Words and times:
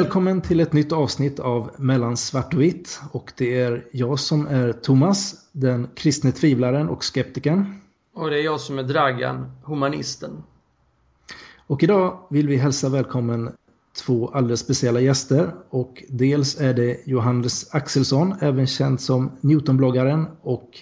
Välkommen 0.00 0.40
till 0.40 0.60
ett 0.60 0.72
nytt 0.72 0.92
avsnitt 0.92 1.40
av 1.40 1.70
Mellan 1.76 2.16
svart 2.16 2.54
och 2.54 2.60
vitt. 2.60 3.00
Och 3.12 3.32
det 3.36 3.60
är 3.60 3.86
jag 3.92 4.18
som 4.18 4.46
är 4.46 4.72
Thomas, 4.72 5.48
den 5.52 5.88
kristne 5.94 6.32
tvivlaren 6.32 6.88
och 6.88 7.04
skeptikern. 7.04 7.80
Och 8.14 8.30
det 8.30 8.38
är 8.38 8.42
jag 8.44 8.60
som 8.60 8.78
är 8.78 8.82
Dragan, 8.82 9.52
humanisten. 9.64 10.42
Och 11.66 11.82
idag 11.82 12.18
vill 12.30 12.48
vi 12.48 12.56
hälsa 12.56 12.88
välkommen 12.88 13.52
två 14.04 14.28
alldeles 14.28 14.60
speciella 14.60 15.00
gäster. 15.00 15.54
Och 15.70 16.04
dels 16.08 16.60
är 16.60 16.74
det 16.74 17.06
Johannes 17.06 17.74
Axelsson, 17.74 18.34
även 18.40 18.66
känd 18.66 19.00
som 19.00 19.30
Newtonbloggaren 19.40 20.26
och 20.42 20.78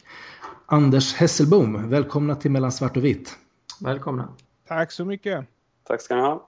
Anders 0.66 1.14
Hesselbom. 1.14 1.90
Välkomna 1.90 2.34
till 2.34 2.50
Mellan 2.50 2.72
svart 2.72 2.96
och 2.96 3.04
vitt. 3.04 3.36
Välkomna. 3.80 4.28
Tack 4.68 4.92
så 4.92 5.04
mycket. 5.04 5.44
Tack 5.84 6.02
ska 6.02 6.14
ni 6.14 6.20
ha. 6.20 6.47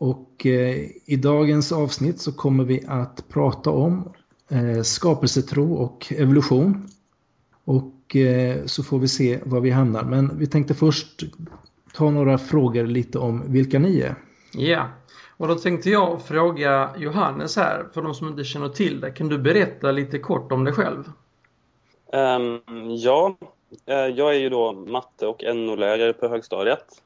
Och 0.00 0.46
eh, 0.46 0.76
i 1.04 1.16
dagens 1.16 1.72
avsnitt 1.72 2.20
så 2.20 2.32
kommer 2.32 2.64
vi 2.64 2.84
att 2.88 3.28
prata 3.28 3.70
om 3.70 4.12
eh, 4.50 4.82
skapelsetro 4.82 5.74
och 5.74 6.12
evolution. 6.16 6.88
Och 7.64 8.16
eh, 8.16 8.64
så 8.64 8.82
får 8.82 8.98
vi 8.98 9.08
se 9.08 9.40
var 9.44 9.60
vi 9.60 9.70
hamnar. 9.70 10.04
Men 10.04 10.38
vi 10.38 10.46
tänkte 10.46 10.74
först 10.74 11.22
ta 11.94 12.10
några 12.10 12.38
frågor 12.38 12.86
lite 12.86 13.18
om 13.18 13.52
vilka 13.52 13.78
ni 13.78 14.00
är. 14.00 14.14
Ja, 14.52 14.88
och 15.36 15.48
då 15.48 15.54
tänkte 15.54 15.90
jag 15.90 16.22
fråga 16.22 16.90
Johannes 16.98 17.56
här, 17.56 17.86
för 17.94 18.02
de 18.02 18.14
som 18.14 18.28
inte 18.28 18.44
känner 18.44 18.68
till 18.68 19.00
det. 19.00 19.10
Kan 19.10 19.28
du 19.28 19.38
berätta 19.38 19.92
lite 19.92 20.18
kort 20.18 20.52
om 20.52 20.64
dig 20.64 20.74
själv? 20.74 21.04
Um, 22.12 22.60
ja, 22.96 23.36
uh, 23.90 23.94
jag 23.94 24.34
är 24.34 24.38
ju 24.38 24.48
då 24.48 24.72
matte 24.72 25.26
och 25.26 25.42
NO-lärare 25.54 26.12
på 26.12 26.28
högstadiet. 26.28 27.02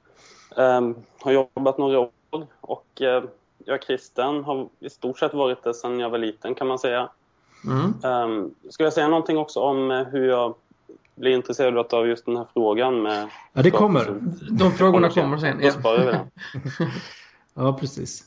Um, 0.56 0.96
har 1.20 1.32
jobbat 1.32 1.78
några 1.78 2.08
år 2.34 2.46
och 2.60 2.86
uh, 3.00 3.06
jag 3.64 3.74
är 3.74 3.78
kristen, 3.78 4.44
har 4.44 4.68
i 4.80 4.90
stort 4.90 5.18
sett 5.18 5.34
varit 5.34 5.62
det 5.62 5.74
sedan 5.74 6.00
jag 6.00 6.10
var 6.10 6.18
liten 6.18 6.54
kan 6.54 6.66
man 6.66 6.78
säga. 6.78 7.08
Mm. 7.64 8.30
Um, 8.30 8.54
ska 8.70 8.84
jag 8.84 8.92
säga 8.92 9.08
någonting 9.08 9.38
också 9.38 9.60
om 9.60 9.90
uh, 9.90 10.04
hur 10.04 10.28
jag 10.28 10.54
blir 11.14 11.30
intresserad 11.30 11.94
av 11.94 12.08
just 12.08 12.26
den 12.26 12.36
här 12.36 12.46
frågan 12.54 13.02
med... 13.02 13.28
Ja, 13.52 13.62
det 13.62 13.70
kommer. 13.70 14.20
De 14.50 14.70
frågorna 14.72 15.10
kommer 15.10 15.38
sen. 15.38 15.60
Då 15.62 15.70
sparar 15.70 15.98
vi 15.98 16.12
den. 16.12 16.26
ja, 17.54 17.78
precis. 17.80 18.24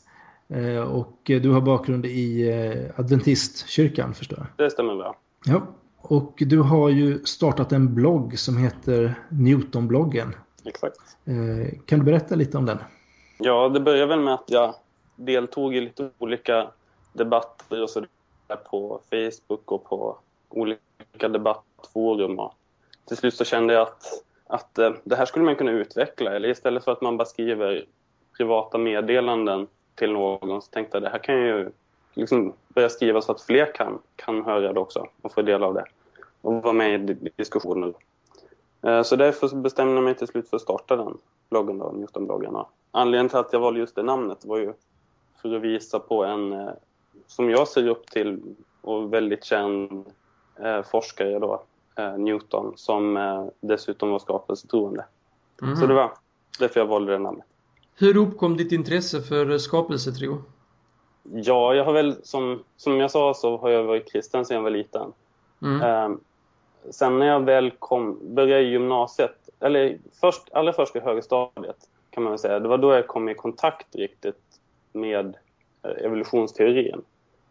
Och 0.89 1.19
du 1.23 1.49
har 1.49 1.61
bakgrund 1.61 2.05
i 2.05 2.51
adventistkyrkan 2.95 4.13
förstår 4.13 4.39
jag? 4.39 4.65
Det 4.65 4.71
stämmer 4.71 4.95
bra. 4.95 5.15
Ja, 5.45 5.61
och 5.97 6.33
du 6.37 6.59
har 6.59 6.89
ju 6.89 7.25
startat 7.25 7.71
en 7.71 7.95
blogg 7.95 8.39
som 8.39 8.57
heter 8.57 9.15
Newtonbloggen. 9.29 10.35
Exakt. 10.65 10.99
Kan 11.85 11.99
du 11.99 12.05
berätta 12.05 12.35
lite 12.35 12.57
om 12.57 12.65
den? 12.65 12.77
Ja, 13.39 13.69
det 13.69 13.79
började 13.79 14.05
väl 14.05 14.19
med 14.19 14.33
att 14.33 14.49
jag 14.49 14.75
deltog 15.15 15.75
i 15.75 15.81
lite 15.81 16.09
olika 16.17 16.67
debatter 17.13 17.83
och 17.83 17.89
så 17.89 18.05
på 18.69 18.99
Facebook 19.09 19.71
och 19.71 19.83
på 19.83 20.17
olika 20.49 21.27
debattforum. 21.29 22.39
Och 22.39 22.53
till 23.05 23.17
slut 23.17 23.33
så 23.33 23.45
kände 23.45 23.73
jag 23.73 23.81
att, 23.81 24.23
att 24.47 24.77
eh, 24.77 24.91
det 25.03 25.15
här 25.15 25.25
skulle 25.25 25.45
man 25.45 25.55
kunna 25.55 25.71
utveckla. 25.71 26.35
Eller 26.35 26.49
istället 26.49 26.83
för 26.83 26.91
att 26.91 27.01
man 27.01 27.17
bara 27.17 27.25
skriver 27.25 27.85
privata 28.37 28.77
meddelanden 28.77 29.67
till 29.95 30.11
någon 30.11 30.61
så 30.61 30.71
tänkte 30.71 30.95
jag 30.95 31.03
det 31.03 31.09
här 31.09 31.19
kan 31.19 31.35
jag 31.35 31.59
ju 31.59 31.71
liksom 32.13 32.53
börja 32.67 32.89
skriva 32.89 33.21
så 33.21 33.31
att 33.31 33.41
fler 33.41 33.73
kan, 33.75 33.99
kan 34.15 34.45
höra 34.45 34.73
det 34.73 34.79
också 34.79 35.07
och 35.21 35.33
få 35.33 35.41
del 35.41 35.63
av 35.63 35.73
det 35.73 35.85
och 36.41 36.53
vara 36.53 36.73
med 36.73 37.09
i 37.09 37.31
diskussioner. 37.35 37.93
Eh, 38.81 39.03
så 39.03 39.15
därför 39.15 39.55
bestämde 39.55 39.93
jag 39.93 40.03
mig 40.03 40.15
till 40.15 40.27
slut 40.27 40.49
för 40.49 40.55
att 40.55 40.61
starta 40.61 40.95
den 40.95 41.17
bloggen, 41.49 41.77
då, 41.77 41.91
Newtonbloggen. 41.91 42.55
Anledningen 42.91 43.29
till 43.29 43.37
att 43.37 43.53
jag 43.53 43.59
valde 43.59 43.79
just 43.79 43.95
det 43.95 44.03
namnet 44.03 44.45
var 44.45 44.57
ju 44.57 44.73
för 45.41 45.55
att 45.55 45.61
visa 45.61 45.99
på 45.99 46.23
en, 46.23 46.53
eh, 46.53 46.69
som 47.27 47.49
jag 47.49 47.67
ser 47.67 47.87
upp 47.87 48.07
till 48.07 48.41
och 48.81 49.13
väldigt 49.13 49.43
känd 49.43 50.05
eh, 50.59 50.81
forskare 50.81 51.39
då, 51.39 51.63
Newton, 52.17 52.73
som 52.75 53.49
dessutom 53.59 54.11
var 54.11 54.19
skapelsetroende. 54.19 55.05
Mm. 55.61 55.75
Så 55.75 55.87
det 55.87 55.93
var 55.93 56.11
därför 56.59 56.79
jag 56.79 56.87
valde 56.87 57.11
det 57.11 57.19
namnet. 57.19 57.45
Hur 57.95 58.17
uppkom 58.17 58.57
ditt 58.57 58.71
intresse 58.71 59.21
för 59.21 59.57
skapelsetro? 59.57 60.43
Ja, 61.23 61.73
jag 61.73 61.85
har 61.85 61.93
väl 61.93 62.15
som, 62.23 62.63
som 62.75 62.97
jag 62.97 63.11
sa 63.11 63.33
så 63.33 63.57
har 63.57 63.69
jag 63.69 63.83
varit 63.83 64.11
kristen 64.11 64.45
sedan 64.45 64.55
jag 64.55 64.63
var 64.63 64.69
liten. 64.69 65.13
Mm. 65.61 66.19
Sen 66.89 67.19
när 67.19 67.27
jag 67.27 67.39
väl 67.39 67.71
kom, 67.71 68.19
började 68.21 68.61
i 68.61 68.69
gymnasiet, 68.69 69.49
eller 69.59 69.97
först, 70.21 70.49
allra 70.53 70.73
först 70.73 70.95
i 70.95 70.99
högstadiet 70.99 71.89
kan 72.09 72.23
man 72.23 72.39
säga, 72.39 72.59
det 72.59 72.67
var 72.67 72.77
då 72.77 72.93
jag 72.93 73.07
kom 73.07 73.29
i 73.29 73.35
kontakt 73.35 73.95
riktigt 73.95 74.41
med 74.93 75.37
eh, 75.83 76.05
evolutionsteorin. 76.05 77.01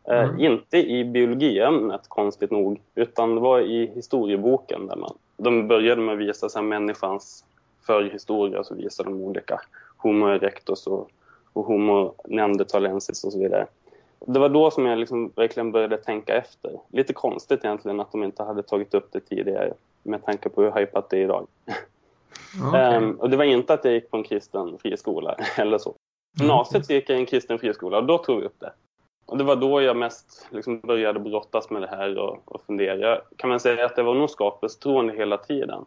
Eh, 0.05 0.23
mm. 0.23 0.41
Inte 0.41 0.79
i 0.79 1.05
biologiämnet 1.05 2.09
konstigt 2.09 2.51
nog, 2.51 2.81
utan 2.95 3.35
det 3.35 3.41
var 3.41 3.61
i 3.61 3.87
historieboken 3.95 4.87
där 4.87 4.97
man, 4.97 5.15
de 5.37 5.69
började 5.69 6.01
med 6.01 6.13
att 6.13 6.19
visa 6.21 6.49
så 6.49 6.63
människans 6.63 7.45
förhistoria 7.87 8.59
och 8.59 8.67
så 8.67 8.75
visade 8.75 9.11
de 9.11 9.21
olika 9.21 9.61
Homo 9.97 10.29
erectus 10.29 10.87
och 10.87 11.11
och 11.57 11.65
Homo 11.65 12.15
neanderthalensis 12.25 13.25
och 13.25 13.33
så 13.33 13.39
vidare. 13.39 13.67
Det 14.21 14.39
var 14.39 14.49
då 14.49 14.71
som 14.71 14.87
jag 14.87 14.99
liksom 14.99 15.33
verkligen 15.37 15.73
började 15.73 15.97
tänka 15.97 16.35
efter. 16.35 16.81
Lite 16.89 17.13
konstigt 17.13 17.65
egentligen 17.65 18.01
att 18.01 18.13
de 18.13 18.25
inte 18.25 18.43
hade 18.43 18.63
tagit 18.63 18.95
upp 18.95 19.13
det 19.13 19.21
tidigare 19.21 19.75
med 20.03 20.25
tanke 20.25 20.49
på 20.49 20.63
hur 20.63 20.73
hypat 20.73 21.11
det 21.11 21.17
är 21.17 21.25
idag. 21.25 21.47
Okay. 22.69 22.97
um, 22.97 23.21
och 23.21 23.31
det 23.31 23.37
var 23.37 23.45
inte 23.45 23.75
att 23.75 23.85
jag 23.85 23.95
gick 23.95 24.11
på 24.11 24.17
en 24.17 24.25
kristen 24.25 24.79
friskola 24.79 25.37
eller 25.57 25.79
så. 25.79 25.95
Gymnasiet 26.39 26.91
mm. 26.91 26.97
gick 26.97 27.11
jag 27.11 27.17
i 27.17 27.21
en 27.21 27.27
kristen 27.27 27.59
friskola 27.59 27.99
och 27.99 28.05
då 28.05 28.19
tog 28.19 28.41
vi 28.41 28.47
upp 28.47 28.61
det. 28.61 28.73
Och 29.27 29.39
det 29.39 29.45
var 29.45 29.57
då 29.57 29.83
jag 29.83 29.97
mest 29.97 30.49
liksom 30.51 30.81
började 30.81 31.21
brottas 31.21 31.71
med 31.71 31.83
det 31.83 31.89
här 31.89 32.19
och, 32.19 32.39
och 32.45 32.63
fundera. 32.67 33.21
Kan 33.37 33.51
man 33.51 33.61
säga 33.61 33.87
att 33.87 33.97
det 33.97 34.03
var 34.03 34.15
nog 34.15 34.31
skapelsetroende 34.31 35.13
hela 35.13 35.37
tiden. 35.37 35.85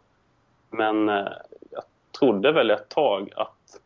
Men 0.70 1.08
eh, 1.08 1.28
jag 1.70 1.82
trodde 2.18 2.52
väl 2.52 2.70
ett 2.70 2.88
tag 2.88 3.32
att 3.36 3.80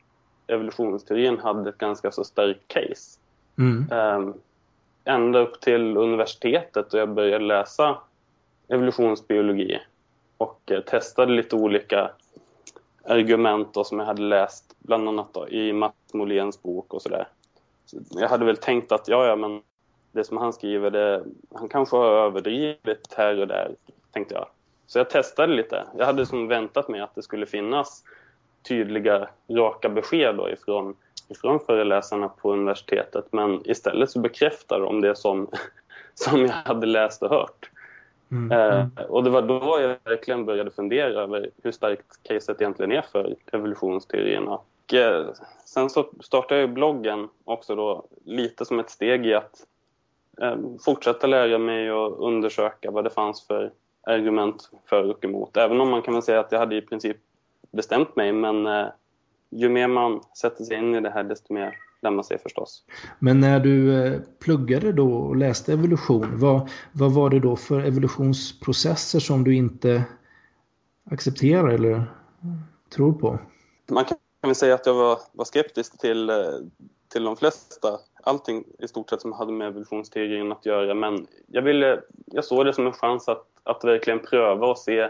evolutionsteorin 0.47 1.39
hade 1.39 1.71
ett 1.71 1.79
ganska 1.79 2.11
så 2.11 2.25
starkt 2.25 2.69
case. 2.69 3.19
Mm. 3.59 3.93
Um, 3.93 4.35
ända 5.05 5.39
upp 5.39 5.61
till 5.61 5.97
universitetet 5.97 6.95
och 6.95 7.01
jag 7.01 7.09
började 7.09 7.45
läsa 7.45 7.99
evolutionsbiologi 8.69 9.79
och 10.39 10.61
eh, 10.71 10.81
testade 10.81 11.33
lite 11.33 11.57
olika 11.57 12.11
argument 13.05 13.75
då, 13.75 13.85
som 13.85 13.99
jag 13.99 14.07
hade 14.07 14.23
läst 14.23 14.77
bland 14.79 15.09
annat 15.09 15.35
då, 15.35 15.49
i 15.49 15.73
Mats 15.73 15.95
Moléns 16.13 16.63
bok 16.63 16.95
och 16.95 17.03
sådär. 17.03 17.29
Så 17.87 17.99
jag 18.11 18.29
hade 18.29 18.45
väl 18.45 18.57
tänkt 18.57 18.93
att 18.93 19.09
ja, 19.09 19.27
ja, 19.27 19.37
men 19.37 19.63
det 20.13 20.25
som 20.25 20.37
han 20.37 20.53
skriver, 20.53 20.91
det, 20.91 21.25
han 21.55 21.69
kanske 21.69 21.97
har 21.97 22.07
överdrivit 22.07 23.15
här 23.17 23.41
och 23.41 23.47
där, 23.47 23.75
tänkte 24.13 24.35
jag. 24.35 24.47
Så 24.87 24.99
jag 24.99 25.11
testade 25.11 25.55
lite. 25.55 25.85
Jag 25.99 26.07
hade 26.07 26.27
som 26.27 26.49
väntat 26.49 26.89
mig 26.89 27.01
att 27.01 27.15
det 27.15 27.23
skulle 27.23 27.47
finnas 27.47 28.05
tydliga, 28.63 29.29
raka 29.49 29.89
besked 29.89 30.37
då 30.37 30.51
ifrån, 30.51 30.97
ifrån 31.29 31.61
föreläsarna 31.61 32.29
på 32.29 32.53
universitetet. 32.53 33.25
Men 33.31 33.71
istället 33.71 34.11
så 34.11 34.21
bekräftar 34.21 34.81
de 34.81 35.01
det 35.01 35.17
som, 35.17 35.49
som 36.15 36.41
jag 36.41 36.49
hade 36.49 36.87
läst 36.87 37.23
och 37.23 37.31
hört. 37.31 37.71
Mm. 38.31 38.53
Eh, 38.53 39.05
och 39.09 39.25
det 39.25 39.31
var 39.31 39.43
då 39.43 39.79
jag 39.81 39.97
verkligen 40.05 40.45
började 40.45 40.71
fundera 40.71 41.23
över 41.23 41.51
hur 41.63 41.73
starkt 41.73 42.23
caset 42.23 42.61
egentligen 42.61 42.93
är 42.93 43.03
för 43.03 43.37
evolutionsteorin. 43.53 44.49
Och, 44.49 44.95
eh, 44.95 45.27
sen 45.65 45.91
så 45.91 46.07
startade 46.21 46.61
jag 46.61 46.71
bloggen 46.71 47.29
också 47.45 47.75
då 47.75 48.05
lite 48.25 48.65
som 48.65 48.79
ett 48.79 48.91
steg 48.91 49.27
i 49.27 49.35
att 49.35 49.67
eh, 50.41 50.57
fortsätta 50.85 51.27
lära 51.27 51.59
mig 51.59 51.93
och 51.93 52.27
undersöka 52.27 52.91
vad 52.91 53.05
det 53.05 53.11
fanns 53.11 53.47
för 53.47 53.73
argument 54.07 54.71
för 54.87 55.11
och 55.11 55.25
emot. 55.25 55.57
Även 55.57 55.81
om 55.81 55.91
man 55.91 56.03
kan 56.03 56.23
säga 56.23 56.41
att 56.41 56.53
jag 56.53 56.59
hade 56.59 56.77
i 56.77 56.83
princip 56.83 57.17
bestämt 57.71 58.17
mig 58.17 58.33
men 58.33 58.67
eh, 58.67 58.87
ju 59.55 59.69
mer 59.69 59.89
man 59.89 60.21
sätter 60.41 60.65
sig 60.65 60.77
in 60.77 60.95
i 60.95 61.01
det 61.01 61.11
här 61.11 61.25
desto 61.25 61.55
mer 61.55 61.79
lär 62.03 62.11
man 62.11 62.25
sig 62.25 62.39
förstås. 62.39 62.85
Men 63.19 63.41
när 63.41 63.61
du 63.61 64.05
eh, 64.07 64.21
pluggade 64.39 64.93
då 64.93 65.15
och 65.15 65.37
läste 65.37 65.73
evolution, 65.73 66.39
vad, 66.39 66.71
vad 66.93 67.15
var 67.15 67.31
det 67.31 67.41
då 67.41 67.57
för 67.57 67.81
evolutionsprocesser 67.81 69.21
som 69.21 69.45
du 69.45 69.55
inte 69.55 70.05
accepterar 71.11 71.69
eller 71.69 72.05
tror 72.95 73.13
på? 73.13 73.39
Man 73.91 74.05
kan 74.05 74.19
väl 74.43 74.55
säga 74.55 74.75
att 74.75 74.87
jag 74.87 74.95
var, 74.95 75.19
var 75.33 75.45
skeptisk 75.45 75.99
till, 75.99 76.31
eh, 76.31 76.37
till 77.13 77.25
de 77.25 77.37
flesta, 77.37 77.99
allting 78.23 78.65
i 78.79 78.89
stort 78.89 79.11
sett 79.11 79.21
som 79.21 79.33
hade 79.33 79.53
med 79.53 79.69
evolutionsteorin 79.69 80.53
att 80.53 80.67
göra 80.67 80.95
men 80.95 81.27
jag, 81.47 81.63
ville, 81.63 82.01
jag 82.27 82.45
såg 82.45 82.67
det 82.67 82.73
som 82.73 82.87
en 82.87 82.93
chans 82.93 83.29
att, 83.29 83.47
att 83.63 83.85
verkligen 83.85 84.19
pröva 84.19 84.67
och 84.67 84.79
se 84.79 85.09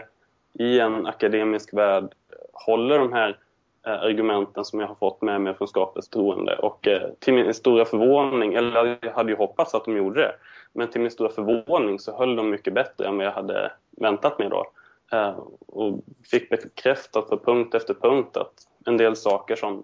i 0.53 0.79
en 0.79 1.05
akademisk 1.05 1.73
värld 1.73 2.13
håller 2.53 2.99
de 2.99 3.13
här 3.13 3.39
Eh, 3.85 3.93
argumenten 3.93 4.65
som 4.65 4.79
jag 4.79 4.87
har 4.87 4.95
fått 4.95 5.21
med 5.21 5.41
mig 5.41 5.53
från 5.53 5.67
skapelsetroende. 5.67 6.57
Och 6.57 6.87
eh, 6.87 7.09
till 7.19 7.33
min 7.33 7.53
stora 7.53 7.85
förvåning, 7.85 8.53
eller 8.53 8.97
jag 9.01 9.11
hade 9.11 9.31
ju 9.31 9.37
hoppats 9.37 9.75
att 9.75 9.85
de 9.85 9.97
gjorde 9.97 10.21
det, 10.21 10.35
men 10.73 10.89
till 10.89 11.01
min 11.01 11.11
stora 11.11 11.29
förvåning 11.29 11.99
så 11.99 12.17
höll 12.17 12.35
de 12.35 12.49
mycket 12.49 12.73
bättre 12.73 13.07
än 13.07 13.17
vad 13.17 13.25
jag 13.25 13.31
hade 13.31 13.71
väntat 13.91 14.39
mig 14.39 14.49
då. 14.49 14.65
Eh, 15.11 15.39
och 15.67 15.99
fick 16.31 16.49
bekräftat 16.49 17.29
på 17.29 17.37
punkt 17.37 17.75
efter 17.75 17.93
punkt 17.93 18.37
att 18.37 18.53
en 18.85 18.97
del 18.97 19.15
saker 19.15 19.55
som, 19.55 19.83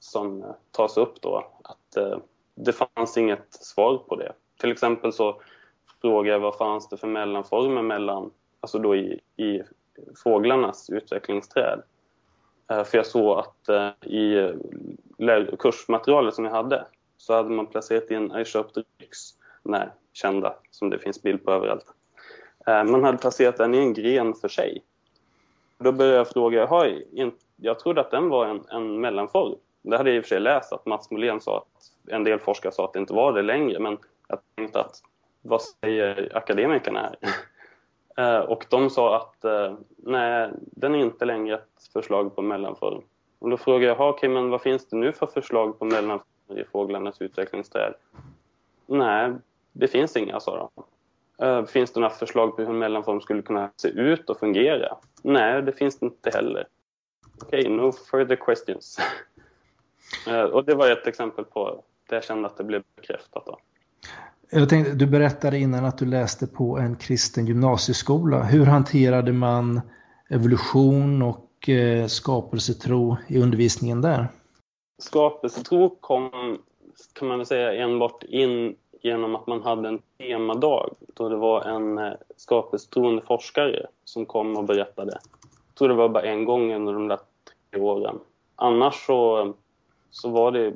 som 0.00 0.44
tas 0.70 0.96
upp 0.96 1.20
då, 1.20 1.46
att 1.64 2.18
det 2.54 2.72
fanns 2.72 3.16
inget 3.16 3.54
svar 3.54 3.98
på 3.98 4.16
det. 4.16 4.32
Till 4.60 4.72
exempel 4.72 5.12
så 5.12 5.40
frågade 6.00 6.28
jag 6.28 6.40
vad 6.40 6.56
fanns 6.56 6.88
det 6.88 6.96
för 6.96 7.08
mellanformer 7.08 7.82
mellan, 7.82 8.30
alltså 8.60 8.78
då 8.78 8.96
i, 8.96 9.20
i 9.36 9.62
fåglarnas 10.24 10.90
utvecklingsträd. 10.90 11.82
Eh, 12.70 12.84
för 12.84 12.98
jag 12.98 13.06
såg 13.06 13.38
att 13.38 13.68
eh, 13.68 14.10
i 14.10 14.52
kursmaterialet 15.58 16.34
som 16.34 16.44
jag 16.44 16.52
hade 16.52 16.86
så 17.16 17.34
hade 17.34 17.50
man 17.50 17.66
placerat 17.66 18.10
in 18.10 18.30
I 18.30 18.34
Aeschopteryx, 18.34 19.18
den 19.62 19.72
Nej, 19.72 19.88
kända 20.12 20.54
som 20.70 20.90
det 20.90 20.98
finns 20.98 21.22
bild 21.22 21.44
på 21.44 21.52
överallt. 21.52 21.86
Eh, 22.66 22.84
man 22.84 23.04
hade 23.04 23.18
placerat 23.18 23.56
den 23.56 23.74
i 23.74 23.78
en 23.78 23.94
gren 23.94 24.34
för 24.34 24.48
sig. 24.48 24.82
Då 25.78 25.92
började 25.92 26.16
jag 26.16 26.28
fråga, 26.28 26.68
jag 27.56 27.78
trodde 27.78 28.00
att 28.00 28.10
den 28.10 28.28
var 28.28 28.46
en, 28.46 28.64
en 28.68 29.00
mellanform. 29.00 29.54
Det 29.82 29.96
hade 29.96 30.10
jag 30.10 30.16
i 30.16 30.20
och 30.20 30.24
för 30.24 30.28
sig 30.28 30.40
läst 30.40 30.72
att 30.72 30.86
Mats 30.86 31.10
Molén 31.10 31.40
sa 31.40 31.56
att 31.58 32.12
en 32.14 32.24
del 32.24 32.38
forskare 32.38 32.72
sa 32.72 32.84
att 32.84 32.92
det 32.92 32.98
inte 32.98 33.14
var 33.14 33.32
det 33.32 33.42
längre, 33.42 33.78
men 33.78 33.98
jag 34.28 34.38
tänkte 34.54 34.80
att 34.80 35.02
vad 35.42 35.62
säger 35.62 36.36
akademikerna 36.36 37.00
här? 37.00 37.16
Eh, 38.16 38.38
och 38.38 38.66
de 38.70 38.90
sa 38.90 39.16
att 39.16 39.44
eh, 39.44 39.74
nej, 39.96 40.50
den 40.56 40.94
är 40.94 40.98
inte 40.98 41.24
längre 41.24 41.54
ett 41.54 41.92
förslag 41.92 42.36
på 42.36 42.42
mellanform. 42.42 43.02
Och 43.38 43.50
då 43.50 43.56
frågade 43.56 43.86
jag, 43.86 44.00
okej, 44.00 44.28
men 44.28 44.50
vad 44.50 44.62
finns 44.62 44.88
det 44.88 44.96
nu 44.96 45.12
för 45.12 45.26
förslag 45.26 45.78
på 45.78 45.84
mellanform 45.84 46.58
i 46.58 46.64
fåglarnas 46.64 47.20
utvecklingsträd? 47.20 47.94
Nej, 48.86 49.32
det 49.72 49.88
finns 49.88 50.16
inga, 50.16 50.40
sa 50.40 50.70
de. 50.74 50.84
Eh, 51.46 51.64
finns 51.64 51.92
det 51.92 52.00
några 52.00 52.14
förslag 52.14 52.56
på 52.56 52.62
hur 52.62 52.70
en 52.70 52.78
mellanform 52.78 53.20
skulle 53.20 53.42
kunna 53.42 53.70
se 53.76 53.88
ut 53.88 54.30
och 54.30 54.38
fungera? 54.38 54.96
Nej, 55.22 55.62
det 55.62 55.72
finns 55.72 55.98
det 55.98 56.06
inte 56.06 56.30
heller. 56.30 56.66
Okej, 57.42 57.60
okay, 57.60 57.72
no 57.72 57.92
further 57.92 58.36
questions. 58.36 58.98
Eh, 60.28 60.42
och 60.42 60.64
det 60.64 60.74
var 60.74 60.90
ett 60.90 61.06
exempel 61.06 61.44
på 61.44 61.84
där 62.08 62.16
jag 62.16 62.24
kände 62.24 62.48
att 62.48 62.56
det 62.56 62.64
blev 62.64 62.82
bekräftat. 62.96 63.46
Då. 63.46 63.58
Jag 64.56 64.68
tänkte, 64.68 64.94
du 64.94 65.06
berättade 65.06 65.58
innan 65.58 65.84
att 65.84 65.98
du 65.98 66.06
läste 66.06 66.46
på 66.46 66.78
en 66.78 66.96
kristen 66.96 67.46
gymnasieskola. 67.46 68.42
Hur 68.42 68.66
hanterade 68.66 69.32
man 69.32 69.80
evolution 70.30 71.22
och 71.22 71.68
eh, 71.68 72.06
skapelsetro 72.06 73.16
i 73.28 73.38
undervisningen 73.38 74.00
där? 74.00 74.28
Skapelsetro 75.02 75.96
kom, 76.00 76.30
kan 77.12 77.28
man 77.28 77.38
väl 77.38 77.46
säga, 77.46 77.84
enbart 77.84 78.22
in 78.22 78.76
genom 79.02 79.34
att 79.34 79.46
man 79.46 79.62
hade 79.62 79.88
en 79.88 79.98
temadag 80.18 80.94
då 81.14 81.28
det 81.28 81.36
var 81.36 81.62
en 81.62 81.98
eh, 81.98 82.12
skapelsetroende 82.36 83.22
forskare 83.22 83.86
som 84.04 84.26
kom 84.26 84.56
och 84.56 84.64
berättade. 84.64 85.18
Jag 85.68 85.74
tror 85.78 85.88
det 85.88 85.94
var 85.94 86.08
bara 86.08 86.22
en 86.22 86.44
gång 86.44 86.74
under 86.74 86.92
de 86.92 87.08
där 87.08 87.18
tre 87.70 87.80
åren. 87.80 88.18
Annars 88.56 89.06
så, 89.06 89.52
så 90.10 90.28
var 90.28 90.52
det 90.52 90.74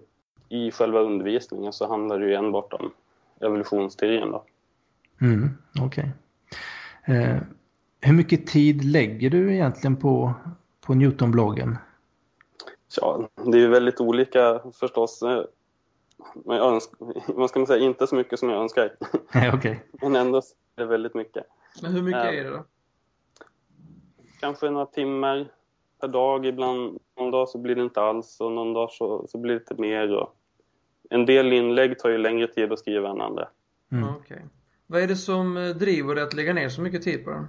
i 0.49 0.71
själva 0.71 1.01
undervisningen 1.01 1.73
så 1.73 1.89
handlade 1.89 2.25
det 2.25 2.31
ju 2.31 2.35
enbart 2.35 2.73
om 2.73 2.93
evolutionsteorin. 3.41 4.31
Då. 4.31 4.45
Mm, 5.21 5.49
Okej. 5.81 6.11
Okay. 7.05 7.17
Eh, 7.17 7.37
hur 8.01 8.15
mycket 8.15 8.47
tid 8.47 8.85
lägger 8.85 9.31
du 9.31 9.55
egentligen 9.55 9.97
på, 9.97 10.35
på 10.81 10.95
Newtonbloggen? 10.95 11.77
Ja, 13.01 13.29
det 13.53 13.59
är 13.59 13.69
väldigt 13.69 14.01
olika 14.01 14.61
förstås. 14.81 15.23
Men 16.45 16.57
jag 16.57 16.73
önskar, 16.73 16.99
vad 17.27 17.51
ska 17.51 17.59
man 17.61 17.67
säga, 17.67 17.85
inte 17.85 18.07
så 18.07 18.15
mycket 18.15 18.39
som 18.39 18.49
jag 18.49 18.63
önskar. 18.63 18.97
Nej, 19.35 19.53
okay. 19.53 19.77
Men 19.93 20.17
ändå 20.17 20.39
är 20.39 20.43
det 20.77 20.87
väldigt 20.87 21.15
mycket. 21.15 21.47
Men 21.83 21.93
hur 21.93 22.03
mycket 22.03 22.25
är 22.25 22.45
det 22.45 22.51
då? 22.51 22.65
Kanske 24.41 24.71
några 24.71 24.87
timmar 24.87 25.53
per 26.01 26.09
dag. 26.09 26.47
Ibland, 26.47 26.99
någon 27.17 27.31
dag 27.31 27.49
så 27.49 27.59
blir 27.59 27.75
det 27.75 27.83
inte 27.83 28.01
alls 28.01 28.41
och 28.41 28.53
någon 28.53 28.73
dag 28.73 28.91
så, 28.91 29.27
så 29.29 29.39
blir 29.39 29.55
det 29.55 29.59
lite 29.59 29.75
mer. 29.75 30.15
Och 30.15 30.38
en 31.11 31.27
del 31.27 31.53
inlägg 31.53 31.99
tar 31.99 32.11
ju 32.11 32.19
längre 32.19 32.47
tid 32.47 32.73
att 32.73 32.79
skriva 32.79 33.11
än 33.11 33.21
andra. 33.21 33.49
Mm. 33.93 34.17
Okay. 34.17 34.39
Vad 34.87 35.03
är 35.03 35.07
det 35.07 35.17
som 35.17 35.57
eh, 35.57 35.69
driver 35.69 36.15
dig 36.15 36.25
att 36.25 36.35
lägga 36.35 36.53
ner 36.53 36.69
så 36.69 36.81
mycket 36.81 37.03
tid 37.03 37.25
på 37.25 37.31
den? 37.31 37.49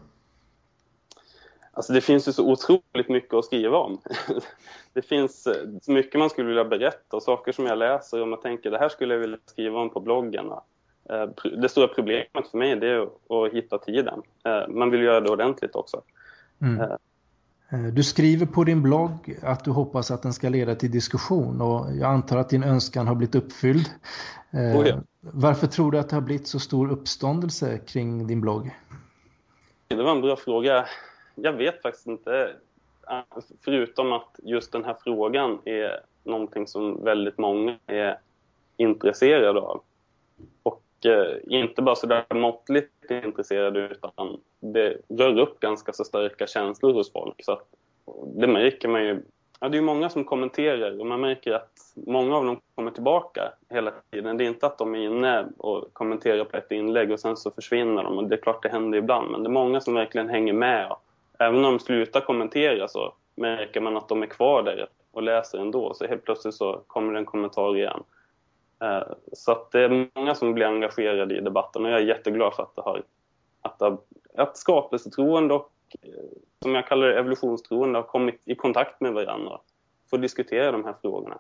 Alltså 1.72 1.94
det 1.94 2.02
finns 2.02 2.28
ju 2.28 2.32
så 2.32 2.52
otroligt 2.52 3.10
mycket 3.10 3.34
att 3.34 3.46
skriva 3.46 3.78
om. 3.78 4.02
det 4.94 5.02
finns 5.02 5.48
eh, 5.48 5.70
så 5.82 5.92
mycket 5.92 6.20
man 6.20 6.30
skulle 6.30 6.48
vilja 6.48 6.66
berätta 6.66 7.18
och 7.18 7.24
saker 7.24 7.52
som 7.52 7.66
jag 7.66 7.78
läser 7.78 8.22
och 8.22 8.28
man 8.28 8.42
tänker 8.42 8.72
det 8.72 8.80
här 8.80 8.90
skulle 8.90 9.14
jag 9.14 9.22
vilja 9.22 9.38
skriva 9.46 9.80
om 9.80 9.90
på 9.90 10.00
bloggen. 10.00 10.52
Eh, 11.10 11.30
det 11.62 11.70
stora 11.70 11.88
problemet 11.88 12.48
för 12.52 12.58
mig 12.58 12.72
är 12.72 13.02
att 13.04 13.54
hitta 13.54 13.78
tiden. 13.78 14.22
Man 14.70 14.92
vill 14.92 15.02
göra 15.02 15.22
det 15.22 15.30
ordentligt 15.30 15.76
också. 15.76 16.02
Mm. 16.62 16.98
Eh, 17.72 17.84
du 17.84 18.04
skriver 18.04 18.46
på 18.46 18.64
din 18.64 18.82
blogg 18.82 19.38
att 19.44 19.64
du 19.64 19.72
hoppas 19.72 20.12
att 20.12 20.22
den 20.22 20.34
ska 20.34 20.50
leda 20.50 20.76
till 20.76 20.92
diskussion 20.92 21.62
och 21.62 21.96
jag 21.96 22.12
antar 22.12 22.38
att 22.38 22.50
din 22.50 22.64
önskan 22.64 23.08
har 23.08 23.16
blivit 23.16 23.36
uppfylld. 23.36 23.86
Eh, 24.52 24.80
oh 24.80 24.88
ja. 24.88 24.96
Varför 25.22 25.68
tror 25.68 25.92
du 25.92 26.00
att 26.00 26.10
det 26.10 26.16
har 26.16 26.22
blivit 26.22 26.48
så 26.48 26.60
stor 26.60 26.92
uppståndelse 26.92 27.78
kring 27.78 28.28
din 28.28 28.42
blogg? 28.42 28.76
Det 29.88 29.96
var 29.96 30.12
en 30.12 30.22
bra 30.22 30.36
fråga. 30.36 30.86
Jag 31.36 31.54
vet 31.54 31.82
faktiskt 31.82 32.08
inte. 32.08 32.56
Förutom 33.62 34.14
att 34.14 34.40
just 34.44 34.72
den 34.72 34.86
här 34.86 34.96
frågan 35.04 35.60
är 35.66 36.00
någonting 36.24 36.68
som 36.68 37.04
väldigt 37.04 37.38
många 37.38 37.78
är 37.88 38.20
intresserade 38.78 39.60
av. 39.60 39.82
Och 40.64 40.84
Eh, 41.06 41.38
inte 41.48 41.82
bara 41.82 41.96
sådär 41.96 42.26
måttligt 42.34 43.12
intresserade 43.12 43.80
utan 43.80 44.40
det 44.60 44.98
rör 45.08 45.40
upp 45.40 45.60
ganska 45.60 45.94
så 45.94 46.04
starka 46.04 46.48
känslor 46.48 46.94
hos 46.94 47.12
folk. 47.12 47.36
Så 47.44 47.62
det 48.36 48.48
märker 48.48 48.88
man 48.88 49.04
ju. 49.04 49.22
Ja, 49.60 49.70
det 49.70 49.78
är 49.78 49.82
många 49.82 50.10
som 50.10 50.24
kommenterar 50.24 51.00
och 51.00 51.06
man 51.06 51.22
märker 51.22 51.54
att 51.54 51.72
många 51.96 52.38
av 52.38 52.46
dem 52.46 52.62
kommer 52.76 52.92
tillbaka 52.92 53.52
hela 53.70 53.92
tiden. 54.12 54.38
Det 54.38 54.44
är 54.44 54.48
inte 54.48 54.66
att 54.66 54.78
de 54.78 54.96
är 54.96 55.00
inne 55.00 55.48
och 55.58 55.94
kommenterar 55.94 56.44
på 56.44 56.58
ett 56.58 56.72
inlägg 56.72 57.12
och 57.12 57.20
sen 57.20 57.38
så 57.38 57.52
försvinner 57.52 58.04
de. 58.04 58.18
Och 58.18 58.24
det 58.24 58.36
är 58.36 58.42
klart 58.42 58.64
det 58.64 58.70
händer 58.70 58.98
ibland, 58.98 59.32
men 59.32 59.44
det 59.44 59.48
är 59.48 59.52
många 59.52 59.82
som 59.82 59.94
verkligen 59.94 60.30
hänger 60.30 60.54
med. 60.54 60.96
Även 61.40 61.56
om 61.56 61.64
de 61.64 61.80
slutar 61.80 62.22
kommentera 62.22 62.88
så 62.88 63.14
märker 63.36 63.82
man 63.82 63.98
att 63.98 64.10
de 64.10 64.24
är 64.24 64.28
kvar 64.28 64.64
där 64.64 64.88
och 65.12 65.24
läser 65.24 65.60
ändå. 65.60 65.94
Så 65.94 66.08
helt 66.08 66.24
plötsligt 66.24 66.56
så 66.56 66.82
kommer 66.88 67.14
det 67.14 67.20
en 67.20 67.26
kommentar 67.26 67.78
igen. 67.78 68.04
Eh, 68.82 69.14
så 69.34 69.52
att 69.52 69.72
det 69.72 69.84
är 69.84 70.10
många 70.16 70.36
som 70.36 70.54
blir 70.54 70.66
engagerade 70.66 71.38
i 71.38 71.42
debatten 71.42 71.86
och 71.86 71.92
jag 71.92 72.00
är 72.00 72.06
jätteglad 72.06 72.54
för 72.54 72.64
att 72.64 72.76
det 72.76 72.82
har, 72.82 73.04
att, 73.62 73.80
det, 73.80 73.98
att 74.38 74.58
skapelsetroende 74.58 75.54
och 75.54 75.72
eh, 76.02 76.12
som 76.62 76.76
jag 76.76 76.88
kallar 76.88 77.08
det 77.08 77.20
evolutionstroende 77.20 78.00
har 78.00 78.04
kommit 78.04 78.42
i 78.46 78.56
kontakt 78.56 79.02
med 79.02 79.14
varandra 79.14 79.52
och 79.52 79.66
får 80.10 80.18
diskutera 80.18 80.72
de 80.72 80.86
här 80.86 80.96
frågorna. 81.02 81.40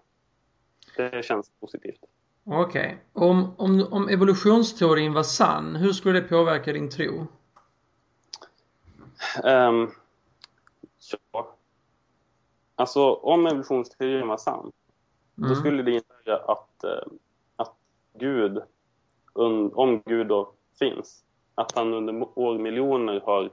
Det 0.97 1.25
känns 1.25 1.51
positivt. 1.59 1.99
Okej. 2.43 2.99
Okay. 3.13 3.27
Om, 3.29 3.53
om, 3.57 3.87
om 3.91 4.09
evolutionsteorin 4.09 5.13
var 5.13 5.23
sann, 5.23 5.75
hur 5.75 5.93
skulle 5.93 6.19
det 6.19 6.27
påverka 6.27 6.73
din 6.73 6.89
tro? 6.89 7.27
Um, 9.43 9.91
ja. 11.31 11.55
Alltså 12.75 13.13
om 13.13 13.47
evolutionsteorin 13.47 14.27
var 14.27 14.37
sann, 14.37 14.71
mm. 15.37 15.49
då 15.49 15.55
skulle 15.55 15.83
det 15.83 15.91
innebära 15.91 16.37
att 16.37 16.83
uh, 16.83 17.13
Gud, 18.19 18.61
om 19.73 20.01
Gud 20.05 20.27
då 20.27 20.51
finns, 20.79 21.23
att 21.55 21.75
han 21.75 21.93
under 21.93 22.39
årmiljoner 22.39 23.21
har 23.25 23.49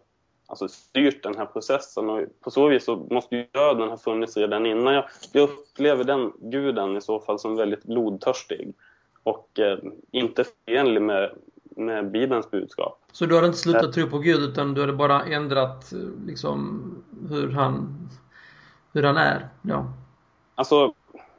alltså 0.47 0.69
styrt 0.69 1.23
den 1.23 1.37
här 1.37 1.47
processen 1.47 2.11
och 2.11 2.21
på 2.41 2.51
så 2.51 2.69
vis 2.69 2.85
så 2.85 3.07
måste 3.11 3.37
ju 3.37 3.47
döden 3.53 3.89
ha 3.89 3.97
funnits 3.97 4.37
redan 4.37 4.67
innan. 4.67 4.95
Jag, 4.95 5.05
jag 5.33 5.43
upplever 5.43 6.05
den 6.05 6.33
guden 6.39 6.97
i 6.97 7.01
så 7.01 7.21
fall 7.21 7.39
som 7.39 7.57
väldigt 7.57 7.85
blodtörstig 7.85 8.75
och 9.23 9.59
eh, 9.59 9.79
inte 10.11 10.45
förenlig 10.45 11.03
med, 11.03 11.31
med 11.77 12.11
Bibelns 12.11 12.51
budskap. 12.51 13.05
Så 13.13 13.27
du 13.27 13.35
har 13.35 13.47
inte 13.47 13.59
slutat 13.59 13.93
tro 13.93 14.11
på 14.11 14.19
Gud 14.19 14.41
utan 14.41 14.75
du 14.75 14.81
har 14.81 14.93
bara 14.93 15.25
ändrat 15.25 15.93
liksom 16.27 16.83
hur 17.29 17.51
han, 17.51 17.99
hur 18.93 19.03
han 19.03 19.17
är? 19.17 19.49
Ja. 19.63 19.93
Alltså, 20.55 20.95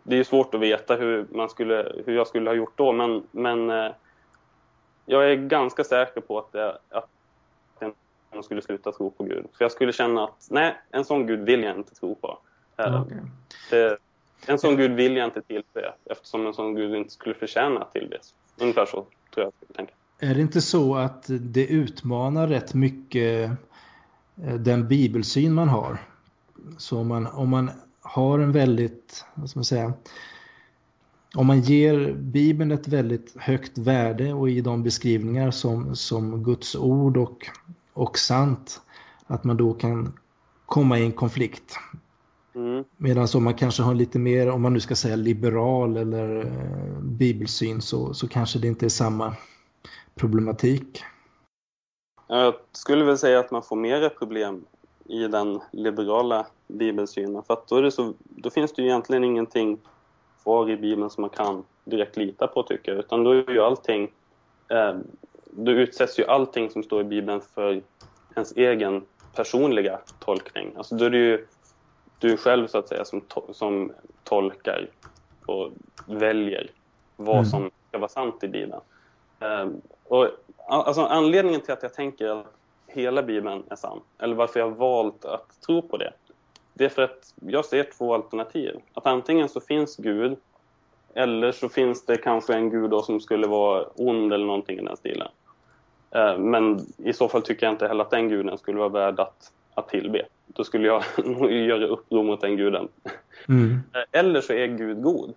det 0.08 0.16
är 0.20 0.24
svårt 0.24 0.54
att 0.54 0.62
veta 0.62 0.96
hur, 0.96 1.28
man 1.32 1.50
skulle, 1.50 1.94
hur 2.06 2.16
jag 2.16 2.28
skulle 2.28 2.50
ha 2.50 2.56
gjort 2.56 2.78
då, 2.78 2.92
men, 2.92 3.24
men 3.32 3.70
eh, 3.70 3.92
jag 5.06 5.32
är 5.32 5.36
ganska 5.36 5.84
säker 5.84 6.22
på 6.22 6.40
att, 6.40 6.52
det, 6.52 6.78
att 6.90 7.10
jag 8.32 8.46
skulle 8.46 8.62
sluta 8.62 8.92
tro 8.92 9.12
på 9.12 9.24
Gud. 9.24 9.46
För 9.58 9.66
jag 9.66 9.72
skulle 9.72 9.94
känna 9.94 10.24
att 10.24 10.48
nej, 10.52 10.76
en 10.92 11.06
sån 11.06 11.28
Gud 11.28 11.40
vill 11.40 11.64
jag 11.64 11.76
inte 11.76 11.96
tro 11.96 12.16
på. 12.16 12.40
Eh, 12.78 13.02
okay. 13.02 13.18
Det, 13.70 13.98
en 14.46 14.60
sån 14.60 14.76
Gud 14.76 14.92
vill 14.92 15.18
jag 15.18 15.26
inte 15.26 15.42
tillbe 15.42 15.94
eftersom 16.06 16.48
en 16.48 16.54
sån 16.54 16.76
Gud 16.76 16.96
inte 16.96 17.14
skulle 17.14 17.36
förtjäna 17.36 17.82
att 17.82 17.94
tillbes. 17.94 18.34
Ungefär 18.62 18.86
så 18.86 19.06
tror 19.34 19.46
jag 19.46 19.54
skulle 19.54 19.74
tänka. 19.74 19.94
Är 20.20 20.36
det 20.36 20.42
inte 20.42 20.62
så 20.62 20.96
att 20.96 21.26
det 21.28 21.68
utmanar 21.68 22.48
rätt 22.48 22.74
mycket 22.74 23.50
eh, 24.44 24.54
den 24.54 24.88
bibelsyn 24.88 25.54
man 25.54 25.70
har? 25.70 25.98
Så 26.78 27.00
om 27.00 27.08
man, 27.08 27.28
om 27.28 27.50
man 27.50 27.72
har 28.08 28.40
en 28.40 28.52
väldigt, 28.52 29.26
vad 29.36 29.50
ska 29.50 29.60
man 29.60 29.66
säga, 29.66 29.94
om 31.36 31.48
man 31.48 31.62
ger 31.62 32.14
Bibeln 32.14 32.72
ett 32.72 32.88
väldigt 32.88 33.36
högt 33.38 33.78
värde 33.78 34.34
och 34.34 34.50
i 34.50 34.62
de 34.62 34.84
beskrivningar 34.84 35.52
som, 35.52 35.96
som 35.96 36.44
Guds 36.44 36.76
ord 36.76 37.18
och, 37.18 37.48
och 37.94 38.18
sant, 38.18 38.82
att 39.28 39.44
man 39.44 39.58
då 39.58 39.74
kan 39.74 40.14
komma 40.66 41.00
i 41.00 41.06
en 41.06 41.12
konflikt. 41.12 41.78
Mm. 42.56 42.84
Medan 42.98 43.28
om 43.36 43.44
man 43.44 43.54
kanske 43.54 43.84
har 43.84 43.94
lite 43.94 44.20
mer, 44.20 44.50
om 44.50 44.62
man 44.62 44.74
nu 44.74 44.80
ska 44.80 44.96
säga 44.96 45.16
liberal 45.16 45.98
eller 45.98 46.46
eh, 46.46 47.02
bibelsyn 47.02 47.82
så, 47.82 48.14
så 48.14 48.28
kanske 48.28 48.60
det 48.60 48.68
inte 48.68 48.86
är 48.86 48.90
samma 48.90 49.36
problematik. 50.16 51.04
Jag 52.28 52.54
skulle 52.72 53.06
väl 53.06 53.18
säga 53.18 53.40
att 53.40 53.52
man 53.52 53.64
får 53.64 53.76
mer 53.76 54.10
problem 54.10 54.66
i 55.06 55.28
den 55.28 55.60
liberala 55.72 56.48
bibelsynen. 56.68 57.44
För 57.44 57.54
att 57.54 57.68
då, 57.68 57.76
är 57.76 57.82
det 57.82 57.92
så, 57.92 58.14
då 58.20 58.50
finns 58.50 58.74
det 58.74 58.82
ju 58.82 58.88
egentligen 58.88 59.24
ingenting 59.24 59.80
kvar 60.44 60.70
i 60.70 60.78
Bibeln 60.78 61.10
som 61.10 61.22
man 61.22 61.30
kan 61.30 61.64
direkt 61.84 62.18
lita 62.18 62.48
på 62.48 62.64
tycker 62.64 62.92
jag. 62.92 63.00
Utan 63.00 63.24
då 63.24 63.32
är 63.32 63.52
ju 63.52 63.62
allting, 63.62 64.12
eh, 64.70 64.96
då 65.46 65.72
utsätts 65.72 66.20
ju 66.20 66.26
allting 66.26 66.70
som 66.70 66.84
står 66.84 67.02
i 67.02 67.04
Bibeln 67.04 67.42
för 67.42 67.82
ens 68.36 68.52
egen 68.52 69.06
personliga 69.36 70.00
tolkning. 70.20 70.74
Alltså 70.78 70.96
då 70.96 71.06
är 71.06 71.10
det 71.10 71.18
ju 71.18 71.48
du 72.20 72.38
själv 72.38 72.68
så 72.68 72.78
att 72.78 72.88
säga 72.88 73.06
som, 73.06 73.22
to 73.22 73.54
som 73.54 73.92
tolkar 74.24 74.90
och 75.46 75.72
väljer 76.08 76.72
vad 77.16 77.36
mm. 77.36 77.46
som 77.46 77.72
ska 77.90 77.98
vara 77.98 78.10
sant 78.10 78.44
i 78.44 78.48
Bibeln. 78.48 78.82
Eh, 79.40 79.68
och, 80.04 80.28
alltså, 80.68 81.02
anledningen 81.02 81.62
till 81.62 81.74
att 81.74 81.84
jag 81.84 81.94
tänker 81.94 82.28
att 82.28 82.46
hela 82.88 83.24
Bibeln 83.24 83.64
är 83.70 83.76
sann, 83.76 84.00
eller 84.20 84.36
varför 84.36 84.60
jag 84.60 84.70
har 84.70 84.76
valt 84.76 85.26
att 85.26 85.62
tro 85.66 85.82
på 85.82 85.98
det, 85.98 86.14
det 86.78 86.86
är 86.86 86.90
för 86.90 87.02
att 87.02 87.34
jag 87.48 87.66
ser 87.66 87.84
två 87.84 88.14
alternativ. 88.14 88.76
Att 88.94 89.06
antingen 89.06 89.50
så 89.50 89.62
finns 89.62 89.98
Gud, 89.98 90.38
eller 91.14 91.52
så 91.52 91.70
finns 91.70 92.06
det 92.06 92.18
kanske 92.18 92.54
en 92.54 92.70
Gud 92.70 92.94
som 93.04 93.20
skulle 93.20 93.48
vara 93.48 93.86
ond 93.96 94.34
eller 94.34 94.46
någonting 94.46 94.80
i 94.80 94.82
den 94.82 94.98
stilen. 94.98 95.28
Eh, 96.12 96.38
men 96.38 96.80
i 96.98 97.14
så 97.14 97.28
fall 97.28 97.42
tycker 97.42 97.66
jag 97.66 97.74
inte 97.74 97.88
heller 97.88 98.04
att 98.04 98.12
den 98.12 98.30
guden 98.30 98.58
skulle 98.58 98.78
vara 98.78 98.90
värd 98.90 99.20
att, 99.20 99.52
att 99.74 99.90
tillbe. 99.90 100.26
Då 100.48 100.64
skulle 100.64 100.88
jag 100.88 101.04
nog 101.26 101.52
göra 101.52 101.86
uppror 101.86 102.24
mot 102.24 102.42
den 102.42 102.58
guden. 102.58 102.88
Mm. 103.50 103.72
Eh, 103.72 104.20
eller 104.20 104.42
så 104.42 104.54
är 104.54 104.68
Gud 104.68 105.02
god. 105.02 105.34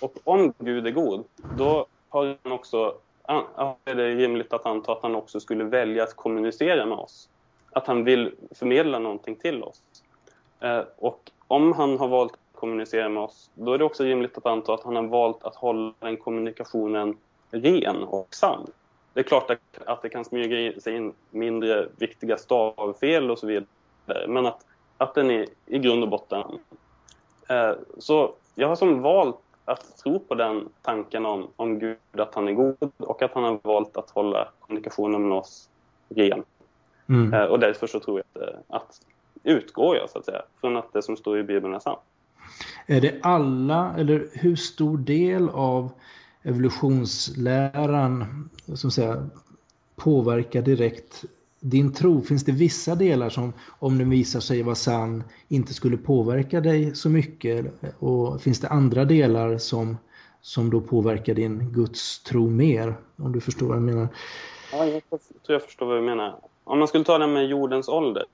Och 0.00 0.14
om 0.24 0.54
Gud 0.58 0.86
är 0.86 0.90
god, 0.90 1.24
då 1.58 1.86
har 2.08 2.36
han 2.42 2.52
också 2.52 2.94
är 3.84 3.94
det 3.94 4.14
rimligt 4.14 4.52
att 4.52 4.66
anta 4.66 4.92
att 4.92 5.02
han 5.02 5.14
också 5.14 5.40
skulle 5.40 5.64
välja 5.64 6.02
att 6.02 6.16
kommunicera 6.16 6.86
med 6.86 6.98
oss. 6.98 7.28
Att 7.72 7.86
han 7.86 8.04
vill 8.04 8.34
förmedla 8.54 8.98
någonting 8.98 9.36
till 9.36 9.62
oss. 9.62 9.82
Eh, 10.60 10.82
och 10.96 11.30
om 11.48 11.72
han 11.72 11.98
har 11.98 12.08
valt 12.08 12.32
att 12.32 12.60
kommunicera 12.60 13.08
med 13.08 13.22
oss, 13.22 13.50
då 13.54 13.72
är 13.72 13.78
det 13.78 13.84
också 13.84 14.04
rimligt 14.04 14.38
att 14.38 14.46
anta 14.46 14.74
att 14.74 14.84
han 14.84 14.96
har 14.96 15.02
valt 15.02 15.44
att 15.44 15.56
hålla 15.56 15.94
den 15.98 16.16
kommunikationen 16.16 17.16
ren 17.50 18.04
och 18.04 18.34
sann. 18.34 18.66
Det 19.12 19.20
är 19.20 19.24
klart 19.24 19.50
att 19.86 20.02
det 20.02 20.08
kan 20.08 20.24
smyga 20.24 20.80
sig 20.80 20.96
in 20.96 21.12
mindre 21.30 21.88
viktiga 21.98 22.36
stavfel 22.36 23.30
och 23.30 23.38
så 23.38 23.46
vidare, 23.46 23.66
men 24.28 24.46
att, 24.46 24.66
att 24.96 25.14
den 25.14 25.30
är 25.30 25.46
i 25.66 25.78
grund 25.78 26.02
och 26.02 26.08
botten. 26.08 26.42
Eh, 27.48 27.72
så 27.98 28.34
jag 28.54 28.68
har 28.68 28.76
som 28.76 29.02
valt 29.02 29.36
att 29.64 29.96
tro 29.96 30.18
på 30.18 30.34
den 30.34 30.68
tanken 30.82 31.26
om, 31.26 31.48
om 31.56 31.78
Gud, 31.78 31.98
att 32.12 32.34
han 32.34 32.48
är 32.48 32.52
god 32.52 32.90
och 32.96 33.22
att 33.22 33.32
han 33.32 33.44
har 33.44 33.58
valt 33.62 33.96
att 33.96 34.10
hålla 34.10 34.48
kommunikationen 34.60 35.28
med 35.28 35.38
oss 35.38 35.68
ren. 36.08 36.44
Mm. 37.08 37.34
Eh, 37.34 37.44
och 37.44 37.60
därför 37.60 37.86
så 37.86 38.00
tror 38.00 38.22
jag 38.34 38.42
att, 38.42 38.64
att 38.68 39.00
utgår 39.44 39.96
jag 39.96 40.10
så 40.10 40.18
att 40.18 40.24
säga 40.24 40.42
från 40.60 40.76
att 40.76 40.92
det 40.92 41.02
som 41.02 41.16
står 41.16 41.38
i 41.38 41.42
Bibeln 41.42 41.74
är 41.74 41.78
sant. 41.78 41.98
Är 42.86 43.00
det 43.00 43.18
alla, 43.22 43.94
eller 43.98 44.28
hur 44.32 44.56
stor 44.56 44.98
del 44.98 45.48
av 45.48 45.90
evolutionsläran 46.42 48.50
som 48.74 48.90
säga, 48.90 49.26
påverkar 49.96 50.62
direkt 50.62 51.24
din 51.60 51.92
tro? 51.92 52.22
Finns 52.22 52.44
det 52.44 52.52
vissa 52.52 52.94
delar 52.94 53.28
som, 53.28 53.52
om 53.78 53.98
den 53.98 54.10
visar 54.10 54.40
sig 54.40 54.62
vara 54.62 54.74
sann, 54.74 55.24
inte 55.48 55.74
skulle 55.74 55.96
påverka 55.96 56.60
dig 56.60 56.94
så 56.94 57.08
mycket? 57.08 57.66
Och 57.98 58.42
finns 58.42 58.60
det 58.60 58.68
andra 58.68 59.04
delar 59.04 59.58
som, 59.58 59.98
som 60.40 60.70
då 60.70 60.80
påverkar 60.80 61.34
din 61.34 61.72
Guds 61.72 62.22
tro 62.22 62.50
mer? 62.50 62.94
Om 63.16 63.32
du 63.32 63.40
förstår 63.40 63.66
vad 63.66 63.76
jag 63.76 63.82
menar? 63.82 64.08
Ja, 64.72 64.86
jag 64.86 65.02
tror 65.10 65.20
jag 65.46 65.62
förstår 65.62 65.86
vad 65.86 65.96
du 65.96 66.02
menar. 66.02 66.36
Om 66.64 66.78
man 66.78 66.88
skulle 66.88 67.04
ta 67.04 67.18
det 67.18 67.26
med 67.26 67.46
jordens 67.46 67.88
ålder. 67.88 68.24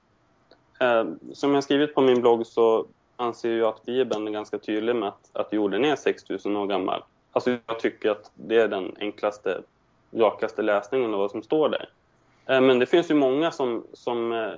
Eh, 0.78 1.04
som 1.32 1.54
jag 1.54 1.64
skrivit 1.64 1.94
på 1.94 2.00
min 2.00 2.20
blogg 2.20 2.46
så 2.46 2.86
anser 3.16 3.56
jag 3.56 3.68
att 3.68 3.84
Bibeln 3.84 4.28
är 4.28 4.32
ganska 4.32 4.58
tydlig 4.58 4.96
med 4.96 5.08
att, 5.08 5.30
att 5.32 5.52
jorden 5.52 5.84
är 5.84 5.96
6000 5.96 6.56
år 6.56 6.66
gammal. 6.66 7.02
Alltså 7.32 7.50
jag 7.50 7.80
tycker 7.80 8.10
att 8.10 8.30
det 8.34 8.56
är 8.56 8.68
den 8.68 8.96
enklaste, 9.00 9.62
rakaste 10.12 10.62
läsningen 10.62 11.14
av 11.14 11.20
vad 11.20 11.30
som 11.30 11.42
står 11.42 11.68
där. 11.68 11.88
Eh, 12.46 12.60
men 12.60 12.78
det 12.78 12.86
finns 12.86 13.10
ju 13.10 13.14
många 13.14 13.50
som, 13.50 13.86
som, 13.92 14.32
eh, 14.32 14.52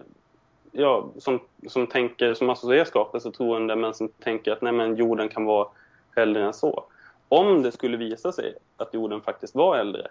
ja, 0.73 1.09
som, 1.19 1.41
som 1.67 1.87
tänker, 1.87 2.35
som 2.35 2.51
alltså 2.51 2.67
associerar 2.67 2.85
skapelsetroende 2.85 3.77
men 3.77 3.95
som 3.95 4.09
tänker 4.09 4.53
att 4.53 4.63
nej, 4.63 4.73
men 4.73 4.97
jorden 4.97 5.29
kan 5.29 5.45
vara 5.45 5.69
äldre 6.17 6.45
än 6.45 6.55
så. 6.55 6.85
Om 7.29 7.63
det 7.63 7.73
skulle 7.73 7.97
visa 7.97 8.33
sig 8.33 8.55
att 8.77 8.95
jorden 8.95 9.21
faktiskt 9.21 9.55
var 9.55 9.77
äldre 9.77 10.09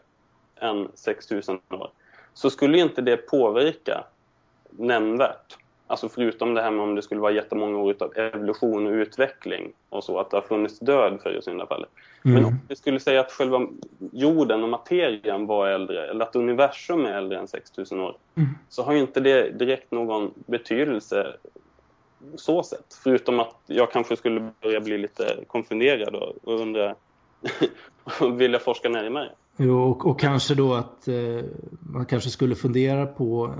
än 0.56 0.88
6000 0.94 1.60
år 1.70 1.92
så 2.34 2.50
skulle 2.50 2.80
inte 2.80 3.02
det 3.02 3.18
påverka 3.18 4.04
nämnvärt 4.70 5.58
Alltså 5.88 6.10
förutom 6.10 6.54
det 6.54 6.62
här 6.62 6.72
med 6.72 6.84
om 6.84 6.96
det 6.96 7.02
skulle 7.02 7.22
vara 7.22 7.32
jättemånga 7.32 7.78
år 7.78 7.96
av 8.00 8.18
evolution 8.18 8.88
och 8.88 8.94
utveckling 8.94 9.72
och 9.90 10.04
så, 10.04 10.20
att 10.20 10.32
det 10.32 10.38
har 10.38 10.42
funnits 10.42 10.80
död 10.80 11.20
för 11.24 11.38
i 11.38 11.42
syndafallet. 11.42 11.90
Mm. 12.26 12.36
Men 12.36 12.46
om 12.46 12.60
vi 12.68 12.76
skulle 12.76 13.00
säga 13.00 13.20
att 13.20 13.32
själva 13.32 13.68
jorden 14.12 14.64
och 14.64 14.70
materien 14.70 15.46
var 15.46 15.68
äldre, 15.68 16.10
eller 16.10 16.26
att 16.26 16.36
universum 16.36 17.06
är 17.06 17.14
äldre 17.14 17.40
än 17.40 17.48
6000 17.48 18.00
år, 18.00 18.18
mm. 18.36 18.50
så 18.70 18.84
har 18.84 18.94
ju 18.94 19.00
inte 19.00 19.20
det 19.20 19.50
direkt 19.50 19.92
någon 19.92 20.34
betydelse 20.36 21.34
så 22.36 22.64
sett. 22.64 23.00
Förutom 23.04 23.40
att 23.40 23.56
jag 23.66 23.92
kanske 23.92 24.16
skulle 24.18 24.52
börja 24.62 24.80
bli 24.80 24.98
lite 24.98 25.44
konfunderad 25.48 26.16
och, 26.16 26.36
och 26.44 26.62
undra, 26.62 26.96
och 28.22 28.42
vilja 28.42 28.60
forska 28.60 28.90
närmare. 28.90 29.30
Jo, 29.58 29.92
och, 29.92 30.06
och 30.06 30.20
kanske 30.20 30.56
då 30.56 30.74
att 30.74 31.08
eh, 31.08 31.46
man 31.80 32.06
kanske 32.06 32.30
skulle 32.30 32.56
fundera 32.56 33.06
på 33.06 33.54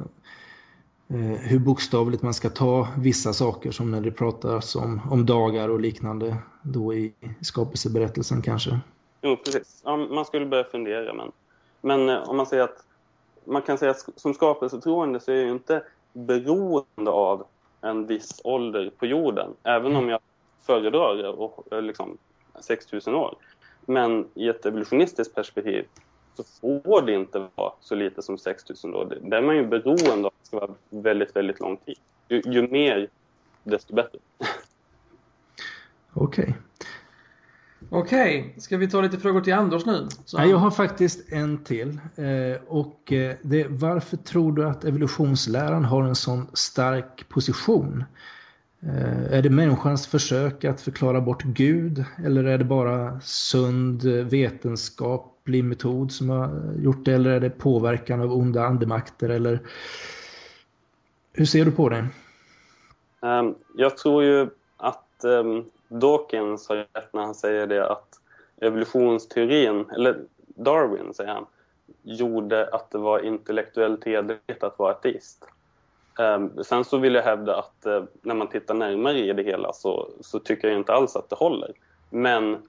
hur 1.42 1.60
bokstavligt 1.60 2.24
man 2.24 2.34
ska 2.34 2.50
ta 2.50 2.88
vissa 2.98 3.34
saker 3.34 3.72
som 3.72 3.92
när 3.92 4.02
det 4.02 4.12
pratas 4.12 4.76
om, 4.76 5.02
om 5.12 5.26
dagar 5.26 5.70
och 5.70 5.80
liknande 5.80 6.38
då 6.62 6.94
i 6.94 7.14
skapelseberättelsen 7.42 8.42
kanske. 8.42 8.80
Jo, 9.22 9.36
precis. 9.46 9.82
Ja, 9.86 9.98
man 9.98 10.26
skulle 10.26 10.46
börja 10.46 10.64
fundera 10.64 11.14
men, 11.14 11.32
men 11.82 12.10
eh, 12.10 12.30
om 12.30 12.38
man 12.38 12.46
säger 12.46 12.64
att 12.64 12.84
man 13.46 13.62
kan 13.62 13.78
säga 13.78 13.92
att 13.92 14.10
som 14.16 14.34
skapelsetroende 14.34 15.20
så 15.20 15.32
är 15.32 15.36
jag 15.36 15.46
ju 15.46 15.52
inte 15.52 15.84
beroende 16.14 17.12
av 17.12 17.46
en 17.82 18.08
viss 18.08 18.42
ålder 18.44 18.92
på 18.98 19.06
jorden, 19.06 19.54
även 19.64 19.96
om 19.96 20.10
jag 20.10 20.20
föredrar 20.66 21.40
och, 21.40 21.74
eh, 21.74 21.82
liksom 21.82 22.18
6000 22.60 23.16
år. 23.16 23.36
Men 23.86 24.28
i 24.34 24.48
ett 24.48 24.66
evolutionistiskt 24.66 25.36
perspektiv 25.36 25.86
så 26.38 26.44
får 26.62 27.02
det 27.02 27.14
inte 27.14 27.48
vara 27.56 27.74
så 27.82 27.96
lite 27.96 28.22
som 28.22 28.38
6000 28.38 28.96
år. 28.96 29.18
Där 29.22 29.38
är 29.38 29.42
man 29.42 29.56
ju 29.56 29.68
beroende 29.68 30.14
av 30.14 30.26
att 30.26 30.34
det 30.42 30.48
ska 30.48 30.60
vara 30.60 30.72
väldigt, 30.90 31.36
väldigt 31.36 31.60
lång 31.60 31.78
tid. 31.78 31.98
Ju, 32.30 32.42
ju 32.46 32.68
mer, 32.68 33.10
desto 33.64 33.96
bättre. 33.96 34.20
Okej. 36.14 36.44
Okay. 36.44 36.54
Okej, 37.90 38.40
okay. 38.40 38.60
ska 38.60 38.78
vi 38.78 38.90
ta 38.90 39.02
lite 39.02 39.18
frågor 39.20 39.42
till 39.42 39.54
Anders 39.54 39.86
nu? 39.86 40.08
Så... 40.26 40.38
jag 40.38 40.58
har 40.58 40.72
faktiskt 40.72 41.32
en 41.32 41.64
till. 41.64 42.00
Eh, 42.16 42.62
och 42.68 43.12
eh, 43.12 43.36
det, 43.42 43.68
varför 43.70 44.18
tror 44.18 44.52
du 44.52 44.68
att 44.68 44.86
evolutionsläran 44.86 45.86
har 45.86 46.04
en 46.04 46.16
sån 46.16 46.48
stark 46.54 47.30
position? 47.30 48.04
Eh, 48.84 49.34
är 49.34 49.42
det 49.42 49.50
människans 49.50 50.08
försök 50.08 50.66
att 50.66 50.82
förklara 50.82 51.22
bort 51.22 51.44
Gud 51.44 52.04
eller 52.26 52.44
är 52.44 52.58
det 52.58 52.64
bara 52.64 53.20
sund 53.22 54.04
vetenskaplig 54.04 55.64
metod 55.64 56.12
som 56.12 56.30
har 56.30 56.74
gjort 56.80 57.06
det 57.06 57.14
eller 57.14 57.30
är 57.30 57.40
det 57.40 57.50
påverkan 57.50 58.22
av 58.22 58.34
onda 58.34 58.64
andemakter 58.64 59.30
eller 59.30 59.60
hur 61.34 61.46
ser 61.46 61.66
du 61.66 61.72
på 61.72 61.90
det? 61.90 62.08
Ehm, 63.22 63.56
jag 63.76 63.98
tror 63.98 64.24
ju 64.24 64.50
att 64.78 65.24
ehm, 65.24 65.66
Dawkins 65.88 66.70
har 66.70 66.76
rätt 66.76 67.14
när 67.14 67.22
han 67.22 67.36
säger 67.36 67.68
det 67.68 67.92
att 67.92 68.20
evolutionsteorin, 68.62 69.86
eller 69.90 70.18
Darwin 70.56 71.14
säger 71.14 71.34
han, 71.34 71.46
gjorde 72.04 72.68
att 72.68 72.92
det 72.92 72.98
var 72.98 73.20
intellektuellt 73.20 74.06
hederligt 74.06 74.64
att 74.64 74.80
vara 74.80 74.92
ateist. 74.92 75.46
Ehm, 76.20 76.64
sen 76.64 76.84
så 76.84 76.98
vill 76.98 77.16
jag 77.16 77.24
hävda 77.24 77.56
att 77.56 77.86
eh, 77.86 78.04
när 78.22 78.36
man 78.36 78.48
tittar 78.48 78.74
närmare 78.74 79.20
i 79.20 79.34
det 79.34 79.44
hela 79.44 79.74
så, 79.74 80.10
så 80.22 80.40
tycker 80.40 80.68
jag 80.68 80.78
inte 80.78 80.94
alls 80.94 81.16
att 81.16 81.30
det 81.30 81.36
håller. 81.36 81.72
Men 82.10 82.68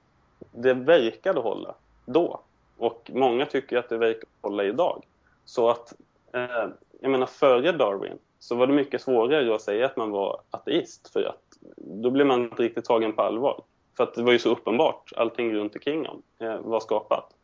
det 0.52 0.75
verkade 0.75 1.40
hålla 1.40 1.75
då. 2.07 2.40
Och 2.78 3.11
många 3.14 3.47
tycker 3.47 3.76
att 3.76 3.88
det 3.88 3.99
verkar 3.99 4.28
hålla 4.40 4.64
idag. 4.64 5.05
Så 5.45 5.71
att, 5.71 5.95
eh, 6.33 6.69
jag 7.00 7.11
menar 7.11 7.26
före 7.26 7.73
Darwin 7.73 8.19
så 8.38 8.55
var 8.55 8.67
det 8.67 8.73
mycket 8.73 9.02
svårare 9.02 9.55
att 9.55 9.62
säga 9.62 9.87
att 9.87 9.97
man 9.97 10.11
var 10.11 10.40
ateist 10.50 11.12
för 11.12 11.23
att 11.23 11.43
då 11.76 12.11
blev 12.11 12.26
man 12.26 12.40
inte 12.40 12.62
riktigt 12.62 12.85
tagen 12.85 13.12
på 13.12 13.23
allvar. 13.23 13.62
För 13.97 14.05
att 14.05 14.14
det 14.14 14.23
var 14.23 14.33
ju 14.33 14.38
så 14.38 14.50
uppenbart, 14.50 15.12
allting 15.17 15.55
runt 15.55 15.75
omkring 15.75 16.09
om 16.09 16.23
eh, 16.38 16.61
var 16.61 16.81
skapat. 16.81 17.35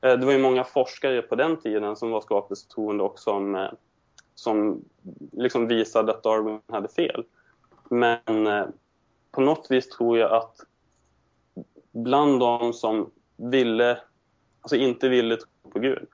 Eh, 0.00 0.18
det 0.18 0.26
var 0.26 0.32
ju 0.32 0.38
många 0.38 0.64
forskare 0.64 1.22
på 1.22 1.34
den 1.34 1.56
tiden 1.56 1.96
som 1.96 2.10
var 2.10 2.20
skapelsetroende 2.20 3.04
och 3.04 3.18
som, 3.18 3.54
eh, 3.54 3.70
som 4.34 4.84
liksom 5.32 5.66
visade 5.66 6.12
att 6.12 6.22
Darwin 6.22 6.60
hade 6.68 6.88
fel. 6.88 7.24
Men 7.88 8.46
eh, 8.46 8.66
på 9.30 9.40
något 9.40 9.66
vis 9.70 9.88
tror 9.88 10.18
jag 10.18 10.32
att 10.32 10.60
bland 11.92 12.40
de 12.40 12.72
som 12.72 13.10
ville, 13.36 13.98
alltså 14.60 14.76
inte 14.76 15.08
ville 15.08 15.36
tro 15.36 15.70
på 15.70 15.78
Gud, 15.78 16.06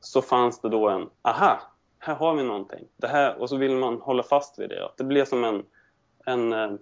så 0.00 0.22
fanns 0.22 0.60
det 0.60 0.68
då 0.68 0.88
en, 0.88 1.08
aha, 1.22 1.62
här 1.98 2.14
har 2.14 2.34
vi 2.34 2.42
någonting. 2.42 2.84
Det 2.96 3.08
här, 3.08 3.40
och 3.40 3.48
så 3.48 3.56
vill 3.56 3.76
man 3.76 4.00
hålla 4.00 4.22
fast 4.22 4.58
vid 4.58 4.68
det. 4.68 4.84
Att 4.84 4.96
det 4.96 5.04
blev 5.04 5.24
som 5.24 5.44
en, 5.44 5.62
en, 6.26 6.52
eh, 6.52 6.72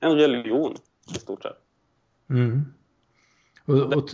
en 0.00 0.14
religion 0.16 0.74
i 1.14 1.18
stort 1.18 1.42
sett. 1.42 1.58
Mm. 2.30 2.64
Och, 3.64 3.96
och 3.96 4.10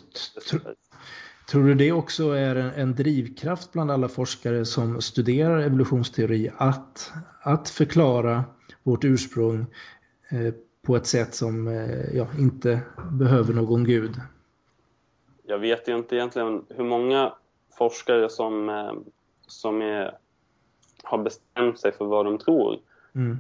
tror 1.51 1.65
du 1.65 1.75
det 1.75 1.93
också 1.93 2.31
är 2.31 2.57
en, 2.57 2.95
drivkraft 2.95 3.73
bland 3.73 3.91
alla 3.91 4.09
forskare 4.09 4.65
som 4.65 5.01
studerar 5.01 5.59
evolutionsteori 5.59 6.51
att, 6.57 7.13
att 7.41 7.69
förklara 7.69 8.45
vårt 8.83 9.05
ursprung 9.05 9.67
eh, 10.31 10.55
på 10.83 10.97
ett 10.97 11.07
sätt 11.07 11.35
som 11.35 11.69
eh, 11.69 12.17
ja, 12.17 12.27
inte 12.39 12.81
behöver 13.13 13.55
någon 13.55 13.85
gud? 13.85 14.21
Jag 15.43 15.59
vet 15.59 15.89
inte 15.89 16.17
egentligen 16.17 16.65
hur 16.69 16.85
många 16.85 17.33
forskare 17.79 18.29
som, 18.29 18.69
eh, 18.69 18.93
som 19.47 19.83
är, 19.83 20.19
har 21.03 21.19
bestämt 21.19 21.81
sig 21.81 21.93
för 21.93 22.05
vad 22.05 22.25
de 22.25 22.39
tror. 22.39 22.79
Mm. 23.15 23.39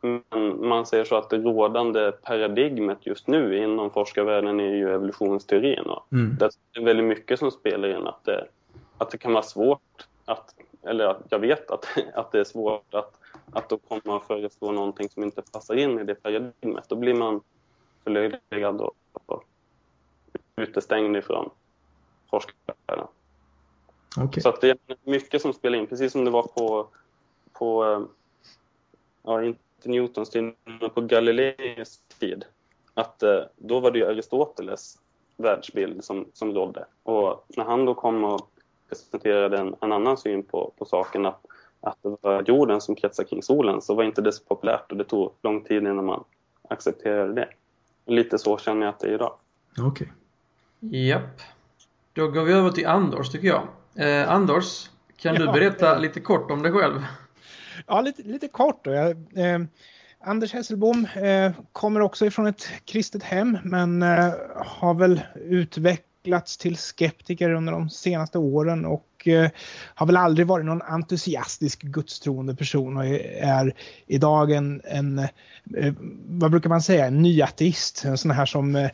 Men 0.00 0.68
man 0.68 0.86
säger 0.86 1.04
så 1.04 1.16
att 1.16 1.30
det 1.30 1.38
rådande 1.38 2.12
paradigmet 2.12 2.98
just 3.06 3.26
nu 3.26 3.58
inom 3.58 3.90
forskarvärlden 3.90 4.60
är 4.60 4.74
ju 4.74 4.94
evolutionsteorin. 4.94 5.84
Mm. 6.12 6.36
Det 6.38 6.50
är 6.72 6.84
väldigt 6.84 7.06
mycket 7.06 7.38
som 7.38 7.50
spelar 7.50 7.88
in 7.88 8.06
att 8.06 8.24
det, 8.24 8.46
att 8.98 9.10
det 9.10 9.18
kan 9.18 9.32
vara 9.32 9.42
svårt 9.42 10.06
att, 10.24 10.54
eller 10.82 11.16
jag 11.28 11.38
vet 11.38 11.70
att, 11.70 11.86
att 12.14 12.32
det 12.32 12.40
är 12.40 12.44
svårt 12.44 12.94
att, 12.94 13.20
att 13.52 13.68
då 13.68 13.78
komma 13.78 14.16
och 14.16 14.24
föreslå 14.24 14.72
någonting 14.72 15.08
som 15.08 15.22
inte 15.22 15.42
passar 15.52 15.74
in 15.74 15.98
i 15.98 16.04
det 16.04 16.14
paradigmet. 16.14 16.84
Då 16.88 16.96
blir 16.96 17.14
man 17.14 17.40
förlöjligad 18.04 18.80
och, 18.80 18.94
och 19.26 19.44
utestängd 20.56 21.16
ifrån 21.16 21.50
forskarvärlden. 22.30 23.06
Okay. 24.24 24.42
Så 24.42 24.48
att 24.48 24.60
det 24.60 24.70
är 24.70 24.78
mycket 25.02 25.42
som 25.42 25.52
spelar 25.52 25.78
in, 25.78 25.86
precis 25.86 26.12
som 26.12 26.24
det 26.24 26.30
var 26.30 26.42
på, 26.42 26.88
på 27.52 27.84
eh, 27.84 28.00
ja, 29.22 29.44
inte 29.44 29.67
Newtons 29.84 30.30
tid, 30.30 30.52
men 30.64 30.90
på 30.90 31.00
Galileis 31.00 32.00
tid. 32.18 32.44
Att 32.94 33.22
eh, 33.22 33.40
då 33.56 33.80
var 33.80 33.90
det 33.90 33.98
ju 33.98 34.06
Aristoteles 34.06 34.98
världsbild 35.36 36.04
som, 36.04 36.26
som 36.32 36.54
rådde. 36.54 36.84
Och 37.02 37.44
när 37.48 37.64
han 37.64 37.84
då 37.84 37.94
kom 37.94 38.24
och 38.24 38.50
presenterade 38.88 39.58
en, 39.58 39.74
en 39.80 39.92
annan 39.92 40.16
syn 40.16 40.42
på, 40.42 40.72
på 40.78 40.84
saken, 40.84 41.26
att, 41.26 41.40
att 41.80 41.96
det 42.02 42.16
var 42.20 42.44
jorden 42.46 42.80
som 42.80 42.94
kretsar 42.94 43.24
kring 43.24 43.42
solen, 43.42 43.82
så 43.82 43.94
var 43.94 44.04
inte 44.04 44.22
det 44.22 44.32
så 44.32 44.44
populärt 44.44 44.92
och 44.92 44.98
det 44.98 45.04
tog 45.04 45.32
lång 45.42 45.64
tid 45.64 45.82
innan 45.82 46.04
man 46.04 46.24
accepterade 46.68 47.34
det. 47.34 47.48
Lite 48.06 48.38
så 48.38 48.58
känner 48.58 48.86
jag 48.86 48.92
att 48.92 49.00
det 49.00 49.08
är 49.08 49.14
idag. 49.14 49.34
Okej. 49.78 50.12
Okay. 50.80 51.06
Japp. 51.08 51.40
Då 52.12 52.28
går 52.28 52.44
vi 52.44 52.52
över 52.52 52.70
till 52.70 52.86
Anders 52.86 53.30
tycker 53.30 53.48
jag. 53.48 53.62
Eh, 53.94 54.30
Anders, 54.30 54.90
kan 55.16 55.34
ja, 55.34 55.40
du 55.40 55.52
berätta 55.52 55.98
lite 55.98 56.20
kort 56.20 56.50
om 56.50 56.62
dig 56.62 56.72
själv? 56.72 57.04
Ja, 57.86 58.00
lite, 58.00 58.22
lite 58.22 58.48
kort 58.48 58.84
då. 58.84 58.92
Jag, 58.92 59.10
eh, 59.36 59.60
Anders 60.20 60.52
Hesselbom 60.52 61.06
eh, 61.16 61.52
kommer 61.72 62.00
också 62.00 62.26
ifrån 62.26 62.46
ett 62.46 62.68
kristet 62.84 63.22
hem 63.22 63.58
men 63.64 64.02
eh, 64.02 64.32
har 64.56 64.94
väl 64.94 65.20
utvecklats 65.34 66.56
till 66.56 66.76
skeptiker 66.76 67.50
under 67.50 67.72
de 67.72 67.90
senaste 67.90 68.38
åren 68.38 68.84
och 68.84 69.28
eh, 69.28 69.50
har 69.94 70.06
väl 70.06 70.16
aldrig 70.16 70.46
varit 70.46 70.66
någon 70.66 70.82
entusiastisk 70.82 71.82
gudstroende 71.82 72.54
person 72.54 72.96
och 72.96 73.06
är 73.06 73.74
idag 74.06 74.52
en, 74.52 74.80
en 74.84 75.18
eh, 75.18 75.94
vad 76.26 76.50
brukar 76.50 76.68
man 76.68 76.82
säga, 76.82 77.06
en 77.06 77.22
nyateist. 77.22 78.04
En 78.04 78.18
sån 78.18 78.30
här 78.30 78.46
som 78.46 78.76
eh, 78.76 78.90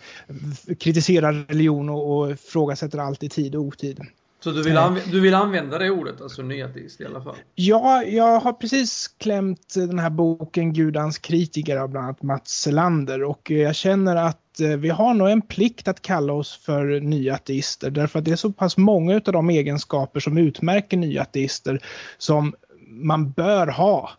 kritiserar 0.78 1.32
religion 1.32 1.88
och, 1.88 2.18
och 2.18 2.30
ifrågasätter 2.30 2.98
allt 2.98 3.22
i 3.22 3.28
tid 3.28 3.54
och 3.54 3.62
otid. 3.62 4.00
Så 4.44 4.50
du 4.50 4.62
vill, 4.62 4.78
du 5.10 5.20
vill 5.20 5.34
använda 5.34 5.78
det 5.78 5.90
ordet, 5.90 6.20
alltså 6.20 6.42
nyateist 6.42 7.00
i 7.00 7.06
alla 7.06 7.22
fall? 7.22 7.36
Ja, 7.54 8.02
jag 8.02 8.40
har 8.40 8.52
precis 8.52 9.08
klämt 9.18 9.74
den 9.74 9.98
här 9.98 10.10
boken 10.10 10.72
Gudans 10.72 11.18
kritiker 11.18 11.76
av 11.76 11.88
bland 11.88 12.06
annat 12.06 12.22
Mats 12.22 12.50
Selander 12.50 13.22
och 13.22 13.50
jag 13.50 13.74
känner 13.74 14.16
att 14.16 14.60
eh, 14.60 14.68
vi 14.68 14.88
har 14.88 15.14
nog 15.14 15.30
en 15.30 15.42
plikt 15.42 15.88
att 15.88 16.02
kalla 16.02 16.32
oss 16.32 16.56
för 16.56 17.00
nyateister 17.00 17.90
därför 17.90 18.18
att 18.18 18.24
det 18.24 18.32
är 18.32 18.36
så 18.36 18.52
pass 18.52 18.76
många 18.76 19.14
av 19.14 19.32
de 19.32 19.50
egenskaper 19.50 20.20
som 20.20 20.38
utmärker 20.38 20.96
nyateister 20.96 21.80
som 22.18 22.54
man 22.88 23.30
bör 23.30 23.66
ha 23.66 24.10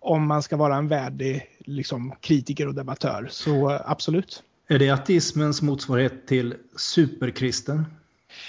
om 0.00 0.26
man 0.26 0.42
ska 0.42 0.56
vara 0.56 0.76
en 0.76 0.88
värdig 0.88 1.46
liksom, 1.58 2.14
kritiker 2.20 2.68
och 2.68 2.74
debattör. 2.74 3.28
Så 3.30 3.80
absolut. 3.84 4.42
Är 4.68 4.78
det 4.78 4.90
ateismens 4.90 5.62
motsvarighet 5.62 6.26
till 6.26 6.54
superkristen? 6.76 7.84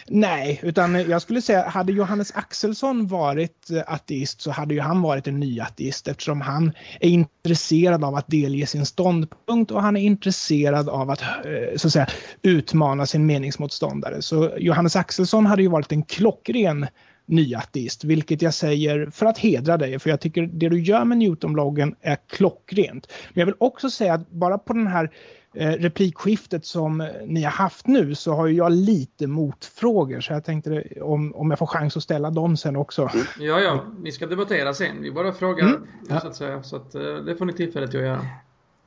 Nej, 0.07 0.59
utan 0.63 1.09
jag 1.09 1.21
skulle 1.21 1.41
säga 1.41 1.67
hade 1.67 1.91
Johannes 1.91 2.31
Axelsson 2.35 3.07
varit 3.07 3.69
eh, 3.71 3.93
ateist 3.93 4.41
så 4.41 4.51
hade 4.51 4.73
ju 4.73 4.79
han 4.79 5.01
varit 5.01 5.27
en 5.27 5.39
ny 5.39 5.59
ateist 5.59 6.07
eftersom 6.07 6.41
han 6.41 6.71
är 6.99 7.09
intresserad 7.09 8.03
av 8.03 8.15
att 8.15 8.27
delge 8.27 8.65
sin 8.65 8.85
ståndpunkt 8.85 9.71
och 9.71 9.81
han 9.81 9.97
är 9.97 10.01
intresserad 10.01 10.89
av 10.89 11.09
att, 11.09 11.21
eh, 11.21 11.75
så 11.75 11.87
att 11.87 11.93
säga, 11.93 12.07
utmana 12.41 13.05
sin 13.05 13.25
meningsmotståndare. 13.25 14.21
Så 14.21 14.51
Johannes 14.57 14.95
Axelsson 14.95 15.45
hade 15.45 15.61
ju 15.61 15.67
varit 15.67 15.91
en 15.91 16.03
klockren 16.03 16.87
nyateist, 17.25 18.03
vilket 18.03 18.41
jag 18.41 18.53
säger 18.53 19.09
för 19.11 19.25
att 19.25 19.37
hedra 19.37 19.77
dig, 19.77 19.99
för 19.99 20.09
jag 20.09 20.19
tycker 20.19 20.41
det 20.41 20.69
du 20.69 20.81
gör 20.81 21.05
med 21.05 21.17
Newtonbloggen 21.17 21.95
är 22.01 22.17
klockrent. 22.27 23.07
Men 23.33 23.39
jag 23.39 23.45
vill 23.45 23.55
också 23.57 23.89
säga 23.89 24.13
att 24.13 24.31
bara 24.31 24.57
på 24.57 24.73
den 24.73 24.87
här 24.87 25.03
Eh, 25.03 25.11
replikskiftet 25.53 26.65
som 26.65 27.07
ni 27.25 27.43
har 27.43 27.51
haft 27.51 27.87
nu 27.87 28.15
så 28.15 28.33
har 28.33 28.47
jag 28.47 28.71
lite 28.71 29.27
motfrågor 29.27 30.21
så 30.21 30.33
jag 30.33 30.45
tänkte 30.45 30.83
om, 31.01 31.35
om 31.35 31.49
jag 31.49 31.59
får 31.59 31.65
chans 31.65 31.97
att 31.97 32.03
ställa 32.03 32.29
dem 32.29 32.57
sen 32.57 32.75
också. 32.75 33.09
Ja, 33.39 33.59
ja, 33.59 33.85
ni 34.01 34.11
ska 34.11 34.25
debattera 34.25 34.73
sen. 34.73 35.01
Vi 35.01 35.11
bara 35.11 35.33
frågar 35.33 35.67
mm. 35.67 35.81
så 36.21 36.27
att 36.27 36.35
säga. 36.35 36.63
Så 36.63 36.75
att, 36.75 36.95
eh, 36.95 37.01
det 37.01 37.35
får 37.35 37.45
ni 37.45 37.53
tillfälle 37.53 37.87
till 37.87 37.99
att 37.99 38.05
göra. 38.05 38.25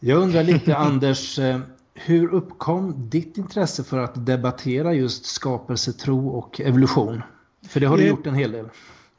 Jag 0.00 0.18
undrar 0.22 0.42
lite 0.42 0.76
Anders, 0.76 1.38
eh, 1.38 1.58
hur 1.94 2.34
uppkom 2.34 3.10
ditt 3.10 3.38
intresse 3.38 3.84
för 3.84 3.98
att 3.98 4.26
debattera 4.26 4.94
just 4.94 5.26
skapelsetro 5.26 6.28
och 6.28 6.60
evolution? 6.60 7.22
För 7.68 7.80
det 7.80 7.86
har 7.86 7.96
du 7.96 8.06
gjort 8.06 8.26
en 8.26 8.34
hel 8.34 8.52
del. 8.52 8.68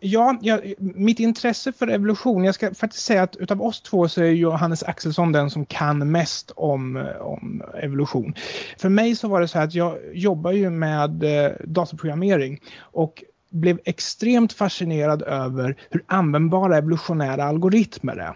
Ja, 0.03 0.37
ja, 0.41 0.59
mitt 0.77 1.19
intresse 1.19 1.71
för 1.71 1.87
evolution, 1.87 2.43
jag 2.43 2.55
ska 2.55 2.73
faktiskt 2.73 3.05
säga 3.05 3.23
att 3.23 3.35
utav 3.35 3.61
oss 3.61 3.81
två 3.81 4.07
så 4.07 4.21
är 4.21 4.31
Johannes 4.31 4.83
Axelsson 4.83 5.31
den 5.31 5.49
som 5.49 5.65
kan 5.65 6.11
mest 6.11 6.51
om, 6.55 7.07
om 7.19 7.63
evolution. 7.81 8.33
För 8.77 8.89
mig 8.89 9.15
så 9.15 9.27
var 9.27 9.41
det 9.41 9.47
så 9.47 9.57
här 9.57 9.65
att 9.65 9.73
jag 9.73 9.97
jobbar 10.13 10.51
ju 10.51 10.69
med 10.69 11.23
eh, 11.23 11.51
dataprogrammering 11.63 12.59
och 12.79 13.23
blev 13.51 13.79
extremt 13.85 14.53
fascinerad 14.53 15.21
över 15.21 15.75
hur 15.89 16.03
användbara 16.07 16.77
evolutionära 16.77 17.43
algoritmer 17.43 18.17
är. 18.17 18.35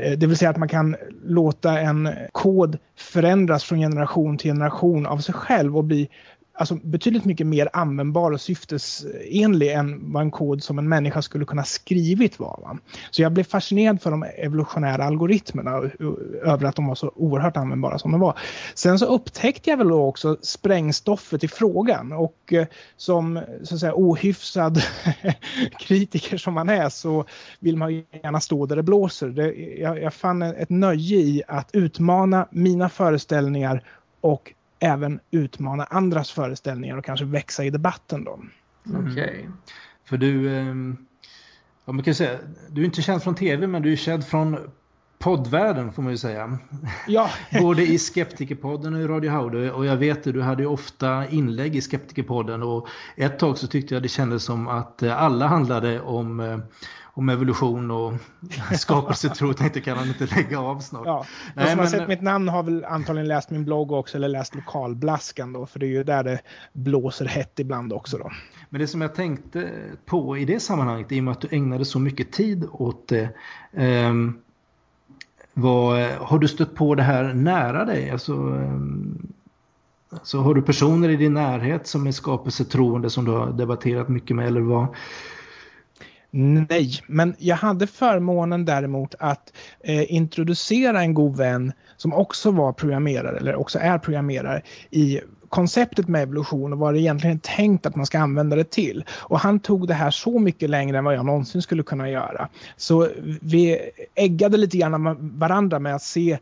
Eh, 0.00 0.18
det 0.18 0.26
vill 0.26 0.36
säga 0.36 0.50
att 0.50 0.56
man 0.56 0.68
kan 0.68 0.96
låta 1.24 1.80
en 1.80 2.10
kod 2.32 2.78
förändras 2.98 3.64
från 3.64 3.78
generation 3.78 4.38
till 4.38 4.50
generation 4.50 5.06
av 5.06 5.18
sig 5.18 5.34
själv 5.34 5.76
och 5.76 5.84
bli 5.84 6.08
alltså 6.54 6.74
betydligt 6.74 7.24
mycket 7.24 7.46
mer 7.46 7.68
användbar 7.72 8.30
och 8.30 8.40
syftesenlig 8.40 9.72
än 9.72 10.12
vad 10.12 10.22
en 10.22 10.30
kod 10.30 10.62
som 10.62 10.78
en 10.78 10.88
människa 10.88 11.22
skulle 11.22 11.44
kunna 11.44 11.64
skrivit 11.64 12.38
var. 12.38 12.60
Va? 12.62 12.78
Så 13.10 13.22
jag 13.22 13.32
blev 13.32 13.44
fascinerad 13.44 14.02
för 14.02 14.10
de 14.10 14.22
evolutionära 14.22 15.04
algoritmerna 15.04 15.76
och, 15.76 15.90
över 16.42 16.64
att 16.66 16.76
de 16.76 16.86
var 16.86 16.94
så 16.94 17.12
oerhört 17.14 17.56
användbara 17.56 17.98
som 17.98 18.12
de 18.12 18.20
var. 18.20 18.38
Sen 18.74 18.98
så 18.98 19.06
upptäckte 19.06 19.70
jag 19.70 19.76
väl 19.76 19.92
också 19.92 20.36
sprängstoffet 20.42 21.44
i 21.44 21.48
frågan 21.48 22.12
och 22.12 22.52
eh, 22.52 22.66
som 22.96 23.40
så 23.62 23.74
att 23.74 23.80
säga 23.80 23.94
ohyfsad 23.94 24.82
kritiker 25.80 26.36
som 26.36 26.54
man 26.54 26.68
är 26.68 26.88
så 26.88 27.24
vill 27.60 27.76
man 27.76 27.94
ju 27.94 28.04
gärna 28.22 28.40
stå 28.40 28.66
där 28.66 28.76
det 28.76 28.82
blåser. 28.82 29.28
Det, 29.28 29.54
jag, 29.80 30.02
jag 30.02 30.14
fann 30.14 30.42
ett 30.42 30.70
nöje 30.70 31.16
i 31.16 31.42
att 31.48 31.70
utmana 31.72 32.48
mina 32.50 32.88
föreställningar 32.88 33.82
och 34.20 34.52
även 34.84 35.20
utmana 35.30 35.84
andras 35.84 36.30
föreställningar 36.30 36.96
och 36.96 37.04
kanske 37.04 37.24
växa 37.24 37.64
i 37.64 37.70
debatten 37.70 38.24
då. 38.24 38.40
Mm. 38.86 39.12
Okej. 39.12 39.12
Okay. 39.12 39.44
För 40.04 40.16
du, 40.16 40.56
ehm, 40.56 40.96
ja, 41.84 41.92
man 41.92 42.04
kan 42.04 42.14
säga, 42.14 42.38
du 42.68 42.80
är 42.80 42.84
inte 42.84 43.02
känd 43.02 43.22
från 43.22 43.34
tv 43.34 43.66
men 43.66 43.82
du 43.82 43.92
är 43.92 43.96
känd 43.96 44.26
från 44.26 44.58
poddvärlden 45.18 45.92
får 45.92 46.02
man 46.02 46.12
ju 46.12 46.18
säga. 46.18 46.58
Ja. 47.06 47.30
Både 47.60 47.82
i 47.82 47.98
Skeptikerpodden 47.98 48.94
och 48.94 49.00
i 49.00 49.06
Radio 49.06 49.30
Howdy 49.30 49.70
och 49.70 49.86
jag 49.86 49.96
vet 49.96 50.26
att 50.26 50.34
du 50.34 50.42
hade 50.42 50.66
ofta 50.66 51.28
inlägg 51.28 51.76
i 51.76 51.80
Skeptikerpodden 51.80 52.62
och 52.62 52.88
ett 53.16 53.38
tag 53.38 53.58
så 53.58 53.66
tyckte 53.66 53.94
jag 53.94 54.02
det 54.02 54.08
kändes 54.08 54.44
som 54.44 54.68
att 54.68 55.02
alla 55.02 55.46
handlade 55.46 56.00
om 56.00 56.40
eh, 56.40 56.58
om 57.14 57.28
evolution 57.28 57.90
och 57.90 58.12
skapelsetro 58.78 59.52
tänkte 59.52 59.80
kan 59.80 59.98
han 59.98 60.08
inte 60.08 60.26
lägga 60.26 60.60
av 60.60 60.80
snart. 60.80 61.06
Ja. 61.06 61.26
De 61.54 61.60
som 61.60 61.68
men... 61.68 61.78
har 61.78 61.86
sett 61.86 62.08
mitt 62.08 62.22
namn 62.22 62.48
har 62.48 62.62
väl 62.62 62.84
antagligen 62.84 63.28
läst 63.28 63.50
min 63.50 63.64
blogg 63.64 63.92
också 63.92 64.16
eller 64.16 64.28
läst 64.28 64.54
lokalblaskan 64.54 65.52
då 65.52 65.66
för 65.66 65.78
det 65.78 65.86
är 65.86 65.90
ju 65.90 66.04
där 66.04 66.24
det 66.24 66.40
blåser 66.72 67.24
hett 67.24 67.60
ibland 67.60 67.92
också 67.92 68.18
då. 68.18 68.30
Men 68.68 68.80
det 68.80 68.86
som 68.86 69.00
jag 69.00 69.14
tänkte 69.14 69.70
på 70.06 70.38
i 70.38 70.44
det 70.44 70.60
sammanhanget 70.60 71.12
i 71.12 71.20
och 71.20 71.24
med 71.24 71.32
att 71.32 71.40
du 71.40 71.48
ägnade 71.50 71.84
så 71.84 71.98
mycket 71.98 72.32
tid 72.32 72.68
åt 72.72 73.08
det 73.08 73.28
um, 73.72 74.38
Vad, 75.54 76.10
har 76.10 76.38
du 76.38 76.48
stött 76.48 76.74
på 76.74 76.94
det 76.94 77.02
här 77.02 77.34
nära 77.34 77.84
dig? 77.84 78.10
Alltså, 78.10 78.62
alltså, 80.10 80.38
har 80.38 80.54
du 80.54 80.62
personer 80.62 81.08
i 81.08 81.16
din 81.16 81.34
närhet 81.34 81.86
som 81.86 82.06
är 82.06 82.12
skapelsetroende 82.12 83.10
som 83.10 83.24
du 83.24 83.30
har 83.30 83.52
debatterat 83.52 84.08
mycket 84.08 84.36
med? 84.36 84.46
Eller 84.46 84.60
vad, 84.60 84.86
Nej, 86.36 86.90
men 87.06 87.34
jag 87.38 87.56
hade 87.56 87.86
förmånen 87.86 88.64
däremot 88.64 89.14
att 89.18 89.52
eh, 89.84 90.14
introducera 90.14 91.00
en 91.00 91.14
god 91.14 91.36
vän 91.36 91.72
som 91.96 92.12
också 92.12 92.50
var 92.50 92.72
programmerare, 92.72 93.38
eller 93.38 93.54
också 93.54 93.78
är 93.78 93.98
programmerare, 93.98 94.62
i 94.90 95.20
konceptet 95.54 96.08
med 96.08 96.22
evolution 96.22 96.72
och 96.72 96.78
vad 96.78 96.94
det 96.94 97.00
egentligen 97.00 97.36
är 97.36 97.40
tänkt 97.40 97.86
att 97.86 97.96
man 97.96 98.06
ska 98.06 98.18
använda 98.18 98.56
det 98.56 98.70
till. 98.70 99.04
Och 99.10 99.40
han 99.40 99.60
tog 99.60 99.88
det 99.88 99.94
här 99.94 100.10
så 100.10 100.38
mycket 100.38 100.70
längre 100.70 100.98
än 100.98 101.04
vad 101.04 101.14
jag 101.14 101.26
någonsin 101.26 101.62
skulle 101.62 101.82
kunna 101.82 102.10
göra. 102.10 102.48
Så 102.76 103.08
vi 103.40 103.78
äggade 104.14 104.56
lite 104.56 104.78
grann 104.78 105.16
varandra 105.38 105.78
med 105.78 105.94
att 105.94 106.02
se 106.02 106.38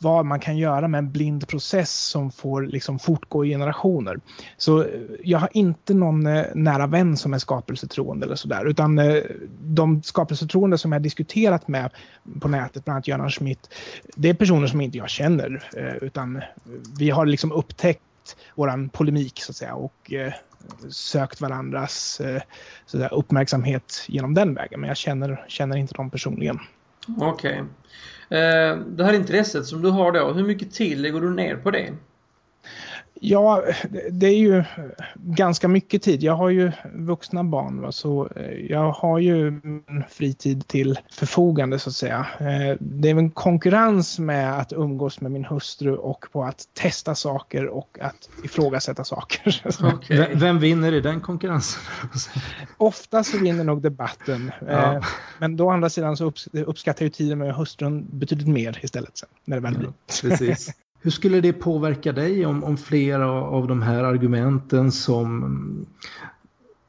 vad 0.00 0.26
man 0.26 0.40
kan 0.40 0.56
göra 0.56 0.88
med 0.88 0.98
en 0.98 1.12
blind 1.12 1.48
process 1.48 1.92
som 1.92 2.30
får 2.30 2.62
liksom 2.62 2.98
fortgå 2.98 3.44
i 3.44 3.48
generationer. 3.48 4.20
Så 4.56 4.86
jag 5.24 5.38
har 5.38 5.48
inte 5.52 5.94
någon 5.94 6.26
eh, 6.26 6.44
nära 6.54 6.86
vän 6.86 7.16
som 7.16 7.34
är 7.34 7.38
skapelsetroende 7.38 8.26
eller 8.26 8.36
sådär 8.36 8.64
utan 8.64 8.98
eh, 8.98 9.22
de 9.60 10.02
skapelsetroende 10.02 10.78
som 10.78 10.92
jag 10.92 11.02
diskuterat 11.02 11.68
med 11.68 11.90
på 12.40 12.48
nätet, 12.48 12.84
bland 12.84 12.94
annat 12.94 13.08
Göran 13.08 13.30
Schmidt, 13.30 13.74
det 14.16 14.28
är 14.28 14.34
personer 14.34 14.66
som 14.66 14.80
inte 14.80 14.98
jag 14.98 15.10
känner 15.10 15.68
eh, 15.76 15.96
utan 16.06 16.42
vi 16.98 17.10
har 17.10 17.26
liksom 17.26 17.52
upptäckt 17.52 18.02
våran 18.54 18.88
polemik 18.88 19.40
så 19.42 19.52
att 19.52 19.56
säga 19.56 19.74
och 19.74 20.12
eh, 20.12 20.32
sökt 20.90 21.40
varandras 21.40 22.20
eh, 22.20 22.42
så 22.86 23.06
uppmärksamhet 23.06 24.04
genom 24.08 24.34
den 24.34 24.54
vägen. 24.54 24.80
Men 24.80 24.88
jag 24.88 24.96
känner, 24.96 25.44
känner 25.48 25.76
inte 25.76 25.94
dem 25.94 26.10
personligen. 26.10 26.58
Okej. 27.16 27.62
Okay. 28.28 28.38
Eh, 28.40 28.76
det 28.76 29.04
här 29.04 29.12
intresset 29.12 29.66
som 29.66 29.82
du 29.82 29.90
har 29.90 30.12
då, 30.12 30.32
hur 30.32 30.44
mycket 30.44 30.72
tid 30.72 30.98
lägger 30.98 31.20
du 31.20 31.30
ner 31.30 31.56
på 31.56 31.70
det? 31.70 31.92
Ja, 33.20 33.64
det 34.10 34.26
är 34.26 34.38
ju 34.38 34.64
ganska 35.14 35.68
mycket 35.68 36.02
tid. 36.02 36.22
Jag 36.22 36.34
har 36.34 36.50
ju 36.50 36.72
vuxna 36.94 37.44
barn 37.44 37.80
va? 37.80 37.92
så 37.92 38.28
eh, 38.36 38.52
jag 38.52 38.92
har 38.92 39.18
ju 39.18 39.60
fritid 40.10 40.66
till 40.66 40.98
förfogande 41.10 41.78
så 41.78 41.90
att 41.90 41.94
säga. 41.94 42.26
Eh, 42.40 42.76
det 42.80 43.10
är 43.10 43.14
en 43.14 43.30
konkurrens 43.30 44.18
med 44.18 44.58
att 44.58 44.72
umgås 44.72 45.20
med 45.20 45.32
min 45.32 45.44
hustru 45.44 45.96
och 45.96 46.26
på 46.32 46.44
att 46.44 46.68
testa 46.74 47.14
saker 47.14 47.66
och 47.66 47.98
att 48.00 48.28
ifrågasätta 48.44 49.04
saker. 49.04 49.62
Okay. 49.98 50.34
Vem 50.34 50.58
vinner 50.58 50.92
i 50.92 51.00
den 51.00 51.20
konkurrensen? 51.20 51.82
Ofta 52.76 53.24
så 53.24 53.38
vinner 53.38 53.64
nog 53.64 53.82
debatten. 53.82 54.52
Ja. 54.66 54.94
Eh, 54.94 55.04
men 55.38 55.56
då 55.56 55.66
å 55.66 55.70
andra 55.70 55.90
sidan 55.90 56.16
så 56.16 56.32
uppskattar 56.52 57.04
jag 57.04 57.12
tiden 57.12 57.38
med 57.38 57.54
hustrun 57.54 58.06
betydligt 58.10 58.48
mer 58.48 58.78
istället 58.82 59.18
sen, 59.18 59.28
när 59.44 59.56
det 59.56 59.62
väl 59.62 59.78
blir. 59.78 59.88
Ja, 59.88 59.92
precis. 60.22 60.70
Hur 61.00 61.10
skulle 61.10 61.40
det 61.40 61.52
påverka 61.52 62.12
dig 62.12 62.46
om, 62.46 62.64
om 62.64 62.76
flera 62.76 63.30
av 63.30 63.68
de 63.68 63.82
här 63.82 64.04
argumenten 64.04 64.92
som, 64.92 65.86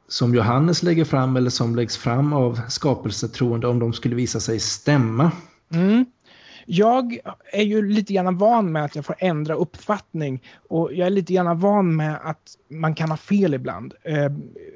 som 0.08 0.36
Johannes 0.36 0.84
lägger 0.84 1.06
fram 1.06 1.36
eller 1.36 1.50
som 1.50 1.76
läggs 1.76 1.98
fram 1.98 2.34
av 2.34 2.60
skapelsetroende 2.68 3.68
om 3.68 3.80
de 3.80 3.94
skulle 3.94 4.16
visa 4.16 4.40
sig 4.40 4.60
stämma? 4.60 5.32
Mm. 5.74 6.06
Jag 6.72 7.20
är 7.52 7.64
ju 7.64 7.90
lite 7.90 8.14
grann 8.14 8.38
van 8.38 8.72
med 8.72 8.86
att 8.86 8.96
jag 8.96 9.06
får 9.06 9.16
ändra 9.20 9.54
uppfattning 9.54 10.44
och 10.70 10.94
jag 10.94 11.06
är 11.06 11.10
lite 11.10 11.34
grann 11.34 11.60
van 11.60 11.96
med 11.96 12.20
att 12.24 12.56
man 12.68 12.96
kan 12.96 13.10
ha 13.10 13.18
fel 13.18 13.54
ibland. 13.54 13.94
Eh, 14.04 14.32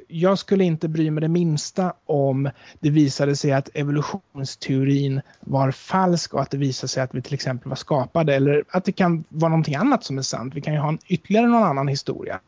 jag 0.08 0.40
skulle 0.40 0.64
inte 0.64 0.88
bry 0.88 1.12
mig 1.12 1.22
det 1.22 1.28
minsta 1.28 1.94
om 2.06 2.50
det 2.80 2.90
visade 2.90 3.36
sig 3.36 3.52
att 3.52 3.70
evolutionsteorin 3.74 5.22
var 5.40 5.72
falsk 5.72 6.34
och 6.34 6.42
att 6.42 6.52
det 6.52 6.58
visade 6.58 6.88
sig 6.88 7.04
att 7.04 7.16
vi 7.16 7.22
till 7.22 7.34
exempel 7.34 7.70
var 7.70 7.76
skapade 7.76 8.36
eller 8.36 8.64
att 8.70 8.86
det 8.86 8.92
kan 8.92 9.24
vara 9.30 9.50
någonting 9.50 9.76
annat 9.76 10.04
som 10.04 10.18
är 10.18 10.22
sant. 10.22 10.56
Vi 10.56 10.62
kan 10.62 10.74
ju 10.74 10.80
ha 10.80 10.90
en, 10.90 11.00
ytterligare 11.08 11.48
någon 11.48 11.64
annan 11.64 11.88
historia. 11.88 12.40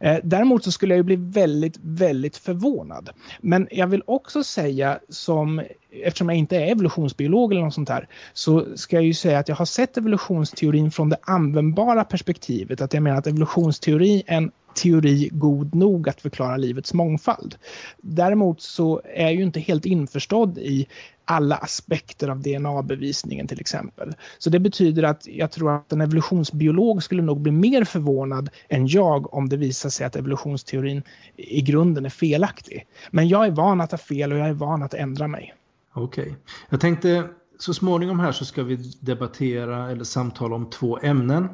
Eh, 0.00 0.18
däremot 0.22 0.64
så 0.64 0.72
skulle 0.72 0.94
jag 0.94 0.98
ju 0.98 1.16
bli 1.16 1.16
väldigt, 1.16 1.76
väldigt 1.82 2.36
förvånad. 2.36 3.10
Men 3.40 3.68
jag 3.70 3.86
vill 3.86 4.02
också 4.06 4.44
säga 4.44 4.98
som, 5.08 5.62
eftersom 5.92 6.28
jag 6.28 6.38
inte 6.38 6.56
är 6.56 6.66
evolutionsbiolog 6.66 7.52
eller 7.52 7.62
något 7.62 7.74
sånt 7.74 7.88
här, 7.88 8.08
så 8.32 8.76
ska 8.76 8.96
jag 8.96 9.04
ju 9.04 9.14
säga 9.14 9.38
att 9.38 9.48
jag 9.48 9.56
har 9.56 9.64
sett 9.64 9.96
evolutionsteorin 9.96 10.90
från 10.90 11.08
det 11.08 11.18
användbara 11.22 12.04
perspektivet. 12.04 12.80
Att 12.80 12.94
jag 12.94 13.02
menar 13.02 13.18
att 13.18 13.26
evolutionsteori 13.26 14.22
är 14.26 14.36
en 14.36 14.50
teori 14.74 15.28
god 15.32 15.74
nog 15.74 16.08
att 16.08 16.20
förklara 16.20 16.56
livets 16.56 16.94
mångfald. 16.94 17.54
Däremot 17.96 18.60
så 18.60 19.00
är 19.04 19.22
jag 19.22 19.34
ju 19.34 19.42
inte 19.42 19.60
helt 19.60 19.86
införstådd 19.86 20.58
i 20.58 20.86
alla 21.24 21.56
aspekter 21.56 22.28
av 22.28 22.42
DNA-bevisningen 22.42 23.46
till 23.46 23.60
exempel. 23.60 24.14
Så 24.38 24.50
det 24.50 24.58
betyder 24.58 25.02
att 25.02 25.26
jag 25.26 25.50
tror 25.50 25.76
att 25.76 25.92
en 25.92 26.00
evolutionsbiolog 26.00 27.02
skulle 27.02 27.22
nog 27.22 27.40
bli 27.40 27.52
mer 27.52 27.84
förvånad 27.84 28.50
än 28.68 28.86
jag 28.86 29.34
om 29.34 29.48
det 29.48 29.56
visar 29.56 29.90
sig 29.90 30.06
att 30.06 30.16
evolutionsteorin 30.16 31.02
i 31.36 31.60
grunden 31.60 32.04
är 32.04 32.10
felaktig. 32.10 32.86
Men 33.10 33.28
jag 33.28 33.46
är 33.46 33.50
van 33.50 33.80
att 33.80 33.90
ha 33.90 33.98
fel 33.98 34.32
och 34.32 34.38
jag 34.38 34.48
är 34.48 34.52
van 34.52 34.82
att 34.82 34.94
ändra 34.94 35.26
mig. 35.26 35.54
Okej. 35.94 36.22
Okay. 36.22 36.34
Jag 36.68 36.80
tänkte 36.80 37.28
så 37.58 37.74
småningom 37.74 38.20
här 38.20 38.32
så 38.32 38.44
ska 38.44 38.62
vi 38.62 38.76
debattera 39.00 39.90
eller 39.90 40.04
samtala 40.04 40.56
om 40.56 40.70
två 40.70 40.98
ämnen. 41.02 41.48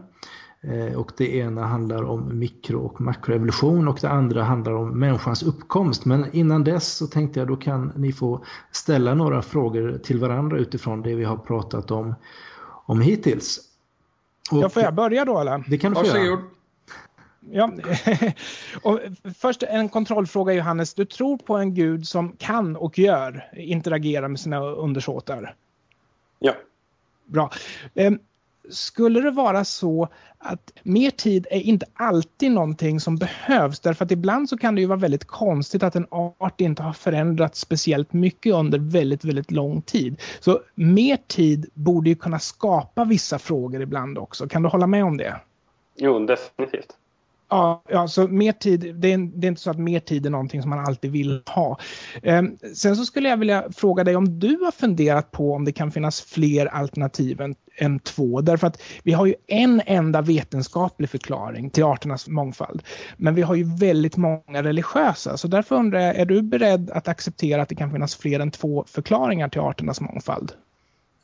Eh, 0.61 0.99
och 0.99 1.13
det 1.17 1.37
ena 1.37 1.67
handlar 1.67 2.03
om 2.03 2.39
mikro 2.39 2.81
och 2.81 3.01
makroevolution 3.01 3.89
och 3.89 3.99
det 4.01 4.09
andra 4.09 4.43
handlar 4.43 4.73
om 4.73 4.99
människans 4.99 5.43
uppkomst. 5.43 6.05
Men 6.05 6.27
innan 6.33 6.65
dess 6.65 6.97
så 6.97 7.07
tänkte 7.07 7.39
jag 7.39 7.49
då 7.49 7.57
kan 7.57 7.93
ni 7.97 8.13
få 8.13 8.45
ställa 8.73 9.15
några 9.15 9.43
frågor 9.43 10.01
till 10.05 10.19
varandra 10.19 10.59
utifrån 10.59 11.03
det 11.03 11.15
vi 11.15 11.25
har 11.25 11.37
pratat 11.37 11.91
om, 11.91 12.15
om 12.87 13.01
hittills. 13.01 13.61
Och, 14.53 14.59
ja, 14.59 14.69
får 14.69 14.83
jag 14.83 14.95
börja 14.95 15.25
då 15.25 15.39
eller? 15.39 15.65
Det 15.69 15.79
kan 15.79 15.93
du 15.95 16.01
få 16.01 16.07
göra. 16.07 16.39
Ja. 17.51 17.71
och 18.83 19.01
först 19.39 19.63
en 19.63 19.89
kontrollfråga 19.89 20.53
Johannes. 20.53 20.95
Du 20.95 21.05
tror 21.05 21.39
på 21.39 21.57
en 21.57 21.75
gud 21.75 22.09
som 22.09 22.33
kan 22.39 22.77
och 22.77 22.99
gör 22.99 23.51
interagera 23.57 24.29
med 24.29 24.41
sina 24.41 24.61
undersåtar? 24.61 25.55
Ja. 26.39 26.55
Bra. 27.27 27.51
Ehm, 27.95 28.19
skulle 28.71 29.21
det 29.21 29.31
vara 29.31 29.65
så 29.65 30.09
att 30.39 30.73
mer 30.83 31.11
tid 31.11 31.47
är 31.51 31.61
inte 31.61 31.87
alltid 31.95 32.53
någonting 32.53 33.01
som 33.01 33.17
behövs 33.17 33.81
därför 33.81 34.05
att 34.05 34.11
ibland 34.11 34.49
så 34.49 34.59
kan 34.59 34.75
det 34.75 34.81
ju 34.81 34.87
vara 34.87 34.99
väldigt 34.99 35.25
konstigt 35.25 35.83
att 35.83 35.97
en 35.97 36.07
art 36.11 36.61
inte 36.61 36.83
har 36.83 36.93
förändrats 36.93 37.61
speciellt 37.61 38.13
mycket 38.13 38.55
under 38.55 38.79
väldigt, 38.79 39.25
väldigt 39.25 39.51
lång 39.51 39.83
tid. 39.83 40.23
Så 40.41 40.61
mer 40.75 41.19
tid 41.27 41.71
borde 41.75 42.11
ju 42.11 42.17
kunna 42.17 42.39
skapa 42.39 43.05
vissa 43.05 43.39
frågor 43.39 43.83
ibland 43.83 44.19
också. 44.19 44.49
Kan 44.49 44.63
du 44.63 44.69
hålla 44.69 44.87
med 44.87 45.05
om 45.05 45.17
det? 45.17 45.41
Jo, 45.97 46.27
definitivt. 46.27 46.97
Ja, 47.49 47.83
ja, 47.89 48.09
så 48.09 48.29
mer 48.29 48.53
tid, 48.53 48.81
det 48.81 49.13
är, 49.13 49.19
det 49.19 49.47
är, 49.47 49.49
inte 49.49 49.61
så 49.61 49.71
att 49.71 49.79
mer 49.79 50.01
tid 50.01 50.27
är 50.27 50.31
någonting 50.31 50.63
som 50.63 50.71
man 50.71 50.79
alltid 50.79 51.13
vill 51.13 51.43
ha. 51.47 51.79
Eh, 52.23 52.43
sen 52.75 52.97
så 52.97 53.05
skulle 53.05 53.29
jag 53.29 53.37
vilja 53.37 53.65
fråga 53.77 54.05
dig 54.05 54.17
om 54.17 54.39
du 54.39 54.59
har 54.65 54.71
funderat 54.71 55.31
på 55.31 55.53
om 55.53 55.65
det 55.65 55.73
kan 55.73 55.91
finnas 55.91 56.21
fler 56.21 56.67
alternativ 56.67 57.41
än, 57.41 57.55
än 57.77 57.99
två. 57.99 58.41
Därför 58.41 58.67
att 58.67 58.83
vi 59.03 59.13
har 59.13 59.27
ju 59.27 59.35
en 59.47 59.83
enda 59.87 60.23
vetenskaplig 60.23 61.11
förklaring 61.11 61.71
till 61.71 61.85
arternas 61.85 62.29
mångfald. 62.29 62.83
Men 63.17 63.35
vi 63.35 63.43
har 63.43 63.55
ju 63.55 63.77
väldigt 63.77 64.17
många 64.17 64.63
religiösa. 64.63 65.37
Så 65.37 65.49
därför 65.49 65.77
undrar 65.77 66.01
jag, 66.01 66.17
är 66.17 66.27
du 66.27 66.43
beredd 66.43 66.91
att 66.91 67.09
acceptera 67.09 67.63
att 67.63 67.69
det 67.69 67.75
kan 67.75 67.93
finnas 67.93 68.17
fler 68.17 68.41
än 68.41 68.51
två 68.51 68.85
förklaringar 68.89 69.49
till 69.49 69.61
arternas 69.61 70.01
mångfald? 70.01 70.53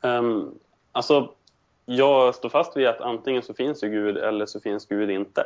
Um, 0.01 0.51
alltså, 0.91 1.31
jag 1.85 2.35
står 2.35 2.49
fast 2.49 2.77
vid 2.77 2.87
att 2.87 3.01
antingen 3.01 3.43
så 3.43 3.53
finns 3.53 3.83
ju 3.83 3.89
Gud 3.89 4.17
eller 4.17 4.45
så 4.45 4.59
finns 4.59 4.85
Gud 4.85 5.09
inte. 5.09 5.45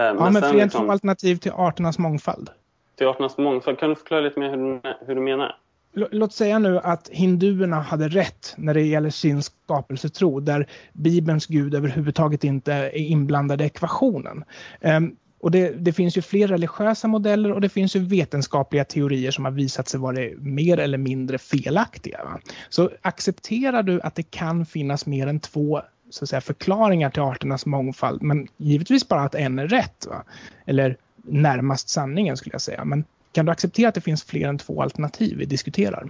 Men 0.00 0.18
eh, 0.18 0.24
ja, 0.24 0.30
men 0.30 0.42
fler 0.42 0.64
liksom, 0.64 0.90
alternativ 0.90 1.36
till 1.36 1.52
arternas 1.52 1.98
mångfald. 1.98 2.50
Till 2.96 3.06
arternas 3.06 3.38
mångfald. 3.38 3.78
Kan 3.78 3.88
du 3.88 3.96
förklara 3.96 4.20
lite 4.20 4.40
mer 4.40 4.50
hur 4.50 4.56
du, 4.56 4.80
hur 5.06 5.14
du 5.14 5.20
menar? 5.20 5.56
Låt 5.92 6.32
säga 6.32 6.58
nu 6.58 6.78
att 6.78 7.08
hinduerna 7.08 7.80
hade 7.80 8.08
rätt 8.08 8.54
när 8.56 8.74
det 8.74 8.82
gäller 8.82 9.10
sin 9.10 9.42
skapelsetro 9.42 10.40
där 10.40 10.66
Bibelns 10.92 11.46
gud 11.46 11.74
överhuvudtaget 11.74 12.44
inte 12.44 12.72
är 12.72 12.96
inblandad 12.96 13.60
i 13.60 13.64
ekvationen. 13.64 14.44
Um, 14.80 15.16
och 15.40 15.50
det, 15.50 15.70
det, 15.70 15.92
finns 15.92 16.16
ju 16.16 16.22
fler 16.22 16.48
religiösa 16.48 17.08
modeller 17.08 17.52
och 17.52 17.60
det 17.60 17.68
finns 17.68 17.96
ju 17.96 18.00
vetenskapliga 18.00 18.84
teorier 18.84 19.30
som 19.30 19.44
har 19.44 19.52
visat 19.52 19.88
sig 19.88 20.00
vara 20.00 20.28
mer 20.38 20.78
eller 20.78 20.98
mindre 20.98 21.38
felaktiga. 21.38 22.24
Va? 22.24 22.40
Så 22.68 22.90
accepterar 23.02 23.82
du 23.82 24.00
att 24.00 24.14
det 24.14 24.30
kan 24.30 24.66
finnas 24.66 25.06
mer 25.06 25.26
än 25.26 25.40
två 25.40 25.82
så 26.10 26.24
att 26.24 26.28
säga, 26.28 26.40
förklaringar 26.40 27.10
till 27.10 27.22
arternas 27.22 27.66
mångfald. 27.66 28.22
Men 28.22 28.48
givetvis 28.56 29.08
bara 29.08 29.20
att 29.20 29.34
en 29.34 29.58
är 29.58 29.68
rätt. 29.68 30.06
Va? 30.06 30.24
Eller 30.66 30.96
närmast 31.22 31.88
sanningen 31.88 32.36
skulle 32.36 32.54
jag 32.54 32.62
säga. 32.62 32.84
Men 32.84 33.04
kan 33.32 33.46
du 33.46 33.52
acceptera 33.52 33.88
att 33.88 33.94
det 33.94 34.00
finns 34.00 34.24
fler 34.24 34.48
än 34.48 34.58
två 34.58 34.82
alternativ 34.82 35.38
vi 35.38 35.44
diskuterar? 35.44 36.08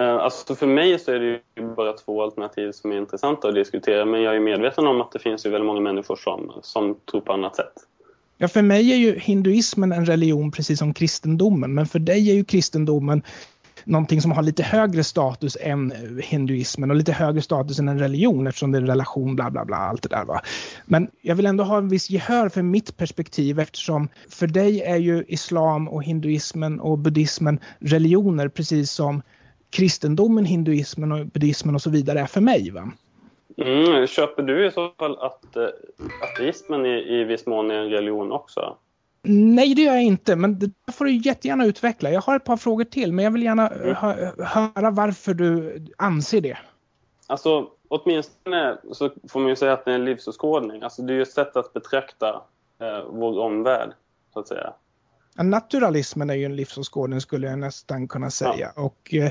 Uh, 0.00 0.06
alltså 0.06 0.54
för 0.54 0.66
mig 0.66 0.98
så 0.98 1.12
är 1.12 1.18
det 1.18 1.26
ju 1.26 1.74
bara 1.76 1.92
två 1.92 2.22
alternativ 2.22 2.72
som 2.72 2.92
är 2.92 2.96
intressanta 2.96 3.48
att 3.48 3.54
diskutera. 3.54 4.04
Men 4.04 4.22
jag 4.22 4.36
är 4.36 4.40
medveten 4.40 4.86
om 4.86 5.00
att 5.00 5.12
det 5.12 5.18
finns 5.18 5.46
ju 5.46 5.50
väldigt 5.50 5.66
många 5.66 5.80
människor 5.80 6.16
som, 6.16 6.52
som 6.62 6.96
tror 7.10 7.20
på 7.20 7.32
annat 7.32 7.56
sätt. 7.56 7.72
Ja, 8.38 8.48
för 8.48 8.62
mig 8.62 8.92
är 8.92 8.96
ju 8.96 9.18
hinduismen 9.18 9.92
en 9.92 10.06
religion 10.06 10.50
precis 10.50 10.78
som 10.78 10.94
kristendomen. 10.94 11.74
Men 11.74 11.86
för 11.86 11.98
dig 11.98 12.30
är 12.30 12.34
ju 12.34 12.44
kristendomen 12.44 13.22
någonting 13.84 14.20
som 14.20 14.32
har 14.32 14.42
lite 14.42 14.62
högre 14.62 15.04
status 15.04 15.56
än 15.60 15.92
eh, 15.92 16.24
hinduismen 16.24 16.90
och 16.90 16.96
lite 16.96 17.12
högre 17.12 17.42
status 17.42 17.78
än 17.78 17.88
en 17.88 17.98
religion 17.98 18.46
eftersom 18.46 18.72
det 18.72 18.78
är 18.78 18.82
en 18.82 18.88
relation, 18.88 19.36
bla 19.36 19.50
bla 19.50 19.64
bla, 19.64 19.76
allt 19.76 20.02
det 20.02 20.08
där. 20.08 20.24
Va? 20.24 20.40
Men 20.84 21.08
jag 21.22 21.34
vill 21.34 21.46
ändå 21.46 21.64
ha 21.64 21.78
en 21.78 21.88
viss 21.88 22.10
gehör 22.10 22.48
för 22.48 22.62
mitt 22.62 22.96
perspektiv 22.96 23.60
eftersom 23.60 24.08
för 24.28 24.46
dig 24.46 24.82
är 24.82 24.96
ju 24.96 25.24
islam 25.28 25.88
och 25.88 26.04
hinduismen 26.04 26.80
och 26.80 26.98
buddhismen 26.98 27.60
religioner 27.78 28.48
precis 28.48 28.90
som 28.90 29.22
kristendomen, 29.70 30.44
hinduismen 30.44 31.12
och 31.12 31.26
buddhismen 31.26 31.74
och 31.74 31.82
så 31.82 31.90
vidare 31.90 32.20
är 32.20 32.26
för 32.26 32.40
mig. 32.40 32.70
Va? 32.70 32.92
Mm, 33.56 34.06
köper 34.06 34.42
du 34.42 34.66
i 34.66 34.70
så 34.70 34.90
fall 34.98 35.18
att 35.18 35.56
eh, 35.56 35.68
ateismen 36.22 36.86
i, 36.86 37.20
i 37.20 37.24
viss 37.24 37.46
mån 37.46 37.70
är 37.70 37.74
en 37.74 37.90
religion 37.90 38.32
också? 38.32 38.76
Nej, 39.26 39.74
det 39.74 39.82
gör 39.82 39.94
jag 39.94 40.02
inte, 40.02 40.36
men 40.36 40.58
det 40.58 40.70
får 40.92 41.04
du 41.04 41.16
jättegärna 41.16 41.64
utveckla. 41.64 42.10
Jag 42.10 42.20
har 42.20 42.36
ett 42.36 42.44
par 42.44 42.56
frågor 42.56 42.84
till, 42.84 43.12
men 43.12 43.24
jag 43.24 43.32
vill 43.32 43.42
gärna 43.42 43.68
mm. 43.68 43.94
höra 44.38 44.90
varför 44.90 45.34
du 45.34 45.84
anser 45.98 46.40
det. 46.40 46.58
Alltså, 47.26 47.68
åtminstone 47.88 48.78
så 48.92 49.10
får 49.28 49.40
man 49.40 49.48
ju 49.48 49.56
säga 49.56 49.72
att 49.72 49.84
det 49.84 49.90
är 49.90 49.94
en 49.94 50.04
livsåskådning. 50.04 50.82
Alltså, 50.82 51.02
det 51.02 51.12
är 51.12 51.14
ju 51.14 51.22
ett 51.22 51.32
sätt 51.32 51.56
att 51.56 51.72
betrakta 51.72 52.42
eh, 52.80 53.04
vår 53.10 53.38
omvärld, 53.38 53.92
så 54.32 54.40
att 54.40 54.48
säga. 54.48 54.72
Naturalismen 55.36 56.30
är 56.30 56.34
ju 56.34 56.44
en 56.44 56.56
livsåskådning 56.56 57.20
skulle 57.20 57.46
jag 57.46 57.58
nästan 57.58 58.08
kunna 58.08 58.30
säga. 58.30 58.72
Ja. 58.76 58.82
Och 58.82 59.14
eh, 59.14 59.30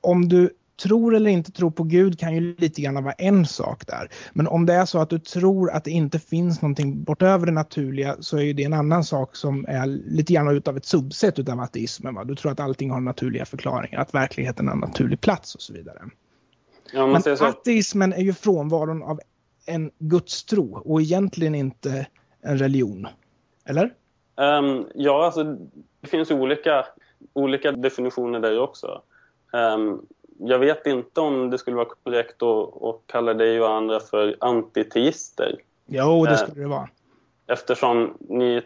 om 0.00 0.28
du 0.28 0.50
tror 0.82 1.14
eller 1.14 1.30
inte 1.30 1.52
tror 1.52 1.70
på 1.70 1.82
Gud 1.82 2.18
kan 2.18 2.34
ju 2.34 2.56
lite 2.58 2.82
grann 2.82 3.04
vara 3.04 3.14
en 3.14 3.46
sak 3.46 3.86
där. 3.86 4.08
Men 4.32 4.46
om 4.46 4.66
det 4.66 4.74
är 4.74 4.84
så 4.84 4.98
att 4.98 5.10
du 5.10 5.18
tror 5.18 5.70
att 5.70 5.84
det 5.84 5.90
inte 5.90 6.18
finns 6.18 6.62
någonting 6.62 7.04
bortöver 7.04 7.46
det 7.46 7.52
naturliga 7.52 8.16
så 8.20 8.38
är 8.38 8.54
det 8.54 8.64
en 8.64 8.72
annan 8.72 9.04
sak 9.04 9.36
som 9.36 9.64
är 9.68 9.86
lite 9.86 10.32
grann 10.32 10.56
utav 10.56 10.76
ett 10.76 10.86
subset 10.86 11.38
utav 11.38 11.60
ateismen. 11.60 12.14
Va? 12.14 12.24
Du 12.24 12.34
tror 12.34 12.52
att 12.52 12.60
allting 12.60 12.90
har 12.90 13.00
naturliga 13.00 13.44
förklaringar, 13.44 14.00
att 14.00 14.14
verkligheten 14.14 14.66
har 14.66 14.74
en 14.74 14.80
naturlig 14.80 15.20
plats 15.20 15.54
och 15.54 15.62
så 15.62 15.72
vidare. 15.72 16.02
Ja, 16.92 17.06
Men 17.06 17.22
ateismen 17.40 18.12
är 18.12 18.22
ju 18.22 18.32
frånvaron 18.32 19.02
av 19.02 19.20
en 19.66 19.90
gudstro 19.98 20.82
och 20.84 21.00
egentligen 21.00 21.54
inte 21.54 22.06
en 22.42 22.58
religion. 22.58 23.06
Eller? 23.64 23.94
Um, 24.36 24.86
ja, 24.94 25.24
alltså 25.26 25.44
det 26.00 26.08
finns 26.08 26.30
olika, 26.30 26.86
olika 27.32 27.72
definitioner 27.72 28.40
där 28.40 28.60
också. 28.60 29.02
Um, 29.52 30.06
jag 30.38 30.58
vet 30.58 30.86
inte 30.86 31.20
om 31.20 31.50
det 31.50 31.58
skulle 31.58 31.76
vara 31.76 31.88
korrekt 32.04 32.42
att, 32.42 32.82
att 32.82 33.00
kalla 33.06 33.34
dig 33.34 33.60
och 33.60 33.70
andra 33.70 34.00
för 34.00 34.36
antiteister. 34.40 35.56
Jo, 35.86 36.24
det 36.24 36.30
eh, 36.30 36.36
skulle 36.36 36.62
det 36.62 36.68
vara. 36.68 36.88
Eftersom 37.46 38.14
ni, 38.20 38.62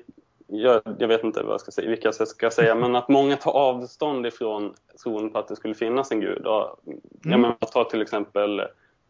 jag, 0.47 0.83
jag, 0.99 1.09
vet 1.09 1.25
inte 1.25 1.43
vad 1.43 1.53
jag 1.53 1.61
ska 1.61 1.71
säga, 1.71 1.91
vilka 1.91 2.09
jag 2.19 2.29
ska 2.29 2.51
säga, 2.51 2.75
men 2.75 2.97
att 2.97 3.09
många 3.09 3.37
tar 3.37 3.53
avstånd 3.53 4.27
ifrån 4.27 4.75
tron 5.03 5.31
på 5.31 5.39
att 5.39 5.49
det 5.49 5.57
skulle 5.57 5.75
finnas 5.75 6.13
en 6.13 6.21
gud. 6.21 6.47
Och, 6.47 6.81
mm. 6.87 7.01
Jag 7.23 7.41
menar, 7.41 7.57
ta 7.73 7.85
till 7.85 8.03
exempel 8.03 8.61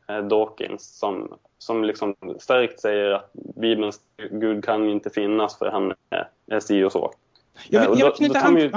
eh, 0.09 0.18
Dawkins 0.18 0.98
som, 0.98 1.35
som 1.59 1.85
liksom 1.85 2.14
starkt 2.38 2.81
säger 2.81 3.11
att 3.11 3.31
Bibelns 3.33 4.01
gud 4.31 4.64
kan 4.64 4.88
inte 4.88 5.11
finnas 5.11 5.59
för 5.59 5.70
han 5.70 5.92
är, 6.11 6.29
är 6.46 6.61
si 6.61 6.85
och 6.85 6.92
så. 6.92 7.12
Jag 7.68 7.90
vill, 7.90 8.01
jag 8.01 8.18
vill 8.18 8.29
då, 8.29 8.35
då 8.35 8.40
tar 8.40 8.53
man 8.53 8.61
ju 8.61 8.72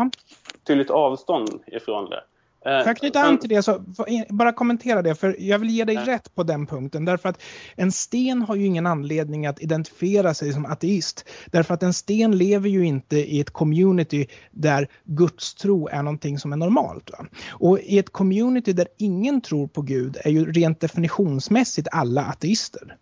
tydligt 0.68 0.90
avstånd 0.90 1.64
ifrån 1.68 2.10
det. 2.10 2.24
Eh, 2.66 2.80
Får 2.80 2.88
jag 2.88 2.98
knyta 2.98 3.20
an 3.20 3.40
till 3.40 3.50
det, 3.50 3.64
så 3.64 3.84
bara 4.30 4.54
kommentera 4.54 5.02
det, 5.02 5.16
för 5.16 5.36
jag 5.40 5.60
vill 5.60 5.70
ge 5.70 5.84
dig 5.84 5.96
rätt 5.96 6.36
på 6.36 6.44
den 6.44 6.68
punkten. 6.68 7.06
Därför 7.06 7.30
att 7.30 7.42
en 7.76 7.92
sten 7.92 8.42
har 8.42 8.56
ju 8.56 8.66
ingen 8.66 8.86
anledning 8.86 9.46
att 9.46 9.62
identifiera 9.62 10.34
sig 10.34 10.54
som 10.54 10.66
ateist. 10.66 11.26
Därför 11.52 11.74
att 11.74 11.84
en 11.84 11.94
sten 11.94 12.38
lever 12.38 12.70
ju 12.70 12.86
inte 12.86 13.18
i 13.18 13.42
ett 13.42 13.50
community 13.50 14.28
där 14.52 14.88
gudstro 15.04 15.88
är 15.88 16.04
någonting 16.04 16.40
som 16.40 16.54
är 16.54 16.58
normalt. 16.58 17.12
Va? 17.12 17.26
Och 17.50 17.80
i 17.80 18.00
ett 18.00 18.10
community 18.10 18.74
där 18.74 18.88
ingen 18.98 19.42
tror 19.42 19.68
på 19.68 19.82
Gud 19.82 20.18
är 20.24 20.32
ju 20.32 20.52
rent 20.52 20.80
definitionsmässigt 20.80 21.88
alla 21.92 22.26
ateister. 22.26 22.98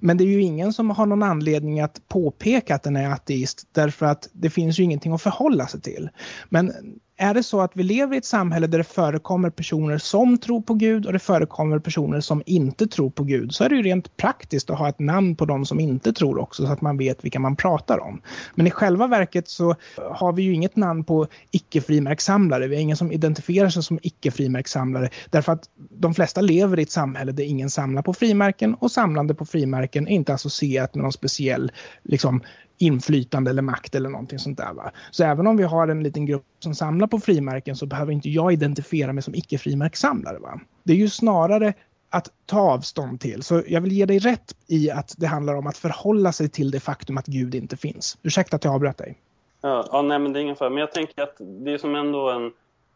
Men 0.00 0.16
det 0.16 0.24
är 0.24 0.28
ju 0.28 0.42
ingen 0.42 0.72
som 0.72 0.90
har 0.90 1.06
någon 1.06 1.22
anledning 1.22 1.80
att 1.80 2.08
påpeka 2.08 2.74
att 2.74 2.82
den 2.82 2.96
är 2.96 3.10
ateist 3.10 3.68
därför 3.72 4.06
att 4.06 4.28
det 4.32 4.50
finns 4.50 4.78
ju 4.78 4.82
ingenting 4.82 5.12
att 5.12 5.22
förhålla 5.22 5.66
sig 5.66 5.80
till. 5.80 6.10
Men 6.48 6.72
är 7.16 7.34
det 7.34 7.42
så 7.42 7.60
att 7.60 7.72
vi 7.74 7.82
lever 7.82 8.14
i 8.14 8.18
ett 8.18 8.24
samhälle 8.24 8.66
där 8.66 8.78
det 8.78 8.84
förekommer 8.84 9.50
personer 9.50 9.98
som 9.98 10.38
tror 10.38 10.60
på 10.60 10.74
Gud 10.74 11.06
och 11.06 11.12
det 11.12 11.18
förekommer 11.18 11.78
personer 11.78 12.20
som 12.20 12.42
inte 12.46 12.86
tror 12.86 13.10
på 13.10 13.24
Gud 13.24 13.54
så 13.54 13.64
är 13.64 13.68
det 13.68 13.76
ju 13.76 13.82
rent 13.82 14.16
praktiskt 14.16 14.70
att 14.70 14.78
ha 14.78 14.88
ett 14.88 14.98
namn 14.98 15.36
på 15.36 15.44
de 15.44 15.66
som 15.66 15.80
inte 15.80 16.12
tror 16.12 16.38
också 16.38 16.66
så 16.66 16.72
att 16.72 16.80
man 16.80 16.98
vet 16.98 17.24
vilka 17.24 17.40
man 17.40 17.56
pratar 17.56 17.98
om. 17.98 18.22
Men 18.54 18.66
i 18.66 18.70
själva 18.70 19.06
verket 19.06 19.48
så 19.48 19.74
har 19.96 20.32
vi 20.32 20.42
ju 20.42 20.54
inget 20.54 20.76
namn 20.76 21.04
på 21.04 21.26
icke-frimärkssamlare. 21.50 22.66
Vi 22.66 22.74
har 22.74 22.82
ingen 22.82 22.96
som 22.96 23.12
identifierar 23.12 23.68
sig 23.68 23.82
som 23.82 23.98
icke-frimärkssamlare 24.02 25.08
därför 25.30 25.52
att 25.52 25.64
de 25.90 26.14
flesta 26.14 26.40
lever 26.40 26.78
i 26.78 26.82
ett 26.82 26.90
samhälle 26.90 27.32
där 27.32 27.44
ingen 27.44 27.70
samlar 27.70 28.02
på 28.02 28.14
frimärken 28.14 28.74
och 28.74 28.90
samlande 28.90 29.34
på 29.34 29.46
frimärken 29.46 30.08
är 30.08 30.12
inte 30.12 30.34
associerat 30.34 30.94
med 30.94 31.02
någon 31.02 31.12
speciell 31.12 31.72
liksom, 32.02 32.42
inflytande 32.78 33.50
eller 33.50 33.62
makt 33.62 33.94
eller 33.94 34.08
någonting 34.08 34.38
sånt 34.38 34.58
där. 34.58 34.72
Va? 34.72 34.90
Så 35.10 35.24
även 35.24 35.46
om 35.46 35.56
vi 35.56 35.62
har 35.62 35.88
en 35.88 36.02
liten 36.02 36.26
grupp 36.26 36.44
som 36.58 36.74
samlar 36.74 37.06
på 37.06 37.20
frimärken 37.20 37.76
så 37.76 37.86
behöver 37.86 38.12
inte 38.12 38.30
jag 38.30 38.52
identifiera 38.52 39.12
mig 39.12 39.22
som 39.22 39.34
icke-frimärkssamlare. 39.34 40.38
Va? 40.38 40.60
Det 40.82 40.92
är 40.92 40.96
ju 40.96 41.08
snarare 41.08 41.74
att 42.10 42.28
ta 42.46 42.60
avstånd 42.60 43.20
till. 43.20 43.42
Så 43.42 43.62
jag 43.66 43.80
vill 43.80 43.92
ge 43.92 44.06
dig 44.06 44.18
rätt 44.18 44.56
i 44.66 44.90
att 44.90 45.14
det 45.18 45.26
handlar 45.26 45.54
om 45.54 45.66
att 45.66 45.76
förhålla 45.76 46.32
sig 46.32 46.48
till 46.48 46.70
det 46.70 46.80
faktum 46.80 47.18
att 47.18 47.26
Gud 47.26 47.54
inte 47.54 47.76
finns. 47.76 48.18
Ursäkta 48.22 48.56
att 48.56 48.64
jag 48.64 48.74
avbröt 48.74 48.98
dig. 48.98 49.18
Ja, 49.60 49.88
ja 49.92 50.02
nej, 50.02 50.18
men 50.18 50.32
det 50.32 50.38
är 50.38 50.40
ingen 50.40 50.56
fara. 50.56 50.70
Men 50.70 50.78
jag 50.78 50.92
tänker 50.92 51.22
att 51.22 51.36
det 51.38 51.72
är 51.72 51.78
som 51.78 51.94
ändå 51.94 52.30
en, 52.30 52.52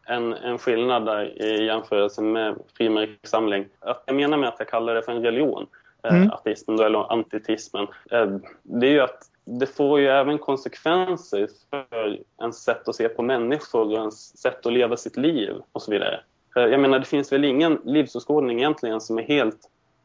en, 0.07 0.33
en 0.33 0.59
skillnad 0.59 1.07
där 1.07 1.43
i 1.43 1.67
jämförelse 1.67 2.23
med 2.23 2.57
frimärkssamling. 2.77 3.65
Att 3.81 4.03
jag 4.07 4.17
menar 4.17 4.37
med 4.37 4.49
att 4.49 4.57
jag 4.59 4.69
kallar 4.69 4.95
det 4.95 5.03
för 5.03 5.13
en 5.13 5.23
religion, 5.23 5.67
eh, 6.03 6.17
mm. 6.17 6.31
ateismen 6.31 6.81
eller 6.81 7.13
antitismen, 7.13 7.87
eh, 8.11 8.27
det 8.63 8.87
är 8.87 8.91
ju 8.91 9.01
att 9.01 9.19
det 9.47 9.67
får 9.67 10.01
ju 10.01 10.07
även 10.07 10.39
konsekvenser 10.39 11.49
för 11.71 12.19
ens 12.41 12.63
sätt 12.63 12.89
att 12.89 12.97
se 12.97 13.09
på 13.09 13.23
människor 13.23 13.87
och 13.87 13.93
ens 13.93 14.39
sätt 14.39 14.67
att 14.67 14.73
leva 14.73 14.97
sitt 14.97 15.17
liv 15.17 15.55
och 15.73 15.83
så 15.83 15.91
vidare. 15.91 16.21
Eh, 16.57 16.63
jag 16.63 16.81
menar, 16.81 16.99
det 16.99 17.05
finns 17.05 17.33
väl 17.33 17.45
ingen 17.45 17.79
livsåskådning 17.85 18.59
egentligen 18.59 19.01
som 19.01 19.19
är 19.19 19.23
helt 19.23 19.59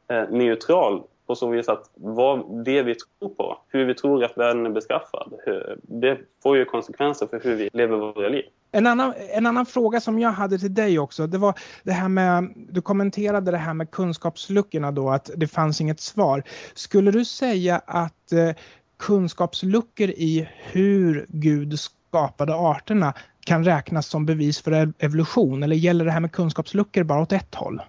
eh, 0.08 0.30
neutral 0.30 1.04
på 1.27 1.36
så 1.36 1.49
vis 1.49 1.69
att 1.69 1.89
vad 1.95 2.65
det 2.65 2.84
vi 2.84 2.95
tror 2.95 3.30
på, 3.30 3.58
hur 3.67 3.86
vi 3.86 3.93
tror 3.93 4.23
att 4.23 4.38
världen 4.38 4.65
är 4.65 4.69
beskaffad, 4.69 5.34
det 5.82 6.17
får 6.43 6.58
ju 6.58 6.65
konsekvenser 6.65 7.27
för 7.27 7.39
hur 7.39 7.56
vi 7.56 7.69
lever 7.73 7.97
våra 7.97 8.30
liv. 8.30 8.45
En 8.71 8.88
annan, 8.88 9.13
en 9.34 9.45
annan 9.45 9.65
fråga 9.65 10.01
som 10.01 10.19
jag 10.19 10.30
hade 10.30 10.60
till 10.60 10.73
dig 10.73 10.99
också, 10.99 11.27
det 11.27 11.38
var 11.38 11.54
det 11.84 11.91
här 11.91 12.10
med, 12.10 12.54
du 12.56 12.82
kommenterade 12.82 13.51
det 13.51 13.58
här 13.58 13.73
med 13.73 13.91
kunskapsluckorna 13.91 14.91
då, 14.91 15.10
att 15.10 15.30
det 15.36 15.47
fanns 15.47 15.82
inget 15.82 15.99
svar. 15.99 16.43
Skulle 16.73 17.12
du 17.12 17.25
säga 17.25 17.82
att 17.86 18.32
eh, 18.32 18.56
kunskapsluckor 19.02 20.10
i 20.10 20.50
hur 20.72 21.26
Gud 21.30 21.80
skapade 21.80 22.56
arterna 22.56 23.14
kan 23.46 23.64
räknas 23.64 24.08
som 24.08 24.26
bevis 24.26 24.62
för 24.62 24.94
evolution? 25.00 25.64
Eller 25.64 25.76
gäller 25.76 26.06
det 26.06 26.12
här 26.12 26.20
med 26.20 26.32
kunskapsluckor 26.32 27.04
bara 27.04 27.22
åt 27.22 27.32
ett 27.32 27.56
håll? 27.56 27.82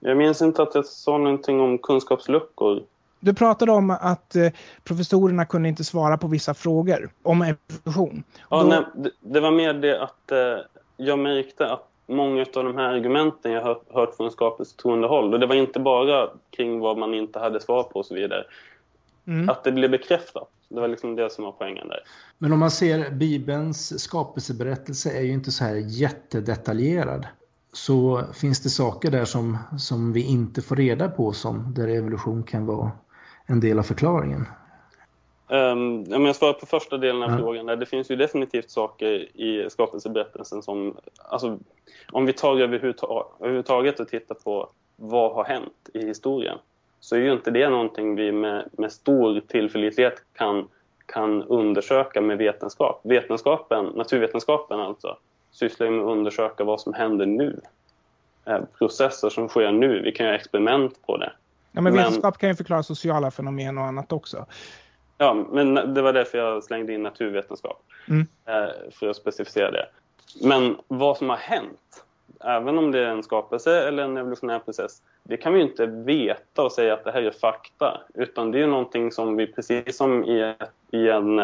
Jag 0.00 0.16
minns 0.16 0.42
inte 0.42 0.62
att 0.62 0.74
jag 0.74 0.86
sa 0.86 1.18
någonting 1.18 1.60
om 1.60 1.78
kunskapsluckor. 1.78 2.82
Du 3.20 3.34
pratade 3.34 3.72
om 3.72 3.90
att 3.90 4.36
eh, 4.36 4.48
professorerna 4.84 5.44
kunde 5.44 5.68
inte 5.68 5.84
svara 5.84 6.18
på 6.18 6.28
vissa 6.28 6.54
frågor 6.54 7.10
om 7.22 7.42
evolution. 7.42 8.22
Ja, 8.50 8.62
Då... 8.62 8.68
nej, 8.68 9.12
det, 9.20 9.40
var 9.40 9.50
mer 9.50 9.74
det 9.74 10.02
att 10.02 10.32
eh, 10.32 10.38
jag 10.96 11.18
märkte 11.18 11.72
att 11.72 11.88
många 12.06 12.40
av 12.40 12.64
de 12.64 12.76
här 12.76 12.88
argumenten 12.94 13.52
jag 13.52 13.62
hört, 13.62 13.82
hört 13.94 14.16
från 14.16 14.30
skapelsetroende 14.30 15.08
håll, 15.08 15.34
och 15.34 15.40
det 15.40 15.46
var 15.46 15.54
inte 15.54 15.80
bara 15.80 16.28
kring 16.50 16.80
vad 16.80 16.98
man 16.98 17.14
inte 17.14 17.38
hade 17.38 17.60
svar 17.60 17.82
på 17.82 17.98
och 17.98 18.06
så 18.06 18.14
vidare, 18.14 18.44
Mm. 19.26 19.48
Att 19.48 19.64
det 19.64 19.72
blir 19.72 19.88
bekräftat. 19.88 20.48
Det 20.68 20.80
var 20.80 20.88
liksom 20.88 21.16
det 21.16 21.30
som 21.30 21.44
var 21.44 21.52
poängen 21.52 21.88
där. 21.88 22.00
Men 22.38 22.52
om 22.52 22.58
man 22.58 22.70
ser 22.70 23.10
Bibelns 23.10 24.02
skapelseberättelse 24.02 25.10
är 25.10 25.22
ju 25.22 25.32
inte 25.32 25.50
så 25.50 25.64
här 25.64 25.74
jättedetaljerad. 25.74 27.26
Så 27.72 28.22
finns 28.34 28.62
det 28.62 28.70
saker 28.70 29.10
där 29.10 29.24
som, 29.24 29.58
som 29.78 30.12
vi 30.12 30.22
inte 30.22 30.62
får 30.62 30.76
reda 30.76 31.08
på 31.08 31.32
som 31.32 31.74
där 31.74 31.88
evolution 31.88 32.42
kan 32.42 32.66
vara 32.66 32.90
en 33.46 33.60
del 33.60 33.78
av 33.78 33.82
förklaringen. 33.82 34.46
Um, 35.48 36.14
om 36.14 36.26
jag 36.26 36.36
svarar 36.36 36.52
på 36.52 36.66
första 36.66 36.98
delen 36.98 37.22
av 37.22 37.30
ja. 37.30 37.38
frågan, 37.38 37.66
där, 37.66 37.76
det 37.76 37.86
finns 37.86 38.10
ju 38.10 38.16
definitivt 38.16 38.70
saker 38.70 39.08
i 39.40 39.70
skapelseberättelsen 39.70 40.62
som, 40.62 40.96
alltså, 41.18 41.58
om 42.12 42.26
vi 42.26 42.32
tar 42.32 42.60
överhuvudtaget 42.60 44.00
och 44.00 44.08
tittar 44.08 44.34
på 44.34 44.70
vad 44.96 45.32
har 45.32 45.44
hänt 45.44 45.90
i 45.94 46.06
historien, 46.06 46.58
så 47.02 47.16
är 47.16 47.20
ju 47.20 47.32
inte 47.32 47.50
det 47.50 47.68
någonting 47.68 48.14
vi 48.14 48.32
med, 48.32 48.68
med 48.72 48.92
stor 48.92 49.40
tillförlitlighet 49.40 50.22
kan, 50.32 50.68
kan 51.06 51.42
undersöka 51.42 52.20
med 52.20 52.38
vetenskap. 52.38 53.00
Vetenskapen, 53.04 53.84
naturvetenskapen 53.84 54.80
alltså, 54.80 55.16
sysslar 55.50 55.90
med 55.90 56.00
att 56.00 56.10
undersöka 56.10 56.64
vad 56.64 56.80
som 56.80 56.94
händer 56.94 57.26
nu. 57.26 57.60
Eh, 58.44 58.60
processer 58.78 59.28
som 59.28 59.48
sker 59.48 59.72
nu. 59.72 60.02
Vi 60.02 60.12
kan 60.12 60.26
göra 60.26 60.36
experiment 60.36 61.06
på 61.06 61.16
det. 61.16 61.32
Ja, 61.72 61.80
men, 61.80 61.84
men 61.84 61.94
vetenskap 61.94 62.38
kan 62.38 62.48
ju 62.48 62.54
förklara 62.54 62.82
sociala 62.82 63.30
fenomen 63.30 63.78
och 63.78 63.84
annat 63.84 64.12
också. 64.12 64.46
Ja, 65.18 65.46
men 65.50 65.74
det 65.74 66.02
var 66.02 66.12
därför 66.12 66.38
jag 66.38 66.64
slängde 66.64 66.92
in 66.92 67.02
naturvetenskap. 67.02 67.82
Mm. 68.08 68.26
Eh, 68.46 68.90
för 68.92 69.08
att 69.08 69.16
specificera 69.16 69.70
det. 69.70 69.86
Men 70.42 70.76
vad 70.88 71.16
som 71.16 71.28
har 71.28 71.36
hänt, 71.36 72.04
även 72.44 72.78
om 72.78 72.92
det 72.92 72.98
är 72.98 73.06
en 73.06 73.22
skapelse 73.22 73.88
eller 73.88 74.02
en 74.02 74.16
evolutionär 74.16 74.58
process, 74.58 75.02
det 75.22 75.36
kan 75.36 75.52
vi 75.52 75.60
inte 75.60 75.86
veta 75.86 76.62
och 76.62 76.72
säga 76.72 76.94
att 76.94 77.04
det 77.04 77.12
här 77.12 77.22
är 77.22 77.30
fakta. 77.30 78.00
Utan 78.14 78.50
det 78.50 78.62
är 78.62 78.66
någonting 78.66 79.12
som 79.12 79.36
vi, 79.36 79.46
precis 79.46 79.96
som 79.96 80.24
i, 80.24 80.54
i 80.90 81.08
en, 81.08 81.38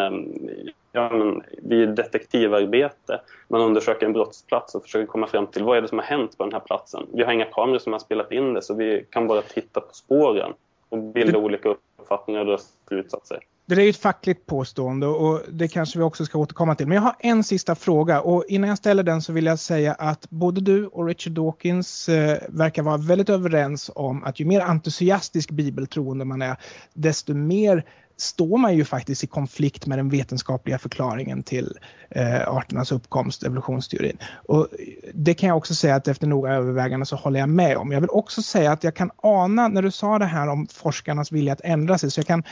ja, 0.93 1.11
men, 1.11 1.43
vid 1.63 1.89
detektivarbete, 1.89 3.21
man 3.49 3.61
undersöker 3.61 4.07
en 4.07 4.13
brottsplats 4.13 4.75
och 4.75 4.83
försöker 4.83 5.07
komma 5.07 5.27
fram 5.27 5.47
till 5.47 5.65
vad 5.65 5.77
är 5.77 5.83
det 5.83 5.89
som 5.89 5.99
har 5.99 6.07
hänt 6.07 6.39
på 6.39 6.45
den 6.45 6.53
här 6.53 6.61
platsen. 6.61 7.07
Vi 7.13 7.23
har 7.23 7.33
inga 7.33 7.45
kameror 7.45 7.79
som 7.79 7.93
har 7.93 8.01
spelat 8.01 8.33
in 8.33 8.55
det 8.55 8.63
så 8.63 8.75
vi 8.75 9.07
kan 9.11 9.27
bara 9.27 9.43
titta 9.43 9.81
på 9.81 9.95
spåren 9.95 10.53
och 10.89 10.99
bilda 10.99 11.39
olika 11.39 11.69
uppfattningar 11.99 12.41
och 12.41 12.47
dra 12.47 12.59
slutsatser. 12.89 13.39
Det 13.69 13.75
är 13.75 13.81
ju 13.81 13.91
ett 13.91 13.97
fackligt 13.97 14.47
påstående 14.47 15.07
och 15.07 15.43
det 15.53 15.69
kanske 15.69 15.99
vi 15.99 16.05
också 16.05 16.25
ska 16.25 16.39
återkomma 16.39 16.75
till. 16.75 16.87
Men 16.87 16.95
jag 16.95 17.03
har 17.03 17.17
en 17.19 17.45
sista 17.45 17.75
fråga 17.75 18.21
och 18.21 18.45
innan 18.49 18.69
jag 18.69 18.79
ställer 18.79 19.03
den 19.03 19.23
så 19.23 19.33
vill 19.33 19.47
jag 19.47 19.59
säga 19.59 19.93
att 19.95 20.31
både 20.31 20.61
du 20.61 20.87
och 20.87 21.07
Richard 21.07 21.33
Dawkins 21.33 22.09
eh, 22.09 22.39
verkar 22.49 22.83
vara 22.83 22.97
väldigt 22.97 23.29
överens 23.29 23.91
om 23.95 24.25
att 24.25 24.41
ju 24.41 24.45
mer 24.45 24.61
entusiastisk 24.61 25.51
bibeltroende 25.51 26.25
man 26.25 26.43
är 26.43 26.57
desto 26.95 27.35
mer 27.35 27.85
står 28.17 28.59
man 28.59 28.77
ju 28.77 28.85
faktiskt 28.85 29.25
i 29.25 29.27
konflikt 29.27 29.87
med 29.87 29.99
den 29.99 30.09
vetenskapliga 30.09 30.79
förklaringen 30.79 31.43
till 31.43 31.79
eh, 32.11 32.49
arternas 32.49 32.93
uppkomst, 32.93 33.43
evolutionsteorin. 33.43 34.19
Och 34.47 34.69
det 35.15 35.35
kan 35.35 35.49
jag 35.49 35.57
också 35.57 35.75
säga 35.75 35.95
att 35.95 36.09
efter 36.09 36.27
noga 36.27 36.53
övervägande 36.53 37.07
så 37.07 37.17
håller 37.17 37.41
jag 37.41 37.49
med 37.49 37.77
om. 37.77 37.93
Jag 37.93 38.01
vill 38.01 38.11
också 38.11 38.43
säga 38.43 38.73
att 38.73 38.85
jag 38.85 38.95
kan 38.95 39.11
ana 39.17 39.69
när 39.69 39.83
du 39.83 39.91
sa 39.91 40.19
det 40.19 40.25
här 40.25 40.49
om 40.49 40.67
forskarnas 40.67 41.33
vilja 41.33 41.53
att 41.53 41.61
ändra 41.65 41.99
sig, 41.99 42.11
så 42.11 42.19
jag 42.19 42.27
kan 42.27 42.45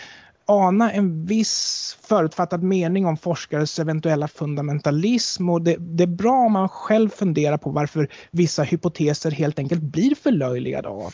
ana 0.46 0.92
en 0.92 1.26
viss 1.26 1.96
förutfattad 2.08 2.62
mening 2.62 3.06
om 3.06 3.16
forskares 3.16 3.78
eventuella 3.78 4.28
fundamentalism 4.28 5.48
och 5.48 5.62
det, 5.62 5.76
det, 5.78 6.02
är 6.02 6.06
bra 6.06 6.32
om 6.32 6.52
man 6.52 6.68
själv 6.68 7.08
funderar 7.08 7.56
på 7.56 7.70
varför 7.70 8.08
vissa 8.30 8.62
hypoteser 8.62 9.30
helt 9.30 9.58
enkelt 9.58 9.82
blir 9.82 10.14
förlöjligade 10.14 10.88
och 10.88 11.12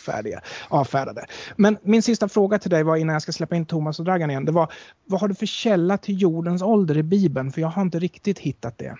avfärdade. 0.68 1.27
Men 1.57 1.79
min 1.83 2.03
sista 2.03 2.29
fråga 2.29 2.59
till 2.59 2.71
dig 2.71 2.83
var 2.83 2.97
innan 2.97 3.12
jag 3.12 3.23
ska 3.23 3.33
släppa 3.33 3.57
in 3.57 3.66
Thomas 3.66 3.99
och 3.99 4.05
Dragan 4.05 4.31
igen, 4.31 4.45
det 4.45 4.53
var 4.53 4.73
vad 5.05 5.21
har 5.21 5.29
du 5.29 5.35
för 5.35 5.47
källa 5.47 5.99
till 5.99 6.23
jordens 6.23 6.62
ålder 6.62 6.97
i 6.97 7.03
Bibeln? 7.03 7.53
För 7.53 7.61
jag 7.61 7.68
har 7.68 7.83
inte 7.83 7.99
riktigt 7.99 8.38
hittat 8.38 8.79
det. 8.79 8.97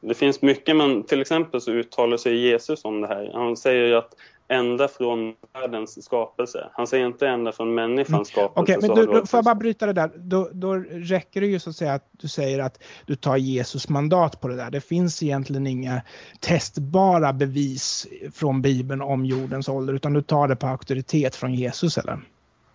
Det 0.00 0.14
finns 0.14 0.42
mycket, 0.42 0.76
men 0.76 1.02
till 1.02 1.20
exempel 1.20 1.60
så 1.60 1.70
uttalar 1.70 2.16
sig 2.16 2.36
Jesus 2.36 2.84
om 2.84 3.00
det 3.00 3.06
här. 3.06 3.30
Han 3.34 3.56
säger 3.56 3.92
att 3.92 4.14
ända 4.52 4.88
från 4.88 5.34
världens 5.52 6.04
skapelse. 6.04 6.68
Han 6.72 6.86
säger 6.86 7.06
inte 7.06 7.28
ända 7.28 7.52
från 7.52 7.74
människans 7.74 8.10
mm. 8.10 8.24
skapelse. 8.24 8.60
Okej, 8.60 8.76
okay, 8.76 8.88
men 8.88 9.06
då, 9.06 9.20
då 9.20 9.26
får 9.26 9.38
jag 9.38 9.44
bara 9.44 9.54
bryta 9.54 9.86
det 9.86 9.92
där. 9.92 10.10
Då, 10.16 10.48
då 10.52 10.74
räcker 10.90 11.40
det 11.40 11.46
ju 11.46 11.60
så 11.60 11.70
att 11.70 11.76
säga 11.76 11.94
att 11.94 12.08
du 12.12 12.28
säger 12.28 12.58
att 12.58 12.82
du 13.06 13.14
tar 13.14 13.36
Jesus 13.36 13.88
mandat 13.88 14.40
på 14.40 14.48
det 14.48 14.56
där. 14.56 14.70
Det 14.70 14.80
finns 14.80 15.22
egentligen 15.22 15.66
inga 15.66 16.02
testbara 16.40 17.32
bevis 17.32 18.06
från 18.34 18.62
Bibeln 18.62 19.02
om 19.02 19.26
jordens 19.26 19.68
ålder, 19.68 19.94
utan 19.94 20.12
du 20.12 20.22
tar 20.22 20.48
det 20.48 20.56
på 20.56 20.66
auktoritet 20.66 21.36
från 21.36 21.54
Jesus, 21.54 21.98
eller? 21.98 22.18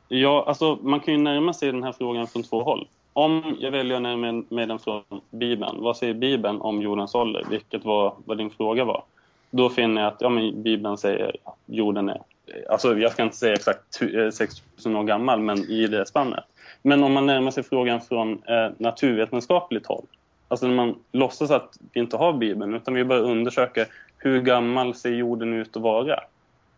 Ja, 0.08 0.44
alltså 0.48 0.80
man 0.82 1.00
kan 1.00 1.14
ju 1.14 1.20
närma 1.20 1.54
sig 1.54 1.72
den 1.72 1.84
här 1.84 1.92
frågan 1.92 2.28
från 2.28 2.44
två 2.44 2.64
håll. 2.64 2.88
Om 3.14 3.56
jag 3.60 3.72
väljer 3.72 3.96
att 3.96 4.04
närma 4.04 4.44
mig 4.50 4.66
den 4.66 4.80
från 4.80 5.04
Bibeln, 5.32 5.82
vad 5.82 5.98
säger 5.98 6.14
Bibeln 6.14 6.62
om 6.62 6.82
jordens 6.82 7.16
ålder? 7.16 7.44
Vilket 7.50 7.86
var 7.86 8.16
vad 8.26 8.38
din 8.38 8.50
fråga 8.50 8.86
var 8.86 9.04
då 9.50 9.70
finner 9.70 10.02
jag 10.02 10.14
att 10.14 10.22
ja, 10.22 10.30
men 10.30 10.64
Bibeln 10.64 10.98
säger 10.98 11.36
att 11.44 11.56
jorden 11.66 12.10
är, 12.10 12.22
alltså 12.70 12.98
jag 12.98 13.12
ska 13.12 13.24
inte 13.24 13.36
säga 13.36 13.54
exakt 13.54 14.02
6000 14.34 14.96
år 14.96 15.04
gammal, 15.04 15.40
men 15.40 15.58
i 15.58 15.88
det 15.88 16.06
spannet. 16.06 16.44
Men 16.82 17.04
om 17.04 17.14
man 17.14 17.26
närmar 17.26 17.52
sig 17.52 17.64
frågan 17.64 18.02
från 18.02 18.32
eh, 18.32 18.70
naturvetenskapligt 18.78 19.88
håll, 19.88 20.06
alltså 20.48 20.68
när 20.68 20.76
man 20.76 20.96
låtsas 21.12 21.52
att 21.52 21.78
vi 21.92 22.00
inte 22.00 22.18
har 22.18 22.34
Bibeln, 22.34 22.74
utan 22.74 22.94
vi 22.94 23.04
bara 23.04 23.20
undersöker 23.20 23.88
hur 24.18 24.42
gammal 24.42 24.96
ser 24.96 25.10
jorden 25.10 25.54
ut 25.54 25.76
att 25.76 25.82
vara? 25.82 26.20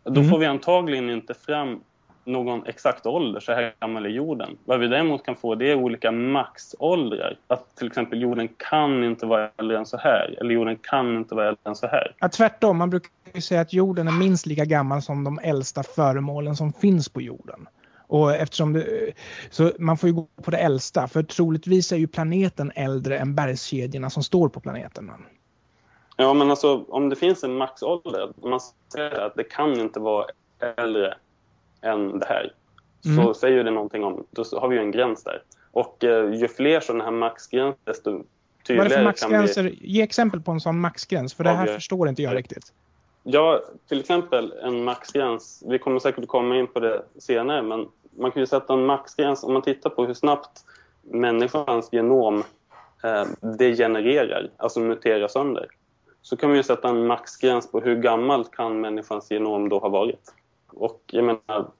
Då 0.04 0.20
mm. 0.20 0.30
får 0.30 0.40
vi 0.40 0.46
antagligen 0.46 1.10
inte 1.10 1.34
fram 1.34 1.80
någon 2.30 2.66
exakt 2.66 3.06
ålder, 3.06 3.40
så 3.40 3.52
här 3.52 3.74
gammal 3.80 4.06
är 4.06 4.10
jorden. 4.10 4.58
Vad 4.66 4.80
vi 4.80 4.88
däremot 4.88 5.26
kan 5.26 5.36
få 5.36 5.56
det 5.56 5.72
är 5.72 5.76
olika 5.76 6.12
maxåldrar. 6.12 7.38
Att 7.48 7.76
till 7.76 7.88
exempel 7.88 8.22
jorden 8.22 8.50
kan 8.58 9.04
inte 9.04 9.26
vara 9.26 9.50
äldre 9.58 9.78
än 9.78 9.86
så 9.86 9.98
här, 9.98 10.36
eller 10.42 10.54
jorden 10.54 10.78
kan 10.78 11.18
inte 11.18 11.36
vara 11.36 11.48
äldre 11.48 11.70
än 11.70 11.76
så 11.76 11.88
här. 11.88 12.16
Ja, 12.20 12.30
tvärtom, 12.30 12.78
man 12.78 12.90
brukar 12.90 13.12
ju 13.34 13.42
säga 13.42 13.62
att 13.62 13.74
jorden 13.74 14.08
är 14.08 14.12
minst 14.12 14.46
lika 14.46 14.66
gammal 14.66 15.02
som 15.02 15.24
de 15.24 15.40
äldsta 15.44 15.84
föremålen 15.84 16.56
som 16.56 16.74
finns 16.74 17.10
på 17.10 17.22
jorden. 17.22 17.68
Och 18.08 18.36
eftersom 18.36 18.74
det, 18.74 19.14
så 19.50 19.72
man 19.80 19.98
får 19.98 20.10
ju 20.10 20.16
gå 20.16 20.28
på 20.44 20.52
det 20.52 20.58
äldsta, 20.58 21.08
för 21.08 21.24
troligtvis 21.24 21.92
är 21.92 21.98
ju 21.98 22.08
planeten 22.08 22.72
äldre 22.76 23.18
än 23.18 23.36
bergskedjorna 23.36 24.10
som 24.10 24.24
står 24.24 24.50
på 24.50 24.60
planeten. 24.60 25.12
Ja, 26.18 26.34
men 26.34 26.50
alltså 26.50 26.84
om 26.88 27.10
det 27.10 27.16
finns 27.16 27.44
en 27.44 27.56
maxålder, 27.56 28.30
man 28.44 28.60
säger 28.94 29.20
att 29.20 29.36
det 29.36 29.44
kan 29.44 29.80
inte 29.80 30.00
vara 30.00 30.26
äldre 30.78 31.14
än 31.82 32.20
det 32.20 32.26
här. 32.26 32.54
Så 33.02 33.10
mm. 33.10 33.34
säger 33.34 33.64
det 33.64 33.72
någonting 33.72 34.04
om, 34.04 34.26
då 34.32 34.44
har 34.60 34.68
vi 34.68 34.78
en 34.78 34.92
gräns 34.92 35.24
där. 35.24 35.44
Och 35.72 36.04
eh, 36.04 36.34
ju 36.34 36.48
fler 36.48 36.80
sådana 36.80 37.04
här 37.04 37.12
maxgränser, 37.12 37.80
desto 37.84 38.24
tydligare 38.68 38.78
Vad 38.78 38.86
är 38.86 38.90
det 38.90 38.96
för 38.96 39.04
maxgränser? 39.04 39.64
Vi... 39.64 39.80
Ge 39.82 40.02
exempel 40.02 40.42
på 40.42 40.52
en 40.52 40.60
sån 40.60 40.80
maxgräns, 40.80 41.34
för 41.34 41.44
det 41.44 41.50
här 41.50 41.68
förstår 41.68 42.10
inte 42.10 42.24
jag 42.24 42.36
riktigt. 42.36 42.74
Ja, 43.24 43.62
till 43.90 44.00
exempel 44.00 44.54
en 44.62 44.84
maxgräns. 44.84 45.64
Vi 45.68 45.80
kommer 45.80 46.00
säkert 46.00 46.28
komma 46.28 46.58
in 46.58 46.68
på 46.68 46.80
det 46.80 47.04
senare, 47.18 47.62
men 47.62 47.88
man 48.18 48.32
kan 48.32 48.40
ju 48.40 48.46
sätta 48.46 48.74
en 48.74 48.86
maxgräns 48.86 49.44
om 49.44 49.54
man 49.54 49.62
tittar 49.62 49.90
på 49.90 50.06
hur 50.06 50.14
snabbt 50.14 50.64
människans 51.02 51.90
genom 51.92 52.44
eh, 53.04 53.26
degenererar, 53.58 54.50
alltså 54.58 54.80
muterar 54.80 55.28
sönder. 55.28 55.68
Så 56.22 56.38
kan 56.38 56.50
man 56.50 56.58
ju 56.58 56.64
sätta 56.64 56.90
en 56.90 57.08
maxgräns 57.08 57.72
på 57.72 57.80
hur 57.80 57.96
gammalt 57.96 58.52
kan 58.52 58.82
människans 58.82 59.32
genom 59.32 59.70
då 59.70 59.80
ha 59.80 59.90
varit. 59.90 60.34
Och 60.74 61.02
jag 61.08 61.24
menar, 61.24 61.72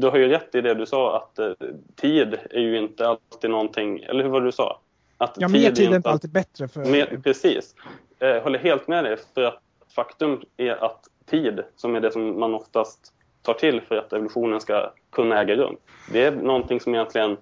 du 0.00 0.08
har 0.08 0.18
ju 0.18 0.28
rätt 0.28 0.54
i 0.54 0.60
det 0.60 0.74
du 0.74 0.86
sa 0.86 1.16
att 1.16 1.38
eh, 1.38 1.52
tid 1.96 2.38
är 2.50 2.60
ju 2.60 2.78
inte 2.78 3.08
alltid 3.08 3.50
någonting, 3.50 3.98
eller 4.02 4.24
hur 4.24 4.30
var 4.30 4.40
det 4.40 4.46
du 4.46 4.52
sa? 4.52 4.80
Att 5.18 5.34
ja, 5.38 5.48
mer 5.48 5.70
tid 5.70 5.92
är 5.92 5.96
inte 5.96 6.10
alltid 6.10 6.32
bättre. 6.32 6.68
För... 6.68 6.80
Mer, 6.80 7.20
precis. 7.24 7.74
Jag 8.18 8.40
håller 8.40 8.58
helt 8.58 8.88
med 8.88 9.04
dig, 9.04 9.16
för 9.34 9.42
att 9.42 9.60
faktum 9.94 10.40
är 10.56 10.84
att 10.84 11.08
tid, 11.26 11.62
som 11.76 11.94
är 11.94 12.00
det 12.00 12.10
som 12.10 12.40
man 12.40 12.54
oftast 12.54 13.12
tar 13.42 13.54
till 13.54 13.80
för 13.80 13.96
att 13.96 14.12
evolutionen 14.12 14.60
ska 14.60 14.92
kunna 15.10 15.40
äga 15.40 15.54
rum, 15.54 15.76
det 16.12 16.24
är 16.24 16.32
någonting 16.32 16.80
som 16.80 16.94
egentligen 16.94 17.36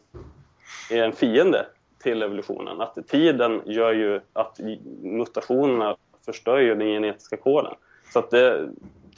är 0.91 1.03
en 1.03 1.13
fiende 1.13 1.67
till 2.03 2.23
evolutionen. 2.23 2.81
Att 2.81 2.99
tiden 3.09 3.63
gör 3.65 3.93
ju 3.93 4.21
att 4.33 4.61
mutationerna 5.03 5.97
förstör 6.25 6.59
ju 6.59 6.75
den 6.75 6.89
genetiska 6.89 7.37
koden. 7.37 7.75
Så 8.13 8.19
att 8.19 8.31
det, 8.31 8.69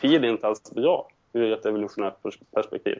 tid 0.00 0.24
är 0.24 0.28
inte 0.28 0.46
alls 0.46 0.70
bra 0.70 1.08
ur 1.36 1.52
ett 1.52 1.66
evolutionärt 1.66 2.14
perspektiv. 2.54 2.98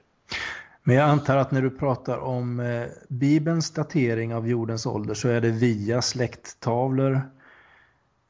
Men 0.83 0.97
jag 0.97 1.09
antar 1.09 1.37
att 1.37 1.51
när 1.51 1.63
du 1.63 1.71
pratar 1.71 2.19
om 2.19 2.61
eh, 2.61 2.87
Bibelns 3.09 3.71
datering 3.71 4.35
av 4.35 4.49
jordens 4.49 4.87
ålder 4.87 5.15
så 5.15 5.29
är 5.29 5.41
det 5.41 5.51
via 5.51 6.03
släkttavlor 6.03 7.21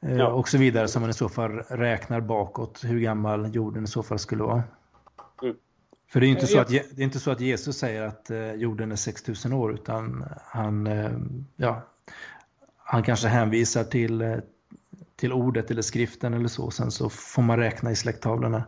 eh, 0.01 0.17
ja. 0.17 0.27
och 0.27 0.49
så 0.49 0.57
vidare 0.57 0.87
som 0.87 1.01
man 1.01 1.09
i 1.09 1.13
så 1.13 1.29
fall 1.29 1.51
räknar 1.69 2.21
bakåt 2.21 2.83
hur 2.83 2.99
gammal 2.99 3.55
jorden 3.55 3.83
i 3.83 3.87
så 3.87 4.03
fall 4.03 4.19
skulle 4.19 4.43
vara. 4.43 4.63
Mm. 5.43 5.55
För 6.11 6.19
det 6.19 6.25
är, 6.25 6.29
inte 6.29 6.47
så 6.47 6.59
att, 6.59 6.67
det 6.67 6.97
är 6.97 7.01
inte 7.01 7.19
så 7.19 7.31
att 7.31 7.41
Jesus 7.41 7.77
säger 7.77 8.01
att 8.01 8.29
eh, 8.29 8.53
jorden 8.53 8.91
är 8.91 8.95
6000 8.95 9.53
år 9.53 9.73
utan 9.73 10.25
han, 10.43 10.89
ja, 11.55 11.81
han 12.77 13.03
kanske 13.03 13.27
hänvisar 13.27 13.83
till, 13.83 14.41
till 15.15 15.33
ordet 15.33 15.71
eller 15.71 15.81
skriften 15.81 16.33
eller 16.33 16.47
så. 16.47 16.71
Sen 16.71 16.91
så 16.91 17.09
får 17.09 17.41
man 17.41 17.59
räkna 17.59 17.91
i 17.91 17.95
släkttavlorna. 17.95 18.63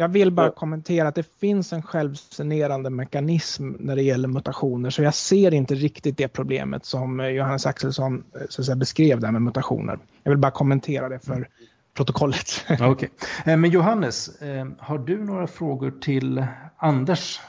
Jag 0.00 0.08
vill 0.08 0.30
bara 0.30 0.50
kommentera 0.50 1.08
att 1.08 1.14
det 1.14 1.38
finns 1.40 1.72
en 1.72 1.82
självsanerande 1.82 2.90
mekanism 2.90 3.70
när 3.78 3.96
det 3.96 4.02
gäller 4.02 4.28
mutationer 4.28 4.90
så 4.90 5.02
jag 5.02 5.14
ser 5.14 5.54
inte 5.54 5.74
riktigt 5.74 6.16
det 6.16 6.28
problemet 6.28 6.84
som 6.84 7.20
eh, 7.20 7.28
Johannes 7.28 7.66
Axelsson 7.66 8.24
eh, 8.34 8.40
så 8.48 8.62
att 8.62 8.66
säga, 8.66 8.76
beskrev 8.76 9.20
där 9.20 9.32
med 9.32 9.42
mutationer. 9.42 9.98
Jag 10.22 10.30
vill 10.30 10.38
bara 10.38 10.50
kommentera 10.50 11.08
det 11.08 11.18
för 11.18 11.48
protokollet. 11.94 12.64
okay. 12.90 13.08
Eh, 13.46 13.56
men 13.56 13.70
Johannes, 13.70 14.40
har 14.78 14.98
du 14.98 15.24
några 15.24 15.46
frågor 15.46 15.90
till 16.00 16.44
Anders? 16.76 17.40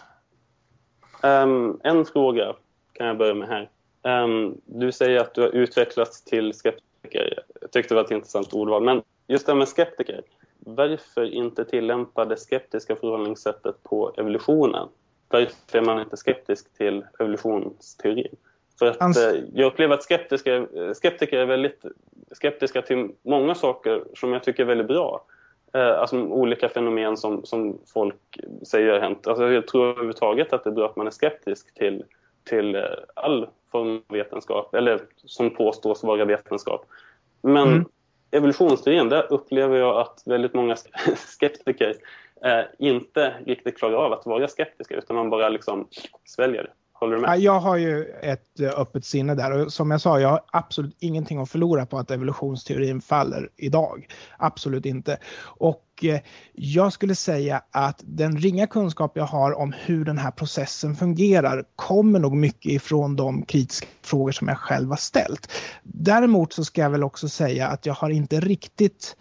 Um, 1.23 1.79
en 1.83 2.05
fråga 2.05 2.53
kan 2.93 3.07
jag 3.07 3.17
börja 3.17 3.33
med 3.33 3.47
här. 3.47 3.69
Um, 4.23 4.57
du 4.65 4.91
säger 4.91 5.19
att 5.19 5.35
du 5.35 5.41
har 5.41 5.49
utvecklats 5.49 6.23
till 6.23 6.53
skeptiker. 6.53 7.43
Jag 7.61 7.71
tyckte 7.71 7.93
det 7.93 7.95
var 7.95 8.05
ett 8.05 8.11
intressant 8.11 8.53
ordval. 8.53 8.83
Men 8.83 9.01
just 9.27 9.45
det 9.45 9.51
här 9.51 9.57
med 9.57 9.67
skeptiker 9.67 10.21
varför 10.75 11.23
inte 11.25 11.65
tillämpa 11.65 12.25
det 12.25 12.37
skeptiska 12.37 12.95
förhållningssättet 12.95 13.83
på 13.83 14.13
evolutionen? 14.17 14.87
Varför 15.29 15.77
är 15.77 15.81
man 15.81 15.99
inte 15.99 16.17
skeptisk 16.17 16.77
till 16.77 17.05
evolutionsteorin? 17.19 18.35
För 18.79 18.85
att 18.85 19.01
Ans 19.01 19.17
eh, 19.17 19.43
jag 19.53 19.67
upplever 19.67 19.93
att 19.93 20.03
skeptiker, 20.03 20.93
skeptiker 20.93 21.37
är 21.37 21.45
väldigt 21.45 21.85
skeptiska 22.31 22.81
till 22.81 23.11
många 23.21 23.55
saker 23.55 24.03
som 24.15 24.33
jag 24.33 24.43
tycker 24.43 24.63
är 24.63 24.67
väldigt 24.67 24.87
bra. 24.87 25.25
Eh, 25.73 25.99
alltså 25.99 26.21
olika 26.21 26.69
fenomen 26.69 27.17
som, 27.17 27.45
som 27.45 27.77
folk 27.93 28.39
säger 28.67 28.93
har 28.93 28.99
hänt. 28.99 29.27
Alltså 29.27 29.51
jag 29.51 29.67
tror 29.67 29.89
överhuvudtaget 29.89 30.53
att 30.53 30.63
det 30.63 30.69
är 30.69 30.73
bra 30.73 30.85
att 30.85 30.95
man 30.95 31.07
är 31.07 31.11
skeptisk 31.11 31.73
till, 31.73 32.03
till 32.43 32.75
eh, 32.75 32.81
all 33.13 33.47
form 33.71 33.95
av 33.95 34.15
vetenskap, 34.15 34.75
eller 34.75 35.01
som 35.15 35.49
påstås 35.49 36.03
vara 36.03 36.25
vetenskap. 36.25 36.85
Men 37.41 37.67
mm 37.67 37.85
evolutionsteorin, 38.31 39.09
där 39.09 39.33
upplever 39.33 39.77
jag 39.77 39.97
att 40.01 40.23
väldigt 40.25 40.53
många 40.53 40.75
skeptiker 41.15 41.95
eh, 42.45 42.61
inte 42.79 43.33
riktigt 43.45 43.77
klarar 43.77 44.05
av 44.05 44.13
att 44.13 44.25
vara 44.25 44.47
skeptiska 44.47 44.95
utan 44.95 45.15
man 45.15 45.29
bara 45.29 45.49
liksom 45.49 45.87
sväljer 46.25 46.63
det. 46.63 46.71
Håller 46.99 47.15
du 47.15 47.21
med? 47.21 47.39
Jag 47.39 47.59
har 47.59 47.77
ju 47.77 48.05
ett 48.21 48.59
eh, 48.59 48.69
öppet 48.69 49.05
sinne 49.05 49.35
där 49.35 49.51
och 49.51 49.73
som 49.73 49.91
jag 49.91 50.01
sa, 50.01 50.19
jag 50.19 50.29
har 50.29 50.41
absolut 50.51 50.95
ingenting 50.99 51.37
att 51.37 51.49
förlora 51.49 51.85
på 51.85 51.99
att 51.99 52.11
evolutionsteorin 52.11 53.01
faller 53.01 53.49
idag. 53.57 54.07
Absolut 54.37 54.85
inte. 54.85 55.17
Och 55.41 55.83
eh, 56.03 56.19
jag 56.53 56.93
skulle 56.93 57.15
säga 57.15 57.61
att 57.71 58.01
den 58.03 58.37
ringa 58.37 58.67
kunskap 58.67 59.11
jag 59.15 59.23
har 59.23 59.57
om 59.57 59.73
hur 59.85 60.05
den 60.05 60.17
här 60.17 60.31
processen 60.31 60.95
fungerar 60.95 61.63
kommer 61.75 62.19
nog 62.19 62.35
mycket 62.35 62.71
ifrån 62.71 63.15
de 63.15 63.45
kritiska 63.45 63.87
frågor 64.01 64.31
som 64.31 64.47
jag 64.47 64.57
själv 64.57 64.89
har 64.89 64.97
ställt. 64.97 65.51
Däremot 65.83 66.53
så 66.53 66.65
ska 66.65 66.81
jag 66.81 66.89
väl 66.89 67.03
också 67.03 67.29
säga 67.29 67.67
att 67.67 67.85
jag 67.85 67.93
har 67.93 68.09
inte 68.09 68.39
riktigt 68.39 69.15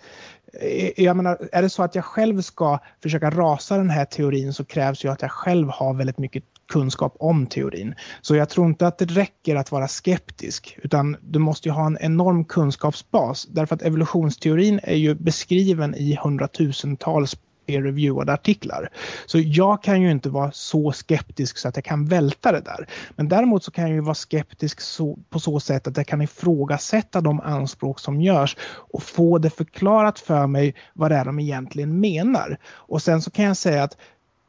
eh, 0.62 1.04
jag 1.04 1.16
menar, 1.16 1.48
är 1.52 1.62
det 1.62 1.70
så 1.70 1.82
att 1.82 1.94
jag 1.94 2.04
själv 2.04 2.40
ska 2.40 2.78
försöka 3.02 3.30
rasa 3.30 3.76
den 3.76 3.90
här 3.90 4.04
teorin 4.04 4.52
så 4.52 4.64
krävs 4.64 5.04
ju 5.04 5.08
att 5.08 5.22
jag 5.22 5.30
själv 5.30 5.68
har 5.68 5.94
väldigt 5.94 6.18
mycket 6.18 6.44
kunskap 6.68 7.16
om 7.18 7.46
teorin. 7.46 7.94
Så 8.20 8.36
jag 8.36 8.48
tror 8.48 8.66
inte 8.66 8.86
att 8.86 8.98
det 8.98 9.04
räcker 9.04 9.56
att 9.56 9.72
vara 9.72 9.88
skeptisk 9.88 10.78
utan 10.82 11.16
du 11.20 11.38
måste 11.38 11.68
ju 11.68 11.72
ha 11.72 11.86
en 11.86 11.98
enorm 12.00 12.44
kunskapsbas 12.44 13.46
därför 13.50 13.74
att 13.74 13.82
evolutionsteorin 13.82 14.80
är 14.82 14.96
ju 14.96 15.14
beskriven 15.14 15.94
i 15.94 16.18
hundratusentals 16.22 17.36
peer-reviewade 17.68 18.32
artiklar. 18.32 18.88
Så 19.26 19.38
jag 19.38 19.82
kan 19.82 20.02
ju 20.02 20.10
inte 20.10 20.28
vara 20.28 20.52
så 20.52 20.92
skeptisk 20.92 21.58
så 21.58 21.68
att 21.68 21.76
jag 21.76 21.84
kan 21.84 22.06
välta 22.06 22.52
det 22.52 22.60
där. 22.60 22.88
Men 23.16 23.28
däremot 23.28 23.64
så 23.64 23.70
kan 23.70 23.84
jag 23.84 23.92
ju 23.92 24.00
vara 24.00 24.14
skeptisk 24.14 24.80
så, 24.80 25.18
på 25.30 25.40
så 25.40 25.60
sätt 25.60 25.86
att 25.86 25.96
jag 25.96 26.06
kan 26.06 26.22
ifrågasätta 26.22 27.20
de 27.20 27.40
anspråk 27.40 28.00
som 28.00 28.20
görs 28.20 28.56
och 28.92 29.02
få 29.02 29.38
det 29.38 29.50
förklarat 29.50 30.18
för 30.18 30.46
mig 30.46 30.74
vad 30.94 31.10
det 31.10 31.16
är 31.16 31.24
de 31.24 31.38
egentligen 31.38 32.00
menar. 32.00 32.58
Och 32.66 33.02
sen 33.02 33.22
så 33.22 33.30
kan 33.30 33.44
jag 33.44 33.56
säga 33.56 33.82
att 33.82 33.96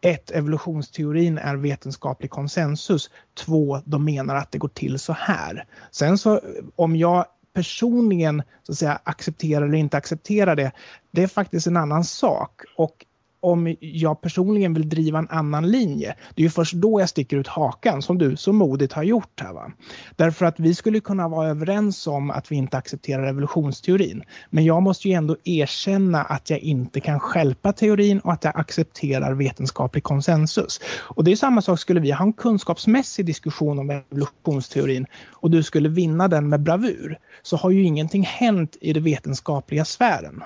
ett, 0.01 0.31
evolutionsteorin 0.31 1.37
är 1.37 1.55
vetenskaplig 1.55 2.31
konsensus. 2.31 3.09
Två, 3.33 3.81
de 3.85 4.05
menar 4.05 4.35
att 4.35 4.51
det 4.51 4.57
går 4.57 4.67
till 4.67 4.99
så 4.99 5.13
här. 5.13 5.65
Sen 5.91 6.17
så 6.17 6.41
om 6.75 6.95
jag 6.95 7.25
personligen 7.53 8.43
så 8.63 8.71
att 8.71 8.77
säga, 8.77 9.01
accepterar 9.03 9.65
eller 9.65 9.77
inte 9.77 9.97
accepterar 9.97 10.55
det, 10.55 10.71
det 11.11 11.23
är 11.23 11.27
faktiskt 11.27 11.67
en 11.67 11.77
annan 11.77 12.03
sak. 12.03 12.61
Och 12.77 13.05
om 13.41 13.75
jag 13.79 14.21
personligen 14.21 14.73
vill 14.73 14.89
driva 14.89 15.19
en 15.19 15.29
annan 15.29 15.71
linje. 15.71 16.15
Det 16.35 16.41
är 16.41 16.43
ju 16.43 16.49
först 16.49 16.73
då 16.73 16.99
jag 16.99 17.09
sticker 17.09 17.37
ut 17.37 17.47
hakan 17.47 18.01
som 18.01 18.17
du 18.17 18.37
så 18.37 18.53
modigt 18.53 18.93
har 18.93 19.03
gjort 19.03 19.41
här. 19.41 19.53
Va? 19.53 19.71
Därför 20.15 20.45
att 20.45 20.59
vi 20.59 20.75
skulle 20.75 20.99
kunna 20.99 21.27
vara 21.27 21.47
överens 21.47 22.07
om 22.07 22.31
att 22.31 22.51
vi 22.51 22.55
inte 22.55 22.77
accepterar 22.77 23.27
evolutionsteorin. 23.27 24.23
Men 24.49 24.65
jag 24.65 24.83
måste 24.83 25.07
ju 25.07 25.13
ändå 25.13 25.35
erkänna 25.43 26.21
att 26.21 26.49
jag 26.49 26.59
inte 26.59 26.99
kan 26.99 27.19
skälpa 27.19 27.73
teorin 27.73 28.19
och 28.19 28.33
att 28.33 28.43
jag 28.43 28.59
accepterar 28.59 29.33
vetenskaplig 29.33 30.03
konsensus. 30.03 30.79
Och 30.99 31.23
det 31.23 31.31
är 31.31 31.35
samma 31.35 31.61
sak 31.61 31.79
skulle 31.79 31.99
vi 31.99 32.11
ha 32.11 32.25
en 32.25 32.33
kunskapsmässig 32.33 33.25
diskussion 33.25 33.79
om 33.79 33.89
evolutionsteorin 33.89 35.05
och 35.31 35.51
du 35.51 35.63
skulle 35.63 35.89
vinna 35.89 36.27
den 36.27 36.49
med 36.49 36.59
bravur 36.59 37.19
så 37.41 37.57
har 37.57 37.69
ju 37.69 37.83
ingenting 37.83 38.23
hänt 38.23 38.77
i 38.81 38.93
den 38.93 39.03
vetenskapliga 39.03 39.85
sfären. 39.85 40.43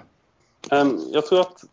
Ehm, 0.71 0.99
jag 1.13 1.25
tror 1.25 1.41
att 1.41 1.63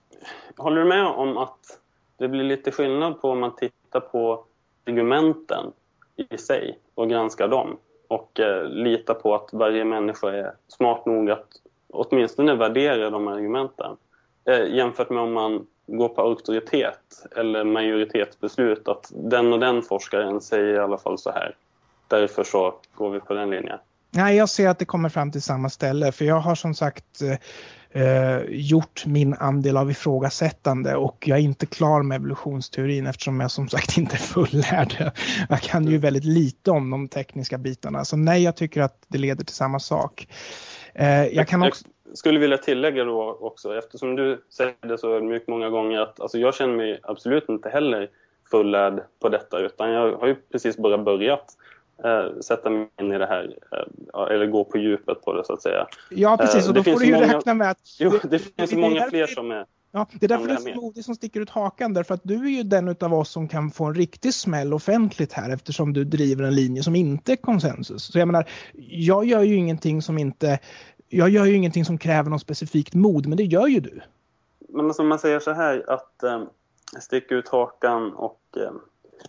håller 0.56 0.80
du 0.80 0.88
med 0.88 1.06
om 1.06 1.38
att 1.38 1.78
det 2.18 2.28
blir 2.28 2.44
lite 2.44 2.70
skillnad 2.70 3.20
på 3.20 3.30
om 3.30 3.40
man 3.40 3.56
tittar 3.56 4.00
på 4.00 4.44
argumenten 4.86 5.72
i 6.16 6.38
sig 6.38 6.78
och 6.94 7.10
granskar 7.10 7.48
dem 7.48 7.76
och 8.08 8.40
eh, 8.40 8.64
litar 8.64 9.14
på 9.14 9.34
att 9.34 9.48
varje 9.52 9.84
människa 9.84 10.32
är 10.32 10.52
smart 10.68 11.06
nog 11.06 11.30
att 11.30 11.48
åtminstone 11.92 12.54
värdera 12.54 13.10
de 13.10 13.28
argumenten 13.28 13.96
eh, 14.44 14.74
jämfört 14.74 15.10
med 15.10 15.22
om 15.22 15.32
man 15.32 15.66
går 15.86 16.08
på 16.08 16.20
auktoritet 16.20 17.26
eller 17.36 17.64
majoritetsbeslut 17.64 18.88
att 18.88 19.10
den 19.14 19.52
och 19.52 19.60
den 19.60 19.82
forskaren 19.82 20.40
säger 20.40 20.74
i 20.74 20.78
alla 20.78 20.98
fall 20.98 21.18
så 21.18 21.30
här. 21.30 21.56
Därför 22.08 22.44
så 22.44 22.74
går 22.94 23.10
vi 23.10 23.20
på 23.20 23.34
den 23.34 23.50
linjen. 23.50 23.78
Nej, 24.10 24.36
jag 24.36 24.48
ser 24.48 24.68
att 24.68 24.78
det 24.78 24.84
kommer 24.84 25.08
fram 25.08 25.32
till 25.32 25.42
samma 25.42 25.70
ställe 25.70 26.12
för 26.12 26.24
jag 26.24 26.40
har 26.40 26.54
som 26.54 26.74
sagt 26.74 27.22
eh, 27.22 27.38
eh, 27.92 28.42
gjort 28.48 29.06
min 29.06 29.34
andel 29.34 29.76
av 29.76 29.90
ifrågasättande 29.90 30.96
och 30.96 31.24
jag 31.28 31.38
är 31.38 31.42
inte 31.42 31.66
klar 31.66 32.02
med 32.02 32.16
evolutionsteorin 32.16 33.06
eftersom 33.06 33.40
jag 33.40 33.50
som 33.50 33.68
sagt 33.68 33.98
inte 33.98 34.14
är 34.14 34.18
fullärd. 34.18 35.12
Jag 35.48 35.60
kan 35.60 35.84
ju 35.84 35.98
väldigt 35.98 36.24
lite 36.24 36.70
om 36.70 36.90
de 36.90 37.08
tekniska 37.08 37.58
bitarna 37.58 38.04
så 38.04 38.16
nej, 38.16 38.42
jag 38.42 38.56
tycker 38.56 38.82
att 38.82 39.04
det 39.08 39.18
leder 39.18 39.44
till 39.44 39.54
samma 39.54 39.80
sak. 39.80 40.28
Eh, 40.94 41.26
jag 41.26 41.48
kan 41.48 41.62
också... 41.62 41.84
Skulle 42.14 42.38
vilja 42.38 42.58
tillägga 42.58 43.04
då 43.04 43.38
också, 43.40 43.78
eftersom 43.78 44.16
du 44.16 44.44
säger 44.50 44.88
det 44.88 44.98
så 44.98 45.20
mycket 45.20 45.48
många 45.48 45.70
gånger 45.70 46.00
att 46.00 46.20
alltså 46.20 46.38
jag 46.38 46.54
känner 46.54 46.76
mig 46.76 47.00
absolut 47.02 47.48
inte 47.48 47.68
heller 47.68 48.10
fullärd 48.50 49.02
på 49.20 49.28
detta 49.28 49.58
utan 49.58 49.90
jag 49.90 50.16
har 50.16 50.26
ju 50.26 50.34
precis 50.34 50.76
bara 50.76 50.98
börjat 50.98 51.56
eh, 52.04 52.40
sätta 52.40 52.70
mig 52.70 52.88
in 53.00 53.12
i 53.12 53.18
det 53.18 53.26
här, 53.26 53.56
eh, 53.72 54.34
eller 54.34 54.46
gå 54.46 54.64
på 54.64 54.78
djupet 54.78 55.22
på 55.22 55.32
det 55.32 55.44
så 55.44 55.52
att 55.52 55.62
säga. 55.62 55.86
Ja, 56.10 56.36
precis, 56.36 56.68
och 56.68 56.74
då 56.74 56.82
får 56.82 56.98
du 56.98 57.06
ju 57.06 57.12
många, 57.12 57.36
räkna 57.36 57.54
med 57.54 57.70
att... 57.70 57.96
Jo, 57.98 58.12
det 58.22 58.38
finns 58.38 58.70
det, 58.70 58.76
många 58.76 59.10
fler 59.10 59.26
som 59.26 59.50
är... 59.50 59.66
Ja, 59.92 60.06
det 60.12 60.26
är 60.26 60.28
därför 60.28 60.46
det 60.46 60.52
är 60.52 60.56
så 60.56 60.80
modigt 60.80 61.06
som 61.06 61.14
sticker 61.14 61.40
ut 61.40 61.50
hakan, 61.50 61.94
därför 61.94 62.14
att 62.14 62.20
du 62.24 62.46
är 62.46 62.50
ju 62.50 62.62
den 62.62 62.96
av 63.00 63.14
oss 63.14 63.30
som 63.30 63.48
kan 63.48 63.70
få 63.70 63.84
en 63.84 63.94
riktig 63.94 64.34
smäll 64.34 64.74
offentligt 64.74 65.32
här 65.32 65.50
eftersom 65.50 65.92
du 65.92 66.04
driver 66.04 66.44
en 66.44 66.54
linje 66.54 66.82
som 66.82 66.96
inte 66.96 67.32
är 67.32 67.36
konsensus. 67.36 68.02
Så 68.04 68.18
jag 68.18 68.28
menar, 68.28 68.48
jag 68.88 69.24
gör 69.24 69.42
ju 69.42 69.54
ingenting 69.54 70.02
som 70.02 70.18
inte, 70.18 70.58
jag 71.08 71.28
gör 71.28 71.44
ju 71.44 71.54
ingenting 71.54 71.84
som 71.84 71.98
kräver 71.98 72.30
något 72.30 72.40
specifikt 72.40 72.94
mod, 72.94 73.26
men 73.26 73.36
det 73.36 73.44
gör 73.44 73.66
ju 73.66 73.80
du. 73.80 74.00
Men 74.68 74.86
alltså, 74.86 75.02
man 75.02 75.18
säger 75.18 75.38
så 75.38 75.52
här 75.52 75.84
att 75.90 76.22
eh, 76.22 76.42
sticka 77.00 77.34
ut 77.34 77.48
hakan 77.48 78.12
och 78.12 78.40
eh, 78.56 78.72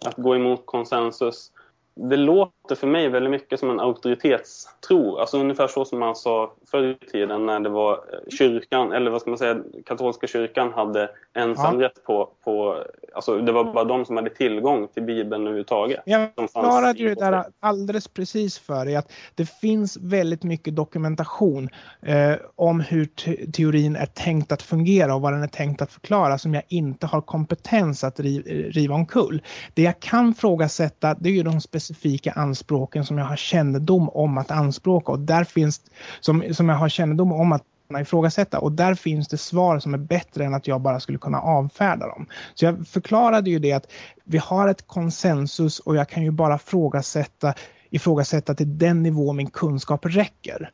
att 0.05 0.15
gå 0.15 0.35
emot 0.35 0.65
konsensus 0.65 1.51
det 1.95 2.17
låter 2.17 2.75
för 2.75 2.87
mig 2.87 3.09
väldigt 3.09 3.31
mycket 3.31 3.59
som 3.59 3.69
en 3.69 3.79
auktoritetstro. 3.79 5.17
Alltså 5.17 5.39
ungefär 5.39 5.67
så 5.67 5.85
som 5.85 5.99
man 5.99 6.15
sa 6.15 6.53
förr 6.71 6.97
i 7.01 7.05
tiden 7.05 7.45
när 7.45 7.59
det 7.59 7.69
var 7.69 7.93
eh, 7.93 8.37
kyrkan, 8.37 8.91
eller 8.91 9.11
vad 9.11 9.21
ska 9.21 9.29
man 9.29 9.37
säga, 9.37 9.57
katolska 9.85 10.27
kyrkan 10.27 10.73
hade 10.73 11.09
ensamrätt 11.33 11.91
ja. 11.95 12.01
på, 12.05 12.29
på, 12.43 12.83
alltså 13.13 13.37
det 13.37 13.51
var 13.51 13.63
bara 13.63 13.83
de 13.83 14.05
som 14.05 14.15
hade 14.17 14.29
tillgång 14.29 14.87
till 14.87 15.03
Bibeln 15.03 15.41
överhuvudtaget. 15.41 16.01
Jag 16.05 16.29
förklarade 16.35 16.99
ju 16.99 17.15
det 17.15 17.25
där 17.25 17.45
alldeles 17.59 18.07
precis 18.07 18.59
för 18.59 18.85
dig 18.85 18.95
att 18.95 19.11
det 19.35 19.45
finns 19.45 19.97
väldigt 19.97 20.43
mycket 20.43 20.75
dokumentation 20.75 21.69
eh, 22.01 22.33
om 22.55 22.79
hur 22.79 23.05
te 23.05 23.51
teorin 23.51 23.95
är 23.95 24.05
tänkt 24.05 24.51
att 24.51 24.61
fungera 24.61 25.15
och 25.15 25.21
vad 25.21 25.33
den 25.33 25.43
är 25.43 25.47
tänkt 25.47 25.81
att 25.81 25.91
förklara 25.91 26.37
som 26.37 26.53
jag 26.53 26.63
inte 26.67 27.07
har 27.07 27.21
kompetens 27.21 28.03
att 28.03 28.19
riv 28.19 28.41
riva 28.71 28.95
omkull. 28.95 29.41
Det 29.73 29.81
jag 29.81 29.99
kan 29.99 30.33
frågasätta 30.33 31.15
det 31.19 31.29
är 31.29 31.33
ju 31.33 31.43
de 31.43 31.61
specifika 31.81 32.31
anspråken 32.31 33.05
som 33.05 33.17
jag 33.17 33.25
har 33.25 33.35
kännedom 33.35 34.09
om 34.09 34.37
att 34.37 34.51
anspråka 34.51 35.11
och 35.11 35.19
där 35.19 35.43
finns 35.43 35.81
som, 36.19 36.43
som 36.53 36.69
jag 36.69 36.75
har 36.75 36.89
kännedom 36.89 37.31
om 37.31 37.51
att 37.51 37.63
ifrågasätta 38.01 38.59
och 38.59 38.71
där 38.71 38.95
finns 38.95 39.27
det 39.27 39.37
svar 39.37 39.79
som 39.79 39.93
är 39.93 39.97
bättre 39.97 40.45
än 40.45 40.53
att 40.53 40.67
jag 40.67 40.81
bara 40.81 40.99
skulle 40.99 41.17
kunna 41.17 41.41
avfärda 41.41 42.07
dem. 42.07 42.25
Så 42.53 42.65
jag 42.65 42.87
förklarade 42.87 43.49
ju 43.49 43.59
det 43.59 43.71
att 43.71 43.91
vi 44.23 44.37
har 44.37 44.67
ett 44.67 44.87
konsensus 44.87 45.79
och 45.79 45.95
jag 45.95 46.09
kan 46.09 46.23
ju 46.23 46.31
bara 46.31 46.55
ifrågasätta, 46.55 47.53
ifrågasätta 47.89 48.55
till 48.55 48.77
den 48.77 49.03
nivå 49.03 49.33
min 49.33 49.49
kunskap 49.49 50.05
räcker. 50.05 50.69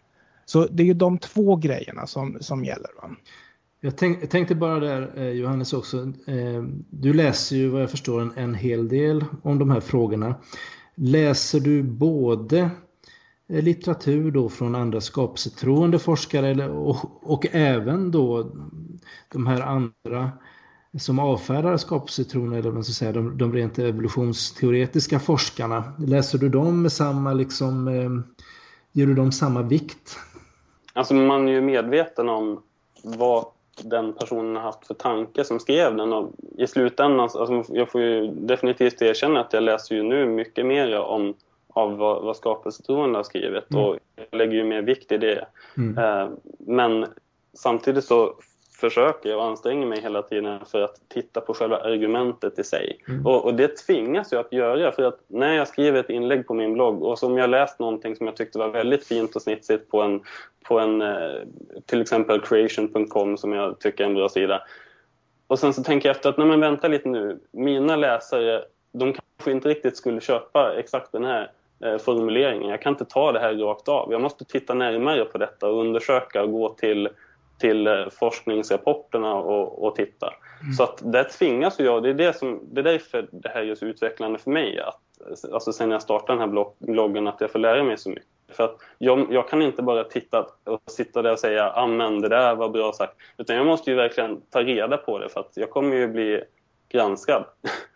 Så 0.45 0.67
det 0.71 0.83
är 0.83 0.87
ju 0.87 0.93
de 0.93 1.17
två 1.17 1.55
grejerna 1.55 2.07
som, 2.07 2.37
som 2.41 2.65
gäller. 2.65 2.89
Va? 3.01 3.09
Jag, 3.81 3.97
tänk, 3.97 4.23
jag 4.23 4.29
tänkte 4.29 4.55
bara 4.55 4.79
där 4.79 5.11
eh, 5.15 5.29
Johannes 5.29 5.73
också. 5.73 5.97
Eh, 6.27 6.63
du 6.89 7.13
läser 7.13 7.55
ju 7.55 7.67
vad 7.67 7.81
jag 7.81 7.91
förstår 7.91 8.21
en, 8.21 8.31
en 8.35 8.55
hel 8.55 8.87
del 8.87 9.25
om 9.43 9.59
de 9.59 9.69
här 9.69 9.79
frågorna. 9.79 10.35
Läser 10.99 11.59
du 11.59 11.83
både 11.83 12.69
eh, 13.49 13.63
litteratur 13.63 14.31
då 14.31 14.49
från 14.49 14.75
andra 14.75 15.01
skapelsetroende 15.01 15.99
forskare 15.99 16.69
och, 16.69 17.31
och 17.31 17.45
även 17.51 18.11
då 18.11 18.51
de 19.31 19.47
här 19.47 19.61
andra 19.61 20.31
som 20.99 21.19
avfärdar 21.19 21.77
skapelsetron 21.77 22.53
eller 22.53 22.71
man 22.71 22.83
ska 22.83 22.93
säga, 22.93 23.11
de, 23.11 23.37
de 23.37 23.53
rent 23.53 23.79
evolutionsteoretiska 23.79 25.19
forskarna. 25.19 25.93
Läser 25.99 26.37
du 26.37 26.49
dem 26.49 26.81
med 26.81 26.91
samma 26.91 27.33
liksom, 27.33 27.87
eh, 27.87 28.09
ger 28.91 29.07
du 29.07 29.13
dem 29.13 29.31
samma 29.31 29.61
vikt? 29.61 30.19
Alltså 30.93 31.13
man 31.13 31.47
är 31.47 31.51
ju 31.51 31.61
medveten 31.61 32.29
om 32.29 32.61
vad 33.03 33.45
den 33.83 34.13
personen 34.13 34.55
har 34.55 34.63
haft 34.63 34.87
för 34.87 34.93
tanke 34.93 35.43
som 35.43 35.59
skrev 35.59 35.95
den. 35.95 36.13
Och 36.13 36.31
I 36.57 36.67
slutändan, 36.67 37.19
alltså, 37.19 37.63
jag 37.69 37.91
får 37.91 38.01
ju 38.01 38.27
definitivt 38.27 39.01
erkänna 39.01 39.39
att 39.39 39.53
jag 39.53 39.63
läser 39.63 39.95
ju 39.95 40.03
nu 40.03 40.25
mycket 40.25 40.65
mer 40.65 40.99
om 40.99 41.33
av 41.77 41.97
vad, 41.97 42.23
vad 42.23 42.35
skapelsetroende 42.37 43.19
har 43.19 43.23
skrivit 43.23 43.71
mm. 43.71 43.83
och 43.83 43.97
jag 44.15 44.37
lägger 44.37 44.53
ju 44.53 44.63
mer 44.63 44.81
vikt 44.81 45.11
i 45.11 45.17
det. 45.17 45.47
Mm. 45.77 45.97
Eh, 45.97 46.29
men 46.59 47.05
samtidigt 47.53 48.05
så 48.05 48.33
försöker 48.79 49.29
jag 49.29 49.41
anstränger 49.41 49.87
mig 49.87 50.01
hela 50.01 50.21
tiden 50.21 50.59
för 50.65 50.81
att 50.81 50.95
titta 51.07 51.41
på 51.41 51.53
själva 51.53 51.77
argumentet 51.77 52.59
i 52.59 52.63
sig. 52.63 52.99
Mm. 53.07 53.25
Och, 53.25 53.45
och, 53.45 53.53
det 53.53 53.77
tvingas 53.77 54.31
jag 54.31 54.39
att 54.39 54.53
göra 54.53 54.91
för 54.91 55.03
att 55.03 55.19
när 55.27 55.53
jag 55.53 55.67
skriver 55.67 55.99
ett 55.99 56.09
inlägg 56.09 56.47
på 56.47 56.53
min 56.53 56.73
blogg 56.73 57.03
och 57.03 57.19
som 57.19 57.37
jag 57.37 57.49
läst 57.49 57.79
någonting 57.79 58.15
som 58.15 58.25
jag 58.25 58.35
tyckte 58.35 58.59
var 58.59 58.69
väldigt 58.69 59.07
fint 59.07 59.35
och 59.35 59.41
snitsigt 59.41 59.91
på 59.91 60.01
en, 60.01 60.21
på 60.67 60.79
en 60.79 61.01
eh, 61.01 61.41
till 61.85 62.01
exempel 62.01 62.41
creation.com 62.41 63.37
som 63.37 63.53
jag 63.53 63.79
tycker 63.79 64.03
är 64.03 64.07
en 64.07 64.13
bra 64.13 64.29
sida. 64.29 64.61
Och 65.47 65.59
sen 65.59 65.73
så 65.73 65.83
tänker 65.83 66.09
jag 66.09 66.15
efter 66.15 66.29
att, 66.29 66.37
nej 66.37 66.47
men 66.47 66.59
vänta 66.59 66.87
lite 66.87 67.09
nu, 67.09 67.39
mina 67.51 67.95
läsare, 67.95 68.63
de 68.91 69.13
kanske 69.13 69.51
inte 69.51 69.69
riktigt 69.69 69.97
skulle 69.97 70.21
köpa 70.21 70.73
exakt 70.77 71.11
den 71.11 71.25
här 71.25 71.51
eh, 71.83 71.97
formuleringen. 71.97 72.69
Jag 72.69 72.81
kan 72.81 72.93
inte 72.93 73.05
ta 73.05 73.31
det 73.31 73.39
här 73.39 73.53
rakt 73.53 73.87
av. 73.87 74.11
Jag 74.11 74.21
måste 74.21 74.45
titta 74.45 74.73
närmare 74.73 75.25
på 75.25 75.37
detta 75.37 75.67
och 75.67 75.79
undersöka 75.79 76.43
och 76.43 76.51
gå 76.51 76.69
till 76.69 77.09
till 77.57 77.87
eh, 77.87 77.93
forskningsrapporterna 78.19 79.35
och, 79.35 79.83
och 79.85 79.95
titta. 79.95 80.33
Mm. 80.61 80.73
Så 80.73 80.83
att 80.83 81.01
där 81.11 81.23
tvingas 81.23 81.79
jag, 81.79 82.03
det 82.03 82.09
är, 82.09 82.13
det, 82.13 82.37
som, 82.37 82.59
det 82.71 82.81
är 82.81 82.83
därför 82.83 83.27
det 83.31 83.49
här 83.49 83.61
är 83.61 83.75
så 83.75 83.85
utvecklande 83.85 84.39
för 84.39 84.51
mig, 84.51 84.79
att, 84.79 85.01
alltså 85.53 85.73
sen 85.73 85.91
jag 85.91 86.01
startade 86.01 86.39
den 86.39 86.49
här 86.49 86.65
bloggen, 86.79 87.27
att 87.27 87.41
jag 87.41 87.51
får 87.51 87.59
lära 87.59 87.83
mig 87.83 87.97
så 87.97 88.09
mycket. 88.09 88.27
För 88.51 88.63
att 88.63 88.75
jag, 88.97 89.27
jag 89.33 89.49
kan 89.49 89.61
inte 89.61 89.81
bara 89.81 90.03
titta 90.03 90.47
och 90.63 90.81
sitta 90.87 91.21
där 91.21 91.31
och 91.31 91.39
säga 91.39 91.69
amen, 91.69 92.21
det 92.21 92.29
där 92.29 92.55
var 92.55 92.69
bra 92.69 92.93
sagt. 92.93 93.13
Utan 93.37 93.55
jag 93.55 93.65
måste 93.65 93.91
ju 93.91 93.97
verkligen 93.97 94.41
ta 94.49 94.63
reda 94.63 94.97
på 94.97 95.19
det 95.19 95.29
för 95.29 95.39
att 95.39 95.51
jag 95.53 95.69
kommer 95.69 95.95
ju 95.95 96.07
bli 96.07 96.43
granskad 96.89 97.45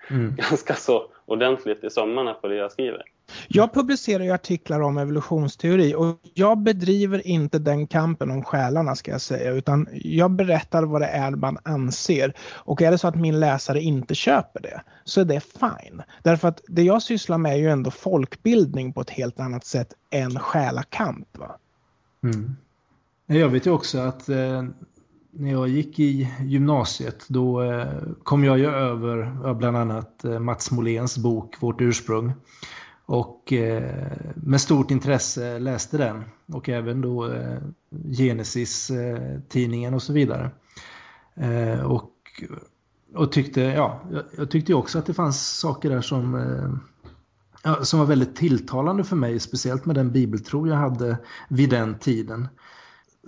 mm. 0.10 0.36
ganska 0.50 0.74
så 0.74 1.06
ordentligt 1.26 1.84
i 1.84 1.90
sommarna 1.90 2.34
på 2.34 2.48
det 2.48 2.56
jag 2.56 2.72
skriver. 2.72 3.04
Jag 3.48 3.74
publicerar 3.74 4.24
ju 4.24 4.32
artiklar 4.32 4.82
om 4.82 4.98
evolutionsteori 4.98 5.96
och 5.96 6.20
jag 6.34 6.58
bedriver 6.58 7.28
inte 7.28 7.60
den 7.60 7.88
kampen 7.88 8.32
om 8.32 8.44
själarna 8.44 8.96
ska 8.96 9.12
jag 9.12 9.22
säga 9.22 9.52
utan 9.52 9.88
jag 9.94 10.32
berättar 10.32 10.84
vad 10.84 11.02
det 11.02 11.08
är 11.08 11.32
man 11.32 11.58
anser. 11.64 12.34
Och 12.54 12.82
är 12.82 12.92
det 12.92 12.98
så 12.98 13.08
att 13.08 13.16
min 13.16 13.40
läsare 13.40 13.82
inte 13.82 14.16
köper 14.16 14.62
det 14.62 14.82
så 15.04 15.22
är 15.22 15.26
det 15.26 15.40
fine. 15.40 16.02
Därför 16.24 16.48
att 16.48 16.62
det 16.68 16.84
jag 16.84 17.02
sysslar 17.02 17.38
med 17.38 17.52
är 17.52 17.58
ju 17.58 17.70
ändå 17.70 17.92
folkbildning 17.92 18.94
på 18.94 19.02
ett 19.02 19.10
helt 19.10 19.40
annat 19.40 19.66
sätt 19.66 19.94
än 20.10 20.40
själakamp. 20.40 21.38
Va? 21.38 21.58
Mm. 22.24 22.56
Jag 23.26 23.50
vet 23.50 23.66
ju 23.66 23.72
också 23.72 24.00
att 24.00 24.30
eh, 24.30 24.64
när 25.32 25.52
jag 25.52 25.68
gick 25.68 26.00
i 26.00 26.30
gymnasiet 26.42 27.26
då 27.28 27.64
eh, 27.64 27.88
kom 28.24 28.44
jag 28.44 28.60
ju 28.60 28.66
över 28.66 29.54
bland 29.54 29.78
annat 29.78 30.26
eh, 30.26 30.40
Mats 30.40 30.72
Moléns 30.72 31.18
bok 31.18 31.56
Vårt 31.60 31.82
ursprung. 31.82 32.34
Och 33.06 33.54
eh, 33.54 34.12
med 34.36 34.62
stort 34.62 34.92
intresse 34.92 35.60
läste 35.60 35.98
den 35.98 36.24
och 36.54 36.70
även 36.70 37.02
då 37.02 37.32
eh, 37.32 37.58
Genesis-tidningen 38.18 39.94
eh, 39.94 39.96
och 39.96 40.04
så 40.04 40.14
vidare. 40.14 40.52
Eh, 41.36 41.82
och, 41.82 42.12
och 43.16 43.32
tyckte, 43.32 43.62
ja, 43.62 44.02
jag 44.38 44.52
tyckte 44.52 44.74
också 44.74 45.00
att 45.00 45.06
det 45.06 45.14
fanns 45.14 45.60
saker 45.60 45.90
där 45.90 46.02
som, 46.02 46.36
eh, 46.36 46.74
ja, 47.64 47.84
som 47.84 48.00
var 48.00 48.06
väldigt 48.06 48.36
tilltalande 48.36 49.04
för 49.04 49.16
mig, 49.16 49.40
speciellt 49.40 49.86
med 49.86 49.96
den 49.96 50.12
bibeltro 50.12 50.68
jag 50.68 50.76
hade 50.76 51.18
vid 51.50 51.70
den 51.70 52.00
tiden. 52.00 52.48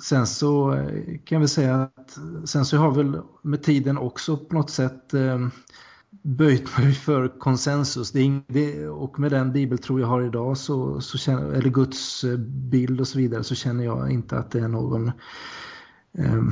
Sen 0.04 0.28
så 0.28 0.86
kan 1.26 1.42
vi 1.42 1.48
säga 1.48 1.82
att 1.82 2.18
sen 2.50 2.66
så 2.66 2.78
har 2.78 2.92
väl 2.92 3.22
med 3.42 3.64
tiden 3.64 3.98
också 3.98 4.38
på 4.38 4.56
något 4.56 4.70
sätt 4.70 5.14
böjt 6.22 6.78
mig 6.78 6.94
för 6.94 7.40
konsensus. 7.40 8.12
Det 8.12 8.20
är, 8.20 8.44
det, 8.48 8.88
och 8.88 9.20
med 9.20 9.32
den 9.32 9.54
bibeltro 9.54 10.00
jag 10.00 10.08
har 10.08 10.22
idag, 10.22 10.58
så, 10.58 11.02
så 11.02 11.18
känner, 11.18 11.52
eller 11.52 11.70
Guds 11.70 12.24
eh, 12.24 12.38
bild 12.38 13.00
och 13.00 13.08
så 13.08 13.18
vidare, 13.18 13.44
så 13.44 13.56
känner 13.56 13.84
jag 13.84 14.12
inte 14.12 14.38
att 14.38 14.52
det 14.52 14.60
är 14.60 14.68
någon... 14.68 15.08
Eh, 16.18 16.44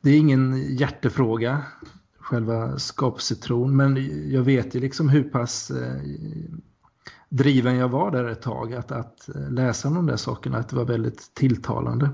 det 0.00 0.10
är 0.10 0.18
ingen 0.18 0.76
hjärtefråga, 0.76 1.62
själva 2.18 2.78
skapelsetron, 2.78 3.76
men 3.76 3.96
jag 4.30 4.42
vet 4.42 4.74
ju 4.74 4.80
liksom 4.80 5.08
hur 5.08 5.22
pass 5.22 5.70
eh, 5.70 6.00
driven 7.28 7.76
jag 7.76 7.88
var 7.88 8.10
där 8.10 8.24
ett 8.24 8.42
tag, 8.42 8.74
att, 8.74 8.92
att 8.92 9.28
eh, 9.28 9.50
läsa 9.50 9.90
de 9.90 10.06
där 10.06 10.16
sakerna, 10.16 10.58
att 10.58 10.68
det 10.68 10.76
var 10.76 10.84
väldigt 10.84 11.34
tilltalande. 11.34 12.10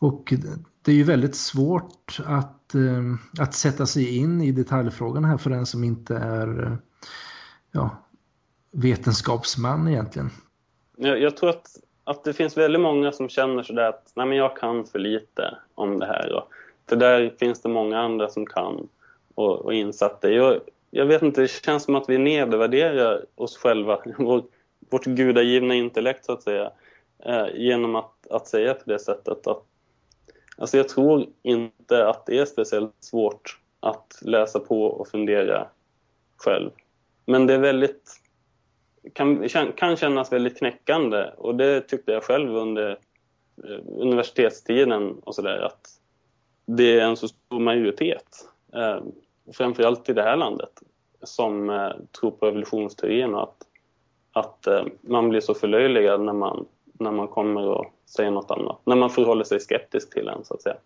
Och 0.00 0.34
det 0.82 0.92
är 0.92 0.96
ju 0.96 1.02
väldigt 1.02 1.36
svårt 1.36 2.20
att, 2.26 2.57
Eh, 2.74 3.42
att 3.42 3.54
sätta 3.54 3.86
sig 3.86 4.16
in 4.16 4.42
i 4.42 4.52
detaljfrågan 4.52 5.24
här 5.24 5.38
för 5.38 5.50
den 5.50 5.66
som 5.66 5.84
inte 5.84 6.16
är 6.16 6.62
eh, 6.62 6.72
ja, 7.72 7.90
vetenskapsman 8.72 9.88
egentligen. 9.88 10.30
Jag, 10.96 11.20
jag 11.20 11.36
tror 11.36 11.50
att, 11.50 11.66
att 12.04 12.24
det 12.24 12.32
finns 12.32 12.56
väldigt 12.56 12.80
många 12.80 13.12
som 13.12 13.28
känner 13.28 13.62
sådär 13.62 13.88
att 13.88 14.12
Nej, 14.16 14.26
men 14.26 14.38
jag 14.38 14.56
kan 14.56 14.84
för 14.84 14.98
lite 14.98 15.58
om 15.74 15.98
det 15.98 16.06
här. 16.06 16.32
Och, 16.32 16.52
för 16.88 16.96
där 16.96 17.34
finns 17.38 17.62
det 17.62 17.68
många 17.68 17.98
andra 17.98 18.28
som 18.28 18.46
kan 18.46 18.88
och, 19.34 19.56
och 19.56 19.74
insatta. 19.74 20.30
Jag, 20.30 20.60
jag 20.90 21.06
vet 21.06 21.22
inte, 21.22 21.40
det 21.40 21.48
känns 21.48 21.84
som 21.84 21.94
att 21.94 22.08
vi 22.08 22.18
nedvärderar 22.18 23.24
oss 23.34 23.56
själva, 23.56 23.98
vår, 24.18 24.42
vårt 24.90 25.04
gudagivna 25.04 25.74
intellekt 25.74 26.24
så 26.24 26.32
att 26.32 26.42
säga, 26.42 26.70
eh, 27.24 27.46
genom 27.54 27.96
att, 27.96 28.26
att 28.30 28.48
säga 28.48 28.74
på 28.74 28.90
det 28.90 28.98
sättet 28.98 29.46
att 29.46 29.67
Alltså 30.58 30.76
jag 30.76 30.88
tror 30.88 31.26
inte 31.42 32.08
att 32.08 32.26
det 32.26 32.38
är 32.38 32.44
speciellt 32.44 32.94
svårt 33.00 33.60
att 33.80 34.18
läsa 34.22 34.60
på 34.60 34.84
och 34.84 35.08
fundera 35.08 35.68
själv. 36.36 36.70
Men 37.26 37.46
det 37.46 37.54
är 37.54 37.58
väldigt, 37.58 38.20
kan, 39.12 39.48
kan 39.76 39.96
kännas 39.96 40.32
väldigt 40.32 40.58
knäckande 40.58 41.30
och 41.36 41.54
det 41.54 41.80
tyckte 41.80 42.12
jag 42.12 42.24
själv 42.24 42.56
under 42.56 42.90
eh, 43.64 43.80
universitetstiden 43.86 45.18
och 45.18 45.34
sådär 45.34 45.60
att 45.60 45.88
det 46.66 47.00
är 47.00 47.04
en 47.04 47.16
så 47.16 47.28
stor 47.28 47.60
majoritet, 47.60 48.48
eh, 48.74 48.98
framförallt 49.52 50.08
i 50.08 50.12
det 50.12 50.22
här 50.22 50.36
landet, 50.36 50.82
som 51.22 51.70
eh, 51.70 51.92
tror 52.20 52.30
på 52.30 52.46
evolutionsteorin 52.46 53.34
och 53.34 53.42
att, 53.42 53.66
att 54.32 54.66
eh, 54.66 54.84
man 55.00 55.28
blir 55.28 55.40
så 55.40 55.54
förlöjligad 55.54 56.20
när 56.20 56.32
man, 56.32 56.66
när 56.84 57.12
man 57.12 57.28
kommer 57.28 57.62
och 57.62 57.86
säger 58.08 58.30
något 58.30 58.50
annat. 58.50 58.80
När 58.84 58.96
man 58.96 59.10
förhåller 59.10 59.44
sig 59.44 59.60
skeptisk 59.60 60.14
till 60.14 60.28
en 60.28 60.44
så 60.44 60.54
att 60.54 60.62
säga. 60.62 60.76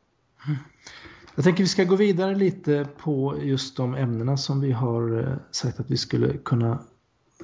Jag 1.35 1.45
tänker 1.45 1.62
vi 1.62 1.68
ska 1.68 1.85
gå 1.85 1.97
vidare 1.97 2.35
lite 2.35 2.87
på 2.99 3.35
just 3.43 3.77
de 3.77 3.95
ämnena 3.95 4.37
som 4.37 4.61
vi 4.61 4.73
har 4.73 5.20
eh, 5.20 5.35
sagt 5.51 5.81
att 5.81 5.91
vi 5.91 5.97
skulle 5.97 6.37
kunna 6.39 6.79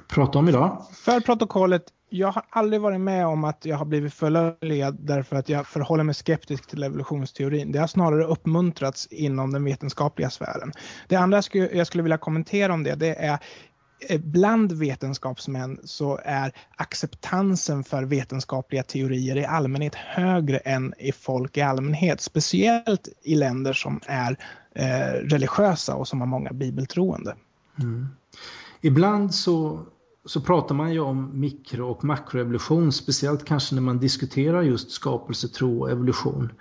prata 0.07 0.39
om 0.39 0.49
idag. 0.49 0.85
För 0.93 1.19
protokollet, 1.19 1.83
jag 2.09 2.31
har 2.31 2.43
aldrig 2.49 2.81
varit 2.81 3.01
med 3.01 3.27
om 3.27 3.43
att 3.43 3.65
jag 3.65 3.77
har 3.77 3.85
blivit 3.85 4.13
förlöjligad 4.13 4.97
därför 4.99 5.35
att 5.35 5.49
jag 5.49 5.67
förhåller 5.67 6.03
mig 6.03 6.15
skeptisk 6.15 6.67
till 6.67 6.83
evolutionsteorin. 6.83 7.71
Det 7.71 7.79
har 7.79 7.87
snarare 7.87 8.23
uppmuntrats 8.23 9.07
inom 9.07 9.53
den 9.53 9.63
vetenskapliga 9.63 10.29
sfären. 10.29 10.71
Det 11.07 11.15
andra 11.15 11.41
jag 11.53 11.87
skulle, 11.87 12.03
vilja 12.03 12.17
kommentera 12.17 12.73
om 12.73 12.83
det, 12.83 12.95
det 12.95 13.15
är 13.15 13.39
Eh, 13.99 14.19
bland 14.21 14.71
vetenskapsmän 14.71 15.79
så 15.83 16.19
är 16.23 16.51
acceptansen 16.75 17.83
för 17.83 18.03
vetenskapliga 18.03 18.83
teorier 18.83 19.37
i 19.37 19.45
allmänhet 19.45 19.95
högre 19.95 20.57
än 20.57 20.93
i 20.99 21.11
folk 21.11 21.57
i 21.57 21.61
allmänhet. 21.61 22.21
Speciellt 22.21 23.07
i 23.23 23.35
länder 23.35 23.73
som 23.73 24.01
är 24.05 24.37
eh, 24.75 25.13
religiösa 25.13 25.95
och 25.95 26.07
som 26.07 26.19
har 26.19 26.27
många 26.27 26.53
bibeltroende. 26.53 27.35
Mm. 27.79 28.07
Ibland 28.81 29.35
så, 29.35 29.85
så 30.25 30.41
pratar 30.41 30.75
man 30.75 30.93
ju 30.93 30.99
om 30.99 31.39
mikro 31.39 31.91
och 31.91 32.03
makroevolution, 32.03 32.91
speciellt 32.91 33.45
kanske 33.45 33.75
när 33.75 33.81
man 33.81 33.99
diskuterar 33.99 34.61
just 34.61 34.91
skapelsetro 34.91 35.79
och 35.81 35.91
evolution. 35.91 36.51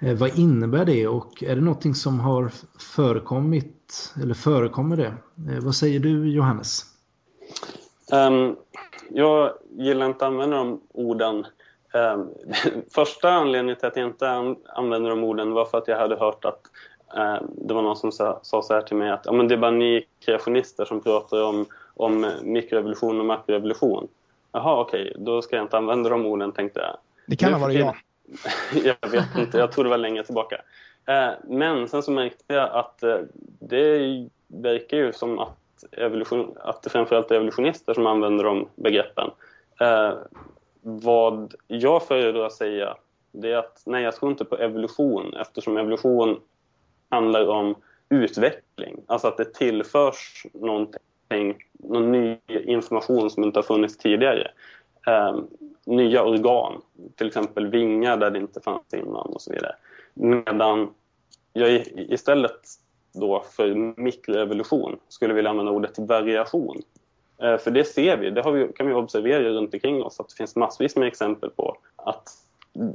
Eh, 0.00 0.14
vad 0.14 0.38
innebär 0.38 0.84
det 0.84 1.06
och 1.06 1.42
är 1.42 1.54
det 1.56 1.62
någonting 1.62 1.94
som 1.94 2.20
har 2.20 2.50
förekommit 2.96 4.14
eller 4.22 4.34
förekommer 4.34 4.96
det? 4.96 5.14
Eh, 5.52 5.64
vad 5.64 5.74
säger 5.74 6.00
du 6.00 6.30
Johannes? 6.30 6.82
Um, 8.12 8.56
jag 9.10 9.52
gillar 9.70 10.06
inte 10.06 10.26
att 10.26 10.32
använda 10.32 10.56
de 10.56 10.80
orden. 10.92 11.46
Um, 11.94 12.28
första 12.94 13.30
anledningen 13.30 13.76
till 13.76 13.88
att 13.88 13.96
jag 13.96 14.06
inte 14.06 14.30
använde 14.30 14.60
använder 14.74 15.10
de 15.10 15.24
orden 15.24 15.52
var 15.52 15.64
för 15.64 15.78
att 15.78 15.88
jag 15.88 15.98
hade 15.98 16.16
hört 16.16 16.44
att 16.44 16.60
um, 17.16 17.50
det 17.68 17.74
var 17.74 17.82
någon 17.82 17.96
som 17.96 18.12
sa, 18.12 18.40
sa 18.42 18.62
så 18.62 18.74
här 18.74 18.82
till 18.82 18.96
mig 18.96 19.10
att 19.10 19.22
ja, 19.24 19.32
men 19.32 19.48
det 19.48 19.54
är 19.54 19.58
bara 19.58 19.70
ni 19.70 20.06
kreationister 20.24 20.84
som 20.84 21.00
pratar 21.00 21.42
om, 21.42 21.66
om 21.96 22.32
mikroevolution 22.42 23.20
och 23.20 23.26
makroevolution. 23.26 24.08
Jaha, 24.52 24.80
okej, 24.80 25.10
okay, 25.10 25.24
då 25.24 25.42
ska 25.42 25.56
jag 25.56 25.64
inte 25.64 25.76
använda 25.76 26.10
de 26.10 26.26
orden 26.26 26.52
tänkte 26.52 26.80
jag. 26.80 26.96
Det 27.26 27.36
kan 27.36 27.52
ha 27.52 27.60
varit 27.60 27.78
jag. 27.78 27.96
jag 28.84 29.10
vet 29.10 29.38
inte, 29.38 29.58
jag 29.58 29.72
tror 29.72 29.84
det 29.84 29.90
var 29.90 29.98
länge 29.98 30.22
tillbaka. 30.22 30.56
Uh, 31.08 31.30
men 31.48 31.88
sen 31.88 32.02
så 32.02 32.10
märkte 32.10 32.54
jag 32.54 32.70
att 32.70 33.00
uh, 33.04 33.16
det 33.58 34.28
verkar 34.46 34.96
ju 34.96 35.12
som 35.12 35.38
att 35.38 35.58
evolution, 35.92 36.56
att 36.60 36.82
det 36.82 36.90
framförallt 36.90 37.30
är 37.30 37.34
evolutionister 37.34 37.94
som 37.94 38.06
använder 38.06 38.44
de 38.44 38.68
begreppen. 38.74 39.30
Eh, 39.80 40.14
vad 40.82 41.54
jag 41.66 42.06
föredrar 42.06 42.46
att 42.46 42.52
säga 42.52 42.96
det 43.32 43.52
är 43.52 43.56
att 43.56 43.82
nej, 43.86 44.02
jag 44.02 44.16
tror 44.16 44.30
inte 44.30 44.44
på 44.44 44.56
evolution 44.56 45.34
eftersom 45.34 45.76
evolution 45.76 46.40
handlar 47.08 47.48
om 47.48 47.74
utveckling. 48.08 49.00
Alltså 49.06 49.28
att 49.28 49.36
det 49.36 49.54
tillförs 49.54 50.46
någonting, 50.52 51.02
någon 51.72 52.12
ny 52.12 52.36
information 52.48 53.30
som 53.30 53.44
inte 53.44 53.58
har 53.58 53.64
funnits 53.64 53.96
tidigare. 53.96 54.50
Eh, 55.06 55.36
nya 55.86 56.24
organ, 56.24 56.82
till 57.16 57.26
exempel 57.26 57.66
vingar 57.66 58.16
där 58.16 58.30
det 58.30 58.38
inte 58.38 58.60
fanns 58.60 58.94
innan 58.94 59.26
och 59.26 59.42
så 59.42 59.52
vidare. 59.52 59.74
Medan 60.14 60.88
jag 61.52 61.86
istället 61.96 62.60
då 63.14 63.44
för 63.56 63.74
mikroevolution 64.00 64.98
skulle 65.08 65.34
vilja 65.34 65.50
använda 65.50 65.72
ordet 65.72 65.98
variation. 65.98 66.82
Eh, 67.42 67.58
för 67.58 67.70
det 67.70 67.84
ser 67.84 68.16
vi, 68.16 68.30
det 68.30 68.50
vi, 68.50 68.72
kan 68.72 68.86
vi 68.86 68.94
observera 68.94 69.42
runt 69.42 69.74
omkring 69.74 70.02
oss, 70.02 70.20
att 70.20 70.28
det 70.28 70.34
finns 70.34 70.56
massvis 70.56 70.96
med 70.96 71.08
exempel 71.08 71.50
på 71.50 71.76
att 71.96 72.28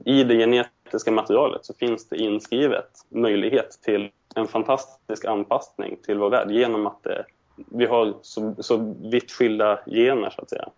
i 0.05 0.23
det 0.23 0.37
genetiska 0.37 1.11
materialet 1.11 1.65
så 1.65 1.73
finns 1.73 2.09
det 2.09 2.17
inskrivet 2.17 2.89
möjlighet 3.09 3.79
till 3.81 4.09
en 4.35 4.47
fantastisk 4.47 5.25
anpassning 5.25 5.97
till 6.05 6.17
vår 6.17 6.29
värld 6.29 6.51
genom 6.51 6.87
att 6.87 7.03
det, 7.03 7.25
vi 7.55 7.85
har 7.85 8.13
så, 8.21 8.55
så 8.59 8.95
vitt 9.11 9.31
skilda 9.31 9.79
gener 9.85 10.29
så 10.29 10.41
att 10.41 10.49
säga. 10.49 10.69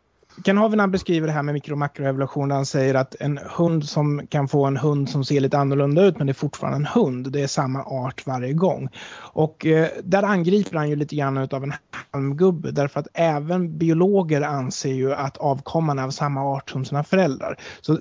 Ken 0.43 0.57
Havinan 0.57 0.91
beskriver 0.91 1.27
det 1.27 1.33
här 1.33 1.43
med 1.43 1.53
mikro 1.53 1.73
och 1.73 1.77
makroevolution 1.77 2.51
han 2.51 2.65
säger 2.65 2.95
att 2.95 3.15
en 3.19 3.39
hund 3.57 3.89
som 3.89 4.27
kan 4.27 4.47
få 4.47 4.65
en 4.65 4.77
hund 4.77 5.09
som 5.09 5.25
ser 5.25 5.39
lite 5.39 5.57
annorlunda 5.57 6.05
ut 6.05 6.17
men 6.17 6.27
det 6.27 6.31
är 6.31 6.33
fortfarande 6.33 6.77
en 6.77 6.85
hund. 6.85 7.31
Det 7.31 7.41
är 7.41 7.47
samma 7.47 7.83
art 7.83 8.25
varje 8.27 8.53
gång. 8.53 8.89
Och 9.33 9.65
eh, 9.65 9.87
där 10.03 10.23
angriper 10.23 10.77
han 10.77 10.89
ju 10.89 10.95
lite 10.95 11.15
grann 11.15 11.37
av 11.37 11.63
en 11.63 11.73
halmgubbe 12.11 12.71
därför 12.71 12.99
att 12.99 13.07
även 13.13 13.77
biologer 13.77 14.41
anser 14.41 14.93
ju 14.93 15.13
att 15.13 15.37
avkomman 15.37 15.99
är 15.99 16.03
av 16.03 16.09
samma 16.09 16.43
art 16.43 16.69
som 16.69 16.85
sina 16.85 17.03
föräldrar. 17.03 17.59
Så 17.81 17.99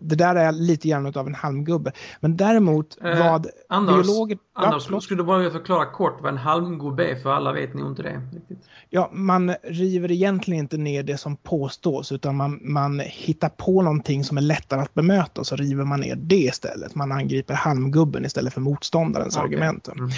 det 0.00 0.16
där 0.16 0.34
är 0.34 0.52
lite 0.52 0.88
grann 0.88 1.06
av 1.06 1.26
en 1.26 1.34
halmgubbe. 1.34 1.92
Men 2.20 2.36
däremot 2.36 2.98
eh, 3.04 3.18
vad 3.18 3.46
Anders, 3.68 4.06
biologer... 4.06 4.38
Anders, 4.52 4.88
ja, 4.90 5.00
skulle 5.00 5.20
du 5.20 5.26
bara 5.26 5.50
förklara 5.50 5.86
kort 5.86 6.18
vad 6.20 6.32
en 6.32 6.38
halmgubbe 6.38 7.10
är 7.10 7.16
för 7.16 7.30
alla 7.30 7.52
vet 7.52 7.74
nog 7.74 7.90
inte 7.90 8.02
det. 8.02 8.22
Riktigt. 8.32 8.58
Ja, 8.90 9.10
man 9.12 9.54
river 9.62 10.10
egentligen 10.10 10.60
inte 10.60 10.76
ner 10.76 11.02
det 11.02 11.16
som 11.16 11.36
påstås 11.36 11.69
utan 12.12 12.36
man, 12.36 12.60
man 12.62 13.00
hittar 13.00 13.48
på 13.48 13.82
någonting 13.82 14.24
som 14.24 14.36
är 14.36 14.42
lättare 14.42 14.80
att 14.80 14.94
bemöta 14.94 15.40
och 15.40 15.46
så 15.46 15.56
river 15.56 15.84
man 15.84 16.00
ner 16.00 16.16
det 16.16 16.36
istället. 16.36 16.94
Man 16.94 17.12
angriper 17.12 17.54
halmgubben 17.54 18.24
istället 18.24 18.54
för 18.54 18.60
motståndarens 18.60 19.36
okay. 19.36 19.46
argument. 19.46 19.88
Mm. 19.88 20.10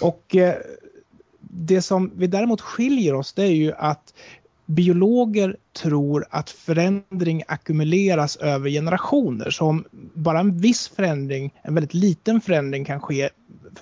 Och 0.00 0.36
eh, 0.36 0.54
det 1.40 1.82
som 1.82 2.12
vi 2.14 2.26
däremot 2.26 2.60
skiljer 2.60 3.14
oss 3.14 3.32
det 3.32 3.42
är 3.42 3.54
ju 3.54 3.72
att 3.72 4.14
biologer 4.66 5.56
tror 5.82 6.26
att 6.30 6.50
förändring 6.50 7.42
ackumuleras 7.48 8.36
över 8.36 8.70
generationer. 8.70 9.50
Så 9.50 9.66
om 9.66 9.84
bara 10.14 10.40
en 10.40 10.58
viss 10.58 10.88
förändring, 10.88 11.54
en 11.62 11.74
väldigt 11.74 11.94
liten 11.94 12.40
förändring 12.40 12.84
kan 12.84 13.00
ske 13.00 13.30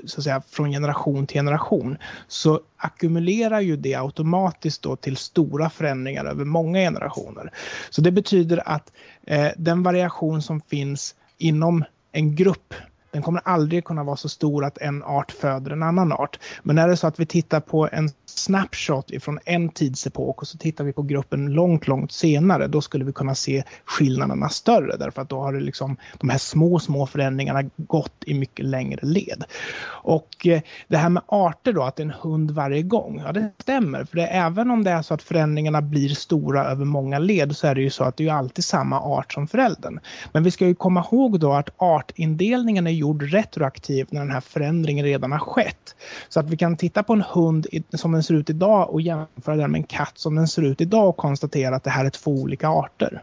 så 0.04 0.20
att 0.20 0.24
säga, 0.24 0.42
från 0.50 0.70
generation 0.70 1.26
till 1.26 1.36
generation 1.36 1.96
så 2.28 2.60
ackumulerar 2.76 3.60
ju 3.60 3.76
det 3.76 3.94
automatiskt 3.94 4.82
då 4.82 4.96
till 4.96 5.16
stora 5.16 5.70
förändringar 5.70 6.24
över 6.24 6.44
många 6.44 6.78
generationer. 6.78 7.50
Så 7.90 8.00
det 8.00 8.12
betyder 8.12 8.68
att 8.68 8.92
eh, 9.26 9.48
den 9.56 9.82
variation 9.82 10.42
som 10.42 10.60
finns 10.60 11.14
inom 11.38 11.84
en 12.12 12.36
grupp 12.36 12.74
den 13.12 13.22
kommer 13.22 13.40
aldrig 13.44 13.84
kunna 13.84 14.04
vara 14.04 14.16
så 14.16 14.28
stor 14.28 14.64
att 14.64 14.78
en 14.78 15.02
art 15.02 15.32
föder 15.32 15.70
en 15.70 15.82
annan 15.82 16.12
art. 16.12 16.38
Men 16.62 16.78
är 16.78 16.88
det 16.88 16.96
så 16.96 17.06
att 17.06 17.20
vi 17.20 17.26
tittar 17.26 17.60
på 17.60 17.88
en 17.92 18.10
snapshot 18.24 19.10
ifrån 19.10 19.38
en 19.44 19.68
tidsepok 19.68 20.42
och 20.42 20.48
så 20.48 20.58
tittar 20.58 20.84
vi 20.84 20.92
på 20.92 21.02
gruppen 21.02 21.52
långt, 21.52 21.86
långt 21.86 22.12
senare, 22.12 22.66
då 22.66 22.80
skulle 22.80 23.04
vi 23.04 23.12
kunna 23.12 23.34
se 23.34 23.64
skillnaderna 23.84 24.48
större 24.48 24.96
därför 24.96 25.22
att 25.22 25.28
då 25.28 25.40
har 25.40 25.52
det 25.52 25.60
liksom 25.60 25.96
de 26.20 26.28
här 26.28 26.38
små, 26.38 26.78
små 26.78 27.06
förändringarna 27.06 27.70
gått 27.76 28.24
i 28.26 28.34
mycket 28.34 28.66
längre 28.66 29.00
led. 29.02 29.44
Och 29.84 30.46
eh, 30.46 30.60
det 30.88 30.96
här 30.96 31.08
med 31.08 31.22
arter 31.26 31.72
då, 31.72 31.82
att 31.82 31.96
det 31.96 32.02
är 32.02 32.06
en 32.06 32.14
hund 32.20 32.50
varje 32.50 32.82
gång, 32.82 33.22
ja 33.24 33.32
det 33.32 33.52
stämmer. 33.58 34.04
För 34.04 34.16
det, 34.16 34.26
även 34.26 34.70
om 34.70 34.84
det 34.84 34.90
är 34.90 35.02
så 35.02 35.14
att 35.14 35.22
förändringarna 35.22 35.82
blir 35.82 36.08
stora 36.08 36.64
över 36.64 36.84
många 36.84 37.18
led 37.18 37.56
så 37.56 37.66
är 37.66 37.74
det 37.74 37.80
ju 37.80 37.90
så 37.90 38.04
att 38.04 38.16
det 38.16 38.28
är 38.28 38.32
alltid 38.32 38.64
samma 38.64 39.00
art 39.00 39.32
som 39.32 39.48
föräldern. 39.48 40.00
Men 40.32 40.42
vi 40.42 40.50
ska 40.50 40.66
ju 40.66 40.74
komma 40.74 41.06
ihåg 41.12 41.40
då 41.40 41.52
att 41.52 41.70
artindelningen 41.76 42.86
är 42.86 43.01
gjord 43.02 43.22
retroaktivt 43.22 44.12
när 44.12 44.20
den 44.20 44.30
här 44.30 44.40
förändringen 44.40 45.04
redan 45.04 45.32
har 45.32 45.38
skett. 45.38 45.96
Så 46.28 46.40
att 46.40 46.50
vi 46.50 46.56
kan 46.56 46.76
titta 46.76 47.02
på 47.02 47.12
en 47.12 47.22
hund 47.22 47.66
som 47.94 48.12
den 48.12 48.22
ser 48.22 48.34
ut 48.34 48.50
idag 48.50 48.90
och 48.90 49.00
jämföra 49.00 49.56
den 49.56 49.70
med 49.70 49.78
en 49.78 49.84
katt 49.84 50.18
som 50.18 50.34
den 50.34 50.48
ser 50.48 50.62
ut 50.62 50.80
idag 50.80 51.08
och 51.08 51.16
konstatera 51.16 51.76
att 51.76 51.84
det 51.84 51.90
här 51.90 52.04
är 52.04 52.10
två 52.10 52.30
olika 52.30 52.68
arter. 52.68 53.22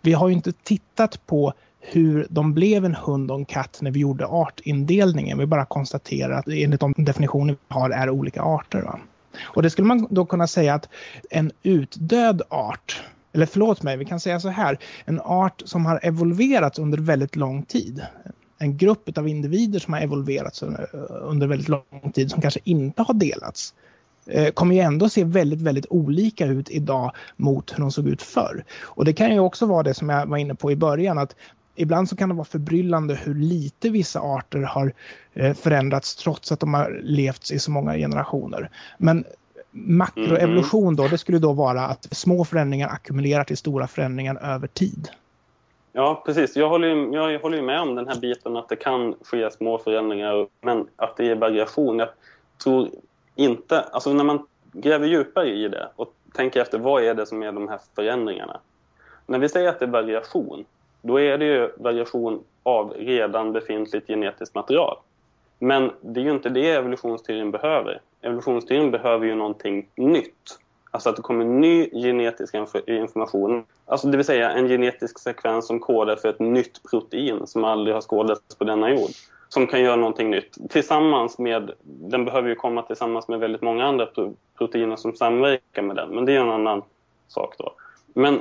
Vi 0.00 0.12
har 0.12 0.28
ju 0.28 0.34
inte 0.34 0.52
tittat 0.52 1.26
på 1.26 1.52
hur 1.80 2.26
de 2.30 2.54
blev 2.54 2.84
en 2.84 2.94
hund 2.94 3.30
och 3.30 3.36
en 3.36 3.44
katt 3.44 3.78
när 3.82 3.90
vi 3.90 4.00
gjorde 4.00 4.26
artindelningen. 4.26 5.38
Vi 5.38 5.46
bara 5.46 5.64
konstaterar 5.64 6.38
att 6.38 6.48
enligt 6.48 6.80
de 6.80 6.94
definitioner 6.96 7.52
vi 7.52 7.74
har 7.74 7.90
är 7.90 8.10
olika 8.10 8.42
arter. 8.42 8.82
Va? 8.82 8.98
Och 9.42 9.62
det 9.62 9.70
skulle 9.70 9.88
man 9.88 10.06
då 10.10 10.26
kunna 10.26 10.46
säga 10.46 10.74
att 10.74 10.88
en 11.30 11.52
utdöd 11.62 12.42
art 12.48 13.02
eller 13.32 13.46
förlåt 13.46 13.82
mig, 13.82 13.96
vi 13.96 14.04
kan 14.04 14.20
säga 14.20 14.40
så 14.40 14.48
här. 14.48 14.78
En 15.04 15.20
art 15.20 15.62
som 15.64 15.86
har 15.86 16.00
evolverats 16.02 16.78
under 16.78 16.98
väldigt 16.98 17.36
lång 17.36 17.62
tid 17.62 18.02
en 18.60 18.76
grupp 18.76 19.18
av 19.18 19.28
individer 19.28 19.78
som 19.78 19.94
har 19.94 20.00
evolverats 20.00 20.62
under 21.10 21.46
väldigt 21.46 21.68
lång 21.68 22.12
tid 22.14 22.30
som 22.30 22.40
kanske 22.40 22.60
inte 22.64 23.02
har 23.02 23.14
delats 23.14 23.74
eh, 24.26 24.52
kommer 24.52 24.74
ju 24.74 24.80
ändå 24.80 25.08
se 25.08 25.24
väldigt, 25.24 25.60
väldigt 25.60 25.86
olika 25.90 26.46
ut 26.46 26.70
idag 26.70 27.12
mot 27.36 27.72
hur 27.72 27.80
de 27.80 27.92
såg 27.92 28.08
ut 28.08 28.22
förr. 28.22 28.64
Och 28.82 29.04
det 29.04 29.12
kan 29.12 29.32
ju 29.32 29.40
också 29.40 29.66
vara 29.66 29.82
det 29.82 29.94
som 29.94 30.08
jag 30.08 30.26
var 30.26 30.36
inne 30.36 30.54
på 30.54 30.72
i 30.72 30.76
början 30.76 31.18
att 31.18 31.36
ibland 31.74 32.08
så 32.08 32.16
kan 32.16 32.28
det 32.28 32.34
vara 32.34 32.44
förbryllande 32.44 33.14
hur 33.14 33.34
lite 33.34 33.90
vissa 33.90 34.20
arter 34.20 34.60
har 34.60 34.92
eh, 35.34 35.54
förändrats 35.54 36.16
trots 36.16 36.52
att 36.52 36.60
de 36.60 36.74
har 36.74 37.00
levt 37.02 37.50
i 37.50 37.58
så 37.58 37.70
många 37.70 37.96
generationer. 37.96 38.70
Men 38.98 39.24
makroevolution 39.72 40.96
då, 40.96 41.08
det 41.08 41.18
skulle 41.18 41.38
då 41.38 41.52
vara 41.52 41.86
att 41.86 42.16
små 42.16 42.44
förändringar 42.44 42.88
ackumulerar 42.88 43.44
till 43.44 43.56
stora 43.56 43.86
förändringar 43.86 44.54
över 44.54 44.66
tid. 44.66 45.08
Ja, 45.92 46.22
precis. 46.26 46.56
Jag 46.56 46.68
håller, 46.68 46.88
ju, 46.88 47.12
jag 47.12 47.38
håller 47.40 47.56
ju 47.56 47.62
med 47.62 47.80
om 47.80 47.94
den 47.94 48.08
här 48.08 48.20
biten 48.20 48.56
att 48.56 48.68
det 48.68 48.76
kan 48.76 49.14
ske 49.22 49.50
små 49.50 49.78
förändringar, 49.78 50.46
men 50.60 50.88
att 50.96 51.16
det 51.16 51.30
är 51.30 51.34
variation. 51.34 51.98
Jag 51.98 52.08
tror 52.64 52.88
inte... 53.34 53.80
Alltså 53.80 54.12
när 54.12 54.24
man 54.24 54.46
gräver 54.72 55.06
djupare 55.06 55.48
i 55.48 55.68
det 55.68 55.88
och 55.96 56.14
tänker 56.32 56.60
efter 56.60 56.78
vad 56.78 57.04
är 57.04 57.14
det 57.14 57.26
som 57.26 57.42
är 57.42 57.52
de 57.52 57.68
här 57.68 57.80
förändringarna. 57.94 58.60
När 59.26 59.38
vi 59.38 59.48
säger 59.48 59.68
att 59.68 59.78
det 59.78 59.84
är 59.84 59.90
variation, 59.90 60.64
då 61.02 61.20
är 61.20 61.38
det 61.38 61.44
ju 61.44 61.72
variation 61.76 62.44
av 62.62 62.90
redan 62.90 63.52
befintligt 63.52 64.06
genetiskt 64.06 64.54
material. 64.54 64.96
Men 65.58 65.92
det 66.00 66.20
är 66.20 66.24
ju 66.24 66.30
inte 66.30 66.48
det 66.48 66.70
evolutionsteorin 66.70 67.50
behöver. 67.50 68.00
Evolutionsteorin 68.20 68.90
behöver 68.90 69.26
ju 69.26 69.34
någonting 69.34 69.88
nytt. 69.94 70.58
Alltså 70.90 71.10
att 71.10 71.16
det 71.16 71.22
kommer 71.22 71.44
ny 71.44 71.90
genetisk 71.90 72.54
information. 72.86 73.64
Alltså 73.86 74.06
det 74.06 74.16
vill 74.16 74.26
säga 74.26 74.50
en 74.50 74.68
genetisk 74.68 75.18
sekvens 75.18 75.66
som 75.66 75.80
kodar 75.80 76.16
för 76.16 76.28
ett 76.28 76.40
nytt 76.40 76.90
protein 76.90 77.46
som 77.46 77.64
aldrig 77.64 77.94
har 77.94 78.00
skådats 78.00 78.54
på 78.54 78.64
denna 78.64 78.90
jord. 78.90 79.10
Som 79.48 79.66
kan 79.66 79.80
göra 79.80 79.96
någonting 79.96 80.30
nytt. 80.30 80.56
Tillsammans 80.70 81.38
med, 81.38 81.70
den 81.82 82.24
behöver 82.24 82.48
ju 82.48 82.54
komma 82.54 82.82
tillsammans 82.82 83.28
med 83.28 83.38
väldigt 83.38 83.62
många 83.62 83.84
andra 83.86 84.08
proteiner 84.58 84.96
som 84.96 85.16
samverkar 85.16 85.82
med 85.82 85.96
den. 85.96 86.08
Men 86.14 86.24
det 86.24 86.32
är 86.32 86.40
en 86.40 86.50
annan 86.50 86.82
sak 87.28 87.54
då. 87.58 87.74
Men 88.14 88.40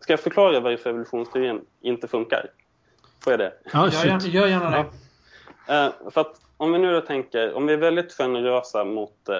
ska 0.00 0.12
jag 0.12 0.20
förklara 0.20 0.60
varför 0.60 0.90
evolutionsteorin 0.90 1.60
inte 1.80 2.08
funkar? 2.08 2.46
Får 3.24 3.32
jag 3.32 3.40
det? 3.40 3.52
Ja, 3.72 3.88
gör, 3.88 4.28
gör 4.28 4.46
gärna 4.46 4.70
det. 4.70 4.84
Ja. 5.66 5.86
Uh, 5.86 6.10
för 6.10 6.20
att 6.20 6.40
om 6.56 6.72
vi 6.72 6.78
nu 6.78 6.92
då 6.92 7.00
tänker, 7.00 7.54
om 7.54 7.66
vi 7.66 7.72
är 7.72 7.76
väldigt 7.76 8.12
generösa 8.12 8.84
mot 8.84 9.28
uh, 9.28 9.34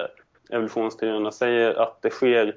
evolutionsteorierna 0.51 1.31
säger 1.31 1.73
att 1.73 2.01
det 2.01 2.09
sker 2.09 2.55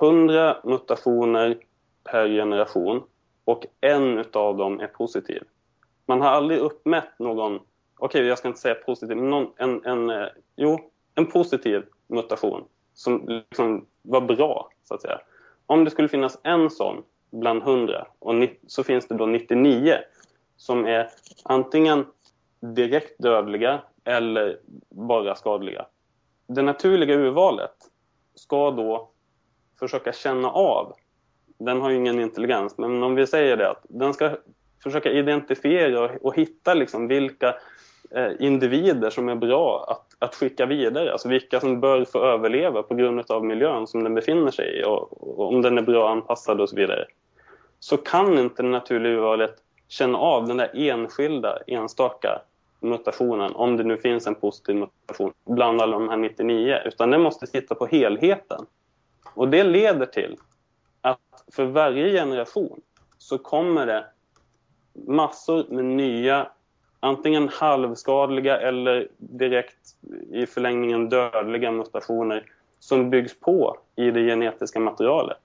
100 0.00 0.56
mutationer 0.64 1.58
per 2.04 2.28
generation 2.28 3.02
och 3.44 3.66
en 3.80 4.24
av 4.32 4.56
dem 4.56 4.80
är 4.80 4.86
positiv. 4.86 5.42
Man 6.06 6.20
har 6.20 6.28
aldrig 6.28 6.58
uppmätt 6.58 7.18
någon, 7.18 7.54
okej 7.56 7.64
okay, 7.98 8.22
jag 8.22 8.38
ska 8.38 8.48
inte 8.48 8.60
säga 8.60 8.74
positiv, 8.74 9.16
men 9.16 9.30
någon, 9.30 9.52
en, 9.56 9.84
en, 9.84 10.10
eh, 10.10 10.26
jo, 10.56 10.90
en 11.14 11.26
positiv 11.26 11.82
mutation 12.06 12.64
som 12.94 13.26
liksom 13.28 13.86
var 14.02 14.20
bra, 14.20 14.70
så 14.84 14.94
att 14.94 15.02
säga. 15.02 15.20
Om 15.66 15.84
det 15.84 15.90
skulle 15.90 16.08
finnas 16.08 16.38
en 16.42 16.70
sån 16.70 17.02
bland 17.30 17.62
100 17.62 18.06
och 18.18 18.34
så 18.66 18.84
finns 18.84 19.08
det 19.08 19.14
då 19.14 19.26
99 19.26 19.94
som 20.56 20.86
är 20.86 21.08
antingen 21.44 22.06
direkt 22.60 23.22
dödliga 23.22 23.82
eller 24.04 24.60
bara 24.90 25.34
skadliga 25.34 25.86
det 26.46 26.62
naturliga 26.62 27.14
urvalet 27.14 27.74
ska 28.34 28.70
då 28.70 29.10
försöka 29.78 30.12
känna 30.12 30.50
av, 30.50 30.92
den 31.58 31.80
har 31.80 31.90
ju 31.90 31.96
ingen 31.96 32.20
intelligens, 32.20 32.78
men 32.78 33.02
om 33.02 33.14
vi 33.14 33.26
säger 33.26 33.56
det 33.56 33.70
att 33.70 33.86
den 33.88 34.14
ska 34.14 34.30
försöka 34.82 35.10
identifiera 35.10 36.10
och, 36.20 36.36
hitta 36.36 36.74
liksom 36.74 37.08
vilka 37.08 37.54
eh, 38.10 38.30
individer 38.38 39.10
som 39.10 39.28
är 39.28 39.34
bra 39.34 39.84
att, 39.88 40.28
att 40.28 40.34
skicka 40.34 40.66
vidare, 40.66 41.12
alltså 41.12 41.28
vilka 41.28 41.60
som 41.60 41.80
bör 41.80 42.04
få 42.04 42.18
överleva 42.18 42.82
på 42.82 42.94
grund 42.94 43.30
av 43.30 43.44
miljön 43.44 43.86
som 43.86 44.04
den 44.04 44.14
befinner 44.14 44.50
sig 44.50 44.80
i 44.80 44.84
och, 44.84 45.38
och 45.38 45.48
om 45.48 45.62
den 45.62 45.78
är 45.78 45.82
bra 45.82 46.10
anpassad 46.10 46.60
och 46.60 46.68
så 46.68 46.76
vidare. 46.76 47.06
Så 47.80 47.96
kan 47.96 48.38
inte 48.38 48.62
det 48.62 48.68
naturliga 48.68 49.12
urvalet 49.12 49.54
känna 49.88 50.18
av 50.18 50.46
den 50.46 50.56
där 50.56 50.70
enskilda, 50.74 51.58
enstaka 51.66 52.42
mutationen, 52.80 53.54
om 53.54 53.76
det 53.76 53.84
nu 53.84 53.96
finns 53.96 54.26
en 54.26 54.34
positiv 54.34 54.76
mutation, 54.76 55.32
bland 55.44 55.80
alla 55.80 55.98
de 55.98 56.08
här 56.08 56.16
99, 56.16 56.78
utan 56.84 57.10
den 57.10 57.20
måste 57.20 57.46
titta 57.46 57.74
på 57.74 57.86
helheten. 57.86 58.66
Och 59.34 59.48
det 59.48 59.64
leder 59.64 60.06
till 60.06 60.36
att 61.00 61.44
för 61.52 61.64
varje 61.64 62.12
generation 62.12 62.80
så 63.18 63.38
kommer 63.38 63.86
det 63.86 64.04
massor 65.06 65.64
med 65.68 65.84
nya 65.84 66.48
antingen 67.00 67.48
halvskadliga 67.48 68.60
eller 68.60 69.08
direkt 69.18 69.78
i 70.30 70.46
förlängningen 70.46 71.08
dödliga 71.08 71.70
mutationer 71.70 72.44
som 72.78 73.10
byggs 73.10 73.40
på 73.40 73.78
i 73.96 74.10
det 74.10 74.26
genetiska 74.26 74.80
materialet. 74.80 75.38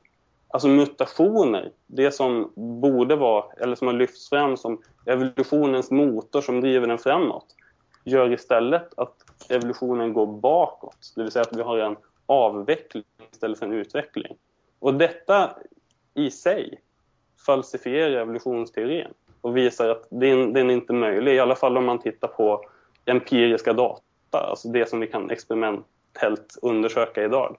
Alltså 0.53 0.67
mutationer, 0.67 1.71
det 1.87 2.11
som 2.11 2.51
borde 2.55 3.15
vara, 3.15 3.45
eller 3.59 3.75
som 3.75 3.87
har 3.87 3.93
lyfts 3.93 4.29
fram 4.29 4.57
som 4.57 4.81
evolutionens 5.05 5.91
motor 5.91 6.41
som 6.41 6.61
driver 6.61 6.87
den 6.87 6.97
framåt, 6.97 7.45
gör 8.05 8.33
istället 8.33 8.93
att 8.97 9.15
evolutionen 9.49 10.13
går 10.13 10.27
bakåt. 10.27 11.13
Det 11.15 11.23
vill 11.23 11.31
säga 11.31 11.43
att 11.43 11.57
vi 11.57 11.61
har 11.61 11.77
en 11.77 11.95
avveckling 12.25 13.03
istället 13.31 13.59
för 13.59 13.65
en 13.65 13.73
utveckling. 13.73 14.37
Och 14.79 14.93
detta 14.93 15.49
i 16.13 16.31
sig 16.31 16.81
falsifierar 17.45 18.21
evolutionsteorin 18.21 19.13
och 19.41 19.57
visar 19.57 19.89
att 19.89 20.07
den, 20.09 20.53
den 20.53 20.69
är 20.69 20.73
inte 20.73 20.93
möjlig, 20.93 21.35
i 21.35 21.39
alla 21.39 21.55
fall 21.55 21.77
om 21.77 21.85
man 21.85 21.99
tittar 21.99 22.27
på 22.27 22.65
empiriska 23.05 23.73
data, 23.73 24.01
alltså 24.31 24.67
det 24.67 24.89
som 24.89 24.99
vi 24.99 25.07
kan 25.07 25.29
experimentellt 25.29 26.57
undersöka 26.61 27.23
idag 27.23 27.57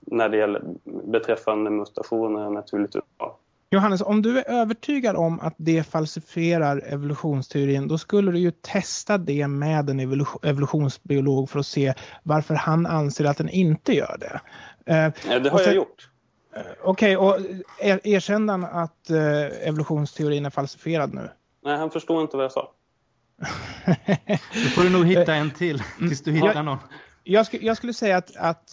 när 0.00 0.28
det 0.28 0.36
gäller 0.36 0.62
beträffande 0.84 1.70
mutationer 1.70 2.46
och 2.46 2.52
naturligt 2.52 2.96
urval. 2.96 3.32
Johannes, 3.70 4.02
om 4.02 4.22
du 4.22 4.38
är 4.38 4.50
övertygad 4.50 5.16
om 5.16 5.40
att 5.40 5.54
det 5.56 5.82
falsifierar 5.82 6.82
evolutionsteorin, 6.86 7.88
då 7.88 7.98
skulle 7.98 8.32
du 8.32 8.38
ju 8.38 8.50
testa 8.50 9.18
det 9.18 9.48
med 9.48 9.90
en 9.90 10.00
evolutionsbiolog 10.42 11.50
för 11.50 11.58
att 11.58 11.66
se 11.66 11.94
varför 12.22 12.54
han 12.54 12.86
anser 12.86 13.24
att 13.24 13.36
den 13.36 13.48
inte 13.48 13.92
gör 13.92 14.16
det. 14.20 14.40
Eh, 14.92 15.12
ja, 15.32 15.38
det 15.38 15.50
har 15.50 15.58
sen, 15.58 15.66
jag 15.66 15.74
gjort. 15.74 16.08
Eh, 16.54 16.60
okej, 16.84 17.16
okay, 17.16 17.40
och 17.40 17.46
er, 17.78 18.00
erkände 18.04 18.52
han 18.52 18.64
att 18.64 19.10
eh, 19.10 19.68
evolutionsteorin 19.68 20.46
är 20.46 20.50
falsifierad 20.50 21.14
nu? 21.14 21.30
Nej, 21.64 21.76
han 21.76 21.90
förstår 21.90 22.22
inte 22.22 22.36
vad 22.36 22.44
jag 22.44 22.52
sa. 22.52 22.72
Då 24.52 24.68
får 24.74 24.82
du 24.82 24.90
nog 24.90 25.06
hitta 25.06 25.34
en 25.34 25.50
till 25.50 25.82
tills 25.98 26.22
du 26.22 26.32
hittar 26.32 26.62
någon. 26.62 26.78
Jag, 27.24 27.46
sk 27.46 27.54
jag 27.54 27.76
skulle 27.76 27.92
säga 27.92 28.16
att, 28.16 28.36
att 28.36 28.72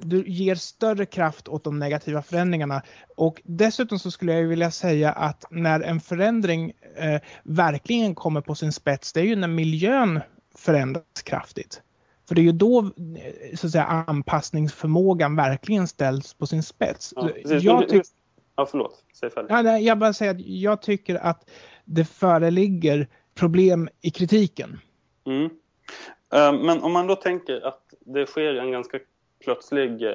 du 0.00 0.24
ger 0.26 0.54
större 0.54 1.06
kraft 1.06 1.48
åt 1.48 1.64
de 1.64 1.78
negativa 1.78 2.22
förändringarna. 2.22 2.82
Och 3.16 3.42
dessutom 3.44 3.98
så 3.98 4.10
skulle 4.10 4.32
jag 4.32 4.48
vilja 4.48 4.70
säga 4.70 5.12
att 5.12 5.44
när 5.50 5.80
en 5.80 6.00
förändring 6.00 6.72
eh, 6.96 7.20
verkligen 7.42 8.14
kommer 8.14 8.40
på 8.40 8.54
sin 8.54 8.72
spets, 8.72 9.12
det 9.12 9.20
är 9.20 9.24
ju 9.24 9.36
när 9.36 9.48
miljön 9.48 10.20
förändras 10.54 11.04
kraftigt. 11.24 11.82
För 12.28 12.34
det 12.34 12.40
är 12.40 12.44
ju 12.44 12.52
då 12.52 12.78
eh, 12.80 13.56
så 13.56 13.66
att 13.66 13.72
säga, 13.72 13.84
anpassningsförmågan 13.84 15.36
verkligen 15.36 15.88
ställs 15.88 16.34
på 16.34 16.46
sin 16.46 16.62
spets. 16.62 17.12
Ja, 17.16 17.30
jag, 17.44 17.88
tyck- 17.88 18.12
ja, 18.56 18.66
förlåt. 18.66 19.04
Säg 19.14 19.30
ja, 19.48 19.62
nej, 19.62 19.84
jag 19.84 19.98
bara 19.98 20.12
säger 20.12 20.34
att 20.34 20.46
jag 20.46 20.82
tycker 20.82 21.14
att 21.14 21.50
det 21.84 22.04
föreligger 22.04 23.08
problem 23.34 23.88
i 24.00 24.10
kritiken. 24.10 24.80
Mm. 25.26 25.44
Uh, 25.44 26.64
men 26.64 26.82
om 26.82 26.92
man 26.92 27.06
då 27.06 27.16
tänker 27.16 27.66
att 27.66 27.80
det 28.00 28.26
sker 28.26 28.54
en 28.54 28.70
ganska 28.70 28.98
plötslig 29.44 30.02
eh, 30.02 30.12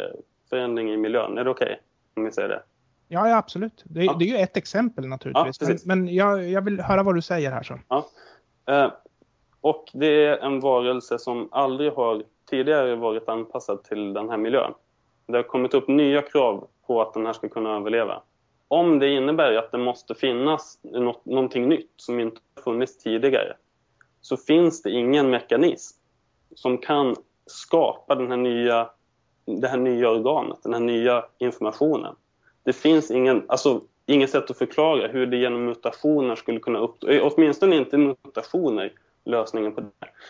förändring 0.49 0.91
i 0.93 0.97
miljön. 0.97 1.37
Är 1.37 1.43
det 1.43 1.49
okej 1.49 1.65
okay, 1.65 1.77
om 2.15 2.23
vi 2.23 2.31
säger 2.31 2.49
det? 2.49 2.63
Ja, 3.07 3.29
ja 3.29 3.37
absolut. 3.37 3.83
Det, 3.85 4.03
ja. 4.03 4.15
det, 4.19 4.25
är 4.25 4.27
ju 4.27 4.37
ett 4.37 4.57
exempel 4.57 5.07
naturligtvis. 5.07 5.61
Ja, 5.61 5.77
men, 5.85 6.03
men 6.03 6.15
jag, 6.15 6.49
jag, 6.49 6.61
vill 6.61 6.79
höra 6.79 7.03
vad 7.03 7.15
du 7.15 7.21
säger 7.21 7.51
här. 7.51 7.63
Så. 7.63 7.79
Ja. 7.87 8.05
Eh, 8.65 8.91
och 9.61 9.89
det 9.93 10.25
är 10.25 10.37
en 10.37 10.59
varelse 10.59 11.19
som 11.19 11.49
aldrig 11.51 11.93
har 11.93 12.23
tidigare 12.49 12.95
varit 12.95 13.29
anpassad 13.29 13.83
till 13.83 14.13
den 14.13 14.29
här 14.29 14.37
miljön. 14.37 14.73
Det 15.27 15.37
har 15.37 15.43
kommit 15.43 15.73
upp 15.73 15.87
nya 15.87 16.21
krav 16.21 16.67
på 16.87 17.01
att 17.01 17.13
den 17.13 17.25
här 17.25 17.33
ska 17.33 17.49
kunna 17.49 17.75
överleva. 17.75 18.21
Om 18.67 18.99
det 18.99 19.09
innebär 19.09 19.55
att 19.55 19.71
det 19.71 19.77
måste 19.77 20.15
finnas 20.15 20.79
något, 20.83 21.25
någonting 21.25 21.69
nytt 21.69 21.93
som 21.95 22.19
inte 22.19 22.41
funnits 22.63 22.97
tidigare 22.97 23.55
så 24.21 24.37
finns 24.37 24.81
det 24.81 24.91
ingen 24.91 25.29
mekanism 25.29 25.97
som 26.55 26.77
kan 26.77 27.15
skapa 27.45 28.15
den 28.15 28.29
här 28.29 28.37
nya 28.37 28.89
det 29.57 29.67
här 29.67 29.77
nya 29.77 30.09
organet, 30.09 30.57
den 30.63 30.73
här 30.73 30.79
nya 30.79 31.25
informationen. 31.37 32.15
Det 32.63 32.73
finns 32.73 33.11
ingen, 33.11 33.43
alltså, 33.47 33.81
inget 34.05 34.29
sätt 34.29 34.51
att 34.51 34.57
förklara 34.57 35.07
hur 35.07 35.25
det 35.25 35.37
genom 35.37 35.65
mutationer 35.65 36.35
skulle 36.35 36.59
kunna 36.59 36.79
uppstå, 36.79 37.07
eh, 37.07 37.21
åtminstone 37.23 37.75
inte 37.75 37.97
mutationer, 37.97 38.91
lösningen 39.25 39.75
på 39.75 39.81
det. 39.81 39.87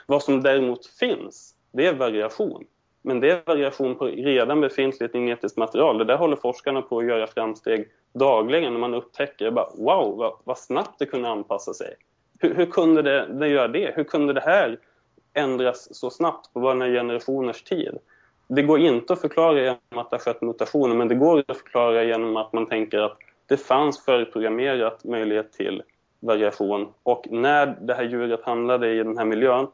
Vad 0.07 0.23
som 0.23 0.43
däremot 0.43 0.85
finns, 0.85 1.55
det 1.71 1.85
är 1.85 1.93
variation. 1.93 2.65
Men 3.01 3.19
det 3.19 3.31
är 3.31 3.41
variation 3.45 3.95
på 3.95 4.05
redan 4.05 4.61
befintligt 4.61 5.13
genetiskt 5.13 5.57
material. 5.57 5.97
Det 5.97 6.05
där 6.05 6.17
håller 6.17 6.35
forskarna 6.35 6.81
på 6.81 6.99
att 6.99 7.05
göra 7.05 7.27
framsteg 7.27 7.87
dagligen 8.13 8.73
när 8.73 8.79
man 8.79 8.93
upptäcker 8.93 9.51
bara, 9.51 9.69
wow, 9.77 10.17
vad, 10.17 10.33
vad 10.43 10.57
snabbt 10.57 10.99
det 10.99 11.05
kunde 11.05 11.29
anpassa 11.29 11.73
sig. 11.73 11.95
Hur, 12.39 12.55
hur 12.55 12.65
kunde 12.65 13.01
det, 13.01 13.25
det 13.25 13.47
göra 13.47 13.67
det? 13.67 13.93
Hur 13.95 14.03
kunde 14.03 14.33
det 14.33 14.41
här 14.41 14.79
ändras 15.33 15.95
så 15.95 16.09
snabbt 16.09 16.53
på 16.53 16.59
bara 16.59 16.73
några 16.73 16.91
generationers 16.91 17.63
tid? 17.63 17.97
Det 18.49 18.61
går 18.61 18.79
inte 18.79 19.13
att 19.13 19.21
förklara 19.21 19.59
genom 19.59 19.77
att 19.89 20.09
det 20.09 20.15
har 20.15 20.19
skett 20.19 20.41
mutationer 20.41 20.95
men 20.95 21.07
det 21.07 21.15
går 21.15 21.43
att 21.47 21.57
förklara 21.57 22.03
genom 22.03 22.37
att 22.37 22.53
man 22.53 22.65
tänker 22.65 22.99
att 22.99 23.17
det 23.45 23.57
fanns 23.57 24.05
förprogrammerat 24.05 25.03
möjlighet 25.03 25.53
till 25.53 25.83
variation 26.19 26.93
och 27.03 27.27
när 27.31 27.77
det 27.81 27.93
här 27.93 28.03
djuret 28.03 28.43
hamnade 28.43 28.91
i 28.91 28.97
den 28.97 29.17
här 29.17 29.25
miljön 29.25 29.67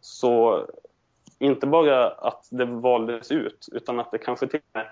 så 0.00 0.66
inte 1.38 1.66
bara 1.66 2.08
att 2.08 2.48
det 2.50 2.64
valdes 2.64 3.32
ut 3.32 3.68
utan 3.72 4.00
att 4.00 4.10
det 4.10 4.18
kanske 4.18 4.46
till 4.46 4.60
och 4.60 4.78
med 4.78 4.86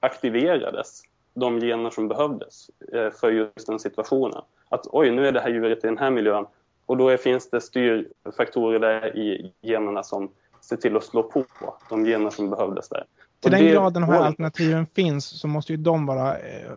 aktiverades 0.00 1.02
de 1.34 1.60
gener 1.60 1.90
som 1.90 2.08
behövdes 2.08 2.70
eh, 2.92 3.10
för 3.10 3.30
just 3.30 3.66
den 3.66 3.78
situationen. 3.78 4.42
Att 4.68 4.86
oj, 4.92 5.10
nu 5.10 5.26
är 5.26 5.32
det 5.32 5.40
här 5.40 5.50
djuret 5.50 5.84
i 5.84 5.86
den 5.86 5.98
här 5.98 6.10
miljön 6.10 6.46
och 6.86 6.96
då 6.96 7.16
finns 7.16 7.50
det 7.50 7.60
styrfaktorer 7.60 8.78
där 8.78 9.16
i 9.16 9.52
generna 9.62 10.02
som 10.02 10.30
se 10.60 10.76
till 10.76 10.96
att 10.96 11.04
slå 11.04 11.22
på 11.22 11.44
de 11.88 12.04
gener 12.04 12.30
som 12.30 12.50
behövdes 12.50 12.88
där. 12.88 13.04
Till 13.40 13.50
den 13.50 13.66
graden 13.66 14.02
här 14.02 14.20
alternativen 14.20 14.86
finns 14.94 15.40
så 15.40 15.48
måste 15.48 15.72
ju 15.72 15.76
de 15.76 16.06
bara 16.06 16.38
eh, 16.38 16.70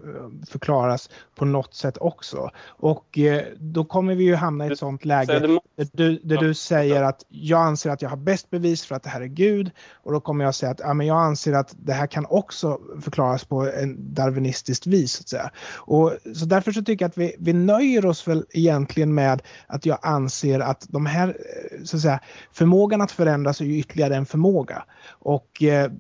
förklaras 0.50 1.10
på 1.36 1.46
något 1.46 1.74
sätt 1.74 1.98
också. 1.98 2.50
Och 2.68 3.18
eh, 3.18 3.44
då 3.60 3.86
kommer 3.86 4.16
vi 4.16 4.24
ju 4.24 4.36
hamna 4.36 4.68
i 4.68 4.72
ett 4.72 4.80
sånt 4.80 5.06
läge 5.06 5.40
där 5.40 5.60
du, 5.94 6.20
där 6.24 6.38
du 6.38 6.54
säger 6.54 7.04
att 7.04 7.26
jag 7.30 7.62
anser 7.62 7.90
att 7.90 8.02
jag 8.02 8.10
har 8.10 8.18
bäst 8.18 8.50
bevis 8.50 8.86
för 8.86 8.96
att 8.96 9.04
det 9.04 9.10
här 9.10 9.22
är 9.22 9.26
Gud 9.26 9.72
och 9.92 10.12
då 10.12 10.20
kommer 10.20 10.46
jag 10.46 10.56
säga 10.56 10.72
att 10.72 10.80
ja, 10.80 10.94
men 10.94 11.08
jag 11.08 11.18
anser 11.18 11.54
att 11.54 11.76
det 11.78 11.94
här 11.94 12.08
kan 12.08 12.26
också 12.26 12.80
förklaras 13.02 13.46
på 13.46 13.72
en 13.72 14.14
darwinistiskt 14.14 14.88
vis. 14.88 15.12
Så, 15.12 15.22
att 15.22 15.30
säga. 15.30 15.52
Och, 15.76 16.14
så 16.36 16.46
därför 16.46 16.72
så 16.72 16.84
tycker 16.84 17.06
jag 17.06 17.10
att 17.10 17.18
vi, 17.18 17.36
vi 17.40 17.54
nöjer 17.54 18.06
oss 18.06 18.28
väl 18.28 18.46
egentligen 18.52 19.14
med 19.14 19.42
att 19.68 19.86
jag 19.86 19.98
anser 20.02 20.60
att 20.60 20.86
de 20.90 21.06
här 21.06 21.28
eh, 21.28 21.84
så 21.84 21.96
att 21.96 22.02
säga, 22.02 22.20
förmågan 22.52 23.02
att 23.02 23.12
förändras 23.12 23.62
är 23.62 23.66
ju 23.66 23.78
ytterligare 23.80 24.16
en 24.16 24.26
förmåga. 24.26 24.84
Och 25.10 25.64
eh, 25.64 25.92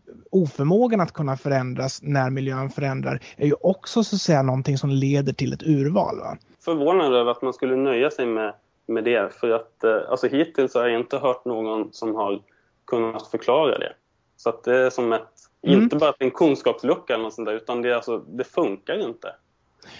oförmågan 0.54 1.02
att 1.02 1.14
kunna 1.14 1.38
förändras 1.38 2.00
när 2.04 2.30
miljön 2.30 2.70
förändrar 2.70 3.20
är 3.38 3.46
ju 3.46 3.56
också 3.62 4.04
så 4.04 4.16
att 4.16 4.22
säga 4.22 4.42
någonting 4.42 4.78
som 4.78 4.90
leder 4.90 5.34
till 5.34 5.54
ett 5.54 5.64
urval. 5.64 6.20
Va? 6.20 6.38
Förvånad 6.66 7.14
över 7.14 7.32
att 7.32 7.42
man 7.42 7.54
skulle 7.54 7.76
nöja 7.76 8.12
sig 8.12 8.26
med, 8.26 8.54
med 8.88 9.04
det 9.04 9.34
för 9.34 9.50
att 9.50 9.84
eh, 9.84 9.98
alltså 10.10 10.28
hittills 10.28 10.74
har 10.74 10.88
jag 10.88 11.00
inte 11.00 11.18
hört 11.18 11.46
någon 11.46 11.94
som 11.94 12.16
har 12.16 12.42
kunnat 12.88 13.28
förklara 13.28 13.78
det. 13.78 13.94
Så 14.38 14.50
att 14.50 14.64
det 14.64 14.78
är 14.78 14.90
som 14.90 15.14
ett, 15.14 15.30
mm. 15.68 15.82
inte 15.82 15.96
bara 15.96 16.14
en 16.20 16.32
kunskapslucka 16.32 17.14
eller 17.14 17.24
något 17.24 17.34
sånt 17.34 17.46
där, 17.46 17.56
utan 17.56 17.82
det, 17.82 17.96
alltså, 17.96 18.18
det 18.18 18.44
funkar 18.44 19.08
inte. 19.10 19.36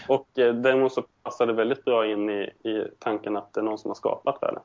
Och 0.08 0.40
eh, 0.40 0.54
däremot 0.54 0.94
så 0.94 1.04
passar 1.24 1.48
det 1.48 1.54
väldigt 1.54 1.86
bra 1.86 2.12
in 2.12 2.30
i, 2.30 2.42
i 2.70 2.88
tanken 3.00 3.38
att 3.38 3.54
det 3.54 3.60
är 3.60 3.64
någon 3.64 3.78
som 3.78 3.90
har 3.90 3.96
skapat 3.96 4.38
världen. 4.42 4.62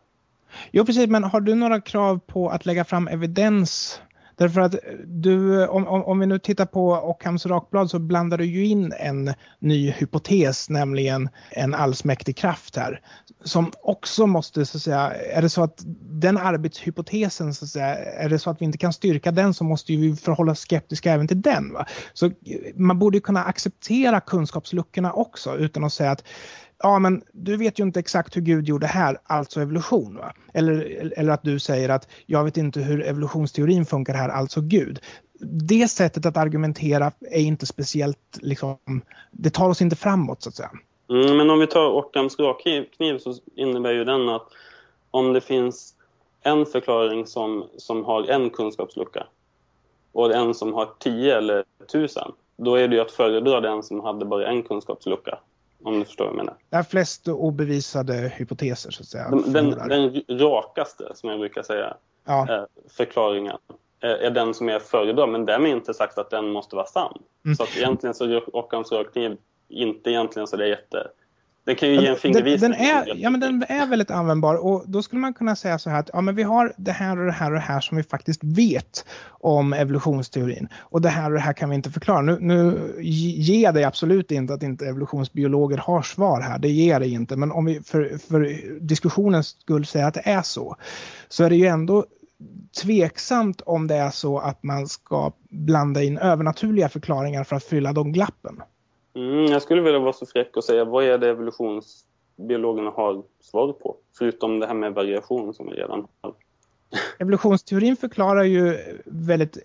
Jo 0.70 0.84
precis, 0.84 1.08
men 1.08 1.24
har 1.24 1.40
du 1.40 1.54
några 1.54 1.80
krav 1.80 2.20
på 2.26 2.48
att 2.48 2.66
lägga 2.66 2.84
fram 2.84 3.08
evidens 3.08 4.02
Därför 4.38 4.60
att 4.60 4.74
eh, 4.74 4.80
du, 5.06 5.62
eh, 5.62 5.68
om, 5.68 5.88
om, 5.88 6.04
om 6.04 6.18
vi 6.18 6.26
nu 6.26 6.38
tittar 6.38 6.66
på 6.66 6.92
Ockhams 6.92 7.46
rakblad 7.46 7.90
så 7.90 7.98
blandar 7.98 8.38
du 8.38 8.44
ju 8.44 8.66
in 8.66 8.92
en 8.98 9.34
ny 9.58 9.90
hypotes, 9.90 10.70
nämligen 10.70 11.28
en 11.50 11.74
allsmäktig 11.74 12.36
kraft 12.36 12.76
här. 12.76 13.00
Som 13.44 13.72
också 13.82 14.26
måste, 14.26 14.66
så 14.66 14.78
att 14.78 14.82
säga, 14.82 15.12
är 15.12 15.42
det 15.42 15.48
så 15.48 15.62
att 15.62 15.82
den 16.00 16.38
arbetshypotesen, 16.38 17.54
så 17.54 17.64
att 17.64 17.70
säga, 17.70 17.96
är 17.96 18.28
det 18.28 18.38
så 18.38 18.50
att 18.50 18.60
vi 18.60 18.64
inte 18.64 18.78
kan 18.78 18.92
styrka 18.92 19.30
den 19.30 19.54
så 19.54 19.64
måste 19.64 19.92
vi 19.92 20.16
förhålla 20.16 20.52
oss 20.52 20.60
skeptiska 20.60 21.12
även 21.12 21.28
till 21.28 21.42
den. 21.42 21.72
Va? 21.72 21.86
Så 22.12 22.26
eh, 22.26 22.32
man 22.74 22.98
borde 22.98 23.20
kunna 23.20 23.44
acceptera 23.44 24.20
kunskapsluckorna 24.20 25.12
också 25.12 25.56
utan 25.56 25.84
att 25.84 25.92
säga 25.92 26.10
att 26.10 26.24
ja 26.82 26.98
men 26.98 27.22
du 27.32 27.56
vet 27.56 27.78
ju 27.78 27.82
inte 27.82 28.00
exakt 28.00 28.36
hur 28.36 28.40
Gud 28.42 28.68
gjorde 28.68 28.86
här, 28.86 29.18
alltså 29.24 29.60
evolution. 29.60 30.16
Va? 30.16 30.32
Eller, 30.54 31.12
eller 31.16 31.32
att 31.32 31.42
du 31.42 31.58
säger 31.58 31.88
att 31.88 32.08
jag 32.26 32.44
vet 32.44 32.56
inte 32.56 32.80
hur 32.80 33.02
evolutionsteorin 33.02 33.86
funkar 33.86 34.14
här, 34.14 34.28
alltså 34.28 34.60
Gud. 34.60 35.00
Det 35.68 35.88
sättet 35.88 36.26
att 36.26 36.36
argumentera 36.36 37.12
är 37.20 37.40
inte 37.40 37.66
speciellt, 37.66 38.38
liksom, 38.40 38.78
det 39.30 39.50
tar 39.50 39.68
oss 39.68 39.82
inte 39.82 39.96
framåt 39.96 40.42
så 40.42 40.48
att 40.48 40.54
säga. 40.54 40.70
Mm, 41.10 41.36
men 41.36 41.50
om 41.50 41.58
vi 41.58 41.66
tar 41.66 41.90
Ockhams 41.90 42.38
rakkniv 42.38 43.18
så 43.18 43.34
innebär 43.54 43.92
ju 43.92 44.04
den 44.04 44.28
att 44.28 44.46
om 45.10 45.32
det 45.32 45.40
finns 45.40 45.94
en 46.42 46.66
förklaring 46.66 47.26
som, 47.26 47.64
som 47.76 48.04
har 48.04 48.30
en 48.30 48.50
kunskapslucka 48.50 49.26
och 50.12 50.34
en 50.34 50.54
som 50.54 50.74
har 50.74 50.88
tio 50.98 51.38
eller 51.38 51.64
tusen, 51.92 52.32
då 52.56 52.74
är 52.74 52.88
det 52.88 52.94
ju 52.94 53.02
att 53.02 53.10
föredra 53.10 53.60
den 53.60 53.82
som 53.82 54.00
hade 54.00 54.24
bara 54.24 54.46
en 54.46 54.62
kunskapslucka 54.62 55.38
om 55.82 55.98
du 55.98 56.04
förstår 56.04 56.24
vad 56.24 56.32
jag 56.32 56.36
menar. 56.36 56.54
Det 56.70 56.76
är 56.76 56.82
flest 56.82 57.28
obevisade 57.28 58.32
hypoteser 58.36 58.90
så 58.90 59.02
att 59.02 59.08
säga. 59.08 59.30
Den, 59.30 59.52
den, 59.52 59.70
den 59.70 60.38
rakaste, 60.38 61.04
som 61.14 61.30
jag 61.30 61.38
brukar 61.38 61.62
säga, 61.62 61.96
ja. 62.24 62.66
förklaringen 62.96 63.56
är 64.00 64.30
den 64.30 64.54
som 64.54 64.68
jag 64.68 64.82
föredrar, 64.82 65.26
men 65.26 65.46
därmed 65.46 65.70
inte 65.70 65.94
sagt 65.94 66.18
att 66.18 66.30
den 66.30 66.50
måste 66.50 66.76
vara 66.76 66.86
sann. 66.86 67.18
Mm. 67.44 67.54
Så 67.56 67.62
att 67.62 67.76
egentligen 67.76 68.14
så 68.14 68.24
är 68.24 68.56
Occams 68.56 68.92
rörkniv 68.92 69.36
inte 69.68 70.10
egentligen 70.10 70.46
så 70.46 70.56
det 70.56 70.64
är 70.64 70.68
jätte 70.68 71.08
den 71.68 71.76
kan 71.76 71.88
ju 71.88 72.00
ge 72.00 72.06
en 72.06 72.16
fingervisning. 72.16 72.70
Den, 72.70 72.80
den, 72.80 72.88
är, 72.88 73.16
ja, 73.16 73.30
men 73.30 73.40
den 73.40 73.64
är 73.68 73.86
väldigt 73.86 74.10
användbar 74.10 74.54
och 74.54 74.84
då 74.86 75.02
skulle 75.02 75.20
man 75.20 75.34
kunna 75.34 75.56
säga 75.56 75.78
så 75.78 75.90
här 75.90 76.00
att 76.00 76.10
ja, 76.12 76.20
men 76.20 76.34
vi 76.34 76.42
har 76.42 76.72
det 76.76 76.92
här 76.92 77.18
och 77.18 77.26
det 77.26 77.32
här 77.32 77.50
och 77.50 77.54
det 77.54 77.60
här 77.60 77.80
som 77.80 77.96
vi 77.96 78.02
faktiskt 78.02 78.44
vet 78.44 79.04
om 79.28 79.72
evolutionsteorin 79.72 80.68
och 80.78 81.02
det 81.02 81.08
här 81.08 81.26
och 81.26 81.34
det 81.34 81.40
här 81.40 81.52
kan 81.52 81.70
vi 81.70 81.76
inte 81.76 81.90
förklara. 81.90 82.22
Nu, 82.22 82.38
nu 82.40 82.94
ger 83.02 83.62
jag 83.62 83.74
dig 83.74 83.84
absolut 83.84 84.30
inte 84.30 84.54
att 84.54 84.62
inte 84.62 84.86
evolutionsbiologer 84.86 85.76
har 85.76 86.02
svar 86.02 86.40
här, 86.40 86.58
det 86.58 86.68
ger 86.68 87.00
det 87.00 87.08
inte, 87.08 87.36
men 87.36 87.52
om 87.52 87.64
vi 87.64 87.80
för, 87.82 88.18
för 88.28 88.60
diskussionens 88.80 89.46
skull 89.46 89.86
säger 89.86 90.06
att 90.06 90.14
det 90.14 90.28
är 90.28 90.42
så, 90.42 90.76
så 91.28 91.44
är 91.44 91.50
det 91.50 91.56
ju 91.56 91.66
ändå 91.66 92.04
tveksamt 92.82 93.60
om 93.60 93.86
det 93.86 93.94
är 93.94 94.10
så 94.10 94.38
att 94.38 94.62
man 94.62 94.88
ska 94.88 95.32
blanda 95.50 96.02
in 96.02 96.18
övernaturliga 96.18 96.88
förklaringar 96.88 97.44
för 97.44 97.56
att 97.56 97.64
fylla 97.64 97.92
de 97.92 98.12
glappen. 98.12 98.62
Mm, 99.18 99.44
jag 99.44 99.62
skulle 99.62 99.82
vilja 99.82 99.98
vara 99.98 100.12
så 100.12 100.26
fräck 100.26 100.56
och 100.56 100.64
säga 100.64 100.84
vad 100.84 101.04
är 101.04 101.18
det 101.18 101.28
evolutionsbiologerna 101.28 102.90
har 102.90 103.22
svar 103.40 103.72
på? 103.72 103.96
Förutom 104.18 104.60
det 104.60 104.66
här 104.66 104.74
med 104.74 104.94
variation 104.94 105.54
som 105.54 105.66
vi 105.66 105.72
redan 105.72 106.06
har. 106.20 106.34
Evolutionsteorin 107.18 107.96
förklarar 107.96 108.44
ju 108.44 108.78
väldigt 109.04 109.58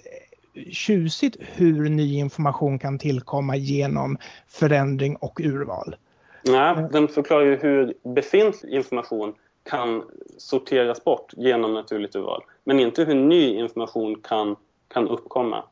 tjusigt 0.72 1.38
hur 1.40 1.90
ny 1.90 2.18
information 2.18 2.80
kan 2.80 3.00
tillkomma 3.00 3.56
genom 3.56 4.18
förändring 4.48 5.16
och 5.16 5.40
urval. 5.40 5.96
Nej, 6.44 6.88
den 6.92 7.08
förklarar 7.08 7.46
ju 7.46 7.56
hur 7.56 7.94
befintlig 8.04 8.74
information 8.74 9.34
kan 9.70 10.04
sorteras 10.38 11.04
bort 11.04 11.34
genom 11.38 11.74
naturligt 11.74 12.16
urval. 12.16 12.44
Men 12.64 12.80
inte 12.80 13.04
hur 13.04 13.16
ny 13.16 13.56
information 13.56 14.16
kan, 14.22 14.56
kan 14.88 15.08
uppkomma. 15.08 15.64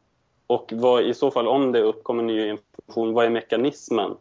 Och 0.52 0.74
vad 0.76 1.04
i 1.04 1.14
så 1.14 1.32
fall, 1.32 1.47
om 1.47 1.72
det 1.72 1.82
uppkommer 1.82 2.24
ny 2.24 2.49
information, 2.49 3.14
vad 3.14 3.26
är 3.26 3.30
mekanismen 3.30 4.12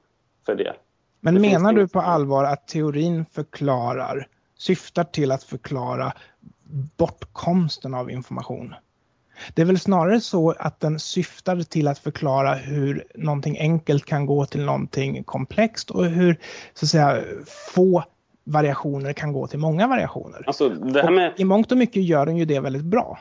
för 0.47 0.55
det? 0.55 0.75
Men 1.21 1.35
det 1.35 1.41
menar 1.41 1.73
du 1.73 1.89
på 1.89 2.01
allvar 2.01 2.45
att 2.45 2.69
teorin 2.69 3.25
förklarar, 3.33 4.27
syftar 4.59 5.05
till 5.05 5.33
att 5.33 5.45
förklara 5.45 6.13
bortkomsten 6.97 7.95
av 7.95 8.11
information? 8.11 8.75
Det 9.55 9.63
är 9.63 9.67
väl 9.67 9.79
snarare 9.79 10.21
så 10.21 10.55
att 10.59 10.81
den 10.81 10.99
syftar 10.99 11.63
till 11.63 11.89
att 11.89 11.99
förklara 11.99 12.55
hur 12.55 13.05
någonting 13.15 13.59
enkelt 13.59 14.05
kan 14.05 14.27
gå 14.27 14.47
till 14.47 14.65
någonting 14.65 15.25
komplext 15.25 15.91
och 15.91 16.05
hur 16.05 16.41
så 16.75 16.85
att 16.87 16.91
säga 16.91 17.23
få 17.75 18.05
variationer 18.45 19.13
kan 19.13 19.33
gå 19.33 19.47
till 19.47 19.59
många 19.59 19.87
variationer. 19.87 20.45
Alltså, 20.47 20.69
med... 21.11 21.33
I 21.37 21.45
mångt 21.45 21.73
och 21.73 21.79
mycket 21.79 22.03
gör 22.03 22.27
den 22.27 22.37
ju 22.37 22.45
det 22.45 22.61
väldigt 22.61 22.85
bra. 22.85 23.19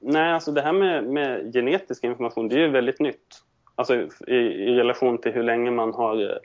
Nej, 0.00 0.32
alltså 0.32 0.52
det 0.52 0.62
här 0.62 0.72
med, 0.72 1.04
med 1.04 1.52
genetisk 1.52 2.04
information, 2.04 2.48
det 2.48 2.54
är 2.54 2.58
ju 2.58 2.70
väldigt 2.70 3.00
nytt. 3.00 3.42
Alltså 3.74 3.94
i, 4.26 4.36
i 4.36 4.74
relation 4.74 5.18
till 5.18 5.32
hur 5.32 5.42
länge 5.42 5.70
man 5.70 5.94
har 5.94 6.30
eh, 6.30 6.36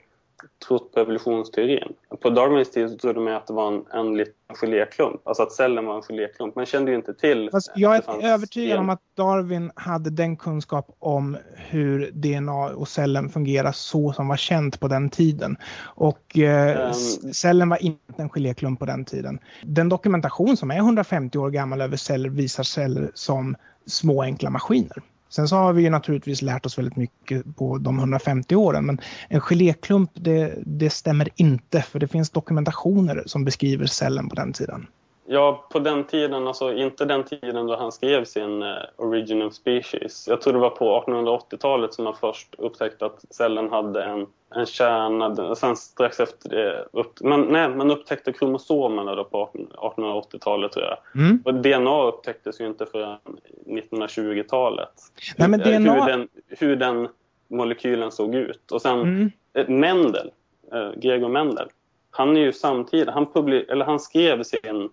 trott 0.68 0.92
på 0.92 1.00
evolutionsteorin. 1.00 1.92
På 2.22 2.30
Darwins 2.30 2.70
tid 2.70 2.90
så 2.90 2.96
trodde 2.96 3.20
man 3.20 3.32
att 3.32 3.46
det 3.46 3.52
var 3.52 3.72
en, 3.72 3.84
en 3.92 4.16
liten 4.16 4.34
geléklump, 4.54 5.20
alltså 5.24 5.42
att 5.42 5.52
cellen 5.52 5.86
var 5.86 5.96
en 5.96 6.02
geléklump. 6.02 6.56
Man 6.56 6.66
kände 6.66 6.90
ju 6.90 6.96
inte 6.96 7.14
till... 7.14 7.48
Fast 7.52 7.72
jag 7.76 7.96
är 7.96 8.24
övertygad 8.24 8.78
om 8.78 8.90
att 8.90 9.00
Darwin 9.16 9.70
hade 9.74 10.10
den 10.10 10.36
kunskap 10.36 10.96
om 10.98 11.36
hur 11.54 12.10
DNA 12.10 12.66
och 12.66 12.88
cellen 12.88 13.28
fungerar 13.28 13.72
så 13.72 14.12
som 14.12 14.28
var 14.28 14.36
känt 14.36 14.80
på 14.80 14.88
den 14.88 15.10
tiden. 15.10 15.56
Och 15.84 16.38
eh, 16.38 16.86
um, 16.86 16.94
cellen 17.32 17.68
var 17.68 17.82
inte 17.82 18.22
en 18.22 18.28
geléklump 18.28 18.78
på 18.78 18.86
den 18.86 19.04
tiden. 19.04 19.38
Den 19.62 19.88
dokumentation 19.88 20.56
som 20.56 20.70
är 20.70 20.76
150 20.76 21.38
år 21.38 21.50
gammal 21.50 21.80
över 21.80 21.96
celler 21.96 22.30
visar 22.30 22.62
celler 22.62 23.10
som 23.14 23.56
små 23.86 24.22
enkla 24.22 24.50
maskiner. 24.50 25.02
Sen 25.34 25.48
så 25.48 25.56
har 25.56 25.72
vi 25.72 25.82
ju 25.82 25.90
naturligtvis 25.90 26.42
lärt 26.42 26.66
oss 26.66 26.78
väldigt 26.78 26.96
mycket 26.96 27.56
på 27.56 27.78
de 27.78 27.98
150 27.98 28.56
åren 28.56 28.86
men 28.86 29.00
en 29.28 29.40
geléklump 29.40 30.10
det, 30.14 30.58
det 30.66 30.90
stämmer 30.90 31.28
inte 31.36 31.82
för 31.82 31.98
det 31.98 32.08
finns 32.08 32.30
dokumentationer 32.30 33.22
som 33.26 33.44
beskriver 33.44 33.86
cellen 33.86 34.28
på 34.28 34.34
den 34.34 34.52
tiden. 34.52 34.86
Ja, 35.26 35.66
på 35.70 35.78
den 35.78 36.04
tiden, 36.04 36.46
alltså 36.46 36.72
inte 36.72 37.04
den 37.04 37.24
tiden 37.24 37.66
då 37.66 37.76
han 37.76 37.92
skrev 37.92 38.24
sin 38.24 38.62
uh, 38.62 38.76
Origin 38.96 39.42
of 39.42 39.54
Species. 39.54 40.28
Jag 40.28 40.40
tror 40.40 40.52
det 40.52 40.58
var 40.58 40.70
på 40.70 41.04
1880-talet 41.06 41.94
som 41.94 42.04
man 42.04 42.16
först 42.20 42.54
upptäckte 42.58 43.06
att 43.06 43.24
cellen 43.30 43.70
hade 43.70 44.04
en, 44.04 44.26
en 44.54 44.66
kärna. 44.66 45.54
Sen 45.54 45.76
strax 45.76 46.20
efter 46.20 46.48
det, 46.48 46.88
upp, 46.92 47.20
men, 47.20 47.40
nej, 47.40 47.68
man 47.68 47.90
upptäckte 47.90 48.32
kromosomerna 48.32 49.14
då 49.14 49.24
på 49.24 49.50
1880-talet 49.72 50.72
tror 50.72 50.84
jag. 50.84 51.22
Mm. 51.22 51.42
Och 51.44 51.54
DNA 51.54 52.02
upptäcktes 52.02 52.60
ju 52.60 52.66
inte 52.66 52.86
förrän 52.86 53.18
1920-talet. 53.66 54.92
Nej, 55.36 55.48
men 55.48 55.60
DNA... 55.60 55.94
hur, 55.94 56.10
den, 56.10 56.28
hur 56.48 56.76
den 56.76 57.08
molekylen 57.48 58.12
såg 58.12 58.34
ut. 58.34 58.72
Och 58.72 58.82
sen 58.82 59.00
mm. 59.00 59.30
Eh, 59.56 59.68
Mendel, 59.68 60.30
uh, 60.74 60.92
Gregor 60.96 61.28
Mendel, 61.28 61.68
han 62.10 62.36
är 62.36 62.40
ju 62.40 62.52
samtidigt, 62.52 63.08
han, 63.08 63.26
publi- 63.26 63.70
eller 63.70 63.84
han 63.84 64.00
skrev 64.00 64.42
sin 64.42 64.90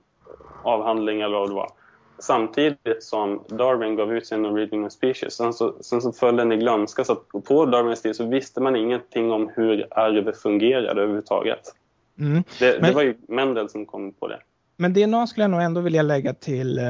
avhandling 0.64 1.22
eller 1.22 1.39
vad 1.39 1.49
det 1.49 1.55
var. 1.55 1.72
Samtidigt 2.20 3.03
som 3.03 3.43
Darwin 3.47 3.95
gav 3.95 4.14
ut 4.14 4.28
sin 4.28 4.45
Origin 4.45 4.86
of 4.86 4.91
Species. 4.91 5.34
Sen 5.34 5.53
så, 5.53 5.74
sen 5.82 6.01
så 6.01 6.12
föll 6.12 6.36
den 6.36 6.51
i 6.51 6.57
glömska. 6.57 7.03
Så 7.03 7.16
på 7.16 7.66
Darwins 7.66 8.01
tid 8.01 8.16
så 8.16 8.26
visste 8.26 8.62
man 8.62 8.76
ingenting 8.76 9.32
om 9.32 9.51
hur 9.55 9.88
arv 9.91 10.34
fungerade 10.34 11.01
överhuvudtaget. 11.01 11.76
Mm. 12.20 12.43
Det, 12.59 12.82
Men... 12.82 12.89
det 12.89 12.95
var 12.95 13.01
ju 13.01 13.16
Mendel 13.28 13.70
som 13.70 13.86
kom 13.86 14.14
på 14.14 14.28
det. 14.28 14.39
Men 14.82 14.93
DNA 14.93 15.27
skulle 15.27 15.43
jag 15.43 15.51
nog 15.51 15.61
ändå 15.61 15.82
vilja 15.82 16.01
lägga 16.01 16.34
till 16.34 16.77
eh, 16.77 16.86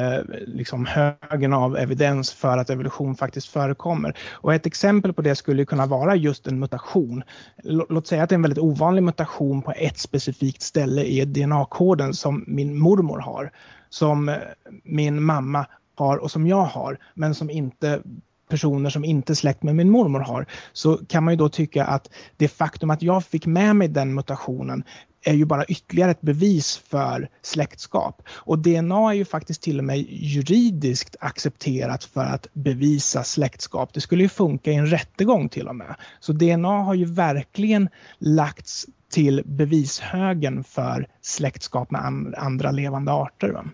liksom 0.45 0.85
högen 0.85 1.53
av 1.53 1.77
evidens 1.77 2.33
för 2.33 2.57
att 2.57 2.69
evolution 2.69 3.15
faktiskt 3.15 3.47
förekommer. 3.47 4.17
Och 4.31 4.53
ett 4.53 4.65
exempel 4.65 5.13
på 5.13 5.21
det 5.21 5.35
skulle 5.35 5.65
kunna 5.65 5.85
vara 5.85 6.15
just 6.15 6.47
en 6.47 6.59
mutation. 6.59 7.23
Låt 7.63 8.07
säga 8.07 8.23
att 8.23 8.29
det 8.29 8.33
är 8.33 8.37
en 8.37 8.41
väldigt 8.41 8.63
ovanlig 8.63 9.03
mutation 9.03 9.61
på 9.61 9.71
ett 9.71 9.97
specifikt 9.97 10.61
ställe 10.61 11.03
i 11.03 11.25
DNA-koden 11.25 12.13
som 12.13 12.43
min 12.47 12.79
mormor 12.79 13.19
har, 13.19 13.51
som 13.89 14.29
eh, 14.29 14.35
min 14.83 15.23
mamma 15.23 15.65
har 15.95 16.17
och 16.17 16.31
som 16.31 16.47
jag 16.47 16.63
har, 16.63 16.97
men 17.13 17.35
som 17.35 17.49
inte 17.49 18.01
personer 18.49 18.89
som 18.89 19.05
inte 19.05 19.33
är 19.33 19.35
släkt 19.35 19.63
med 19.63 19.75
min 19.75 19.89
mormor 19.89 20.19
har, 20.19 20.45
så 20.73 20.97
kan 20.97 21.23
man 21.23 21.33
ju 21.33 21.37
då 21.37 21.49
tycka 21.49 21.85
att 21.85 22.09
det 22.37 22.47
faktum 22.47 22.89
att 22.89 23.01
jag 23.01 23.25
fick 23.25 23.45
med 23.45 23.75
mig 23.75 23.87
den 23.87 24.13
mutationen 24.13 24.83
är 25.23 25.33
ju 25.33 25.45
bara 25.45 25.65
ytterligare 25.65 26.11
ett 26.11 26.21
bevis 26.21 26.77
för 26.77 27.29
släktskap. 27.41 28.21
Och 28.29 28.59
DNA 28.59 29.09
är 29.09 29.13
ju 29.13 29.25
faktiskt 29.25 29.61
till 29.61 29.77
och 29.77 29.83
med 29.83 29.97
juridiskt 30.09 31.15
accepterat 31.19 32.03
för 32.03 32.21
att 32.25 32.47
bevisa 32.53 33.23
släktskap. 33.23 33.93
Det 33.93 34.01
skulle 34.01 34.23
ju 34.23 34.29
funka 34.29 34.71
i 34.71 34.75
en 34.75 34.87
rättegång 34.87 35.49
till 35.49 35.67
och 35.67 35.75
med. 35.75 35.95
Så 36.19 36.33
DNA 36.33 36.83
har 36.83 36.93
ju 36.93 37.05
verkligen 37.05 37.89
lagts 38.17 38.85
till 39.11 39.41
bevishögen 39.45 40.63
för 40.63 41.07
släktskap 41.21 41.91
med 41.91 42.33
andra 42.37 42.71
levande 42.71 43.11
arter. 43.11 43.49
Va? 43.49 43.65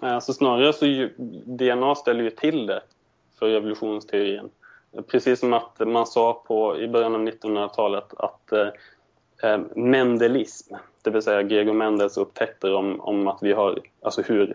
Alltså 0.00 0.32
snarare 0.32 0.72
så 0.72 0.86
ju, 0.86 1.14
DNA 1.46 1.94
ställer 1.94 2.24
ju 2.24 2.30
till 2.30 2.66
det 2.66 2.82
för 3.38 3.48
evolutionsteorin. 3.48 4.48
Precis 5.10 5.40
som 5.40 5.52
att 5.52 5.78
man 5.78 6.06
sa 6.06 6.44
på, 6.46 6.80
i 6.80 6.88
början 6.88 7.14
av 7.14 7.20
1900-talet 7.20 8.14
att 8.16 8.52
eh, 8.52 8.68
eh, 9.42 9.60
mendelism, 9.76 10.74
det 11.02 11.10
vill 11.10 11.22
säga 11.22 11.42
Gregor 11.42 11.72
Mendels 11.72 12.16
upptäckter 12.16 12.74
om, 12.74 13.00
om 13.00 13.28
att 13.28 13.38
vi 13.42 13.52
har, 13.52 13.78
alltså 14.02 14.22
hur 14.22 14.54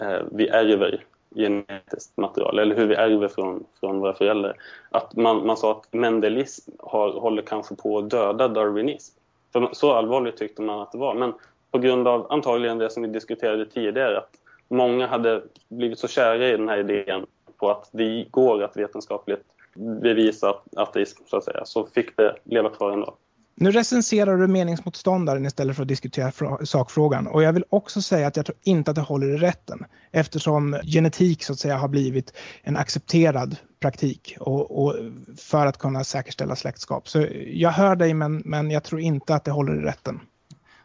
eh, 0.00 0.20
vi 0.32 0.48
ärver 0.48 1.04
genetiskt 1.34 2.16
material 2.16 2.58
eller 2.58 2.76
hur 2.76 2.86
vi 2.86 2.94
ärver 2.94 3.28
från, 3.28 3.64
från 3.80 4.00
våra 4.00 4.14
föräldrar. 4.14 4.56
Att 4.90 5.16
man, 5.16 5.46
man 5.46 5.56
sa 5.56 5.72
att 5.72 5.92
mendelism 5.92 6.70
har, 6.78 7.12
håller 7.12 7.42
kanske 7.42 7.74
på 7.74 7.98
att 7.98 8.10
döda 8.10 8.48
darwinism. 8.48 9.18
För 9.52 9.68
så 9.72 9.92
allvarligt 9.92 10.36
tyckte 10.36 10.62
man 10.62 10.80
att 10.80 10.92
det 10.92 10.98
var. 10.98 11.14
Men 11.14 11.32
på 11.70 11.78
grund 11.78 12.08
av 12.08 12.26
antagligen 12.32 12.78
det 12.78 12.90
som 12.90 13.02
vi 13.02 13.08
diskuterade 13.08 13.66
tidigare, 13.66 14.18
att 14.18 14.30
många 14.68 15.06
hade 15.06 15.42
blivit 15.68 15.98
så 15.98 16.08
kära 16.08 16.48
i 16.48 16.56
den 16.56 16.68
här 16.68 16.78
idén 16.78 17.26
på 17.56 17.70
att 17.70 17.88
det 17.92 18.26
går 18.30 18.62
att 18.62 18.76
vetenskapligt 18.76 19.44
bevisa 19.74 20.54
ateism, 20.76 21.22
så 21.26 21.36
att 21.36 21.44
säga, 21.44 21.64
så 21.64 21.86
fick 21.86 22.16
det 22.16 22.36
leva 22.44 22.68
kvar 22.68 22.92
ändå. 22.92 23.14
Nu 23.62 23.70
recenserar 23.70 24.36
du 24.36 24.46
meningsmotståndaren 24.46 25.46
istället 25.46 25.76
för 25.76 25.82
att 25.82 25.88
diskutera 25.88 26.32
sakfrågan 26.64 27.26
och 27.26 27.42
jag 27.42 27.52
vill 27.52 27.64
också 27.68 28.02
säga 28.02 28.26
att 28.26 28.36
jag 28.36 28.46
tror 28.46 28.58
inte 28.62 28.90
att 28.90 28.94
det 28.94 29.00
håller 29.00 29.26
i 29.26 29.36
rätten 29.36 29.84
eftersom 30.10 30.76
genetik 30.84 31.44
så 31.44 31.52
att 31.52 31.58
säga 31.58 31.76
har 31.76 31.88
blivit 31.88 32.32
en 32.62 32.76
accepterad 32.76 33.56
praktik 33.80 34.36
och, 34.40 34.84
och 34.84 34.94
för 35.38 35.66
att 35.66 35.78
kunna 35.78 36.04
säkerställa 36.04 36.56
släktskap. 36.56 37.08
Så 37.08 37.26
jag 37.46 37.70
hör 37.70 37.96
dig 37.96 38.14
men, 38.14 38.42
men 38.44 38.70
jag 38.70 38.84
tror 38.84 39.00
inte 39.00 39.34
att 39.34 39.44
det 39.44 39.50
håller 39.50 39.74
i 39.74 39.80
rätten. 39.80 40.20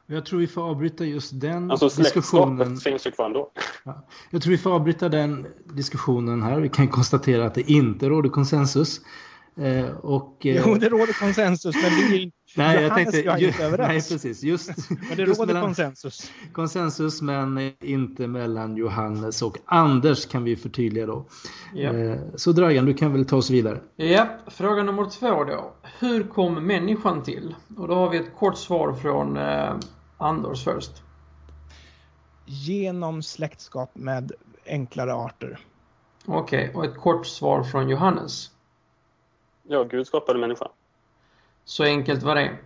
Jag 0.06 0.26
tror 0.26 0.40
vi 0.40 0.48
får 0.48 0.70
avbryta 0.70 1.06
just 1.06 1.42
den 1.42 1.72
alltså, 1.72 2.02
diskussionen. 2.02 2.78
finns 2.78 3.08
ju 3.08 3.12
kvar 3.12 3.26
ändå. 3.26 3.52
Ja, 3.84 4.06
jag 4.30 4.42
tror 4.42 4.52
vi 4.52 4.58
får 4.58 4.74
avbryta 4.74 5.10
den 5.10 5.48
diskussionen 5.74 6.42
här. 6.42 6.60
Vi 6.60 6.70
kan 6.70 6.88
konstatera 6.88 7.46
att 7.46 7.56
det 7.56 7.72
inte 7.72 8.10
råder 8.10 8.30
konsensus. 8.30 9.02
Eh, 9.60 9.90
och, 9.90 10.38
jo, 10.42 10.76
det 10.76 10.90
råder 10.90 11.20
konsensus, 11.20 11.76
men 11.76 11.84
det 11.84 12.16
är 12.16 12.22
inte 12.22 12.38
Nej, 12.56 12.84
jag 12.84 12.94
tänkte, 12.94 13.22
jag 13.22 13.42
inte 13.42 13.64
överens. 13.64 14.10
Nej, 14.10 14.18
precis. 14.18 14.44
Just, 14.44 14.90
men 14.90 15.18
det 15.18 15.26
råder 15.26 15.46
mellan, 15.46 15.64
konsensus. 15.64 16.32
Konsensus, 16.54 17.22
men 17.22 17.72
inte 17.82 18.28
mellan 18.28 18.78
Johannes 18.78 19.42
och 19.42 19.58
Anders 19.66 20.26
kan 20.26 20.44
vi 20.44 20.56
förtydliga 20.56 21.06
då. 21.06 21.26
Ja. 21.74 21.92
Så 22.36 22.52
Dragan, 22.52 22.86
du 22.86 22.94
kan 22.94 23.14
väl 23.14 23.26
ta 23.26 23.36
oss 23.36 23.50
vidare. 23.50 23.82
Ja, 23.96 24.28
fråga 24.48 24.84
nummer 24.84 25.10
två 25.10 25.44
då. 25.44 25.74
Hur 26.00 26.24
kom 26.24 26.54
människan 26.68 27.24
till? 27.24 27.56
Och 27.78 27.88
då 27.88 27.96
har 27.96 28.10
vi 28.10 28.18
ett 28.18 28.36
kort 28.36 28.58
svar 28.58 28.94
från 28.94 29.38
eh, 29.38 29.76
Anders 30.18 30.64
först. 30.64 30.92
Genom 32.46 33.24
släktskap 33.24 33.90
med 33.94 34.32
enklare 34.66 35.14
arter. 35.14 35.60
Okej, 36.26 36.70
okay, 36.70 36.76
och 36.76 36.86
ett 36.86 36.98
kort 36.98 37.28
svar 37.28 37.64
från 37.64 37.90
Johannes. 37.90 38.52
Ja, 39.68 39.84
Gud 39.84 40.08
skapade 40.08 40.40
människan. 40.40 40.68
Så 41.66 41.84
enkelt 41.84 42.24
var 42.24 42.36
det. 42.36 42.58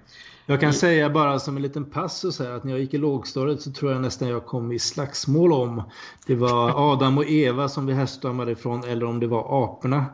Jag 0.45 0.59
kan 0.59 0.73
säga 0.73 1.09
bara 1.09 1.39
som 1.39 1.55
en 1.55 1.61
liten 1.61 1.85
passus 1.85 2.39
här 2.39 2.51
att 2.51 2.63
när 2.63 2.71
jag 2.71 2.79
gick 2.79 2.93
i 2.93 2.97
lågstadiet 2.97 3.61
så 3.61 3.71
tror 3.71 3.91
jag 3.91 4.01
nästan 4.01 4.27
jag 4.27 4.45
kom 4.45 4.71
i 4.71 4.79
slagsmål 4.79 5.53
om 5.53 5.83
det 6.25 6.35
var 6.35 6.93
Adam 6.93 7.17
och 7.17 7.25
Eva 7.25 7.69
som 7.69 7.85
vi 7.85 7.93
härstammade 7.93 8.51
ifrån 8.51 8.83
eller 8.83 9.05
om 9.05 9.19
det 9.19 9.27
var 9.27 9.63
aporna. 9.63 10.05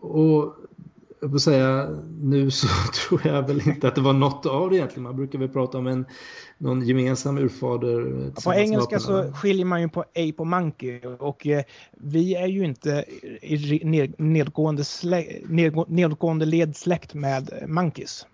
Och 0.00 0.56
jag 1.20 1.30
får 1.30 1.38
säga, 1.38 1.88
nu 2.22 2.50
så 2.50 2.68
tror 3.08 3.26
jag 3.26 3.46
väl 3.46 3.68
inte 3.68 3.88
att 3.88 3.94
det 3.94 4.00
var 4.00 4.12
något 4.12 4.46
av 4.46 4.70
det 4.70 4.76
egentligen. 4.76 5.02
Man 5.02 5.16
brukar 5.16 5.38
väl 5.38 5.48
prata 5.48 5.78
om 5.78 5.86
en, 5.86 6.06
någon 6.58 6.86
gemensam 6.86 7.38
urfader. 7.38 8.30
På 8.44 8.54
engelska 8.54 8.98
så 8.98 9.32
skiljer 9.32 9.64
man 9.64 9.80
ju 9.80 9.88
på 9.88 10.00
ape 10.00 10.34
och 10.36 10.46
monkey 10.46 11.00
och 11.18 11.46
eh, 11.46 11.62
vi 11.92 12.34
är 12.34 12.46
ju 12.46 12.64
inte 12.64 13.04
i 13.42 14.12
nedgående, 14.18 14.84
slä, 14.84 15.24
nedgående 15.88 16.46
ledsläkt 16.46 17.14
med 17.14 17.64
monkeys. 17.66 18.26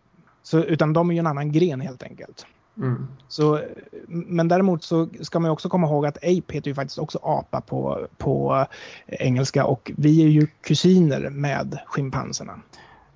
Så, 0.43 0.59
utan 0.59 0.93
de 0.93 1.11
är 1.11 1.15
ju 1.15 1.19
en 1.19 1.27
annan 1.27 1.53
gren 1.53 1.81
helt 1.81 2.03
enkelt. 2.03 2.47
Mm. 2.77 3.07
Så, 3.29 3.61
men 4.09 4.49
däremot 4.49 4.85
så 4.85 5.09
ska 5.21 5.41
man 5.41 5.51
också 5.51 5.69
komma 5.69 5.87
ihåg 5.87 6.07
att 6.07 6.17
ape 6.17 6.55
heter 6.55 6.69
ju 6.69 6.75
faktiskt 6.75 6.99
också 6.99 7.19
apa 7.23 7.61
på, 7.61 8.07
på 8.19 8.67
engelska 9.07 9.65
och 9.65 9.93
vi 9.97 10.25
är 10.25 10.29
ju 10.29 10.47
kusiner 10.47 11.31
med 11.31 11.79
schimpanserna. 11.87 12.61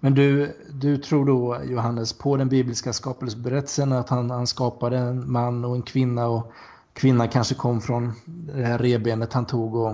Men 0.01 0.15
du, 0.15 0.57
du 0.71 0.99
tror 0.99 1.27
då 1.27 1.61
Johannes 1.65 2.13
på 2.13 2.37
den 2.37 2.49
bibliska 2.49 2.93
skapelseberättelsen 2.93 3.93
att 3.93 4.09
han, 4.09 4.31
han 4.31 4.47
skapade 4.47 4.99
en 4.99 5.33
man 5.33 5.65
och 5.65 5.77
en 5.77 5.83
kvinna 5.83 6.27
och 6.27 6.53
kvinnan 6.93 7.29
kanske 7.29 7.55
kom 7.55 7.81
från 7.81 8.13
det 8.25 8.65
här 8.65 8.79
rebenet 8.79 9.33
han 9.33 9.47
tog 9.47 9.75
och, 9.75 9.91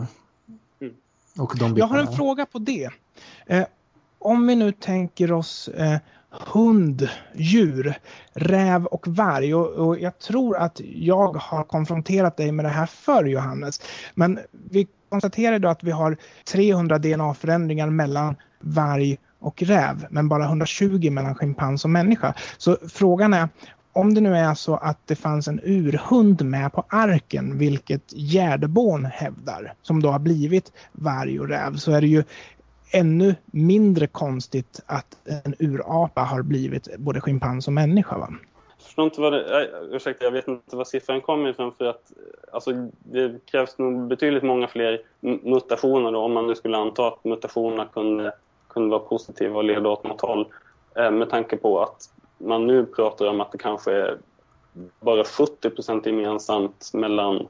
mm. 0.80 0.94
och 1.38 1.54
de 1.58 1.76
Jag 1.76 1.86
har 1.86 1.98
en 1.98 2.12
fråga 2.12 2.46
på 2.46 2.58
det. 2.58 2.90
Eh, 3.46 3.64
om 4.26 4.46
vi 4.46 4.54
nu 4.54 4.72
tänker 4.72 5.32
oss 5.32 5.68
eh, 5.68 5.98
hund, 6.52 7.08
djur, 7.34 7.94
räv 8.34 8.86
och 8.86 9.08
varg. 9.08 9.54
Och, 9.54 9.68
och, 9.68 9.98
jag 9.98 10.18
tror 10.18 10.56
att 10.56 10.80
jag 10.94 11.36
har 11.36 11.64
konfronterat 11.64 12.36
dig 12.36 12.52
med 12.52 12.64
det 12.64 12.68
här 12.68 12.86
förr 12.86 13.24
Johannes. 13.24 13.80
Men 14.14 14.38
vi 14.70 14.88
konstaterar 15.08 15.58
då 15.58 15.68
att 15.68 15.84
vi 15.84 15.90
har 15.90 16.16
300 16.52 16.98
DNA-förändringar 16.98 17.90
mellan 17.90 18.36
varg 18.60 19.18
och 19.40 19.62
räv, 19.62 20.06
men 20.10 20.28
bara 20.28 20.44
120 20.44 21.10
mellan 21.10 21.34
schimpans 21.34 21.84
och 21.84 21.90
människa. 21.90 22.34
Så 22.58 22.76
frågan 22.88 23.34
är, 23.34 23.48
om 23.92 24.14
det 24.14 24.20
nu 24.20 24.36
är 24.36 24.54
så 24.54 24.76
att 24.76 24.98
det 25.06 25.16
fanns 25.16 25.48
en 25.48 25.60
urhund 25.62 26.44
med 26.44 26.72
på 26.72 26.84
arken, 26.88 27.58
vilket 27.58 28.12
Gärdeborn 28.12 29.04
hävdar, 29.04 29.74
som 29.82 30.02
då 30.02 30.10
har 30.10 30.18
blivit 30.18 30.72
varg 30.92 31.40
och 31.40 31.48
räv, 31.48 31.76
så 31.76 31.92
är 31.92 32.00
det 32.00 32.06
ju 32.06 32.24
ännu 32.92 33.34
mindre 33.46 34.06
konstigt 34.06 34.80
att 34.86 35.16
en 35.44 35.54
urapa 35.58 36.20
har 36.20 36.42
blivit 36.42 36.96
både 36.98 37.20
schimpans 37.20 37.66
och 37.66 37.72
människa. 37.72 38.18
Va? 38.18 38.28
Jag 38.76 38.86
förstår 38.86 39.04
inte 39.04 39.20
vad 39.20 39.32
det, 39.32 39.70
ursäkta, 39.90 40.24
jag 40.24 40.32
vet 40.32 40.48
inte 40.48 40.76
var 40.76 40.84
siffran 40.84 41.20
kommer 41.20 41.50
ifrån 41.50 41.72
för 41.78 41.84
att 41.84 42.12
alltså, 42.52 42.70
det 42.98 43.46
krävs 43.46 43.78
nog 43.78 44.06
betydligt 44.06 44.42
många 44.42 44.68
fler 44.68 45.00
mutationer 45.20 46.12
då, 46.12 46.18
om 46.18 46.32
man 46.32 46.46
nu 46.46 46.54
skulle 46.54 46.76
anta 46.76 47.08
att 47.08 47.24
mutationerna 47.24 47.84
kunde, 47.84 48.32
kunde 48.68 48.90
vara 48.90 49.00
positiva 49.00 49.56
och 49.56 49.64
leda 49.64 49.88
åt 49.88 50.04
något 50.04 50.20
håll. 50.20 50.46
Eh, 50.96 51.10
med 51.10 51.30
tanke 51.30 51.56
på 51.56 51.82
att 51.82 52.10
man 52.38 52.66
nu 52.66 52.86
pratar 52.86 53.26
om 53.26 53.40
att 53.40 53.52
det 53.52 53.58
kanske 53.58 53.92
är 53.92 54.18
bara 55.00 55.24
70 55.24 55.70
procent 55.70 56.06
gemensamt 56.06 56.90
mellan 56.92 57.48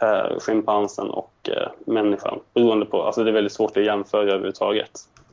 eh, 0.00 0.38
schimpansen 0.38 1.10
och 1.10 1.48
eh, 1.48 1.68
människan. 1.86 2.40
Beroende 2.54 2.86
på, 2.86 3.02
alltså 3.02 3.24
det 3.24 3.30
är 3.30 3.34
väldigt 3.34 3.52
svårt 3.52 3.76
att 3.76 3.84
jämföra 3.84 4.22
överhuvudtaget. 4.22 4.90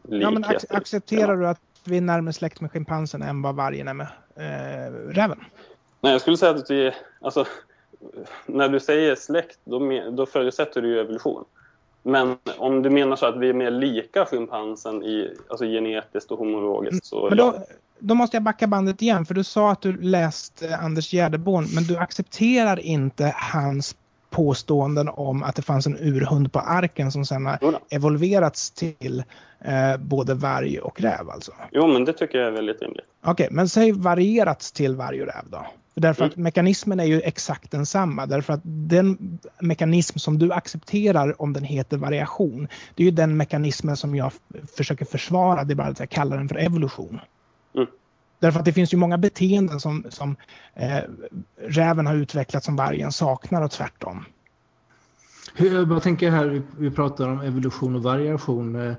Ja, 0.07 0.31
men 0.31 0.43
ac 0.43 0.65
accepterar 0.69 1.37
du 1.37 1.47
att 1.47 1.61
vi 1.83 1.97
är 1.97 2.01
närmare 2.01 2.33
släkt 2.33 2.61
med 2.61 2.71
schimpansen 2.71 3.21
än 3.21 3.41
vad 3.41 3.55
vargen 3.55 3.87
är 3.87 3.93
med 3.93 4.07
eh, 4.35 4.93
räven? 4.93 5.39
Nej, 6.01 6.11
jag 6.11 6.21
skulle 6.21 6.37
säga 6.37 6.51
att 6.51 6.71
vi, 6.71 6.91
alltså, 7.21 7.45
när 8.45 8.69
du 8.69 8.79
säger 8.79 9.15
släkt, 9.15 9.59
då, 9.63 9.79
då 10.11 10.25
förutsätter 10.25 10.81
du 10.81 10.87
ju 10.87 10.99
evolution. 10.99 11.45
Men 12.03 12.37
om 12.57 12.81
du 12.81 12.89
menar 12.89 13.15
så 13.15 13.25
att 13.25 13.37
vi 13.37 13.49
är 13.49 13.53
mer 13.53 13.71
lika 13.71 14.25
schimpansen 14.25 15.03
i, 15.03 15.33
alltså 15.49 15.65
genetiskt 15.65 16.31
och 16.31 16.39
homologiskt 16.39 17.05
så 17.05 17.29
men 17.29 17.37
då, 17.37 17.65
då 17.99 18.15
måste 18.15 18.35
jag 18.35 18.43
backa 18.43 18.67
bandet 18.67 19.01
igen 19.01 19.25
för 19.25 19.33
du 19.33 19.43
sa 19.43 19.71
att 19.71 19.81
du 19.81 20.01
läst 20.01 20.63
Anders 20.81 21.11
Gärdeborn 21.11 21.65
men 21.75 21.83
du 21.83 21.97
accepterar 21.97 22.79
inte 22.79 23.35
hans 23.53 23.95
påståenden 24.31 25.09
om 25.09 25.43
att 25.43 25.55
det 25.55 25.61
fanns 25.61 25.87
en 25.87 25.97
urhund 25.99 26.53
på 26.53 26.59
arken 26.59 27.11
som 27.11 27.25
sen 27.25 27.45
har 27.45 27.59
evolverats 27.89 28.71
till 28.71 29.23
eh, 29.59 29.97
både 29.97 30.33
varg 30.33 30.79
och 30.79 31.01
räv 31.01 31.29
alltså? 31.29 31.51
Jo, 31.71 31.87
men 31.87 32.05
det 32.05 32.13
tycker 32.13 32.37
jag 32.37 32.47
är 32.47 32.51
väldigt 32.51 32.81
rimligt. 32.81 33.05
Okej, 33.21 33.31
okay, 33.31 33.55
men 33.55 33.69
säg 33.69 33.91
varierats 33.91 34.71
till 34.71 34.95
varg 34.95 35.21
och 35.21 35.27
räv 35.27 35.43
då? 35.49 35.65
Därför 35.93 36.21
mm. 36.21 36.31
att 36.31 36.37
mekanismen 36.37 36.99
är 36.99 37.05
ju 37.05 37.21
exakt 37.21 37.71
densamma. 37.71 38.25
Därför 38.25 38.53
att 38.53 38.61
den 38.63 39.39
mekanism 39.59 40.19
som 40.19 40.39
du 40.39 40.53
accepterar 40.53 41.41
om 41.41 41.53
den 41.53 41.63
heter 41.63 41.97
variation, 41.97 42.67
det 42.95 43.03
är 43.03 43.05
ju 43.05 43.11
den 43.11 43.37
mekanismen 43.37 43.97
som 43.97 44.15
jag 44.15 44.31
försöker 44.77 45.05
försvara. 45.05 45.63
Det 45.63 45.73
är 45.73 45.75
bara 45.75 45.87
att 45.87 45.99
jag 45.99 46.09
kallar 46.09 46.37
den 46.37 46.49
för 46.49 46.55
evolution. 46.55 47.19
Mm. 47.75 47.87
Därför 48.41 48.59
att 48.59 48.65
det 48.65 48.73
finns 48.73 48.93
ju 48.93 48.97
många 48.97 49.17
beteenden 49.17 49.79
som, 49.79 50.05
som 50.09 50.35
eh, 50.73 50.99
räven 51.57 52.07
har 52.07 52.15
utvecklat 52.15 52.63
som 52.63 52.75
vargen 52.75 53.11
saknar 53.11 53.61
och 53.61 53.71
tvärtom. 53.71 54.25
Hur, 55.55 55.93
jag 55.93 56.03
tänker 56.03 56.31
här, 56.31 56.45
vi, 56.45 56.61
vi 56.77 56.91
pratar 56.91 57.29
om 57.29 57.41
evolution 57.41 57.95
och 57.95 58.03
variation. 58.03 58.75
Eh, 58.75 58.95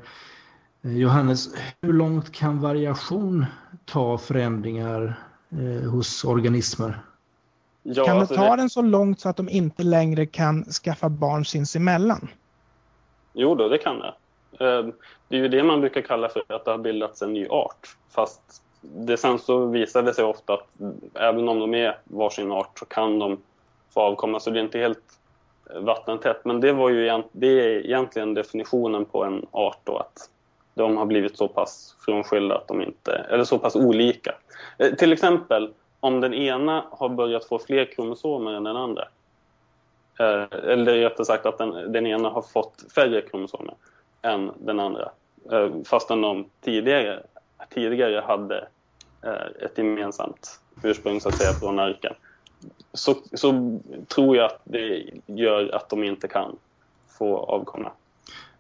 Johannes, 0.82 1.49
hur 1.80 1.93
långt 1.93 2.32
kan 2.32 2.61
variation 2.61 3.47
ta 3.84 4.18
förändringar 4.18 5.18
eh, 5.51 5.90
hos 5.90 6.24
organismer? 6.24 7.01
Ja, 7.82 8.05
kan 8.05 8.18
alltså 8.18 8.34
det 8.34 8.40
ta 8.40 8.51
det... 8.51 8.62
den 8.62 8.70
så 8.70 8.82
långt 8.82 9.20
så 9.20 9.28
att 9.28 9.36
de 9.36 9.49
inte 9.49 9.82
längre 9.82 10.26
kan 10.26 10.64
skaffa 10.64 11.09
barn 11.09 11.45
sinsemellan? 11.45 12.28
Jo 13.32 13.55
då, 13.55 13.68
det 13.68 13.78
kan 13.78 13.99
det. 13.99 14.14
Eh, 14.61 14.86
det 15.28 15.36
är 15.36 15.40
ju 15.40 15.49
det 15.49 15.62
man 15.62 15.80
brukar 15.80 16.01
kalla 16.01 16.28
för 16.28 16.43
att 16.49 16.64
det 16.64 16.70
har 16.70 16.78
bildats 16.78 17.22
en 17.22 17.32
ny 17.32 17.47
art. 17.47 17.97
Fast 18.11 18.62
det 18.83 19.16
sen 19.16 19.39
så 19.39 19.66
visar 19.66 20.03
det 20.03 20.14
sig 20.14 20.24
ofta 20.24 20.55
att 20.55 20.66
även 21.14 21.49
om 21.49 21.59
de 21.59 21.74
är 21.74 21.99
varsin 22.05 22.53
art 22.53 22.78
så 22.78 22.85
kan 22.85 23.18
de 23.18 23.39
få 23.95 24.01
avkomma, 24.01 24.41
så 24.41 24.51
det 24.51 24.59
är 24.59 24.64
inte 24.64 24.78
helt 24.78 25.18
vattentätt. 25.74 26.45
Men 26.45 26.61
det, 26.61 26.72
var 26.72 26.91
ju, 26.91 27.22
det 27.33 27.47
är 27.47 27.87
egentligen 27.87 28.35
definitionen 28.35 29.05
på 29.05 29.24
en 29.24 29.47
art 29.51 29.78
då, 29.85 29.97
att 29.97 30.30
de 30.74 30.97
har 30.97 31.07
blivit 31.07 31.39
så 31.39 31.49
pass 31.49 31.97
frånskilda 32.05 32.55
att 32.55 32.68
de 32.68 32.83
inte, 32.83 33.12
eller 33.12 33.45
så 33.45 33.59
pass 33.59 33.76
olika. 33.76 34.35
Eh, 34.78 34.95
till 34.95 35.12
exempel 35.12 35.70
om 36.01 36.20
den 36.20 36.35
ena 36.35 36.85
har 36.91 37.09
börjat 37.09 37.45
få 37.45 37.59
fler 37.59 37.85
kromosomer 37.85 38.53
än 38.53 38.64
den 38.64 38.76
andra. 38.76 39.09
Eh, 40.18 40.45
eller 40.70 40.97
rättare 40.97 41.24
sagt 41.24 41.47
att 41.47 41.59
den, 41.59 41.93
den 41.93 42.07
ena 42.07 42.28
har 42.28 42.43
fått 42.43 42.85
färre 42.95 43.20
kromosomer 43.20 43.74
än 44.22 44.51
den 44.59 44.80
andra. 44.80 45.11
Eh, 45.51 45.68
fastän 45.85 46.20
de 46.20 46.45
tidigare 46.61 47.22
tidigare 47.70 48.20
hade 48.20 48.68
ett 49.61 49.79
gemensamt 49.79 50.61
ursprung 50.83 51.20
så 51.20 51.29
att 51.29 51.35
säga 51.35 51.53
från 51.53 51.79
arken. 51.79 52.12
Så, 52.93 53.16
så 53.33 53.81
tror 54.09 54.37
jag 54.37 54.47
att 54.47 54.61
det 54.64 55.11
gör 55.27 55.75
att 55.75 55.89
de 55.89 56.05
inte 56.05 56.29
kan 56.29 56.57
få 57.18 57.39
avkomma. 57.39 57.91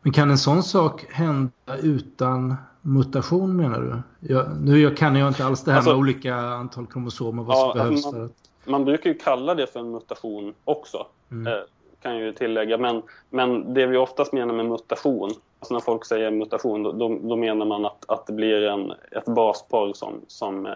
Men 0.02 0.12
kan 0.12 0.30
en 0.30 0.38
sån 0.38 0.62
sak 0.62 1.04
hända 1.10 1.76
utan 1.82 2.54
mutation 2.80 3.56
menar 3.56 3.80
du? 3.80 4.02
Jag, 4.34 4.56
nu 4.60 4.94
kan 4.94 5.16
jag 5.16 5.28
inte 5.28 5.44
alls 5.44 5.64
det 5.64 5.70
här 5.70 5.78
alltså, 5.78 5.90
med 5.90 5.98
olika 5.98 6.36
antal 6.36 6.86
kromosomer 6.86 7.42
vad 7.42 7.56
ja, 7.56 7.60
som 7.60 7.78
behövs 7.78 8.04
man, 8.04 8.12
för 8.12 8.24
att... 8.24 8.32
Man 8.64 8.84
brukar 8.84 9.10
ju 9.10 9.18
kalla 9.18 9.54
det 9.54 9.66
för 9.66 9.80
en 9.80 9.90
mutation 9.90 10.54
också. 10.64 11.06
Mm. 11.30 11.52
Eh, 11.52 11.60
kan 12.02 12.14
jag 12.14 12.22
ju 12.22 12.32
tillägga. 12.32 12.78
Men, 12.78 13.02
men 13.30 13.74
det 13.74 13.86
vi 13.86 13.96
oftast 13.96 14.32
menar 14.32 14.54
med 14.54 14.66
mutation 14.66 15.30
Alltså 15.62 15.74
när 15.74 15.80
folk 15.80 16.04
säger 16.04 16.30
mutation 16.30 16.82
då, 16.82 16.92
då, 17.22 17.36
menar 17.36 17.66
man 17.66 17.84
att, 17.84 18.10
att 18.10 18.26
det 18.26 18.32
blir 18.32 18.62
en, 18.62 18.92
ett 19.10 19.24
baspar 19.24 19.92
som, 19.92 20.20
som 20.26 20.66
eh, 20.66 20.72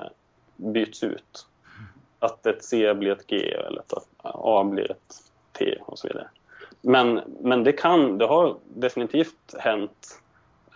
byts 0.56 1.02
ut. 1.02 1.46
Att 2.18 2.46
ett 2.46 2.64
C 2.64 2.94
blir 2.94 3.12
ett 3.12 3.26
G 3.26 3.36
eller 3.36 3.80
att 3.80 4.06
A 4.22 4.64
blir 4.64 4.90
ett 4.90 5.14
T 5.58 5.78
och 5.86 5.98
så 5.98 6.08
vidare. 6.08 6.28
Men, 6.80 7.20
men 7.40 7.64
det 7.64 7.72
kan, 7.72 8.18
det 8.18 8.26
har 8.26 8.56
definitivt 8.64 9.54
hänt 9.58 10.20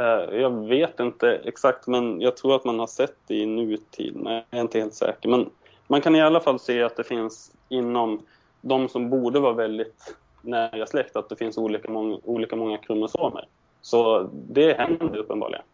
Eh, 0.01 0.39
jag 0.41 0.69
vet 0.69 1.01
inte 1.01 1.41
exakt, 1.45 1.87
men 1.87 2.21
jag 2.21 2.37
tror 2.37 2.57
att 2.57 2.65
man 2.65 2.79
har 2.79 2.87
sett 2.87 3.17
det 3.27 3.35
i 3.35 3.47
nutid, 3.47 4.17
men 4.17 4.33
jag 4.33 4.45
är 4.51 4.61
inte 4.61 4.79
helt 4.79 4.95
säker. 4.95 5.29
Men 5.29 5.51
man 5.87 6.01
kan 6.01 6.17
i 6.17 6.21
alla 6.21 6.41
fall 6.41 6.59
se 6.59 6.83
att 6.83 6.97
det 6.97 7.05
finns 7.05 7.53
inom 7.69 8.23
de 8.61 8.89
som 8.89 9.11
borde 9.11 9.41
vara 9.41 9.53
väldigt 9.53 10.17
nära 10.43 10.87
släkt, 10.87 11.17
att 11.17 11.29
det 11.29 11.37
finns 11.37 11.59
olika 11.59 11.91
många, 11.91 12.19
olika 12.25 12.57
många 12.57 12.79
kromosomer. 12.79 13.47
Så 13.83 14.31
det 14.33 14.79
händer 14.79 15.17
uppenbarligen. 15.17 15.65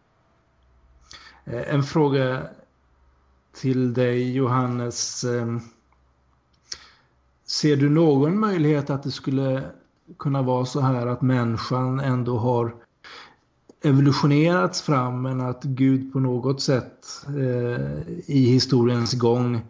Eh, 1.45 1.73
en 1.73 1.83
fråga 1.83 2.41
till 3.53 3.93
dig 3.93 4.33
Johannes. 4.35 5.23
Ehm, 5.23 5.59
ser 7.45 7.75
du 7.75 7.89
någon 7.89 8.39
möjlighet 8.39 8.89
att 8.89 9.03
det 9.03 9.11
skulle 9.11 9.63
kunna 10.19 10.41
vara 10.41 10.65
så 10.65 10.79
här 10.79 11.07
att 11.07 11.21
människan 11.21 11.99
ändå 11.99 12.37
har 12.37 12.75
evolutionerats 13.81 14.81
fram 14.81 15.21
men 15.21 15.41
att 15.41 15.63
Gud 15.63 16.13
på 16.13 16.19
något 16.19 16.61
sätt 16.61 17.25
eh, 17.27 18.09
i 18.25 18.45
historiens 18.45 19.13
gång 19.13 19.61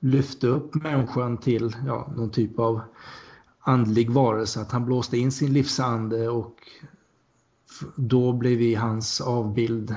lyfte 0.00 0.46
upp 0.46 0.74
människan 0.74 1.36
till 1.36 1.76
ja, 1.86 2.12
någon 2.16 2.30
typ 2.30 2.58
av 2.58 2.80
andlig 3.60 4.10
varelse. 4.10 4.60
Att 4.60 4.72
han 4.72 4.84
blåste 4.84 5.18
in 5.18 5.32
sin 5.32 5.52
livsande 5.52 6.28
och 6.28 6.54
då 7.96 8.32
blev 8.32 8.58
vi 8.58 8.74
hans 8.74 9.20
avbild 9.20 9.96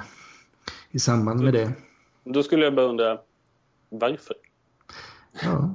i 0.92 1.00
samband 1.00 1.44
med 1.44 1.54
det. 1.54 1.72
Då 2.24 2.44
skulle 2.44 2.64
jag 2.66 2.76
bara 2.76 2.86
undra 2.86 3.20
varför? 3.90 4.36
Ja. 5.44 5.74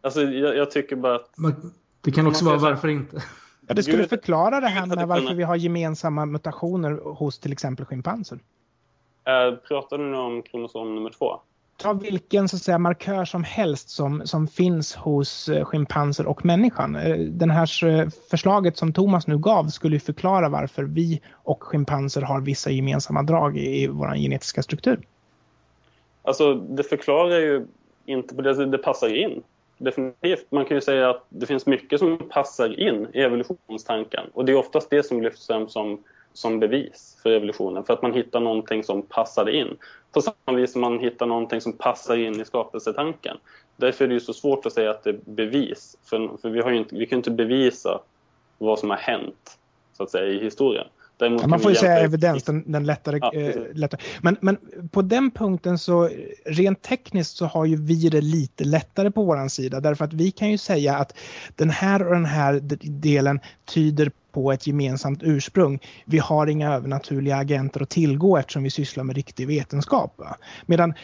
Alltså 0.00 0.22
jag, 0.22 0.56
jag 0.56 0.70
tycker 0.70 0.96
bara 0.96 1.14
att... 1.14 1.34
Det 2.00 2.10
kan 2.10 2.26
också 2.26 2.44
vara 2.44 2.58
varför 2.58 2.88
inte. 2.88 3.22
Ja, 3.66 3.74
det 3.74 3.82
skulle 3.82 4.08
förklara 4.08 4.60
det 4.60 4.66
här 4.66 4.86
med 4.86 5.08
varför 5.08 5.34
vi 5.34 5.42
har 5.42 5.56
gemensamma 5.56 6.26
mutationer 6.26 6.90
hos 7.04 7.38
till 7.38 7.52
exempel 7.52 7.86
schimpanser. 7.86 8.38
Äh, 9.24 9.54
pratar 9.68 9.98
du 9.98 10.04
nu 10.04 10.16
om 10.16 10.42
kromosom 10.42 10.94
nummer 10.94 11.10
två? 11.10 11.40
Ta 11.82 11.92
vilken 11.92 12.48
så 12.48 12.56
att 12.56 12.62
säga, 12.62 12.78
markör 12.78 13.24
som 13.24 13.44
helst 13.44 13.90
som, 13.90 14.26
som 14.26 14.48
finns 14.48 14.94
hos 14.94 15.48
eh, 15.48 15.64
schimpanser 15.64 16.26
och 16.26 16.44
människan. 16.44 16.96
Eh, 16.96 17.16
det 17.16 17.52
här 17.52 17.84
eh, 17.84 18.08
förslaget 18.30 18.76
som 18.76 18.92
Thomas 18.92 19.26
nu 19.26 19.38
gav 19.38 19.68
skulle 19.68 20.00
förklara 20.00 20.48
varför 20.48 20.82
vi 20.82 21.20
och 21.32 21.62
schimpanser 21.62 22.22
har 22.22 22.40
vissa 22.40 22.70
gemensamma 22.70 23.22
drag 23.22 23.56
i, 23.56 23.82
i 23.82 23.86
vår 23.86 24.14
genetiska 24.16 24.62
struktur. 24.62 25.00
Alltså 26.22 26.54
det 26.54 26.82
förklarar 26.82 27.38
ju 27.38 27.66
inte 28.06 28.34
på 28.34 28.42
det 28.42 28.50
alltså, 28.50 28.66
det 28.66 28.78
passar 28.78 29.16
in 29.16 29.42
definitivt. 29.78 30.46
Man 30.50 30.64
kan 30.64 30.76
ju 30.76 30.80
säga 30.80 31.10
att 31.10 31.26
det 31.28 31.46
finns 31.46 31.66
mycket 31.66 31.98
som 31.98 32.18
passar 32.28 32.80
in 32.80 33.06
i 33.12 33.20
evolutionstanken. 33.20 34.24
Och 34.34 34.44
det 34.44 34.52
är 34.52 34.56
oftast 34.56 34.90
det 34.90 35.02
som 35.02 35.22
lyfts 35.22 35.46
fram 35.46 35.68
som, 35.68 35.98
som 36.32 36.60
bevis 36.60 37.18
för 37.22 37.30
evolutionen. 37.30 37.84
För 37.84 37.92
att 37.92 38.02
man 38.02 38.14
hittar 38.14 38.40
någonting 38.40 38.84
som 38.84 39.02
passar 39.02 39.48
in. 39.48 39.76
På 40.12 40.22
samma 40.22 40.58
vis 40.58 40.72
som 40.72 40.80
man 40.80 40.98
hittar 40.98 41.26
någonting 41.26 41.60
som 41.60 41.72
passar 41.72 42.16
in 42.16 42.40
i 42.40 42.44
skapelsetanken. 42.44 43.36
Därför 43.76 44.04
är 44.04 44.08
det 44.08 44.14
ju 44.14 44.20
så 44.20 44.32
svårt 44.32 44.66
att 44.66 44.72
säga 44.72 44.90
att 44.90 45.04
det 45.04 45.10
är 45.10 45.20
bevis. 45.24 45.96
För, 46.04 46.36
för 46.42 46.50
vi, 46.50 46.60
har 46.60 46.72
inte, 46.72 46.94
vi 46.94 47.06
kan 47.06 47.18
inte 47.18 47.30
bevisa 47.30 48.00
vad 48.58 48.78
som 48.78 48.90
har 48.90 48.96
hänt 48.96 49.58
så 49.96 50.02
att 50.02 50.10
säga, 50.10 50.26
i 50.26 50.44
historien. 50.44 50.86
Ja, 51.18 51.46
man 51.46 51.60
får 51.60 51.70
ju 51.70 51.76
säga 51.76 51.98
evidens, 51.98 52.42
den, 52.42 52.72
den 52.72 52.86
lättare, 52.86 53.18
ja, 53.22 53.32
eh, 53.32 53.56
lättare. 53.74 54.00
Men, 54.22 54.36
men 54.40 54.58
på 54.92 55.02
den 55.02 55.30
punkten 55.30 55.78
så 55.78 56.10
rent 56.44 56.82
tekniskt 56.82 57.36
så 57.36 57.46
har 57.46 57.64
ju 57.64 57.76
vi 57.76 58.08
det 58.08 58.20
lite 58.20 58.64
lättare 58.64 59.10
på 59.10 59.22
våran 59.22 59.50
sida 59.50 59.80
därför 59.80 60.04
att 60.04 60.12
vi 60.12 60.30
kan 60.30 60.50
ju 60.50 60.58
säga 60.58 60.96
att 60.96 61.18
den 61.56 61.70
här 61.70 62.06
och 62.06 62.14
den 62.14 62.24
här 62.24 62.60
delen 62.82 63.40
tyder 63.64 64.10
på 64.32 64.52
ett 64.52 64.66
gemensamt 64.66 65.22
ursprung. 65.22 65.78
Vi 66.04 66.18
har 66.18 66.46
inga 66.46 66.74
övernaturliga 66.74 67.36
agenter 67.36 67.82
att 67.82 67.90
tillgå 67.90 68.36
eftersom 68.36 68.62
vi 68.62 68.70
sysslar 68.70 69.04
med 69.04 69.16
riktig 69.16 69.46
vetenskap. 69.46 70.14
Va? 70.18 70.36
Medan 70.66 70.94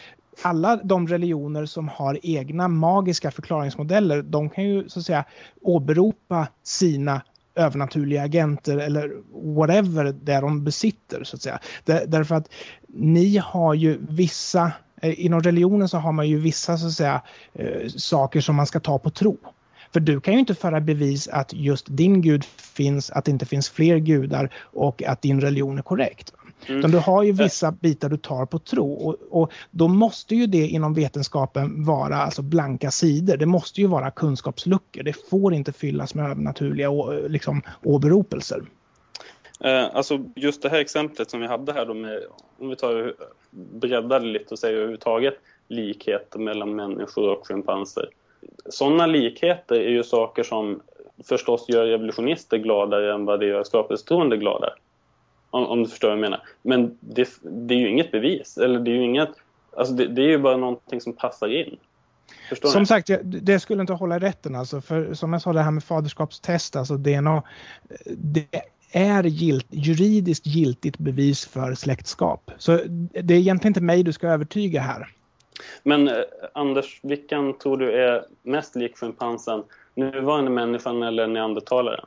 alla 0.41 0.75
de 0.75 1.07
religioner 1.07 1.65
som 1.65 1.87
har 1.87 2.19
egna 2.23 2.67
magiska 2.67 3.31
förklaringsmodeller, 3.31 4.21
de 4.21 4.49
kan 4.49 4.63
ju 4.63 4.89
så 4.89 4.99
att 4.99 5.05
säga 5.05 5.25
åberopa 5.61 6.47
sina 6.63 7.21
övernaturliga 7.55 8.21
agenter 8.21 8.77
eller 8.77 9.11
whatever 9.55 10.03
det 10.03 10.39
de 10.39 10.63
besitter 10.63 11.23
så 11.23 11.35
att 11.35 11.41
säga. 11.41 11.59
därför 11.85 12.35
att 12.35 12.49
ni 12.87 13.37
har 13.37 13.73
ju 13.73 13.97
vissa, 14.09 14.71
eh, 15.01 15.25
inom 15.25 15.41
religionen 15.41 15.89
så 15.89 15.97
har 15.97 16.11
man 16.11 16.27
ju 16.27 16.39
vissa 16.39 16.77
så 16.77 16.87
att 16.87 16.93
säga 16.93 17.21
eh, 17.53 17.87
saker 17.87 18.41
som 18.41 18.55
man 18.55 18.65
ska 18.65 18.79
ta 18.79 18.99
på 18.99 19.09
tro. 19.09 19.37
För 19.93 19.99
du 19.99 20.19
kan 20.19 20.33
ju 20.33 20.39
inte 20.39 20.55
föra 20.55 20.81
bevis 20.81 21.27
att 21.27 21.53
just 21.53 21.85
din 21.89 22.21
gud 22.21 22.43
finns, 22.45 23.11
att 23.11 23.25
det 23.25 23.31
inte 23.31 23.45
finns 23.45 23.69
fler 23.69 23.97
gudar 23.97 24.53
och 24.63 25.03
att 25.03 25.21
din 25.21 25.41
religion 25.41 25.77
är 25.77 25.81
korrekt. 25.81 26.33
Mm. 26.65 26.79
Utan 26.79 26.91
du 26.91 26.97
har 26.97 27.23
ju 27.23 27.31
vissa 27.31 27.71
bitar 27.71 28.09
du 28.09 28.17
tar 28.17 28.45
på 28.45 28.59
tro 28.59 28.93
och, 28.93 29.15
och, 29.29 29.51
då 29.71 29.87
måste 29.87 30.35
ju 30.35 30.47
det 30.47 30.67
inom 30.67 30.93
vetenskapen 30.93 31.83
vara 31.83 32.15
alltså 32.15 32.41
blanka 32.41 32.91
sidor. 32.91 33.37
Det 33.37 33.45
måste 33.45 33.81
ju 33.81 33.87
vara 33.87 34.11
kunskapsluckor. 34.11 35.03
Det 35.03 35.13
får 35.29 35.53
inte 35.53 35.73
fyllas 35.73 36.15
med 36.15 36.31
övernaturliga 36.31 36.89
liksom, 37.27 37.61
åberopelser. 37.83 38.61
Alltså 39.93 40.25
just 40.35 40.61
det 40.61 40.69
här 40.69 40.79
exemplet 40.79 41.29
som 41.29 41.39
vi 41.39 41.47
hade 41.47 41.73
här 41.73 41.85
då 41.85 41.93
med, 41.93 42.21
om 42.59 42.69
vi 42.69 42.75
tar 42.75 43.13
breddar 43.51 44.19
lite 44.19 44.53
och 44.53 44.59
säger 44.59 44.75
överhuvudtaget 44.75 45.33
likhet 45.67 46.35
mellan 46.35 46.75
människor 46.75 47.29
och 47.29 47.47
schimpanser. 47.47 48.09
Sådana 48.69 49.05
likheter 49.05 49.75
är 49.75 49.89
ju 49.89 50.03
saker 50.03 50.43
som 50.43 50.81
förstås 51.27 51.65
gör 51.69 51.87
evolutionister 51.87 52.57
gladare 52.57 53.13
än 53.13 53.25
vad 53.25 53.39
det 53.39 53.45
gör 53.45 53.63
skapelsetroende 53.63 54.37
gladare. 54.37 54.73
Om, 55.49 55.65
om, 55.65 55.83
du 55.83 55.89
förstår 55.89 56.07
vad 56.07 56.17
jag 56.17 56.21
menar. 56.21 56.41
Men 56.61 56.97
det, 56.99 57.29
det, 57.41 57.73
är 57.73 57.79
ju 57.79 57.89
inget 57.89 58.11
bevis. 58.11 58.57
Eller 58.57 58.79
det 58.79 58.91
är 58.91 58.95
ju 58.95 59.03
inget... 59.03 59.29
Alltså 59.77 59.93
det, 59.93 60.07
det 60.07 60.21
är 60.21 60.27
ju 60.27 60.37
bara 60.37 60.57
någonting 60.57 61.01
som 61.01 61.13
passar 61.13 61.47
in. 61.47 61.77
Förstår 62.49 62.69
som 62.69 62.81
ni? 62.81 62.85
sagt, 62.85 63.09
det 63.23 63.59
skulle 63.59 63.81
inte 63.81 63.93
hålla 63.93 64.15
i 64.15 64.19
rätten 64.19 64.55
alltså. 64.55 64.81
För 64.81 65.13
som 65.13 65.33
jag 65.33 65.41
sa 65.41 65.53
det 65.53 65.61
här 65.61 65.71
med 65.71 65.83
faderskapstest, 65.83 66.75
alltså 66.75 66.97
DNA. 66.97 67.43
Det 68.05 68.61
är 68.91 69.23
gilt, 69.23 69.67
juridiskt 69.69 70.45
giltigt 70.45 70.97
bevis 70.97 71.45
för 71.45 71.73
släktskap. 71.73 72.51
Så 72.57 72.79
det 73.23 73.33
är 73.33 73.39
egentligen 73.39 73.71
inte 73.71 73.81
mig 73.81 74.03
du 74.03 74.13
ska 74.13 74.27
övertyga 74.27 74.81
här. 74.81 75.07
Men 75.83 76.07
eh, 76.07 76.23
Anders, 76.53 76.99
vilken 77.03 77.57
tror 77.57 77.77
du 77.77 77.91
är 77.91 78.25
mest 78.43 78.75
lik 78.75 78.97
schimpansen? 78.97 79.63
Nuvarande 79.93 80.51
människan 80.51 81.03
eller 81.03 81.27
neandertalaren? 81.27 82.05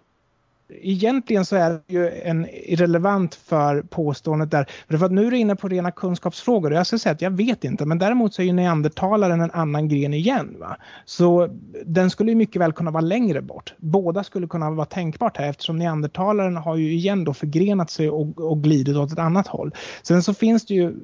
Egentligen 0.68 1.44
så 1.44 1.56
är 1.56 1.70
det 1.70 1.94
ju 1.94 2.10
en 2.10 2.46
irrelevant 2.50 3.34
för 3.34 3.82
påståendet 3.82 4.50
där. 4.50 4.66
För 4.88 5.04
att 5.04 5.12
nu 5.12 5.26
är 5.26 5.30
du 5.30 5.38
inne 5.38 5.56
på 5.56 5.68
rena 5.68 5.90
kunskapsfrågor 5.90 6.70
och 6.70 6.76
jag 6.76 6.86
ska 6.86 6.98
säga 6.98 7.12
att 7.12 7.22
jag 7.22 7.30
vet 7.30 7.64
inte 7.64 7.86
men 7.86 7.98
däremot 7.98 8.34
så 8.34 8.42
är 8.42 8.46
ju 8.46 8.52
neandertalaren 8.52 9.40
en 9.40 9.50
annan 9.50 9.88
gren 9.88 10.14
igen. 10.14 10.56
Va? 10.60 10.76
Så 11.04 11.48
den 11.86 12.10
skulle 12.10 12.30
ju 12.30 12.36
mycket 12.36 12.62
väl 12.62 12.72
kunna 12.72 12.90
vara 12.90 13.00
längre 13.00 13.42
bort. 13.42 13.74
Båda 13.78 14.24
skulle 14.24 14.46
kunna 14.46 14.70
vara 14.70 14.86
tänkbart 14.86 15.36
här 15.36 15.50
eftersom 15.50 15.78
neandertalaren 15.78 16.56
har 16.56 16.76
ju 16.76 16.92
igen 16.92 17.24
då 17.24 17.34
förgrenat 17.34 17.90
sig 17.90 18.10
och, 18.10 18.40
och 18.40 18.62
glidit 18.62 18.96
åt 18.96 19.12
ett 19.12 19.18
annat 19.18 19.46
håll. 19.46 19.74
Sen 20.02 20.22
så 20.22 20.34
finns 20.34 20.66
det 20.66 20.74
ju, 20.74 20.94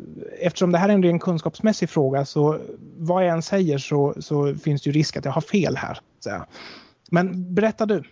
eftersom 0.40 0.72
det 0.72 0.78
här 0.78 0.88
är 0.88 0.92
en 0.92 1.02
ren 1.02 1.18
kunskapsmässig 1.18 1.90
fråga 1.90 2.24
så 2.24 2.58
vad 2.96 3.24
jag 3.26 3.32
än 3.32 3.42
säger 3.42 3.78
så, 3.78 4.14
så 4.18 4.54
finns 4.54 4.82
det 4.82 4.90
ju 4.90 4.92
risk 4.92 5.16
att 5.16 5.24
jag 5.24 5.32
har 5.32 5.40
fel 5.40 5.76
här. 5.76 5.98
Så. 6.20 6.30
Men 7.10 7.54
berätta 7.54 7.86
du. 7.86 8.02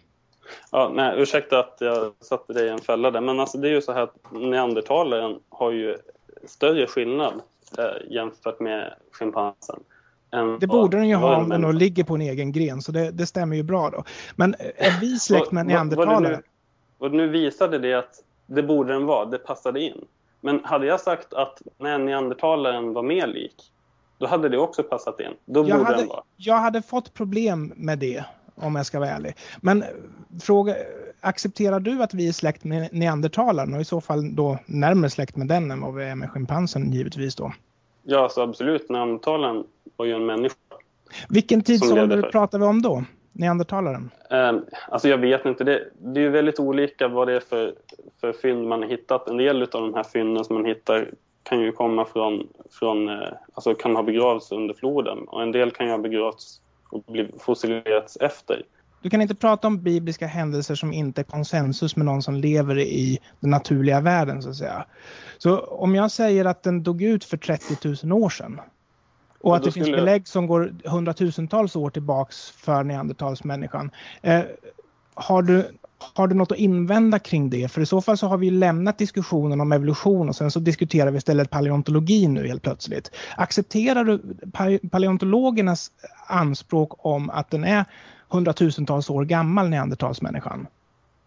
Ja, 0.73 0.91
nej, 0.95 1.23
ursäkta 1.23 1.59
att 1.59 1.77
jag 1.81 2.13
satte 2.21 2.53
dig 2.53 2.67
i 2.67 2.69
en 2.69 2.79
fälla 2.79 3.11
där, 3.11 3.21
men 3.21 3.41
alltså 3.41 3.59
det 3.59 3.69
är 3.69 3.73
ju 3.73 3.83
så 3.83 3.93
här 3.93 4.03
att 4.03 4.17
neandertalaren 4.31 5.39
har 5.49 5.71
ju 5.71 5.97
större 6.45 6.87
skillnad 6.87 7.35
eh, 7.79 8.13
jämfört 8.13 8.61
med 8.61 8.95
schimpansen. 9.13 9.81
Det 10.61 10.67
borde 10.67 10.97
den 10.97 11.09
ju 11.09 11.15
ha 11.15 11.37
om 11.37 11.49
den 11.49 11.63
då 11.63 11.73
ligger 11.73 12.05
på 12.05 12.15
en 12.15 12.21
egen 12.21 12.53
gren, 12.53 12.83
så 12.83 12.93
det, 12.93 13.11
det 13.11 13.27
stämmer 13.27 13.57
ju 13.57 13.63
bra 13.63 13.91
då. 13.91 14.05
Men 14.37 14.55
är 14.77 15.01
vi 15.01 15.19
släkt 15.19 15.53
med 15.53 15.67
neandertalare? 15.67 16.41
Och 16.99 17.13
nu 17.13 17.29
visade 17.29 17.79
det 17.79 17.95
att 17.95 18.23
det 18.47 18.63
borde 18.63 18.93
den 18.93 19.07
vara, 19.07 19.25
det 19.25 19.39
passade 19.39 19.81
in. 19.81 20.05
Men 20.41 20.65
hade 20.65 20.87
jag 20.87 21.01
sagt 21.01 21.35
att 21.35 21.63
nej, 21.79 21.99
neandertalaren 21.99 22.93
var 22.93 23.03
mer 23.03 23.27
lik, 23.27 23.73
då 24.19 24.27
hade 24.27 24.49
det 24.49 24.59
också 24.59 24.83
passat 24.83 25.21
in. 25.21 25.33
Då 25.45 25.61
jag 25.61 25.79
borde 25.79 25.85
hade, 25.85 25.99
den 25.99 26.09
vara. 26.09 26.23
Jag 26.37 26.57
hade 26.57 26.83
fått 26.83 27.15
problem 27.15 27.73
med 27.77 27.99
det 27.99 28.25
om 28.57 28.77
jag 28.77 28.87
ska 28.87 28.99
vara 28.99 29.11
ärlig. 29.11 29.35
Men 29.61 29.85
fråga, 30.41 30.75
accepterar 31.21 31.81
du 31.81 32.03
att 32.03 32.15
vi 32.15 32.29
är 32.29 32.33
släkt 32.33 32.65
med 32.65 32.89
neandertalaren 32.93 33.75
och 33.75 33.81
i 33.81 33.85
så 33.85 34.01
fall 34.01 34.35
då 34.35 34.59
närmare 34.67 35.11
släkt 35.11 35.37
med 35.37 35.49
den 35.49 35.71
än 35.71 35.81
vad 35.81 35.95
vi 35.95 36.05
är 36.05 36.15
med 36.15 36.31
schimpansen 36.31 36.93
givetvis 36.93 37.35
då? 37.35 37.53
Ja, 38.03 38.29
så 38.29 38.43
absolut. 38.43 38.91
Neandertalaren 38.91 39.65
var 39.97 40.07
ju 40.07 40.13
en 40.13 40.27
människa. 40.27 40.57
Vilken 41.29 41.63
tidsålder 41.63 42.23
pratar 42.23 42.59
vi 42.59 42.65
om 42.65 42.83
då? 42.83 43.05
Neandertalaren? 43.33 44.11
Um, 44.31 44.65
alltså 44.89 45.09
jag 45.09 45.19
vet 45.19 45.47
inte. 45.47 45.65
Det, 45.65 45.89
det 45.99 46.21
är 46.21 46.25
ju 46.25 46.31
väldigt 46.31 46.61
olika 46.61 47.09
vad 47.09 47.29
det 47.29 47.35
är 47.35 47.41
för, 47.41 47.75
för 48.21 48.33
fynd 48.33 48.69
man 48.69 48.83
har 48.83 48.89
hittat. 48.89 49.29
En 49.29 49.37
del 49.37 49.63
av 49.63 49.69
de 49.69 49.95
här 49.95 50.05
fynden 50.05 50.45
som 50.45 50.57
man 50.57 50.65
hittar 50.65 51.11
kan 51.43 51.61
ju 51.61 51.73
komma 51.73 52.05
från, 52.05 52.49
från 52.71 53.09
eh, 53.09 53.29
alltså 53.55 53.75
kan 53.75 53.97
ha 53.97 54.03
begravts 54.03 54.53
under 54.53 54.75
floden 54.75 55.19
och 55.19 55.43
en 55.43 55.53
del 55.53 55.71
kan 55.71 55.87
ju 55.87 55.93
ha 55.93 55.99
begravts 55.99 56.61
och 56.97 57.13
blivit 57.13 57.43
fossilerats 57.43 58.17
efter. 58.21 58.63
du 59.03 59.11
kan 59.11 59.23
inte 59.23 59.35
prata 59.35 59.67
om 59.67 59.83
bibliska 59.83 60.27
händelser 60.27 60.75
som 60.75 60.93
inte 60.93 61.21
är 61.21 61.25
konsensus 61.25 61.97
med 61.97 62.07
någon 62.07 62.23
som 62.23 62.35
lever 62.35 62.79
i 62.79 63.19
den 63.41 63.51
naturliga 63.51 64.01
världen 64.01 64.43
så 64.43 64.51
att 64.51 64.57
säga. 64.57 64.87
Så 65.39 65.59
om 65.59 65.95
jag 65.95 66.11
säger 66.11 66.45
att 66.45 66.63
den 66.63 66.83
dog 66.83 67.03
ut 67.03 67.25
för 67.25 67.37
30 67.37 68.07
000 68.07 68.23
år 68.23 68.31
sedan 68.31 68.61
och 69.41 69.57
att 69.57 69.63
det 69.63 69.73
finns 69.73 69.91
belägg 69.91 70.29
som 70.29 70.47
går 70.47 70.75
hundratusentals 70.85 71.77
år 71.77 71.91
tillbaks 71.91 72.51
för 72.51 72.85
neandertalsmänniskan. 72.85 73.91
Eh, 74.23 74.43
har, 75.15 75.43
du, 75.43 75.65
har 75.99 76.29
du 76.29 76.35
något 76.35 76.53
att 76.53 76.59
invända 76.59 77.19
kring 77.19 77.51
det? 77.51 77.73
För 77.73 77.81
i 77.81 77.87
så 77.87 78.01
fall 78.01 78.19
så 78.19 78.27
har 78.27 78.39
vi 78.39 78.51
lämnat 78.51 78.99
diskussionen 78.99 79.61
om 79.61 79.73
evolution 79.73 80.29
och 80.29 80.37
sen 80.37 80.51
så 80.51 80.61
diskuterar 80.61 81.11
vi 81.11 81.19
istället 81.19 81.51
paleontologi 81.51 82.29
nu 82.29 82.47
helt 82.47 82.63
plötsligt. 82.63 83.11
Accepterar 83.37 84.05
du 84.05 84.21
paleontologernas 84.91 85.93
anspråk 86.27 87.07
om 87.07 87.31
att 87.31 87.51
den 87.51 87.65
är 87.65 87.85
hundratusentals 88.29 89.11
år 89.11 89.25
gammal, 89.25 89.69
neandertalsmänniskan? 89.69 90.67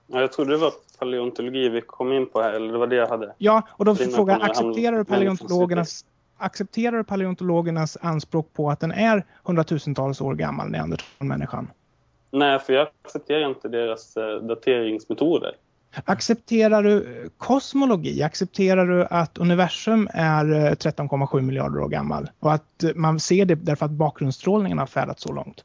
Ja, 0.08 0.22
jag 0.22 0.32
trodde 0.32 0.52
det 0.52 0.58
var 0.58 0.74
paleontologi 1.00 1.70
vi 1.70 1.82
kom 1.82 2.12
in 2.12 2.30
på 2.30 2.42
här, 2.42 2.54
eller 2.54 2.74
det 2.74 2.80
var 2.80 2.88
det 2.88 2.96
jag 2.96 3.08
hade. 3.08 3.34
Ja, 3.38 3.68
och 3.70 3.86
då 3.86 3.96
frågar 3.96 4.40
jag, 4.40 4.50
accepterar 4.50 4.98
du 4.98 5.06
paleontologernas 5.06 6.06
accepterar 6.40 7.04
paleontologernas 7.04 7.98
anspråk 8.02 8.54
på 8.54 8.70
att 8.70 8.80
den 8.80 8.92
är 8.92 9.26
hundratusentals 9.44 10.22
år 10.22 10.36
gammal, 10.36 10.70
neandertalmänniskan? 10.70 11.68
Nej, 12.32 12.60
för 12.60 12.74
jag 12.74 12.88
accepterar 13.06 13.50
inte 13.50 13.68
deras 13.68 14.18
eh, 14.18 14.36
dateringsmetoder. 14.36 15.56
Accepterar 16.06 16.84
du 16.84 17.30
kosmologi? 17.38 18.24
Accepterar 18.24 18.86
du 18.86 19.06
att 19.06 19.38
universum 19.38 20.10
är 20.14 20.46
13,7 20.46 21.38
eh, 21.38 21.44
miljarder 21.44 21.80
år 21.80 21.90
gammal? 21.90 22.30
Och 22.40 22.54
att 22.54 22.84
man 22.96 23.20
ser 23.20 23.46
det 23.46 23.56
därför 23.56 23.86
att 23.86 23.92
bakgrundsstrålningen 23.92 24.78
har 24.78 24.86
färdats 24.86 25.24
så 25.24 25.34
långt? 25.34 25.64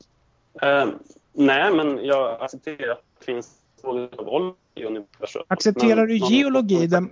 Uh, 0.63 0.93
nej, 1.33 1.73
men 1.75 2.05
jag 2.05 2.43
accepterar 2.43 2.93
att 2.93 3.03
det 3.19 3.25
finns 3.25 3.51
ålder 3.83 4.55
i 4.75 4.85
universum. 4.85 5.43
Accepterar 5.49 6.07
du 6.07 6.17
geologi? 6.17 6.87
Där... 6.87 7.05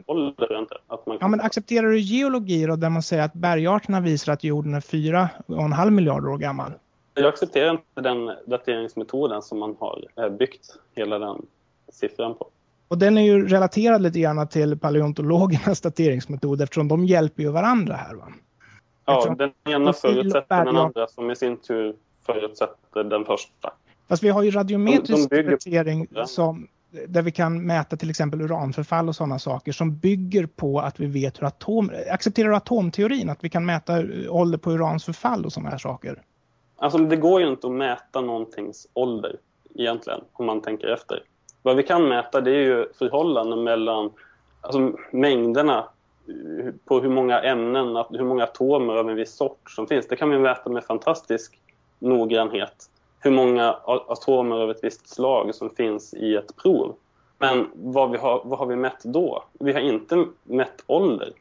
Ja, 1.21 1.29
men 1.29 1.41
accepterar 1.41 1.87
du 1.87 2.01
geologi 2.01 2.67
då, 2.67 2.77
där 2.77 2.91
man 2.91 3.03
säger 3.03 3.23
att 3.23 3.33
bergarterna 3.33 4.01
visar 4.01 4.33
att 4.33 4.45
jorden 4.45 4.75
är 4.75 4.81
4,5 4.81 5.91
miljarder 5.91 6.29
år 6.29 6.39
gammal? 6.39 6.73
Jag 7.15 7.27
accepterar 7.27 7.71
inte 7.71 8.01
den 8.01 8.31
dateringsmetoden 8.47 9.43
som 9.43 9.59
man 9.59 9.77
har 9.81 10.05
eh, 10.17 10.29
byggt 10.29 10.79
hela 10.95 11.19
den 11.19 11.47
siffran 11.93 12.35
på. 12.35 12.51
Och 12.89 12.99
den 12.99 13.19
är 13.19 13.23
ju 13.23 13.49
relaterad 13.49 14.03
lite 14.03 14.21
grann 14.21 14.49
till 14.49 14.79
paleontologernas 14.79 15.81
dateringsmetod 15.81 16.63
eftersom 16.63 16.89
de 16.89 17.05
hjälper 17.05 17.43
ju 17.43 17.51
varandra 17.51 17.95
här 17.95 18.15
va? 18.15 18.29
Ja, 19.07 19.35
den 19.39 19.53
ena 19.75 19.93
förutsätter 19.93 20.65
den 20.65 20.77
andra 20.77 21.07
som 21.07 21.31
i 21.31 21.37
sin 21.37 21.57
tur 21.57 21.97
förutsätter 22.27 23.05
den 23.05 23.25
första. 23.25 23.73
Fast 24.09 24.23
vi 24.23 24.29
har 24.29 24.43
ju 24.43 24.51
radiometrisk 24.51 25.31
de, 25.31 25.43
de 25.43 25.51
datering 25.51 26.09
som, 26.27 26.69
där 27.09 27.23
vi 27.23 27.31
kan 27.31 27.67
mäta 27.67 27.97
till 27.97 28.11
exempel 28.11 28.41
uranförfall 28.41 29.09
och 29.09 29.17
sådana 29.17 29.39
saker 29.39 29.73
som 29.73 29.97
bygger 29.97 30.47
på 30.47 30.81
att 30.81 31.01
vi 31.01 31.07
vet 31.07 31.41
hur 31.41 31.47
atomer... 31.47 32.05
Accepterar 32.11 32.49
du 32.49 32.57
atomteorin? 32.57 33.31
Att 33.31 33.45
vi 33.45 33.49
kan 33.49 33.67
mäta 33.67 34.05
ålder 34.29 34.59
på 34.59 34.71
urans 34.71 35.05
förfall 35.05 35.45
och 35.45 35.53
sådana 35.53 35.71
här 35.71 35.79
saker? 35.79 36.23
Alltså 36.83 36.99
det 36.99 37.17
går 37.17 37.41
ju 37.41 37.49
inte 37.49 37.67
att 37.67 37.73
mäta 37.73 38.21
någontings 38.21 38.89
ålder 38.95 39.37
egentligen, 39.75 40.21
om 40.33 40.47
man 40.47 40.61
tänker 40.61 40.89
efter. 40.89 41.23
Vad 41.63 41.77
vi 41.77 41.83
kan 41.83 42.09
mäta 42.09 42.41
det 42.41 42.51
är 42.51 42.63
ju 42.63 42.93
förhållanden 42.99 43.65
mellan 43.65 44.13
alltså 44.61 44.93
mängderna 45.11 45.89
eh, 46.29 46.75
på 46.85 47.01
hur 47.01 47.09
många 47.09 47.41
ämnen, 47.41 48.05
hur 48.11 48.25
många 48.25 48.45
atomer 48.45 48.95
av 48.95 49.11
en 49.11 49.17
viss 49.17 49.35
sort 49.35 49.71
som 49.71 49.87
finns. 49.87 50.09
Det 50.09 50.17
kan 50.17 50.31
vi 50.31 50.39
mäta 50.39 50.71
med 50.71 50.85
fantastisk 50.85 51.61
noggrannhet. 51.99 52.91
Hur 53.21 53.31
många 53.31 53.73
atomer 53.85 54.57
av 54.57 54.71
ett 54.71 54.85
visst 54.85 55.09
slag 55.09 55.55
som 55.55 55.71
finns 55.71 56.15
i 56.15 56.37
ett 56.37 56.57
prov. 56.57 56.95
Men 57.39 57.71
vad, 57.75 58.11
vi 58.11 58.19
har, 58.19 58.43
vad 58.45 58.59
har 58.59 58.67
vi 58.67 58.77
mätt 58.77 59.05
då? 59.05 59.45
Vi 59.53 59.73
har 59.73 59.81
inte 59.81 60.25
mätt 60.43 60.85
ålder. 60.87 61.33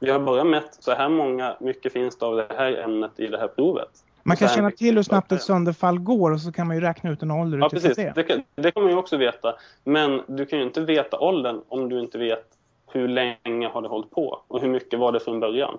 Vi 0.00 0.10
har 0.10 0.18
bara 0.18 0.44
mätt 0.44 0.76
så 0.80 0.92
här 0.92 1.08
många, 1.08 1.56
mycket 1.60 1.92
finns 1.92 2.18
det 2.18 2.26
av 2.26 2.36
det 2.36 2.46
här 2.56 2.72
ämnet 2.72 3.20
i 3.20 3.26
det 3.26 3.38
här 3.38 3.48
provet. 3.48 4.04
Man 4.22 4.36
kan 4.36 4.48
känna 4.48 4.70
till 4.70 4.96
hur 4.96 5.02
snabbt 5.02 5.32
ett 5.32 5.42
sönderfall 5.42 5.98
går 5.98 6.30
och 6.30 6.40
så 6.40 6.52
kan 6.52 6.66
man 6.66 6.76
ju 6.76 6.82
räkna 6.82 7.10
ut 7.10 7.22
en 7.22 7.30
ålder 7.30 7.58
ja, 7.58 7.68
precis. 7.68 7.96
det. 7.96 8.12
Det 8.14 8.22
kan, 8.22 8.42
det 8.54 8.70
kan 8.70 8.82
man 8.82 8.92
ju 8.92 8.98
också 8.98 9.16
veta. 9.16 9.54
Men 9.84 10.22
du 10.26 10.46
kan 10.46 10.58
ju 10.58 10.64
inte 10.64 10.80
veta 10.80 11.18
åldern 11.18 11.60
om 11.68 11.88
du 11.88 12.00
inte 12.00 12.18
vet 12.18 12.44
hur 12.92 13.08
länge 13.08 13.68
har 13.68 13.82
det 13.82 13.88
hållit 13.88 14.10
på 14.10 14.42
och 14.48 14.60
hur 14.60 14.68
mycket 14.68 14.98
var 14.98 15.12
det 15.12 15.20
från 15.20 15.40
början. 15.40 15.78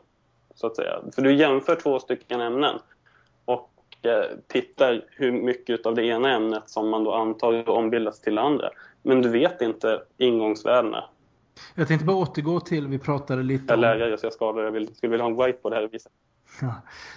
Så 0.55 0.67
att 0.67 0.75
säga. 0.75 0.99
För 1.15 1.21
du 1.21 1.35
jämför 1.35 1.75
två 1.75 1.99
stycken 1.99 2.41
ämnen 2.41 2.79
och 3.45 3.69
eh, 4.01 4.37
tittar 4.47 5.01
hur 5.09 5.31
mycket 5.31 5.85
av 5.85 5.95
det 5.95 6.05
ena 6.05 6.35
ämnet 6.35 6.69
som 6.69 6.89
man 6.89 7.03
då 7.03 7.13
antar 7.13 7.69
ombildas 7.69 8.21
till 8.21 8.35
det 8.35 8.41
andra. 8.41 8.69
Men 9.01 9.21
du 9.21 9.29
vet 9.29 9.61
inte 9.61 10.01
ingångsvärdena. 10.17 11.03
Jag 11.75 11.87
tänkte 11.87 12.05
bara 12.05 12.17
återgå 12.17 12.59
till, 12.59 12.87
vi 12.87 12.99
pratade 12.99 13.43
lite 13.43 13.73
om... 13.73 13.83
Jag 13.83 13.91
är 13.91 13.97
lärare 13.97 14.17
så 14.17 14.25
jag 14.25 14.33
skadar, 14.33 14.63
jag 14.63 14.71
vill, 14.71 14.95
skulle 14.95 15.11
vilja 15.11 15.23
ha 15.23 15.31
en 15.31 15.37
whiteboard 15.37 15.73
här 15.73 15.83
och 15.83 15.93
visa. 15.93 16.09
Ja. 16.61 16.73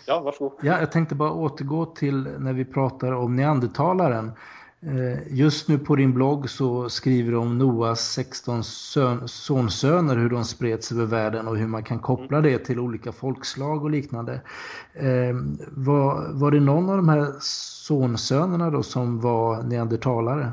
ja, 0.07 0.21
varsågod. 0.21 0.59
Ja, 0.63 0.81
jag 0.81 0.93
tänkte 0.93 1.15
bara 1.15 1.33
återgå 1.33 1.87
till 1.87 2.23
när 2.39 2.53
vi 2.53 2.65
pratar 2.65 3.13
om 3.13 3.37
neandertalaren. 3.37 4.33
Eh, 4.81 5.39
just 5.39 5.69
nu 5.69 5.79
på 5.79 5.97
din 5.97 6.15
blogg 6.15 6.51
så 6.51 6.89
skriver 6.89 7.31
du 7.31 7.37
om 7.37 7.59
Noas 7.59 8.13
16 8.13 8.65
son 8.65 9.29
sonsöner, 9.29 10.17
hur 10.17 10.31
de 10.31 10.45
spreds 10.45 10.93
över 10.93 11.05
världen 11.05 11.49
och 11.49 11.57
hur 11.57 11.67
man 11.67 11.85
kan 11.85 11.99
koppla 11.99 12.41
det 12.41 12.59
till 12.59 12.81
olika 12.81 13.13
folkslag 13.13 13.85
och 13.85 13.91
liknande. 13.91 14.41
Eh, 14.95 15.37
var, 15.71 16.33
var 16.33 16.51
det 16.51 16.61
någon 16.61 16.91
av 16.91 16.97
de 16.97 17.09
här 17.09 17.33
sonsönerna 17.41 18.71
då 18.71 18.83
som 18.83 19.21
var 19.21 19.63
neandertalare? 19.63 20.53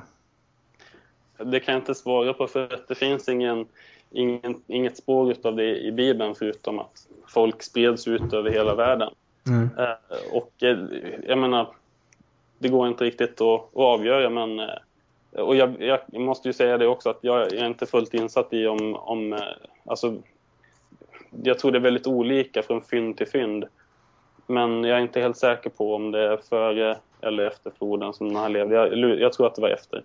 Det 1.38 1.60
kan 1.60 1.74
jag 1.74 1.82
inte 1.82 1.96
svara 1.96 2.34
på 2.34 2.48
för 2.48 2.80
det 2.88 2.96
finns 2.96 3.30
ingen, 3.30 3.66
ingen, 4.14 4.62
inget 4.68 4.98
spår 4.98 5.36
av 5.44 5.56
det 5.56 5.80
i 5.80 5.92
Bibeln 5.92 6.36
förutom 6.36 6.80
att 6.80 7.08
folk 7.28 7.64
spreds 7.64 8.08
ut 8.08 8.34
över 8.34 8.50
hela 8.50 8.76
världen. 8.76 9.14
Mm. 9.48 9.70
Eh, 9.78 10.36
och 10.36 10.64
eh, 10.64 10.78
jag 11.28 11.38
menar, 11.38 11.68
det 12.60 12.70
går 12.70 12.88
inte 12.88 13.04
riktigt 13.04 13.42
att, 13.42 13.42
att 13.42 13.76
avgöra 13.76 14.30
men 14.30 14.60
eh, 14.60 14.70
och 15.32 15.56
jag, 15.56 15.82
jag, 15.82 16.00
måste 16.14 16.50
ju 16.50 16.54
säga 16.54 16.78
det 16.78 16.88
också 16.88 17.10
att 17.10 17.20
jag 17.22 17.54
är 17.54 17.66
inte 17.66 17.86
fullt 17.86 18.14
insatt 18.14 18.54
i 18.54 18.68
om, 18.68 18.96
om 18.96 19.40
alltså, 19.86 20.16
jag 21.44 21.60
tror 21.60 21.72
det 21.72 21.78
är 21.78 21.82
väldigt 21.82 22.08
olika 22.08 22.64
från 22.64 22.82
fynd 22.82 23.18
till 23.18 23.28
fynd. 23.28 23.66
Men 24.48 24.84
jag 24.84 24.98
är 24.98 25.02
inte 25.02 25.22
helt 25.22 25.38
säker 25.38 25.70
på 25.70 25.96
om 25.96 26.12
det 26.12 26.20
är 26.20 26.38
före 26.38 26.98
eller 27.22 27.48
efter 27.48 27.72
floden 27.78 28.14
som 28.14 28.28
den 28.28 28.38
här 28.38 28.50
levde. 28.50 28.76
Jag, 28.76 29.20
jag 29.20 29.34
tror 29.34 29.48
att 29.48 29.56
det 29.56 29.62
var 29.62 29.70
efter. 29.70 30.04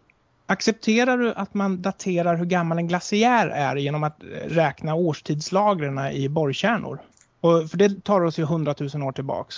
Accepterar 0.51 1.19
du 1.19 1.33
att 1.33 1.55
man 1.55 1.83
daterar 1.83 2.37
hur 2.37 2.45
gammal 2.45 2.79
en 2.79 2.89
glaciär 2.89 3.49
är 3.49 3.77
genom 3.77 4.05
att 4.05 4.23
eh, 4.23 4.27
räkna 4.49 4.95
årstidslagren 4.95 5.99
i 5.99 6.29
borrkärnor? 6.29 6.99
Och, 7.41 7.70
för 7.70 7.79
det 7.79 8.05
tar 8.05 8.25
oss 8.25 8.39
ju 8.39 8.45
hundratusen 8.45 9.03
år 9.03 9.12
tillbaks. 9.12 9.57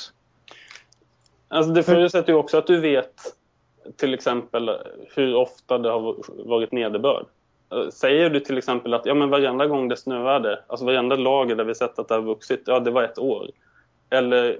Alltså 1.49 1.73
det 1.73 1.83
förutsätter 1.83 2.33
ju 2.33 2.39
också 2.39 2.59
att 2.59 2.67
du 2.67 2.81
vet 2.81 3.15
till 3.97 4.15
exempel 4.15 4.71
hur 5.15 5.35
ofta 5.35 5.79
det 5.79 5.91
har 5.91 6.17
varit 6.49 6.73
nederbörd. 6.73 7.27
Säger 7.93 8.31
du 8.31 8.41
till 8.41 8.59
exempel 8.59 8.95
att 8.95 9.07
ja, 9.07 9.15
men 9.15 9.31
varenda 9.31 9.67
gång 9.67 9.89
det 9.89 9.97
snöade, 9.97 10.65
alltså 10.67 10.87
varenda 10.87 11.17
lager 11.17 11.57
där 11.57 11.65
vi 11.65 11.75
sett 11.75 11.99
att 11.99 12.09
det 12.09 12.15
har 12.15 12.23
vuxit, 12.23 12.62
ja 12.67 12.81
det 12.81 12.91
var 12.91 13.03
ett 13.03 13.19
år. 13.19 13.51
Eller 14.11 14.59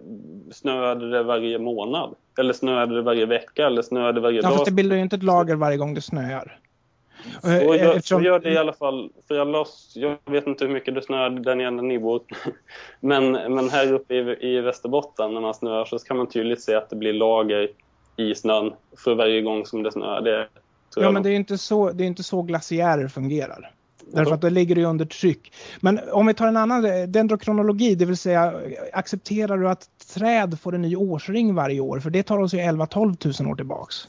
snöade 0.53 1.11
det 1.11 1.23
varje 1.23 1.59
månad? 1.59 2.15
Eller 2.39 2.53
snöade 2.53 2.95
det 2.95 3.03
varje 3.03 3.27
vecka? 3.27 3.67
Eller 3.67 3.83
snöade 3.83 4.13
det 4.13 4.21
varje 4.21 4.37
ja, 4.37 4.43
dag? 4.43 4.53
Fast 4.53 4.65
det 4.65 4.73
bildar 4.73 4.97
ju 4.97 5.03
inte 5.03 5.17
ett 5.17 5.23
lager 5.23 5.55
varje 5.55 5.77
gång 5.77 5.95
det 5.95 6.01
snöar. 6.01 6.59
Så 7.43 7.49
gör, 7.49 7.97
Eftersom... 7.97 8.21
så 8.21 8.25
gör 8.25 8.39
det 8.39 8.51
i 8.51 8.57
alla 8.57 8.73
fall. 8.73 9.11
För 9.29 9.35
jag, 9.35 9.49
loss, 9.49 9.93
jag 9.97 10.19
vet 10.27 10.47
inte 10.47 10.65
hur 10.65 10.73
mycket 10.73 10.95
det 10.95 11.03
snöade 11.03 11.43
där 11.43 11.55
nere 11.55 11.71
ni 11.71 11.99
bor. 11.99 12.23
Men, 13.01 13.33
men 13.33 13.71
här 13.71 13.93
uppe 13.93 14.15
i, 14.15 14.37
i 14.41 14.61
Västerbotten 14.61 15.35
när 15.35 15.41
man 15.41 15.55
snöar 15.55 15.85
så 15.85 15.99
kan 15.99 16.17
man 16.17 16.29
tydligt 16.29 16.63
se 16.63 16.75
att 16.75 16.91
det 16.91 16.97
blir 16.97 17.13
lager 17.13 17.69
i 18.17 18.35
snön 18.35 18.73
för 19.05 19.15
varje 19.15 19.43
gång 19.43 19.67
som 19.67 19.83
det 19.83 19.93
snöar. 19.93 20.21
Det, 20.21 20.49
ja, 20.97 21.11
men 21.11 21.23
det 21.23 21.31
är 21.31 21.35
inte 21.35 21.59
så, 21.59 21.91
det 21.91 22.05
är 22.05 22.07
inte 22.07 22.23
så 22.23 22.43
glaciärer 22.43 23.09
fungerar. 23.09 23.71
Därför 24.13 24.35
att 24.35 24.41
då 24.41 24.49
ligger 24.49 24.75
det 24.75 24.85
under 24.85 25.05
tryck. 25.05 25.53
Men 25.81 26.01
om 26.13 26.27
vi 26.27 26.35
tar 26.35 26.47
en 26.47 26.57
annan 26.57 27.13
dendrokronologi, 27.13 27.95
det 27.95 28.05
vill 28.05 28.17
säga 28.17 28.55
accepterar 28.93 29.59
du 29.59 29.69
att 29.69 29.89
träd 30.15 30.61
får 30.61 30.75
en 30.75 30.83
ny 30.83 30.97
årsring 30.97 31.55
varje 31.55 31.81
år? 31.81 32.01
För 32.01 32.11
det 32.11 32.23
tar 32.23 32.39
oss 32.39 32.55
ju 32.55 32.59
11-12 32.59 33.17
tusen 33.17 33.47
år 33.47 33.55
tillbaks. 33.55 34.09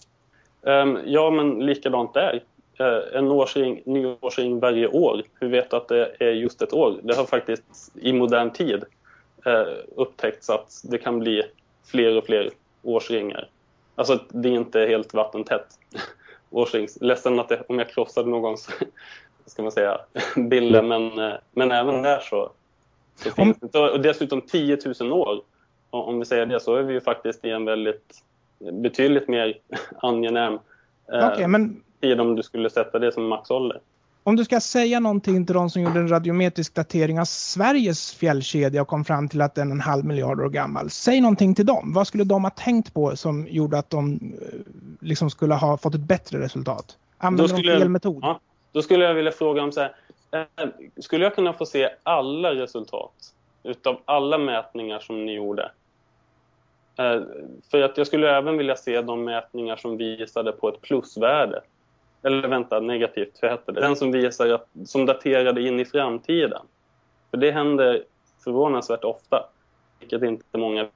Um, 0.62 1.00
ja, 1.06 1.32
men 1.32 1.66
likadant 1.66 2.14
där. 2.14 2.44
Uh, 2.82 3.18
en 3.18 3.28
årsring, 3.28 3.82
ny 3.86 4.16
årsring 4.20 4.60
varje 4.60 4.88
år. 4.88 5.24
Hur 5.40 5.50
vet 5.50 5.70
du 5.70 5.78
att 5.78 5.88
det 5.88 6.16
är 6.20 6.32
just 6.32 6.62
ett 6.62 6.74
år? 6.74 7.00
Det 7.04 7.16
har 7.16 7.26
faktiskt 7.26 7.92
i 7.96 8.14
modern 8.14 8.54
tid 8.54 8.84
uh, 9.48 9.64
upptäckts 9.96 10.50
att 10.50 10.82
det 10.84 10.98
kan 10.98 11.20
bli 11.20 11.44
fler 11.86 12.18
och 12.18 12.26
fler 12.26 12.50
årsringar. 12.84 13.50
Alltså 13.96 14.20
det 14.30 14.50
är 14.50 14.54
inte 14.54 14.80
helt 14.80 15.14
vattentätt. 15.14 15.68
Årsrings. 16.50 16.98
Ledsen 17.02 17.40
att 17.40 17.50
det, 17.50 17.64
om 17.68 17.80
jag 17.80 17.90
krossade 17.90 18.30
någons 18.30 18.70
ska 19.46 19.62
man 19.62 19.72
säga, 19.72 19.98
bilder. 20.36 20.82
Men, 20.82 21.20
eh, 21.20 21.36
men 21.52 21.72
även 21.72 22.02
där 22.02 22.20
så, 22.20 22.52
så 23.16 23.32
finns 23.32 23.58
det. 23.60 23.80
Och 23.80 24.02
dessutom 24.02 24.42
10 24.42 24.78
000 25.00 25.12
år. 25.12 25.42
Om 25.90 26.20
vi 26.20 26.26
säger 26.26 26.46
det 26.46 26.60
så 26.60 26.76
är 26.76 26.84
vi 26.84 26.94
ju 26.94 27.02
faktiskt 27.02 27.46
i 27.46 27.50
en 27.50 27.66
väldigt 27.66 28.24
betydligt 28.72 29.28
mer 29.28 29.58
angenäm 30.02 30.60
eh, 31.14 31.28
okay, 31.28 31.48
men... 31.48 31.82
tid 32.02 32.22
om 32.22 32.36
du 32.36 32.44
skulle 32.44 32.70
sätta 32.70 33.00
det 33.00 33.12
som 33.12 33.28
maxålder. 33.28 33.80
Om 34.24 34.36
du 34.36 34.46
ska 34.46 34.60
säga 34.60 35.00
någonting 35.00 35.46
till 35.46 35.56
de 35.56 35.70
som 35.70 35.82
gjorde 35.82 36.00
en 36.00 36.08
radiometrisk 36.08 36.74
datering 36.74 37.20
av 37.20 37.26
Sveriges 37.26 38.14
fjällkedja 38.14 38.82
och 38.82 38.88
kom 38.88 39.06
fram 39.06 39.30
till 39.30 39.42
att 39.42 39.56
den 39.56 39.68
är 39.68 39.72
en 39.72 39.82
halv 39.82 40.06
miljard 40.06 40.42
år 40.42 40.50
gammal. 40.50 40.90
Säg 40.90 41.22
någonting 41.22 41.56
till 41.56 41.66
dem. 41.66 41.94
Vad 41.94 42.08
skulle 42.08 42.24
de 42.24 42.44
ha 42.44 42.52
tänkt 42.52 42.94
på 42.94 43.16
som 43.16 43.48
gjorde 43.50 43.78
att 43.78 43.90
de 43.90 44.14
eh, 44.14 44.60
liksom 45.00 45.30
skulle 45.30 45.54
ha 45.54 45.78
fått 45.78 45.96
ett 45.96 46.02
bättre 46.02 46.40
resultat? 46.40 46.98
Använder 47.18 47.56
de 47.56 47.64
fel 47.64 47.90
metod? 47.90 48.20
Ja, 48.22 48.40
då 48.72 48.82
skulle 48.82 49.06
jag 49.06 49.14
vilja 49.14 49.32
fråga 49.32 49.64
om 49.64 49.72
så 49.72 49.82
här, 49.82 49.96
eh, 50.32 50.68
skulle 50.98 51.24
jag 51.24 51.36
kunna 51.36 51.54
få 51.54 51.66
se 51.66 51.90
alla 52.04 52.56
resultat 52.56 53.34
utav 53.64 54.02
alla 54.06 54.38
mätningar 54.38 55.00
som 55.00 55.26
ni 55.26 55.34
gjorde? 55.34 55.72
Eh, 56.98 57.22
för 57.72 57.82
att 57.82 57.98
jag 57.98 58.08
skulle 58.08 58.38
även 58.38 58.58
vilja 58.58 58.76
se 58.76 59.02
de 59.02 59.24
mätningar 59.24 59.76
som 59.76 59.98
visade 59.98 60.52
på 60.52 60.70
ett 60.70 60.82
plusvärde 60.82 61.62
eller 62.24 62.48
vänta, 62.48 62.80
negativt, 62.80 63.40
vad 63.42 63.52
heter 63.52 63.74
det? 63.74 63.82
Den 63.82 63.96
som 63.96 64.12
visar 64.12 64.50
att, 64.50 64.68
som 64.86 65.06
daterade 65.06 65.62
in 65.62 65.80
i 65.80 65.86
framtiden. 65.86 66.62
För 67.32 67.38
det 67.38 67.52
händer 67.52 68.04
förvånansvärt 68.44 69.04
ofta, 69.04 69.46
vilket 70.00 70.24
inte 70.24 70.58
många 70.58 70.84
vet. 70.84 70.92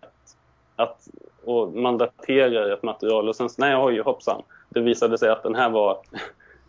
Att, 0.75 1.07
och 1.43 1.73
man 1.73 1.97
daterar 1.97 2.69
ett 2.69 2.83
material 2.83 3.29
och 3.29 3.35
sen, 3.35 3.49
nej 3.57 3.75
oj 3.77 3.99
hoppsan, 3.99 4.41
det 4.69 4.81
visade 4.81 5.17
sig 5.17 5.29
att 5.29 5.43
den 5.43 5.55
här 5.55 5.69
var 5.69 5.99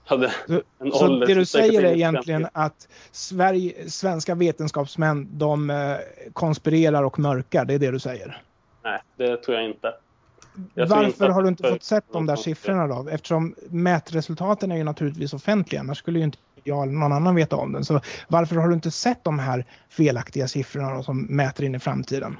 hade 0.06 0.32
en 0.78 0.92
så 0.92 1.04
ålder. 1.04 1.26
det 1.26 1.34
du 1.34 1.44
säger 1.44 1.82
är 1.82 1.94
egentligen 1.94 2.48
att 2.52 2.88
Sverige, 3.10 3.90
svenska 3.90 4.34
vetenskapsmän 4.34 5.38
de 5.38 5.70
eh, 5.70 5.96
konspirerar 6.32 7.02
och 7.02 7.18
mörkar, 7.18 7.64
det 7.64 7.74
är 7.74 7.78
det 7.78 7.90
du 7.90 7.98
säger? 7.98 8.42
Nej, 8.84 9.00
det 9.16 9.36
tror 9.36 9.56
jag 9.56 9.66
inte. 9.66 9.94
Varför 10.74 11.28
har 11.28 11.42
du 11.42 11.48
inte 11.48 11.68
fått 11.70 11.82
sett 11.82 12.04
de 12.12 12.26
där 12.26 12.36
siffrorna 12.36 12.86
då? 12.86 13.08
Eftersom 13.08 13.54
mätresultaten 13.70 14.72
är 14.72 14.76
ju 14.76 14.84
naturligtvis 14.84 15.34
offentliga, 15.34 15.80
annars 15.80 15.98
skulle 15.98 16.18
ju 16.18 16.24
inte 16.24 16.38
jag 16.64 16.82
eller 16.82 16.92
någon 16.92 17.12
annan 17.12 17.34
veta 17.34 17.56
om 17.56 17.72
den. 17.72 17.84
Så 17.84 18.00
varför 18.28 18.56
har 18.56 18.68
du 18.68 18.74
inte 18.74 18.90
sett 18.90 19.24
de 19.24 19.38
här 19.38 19.64
felaktiga 19.88 20.48
siffrorna 20.48 20.94
då, 20.94 21.02
som 21.02 21.22
mäter 21.22 21.64
in 21.64 21.74
i 21.74 21.78
framtiden? 21.78 22.36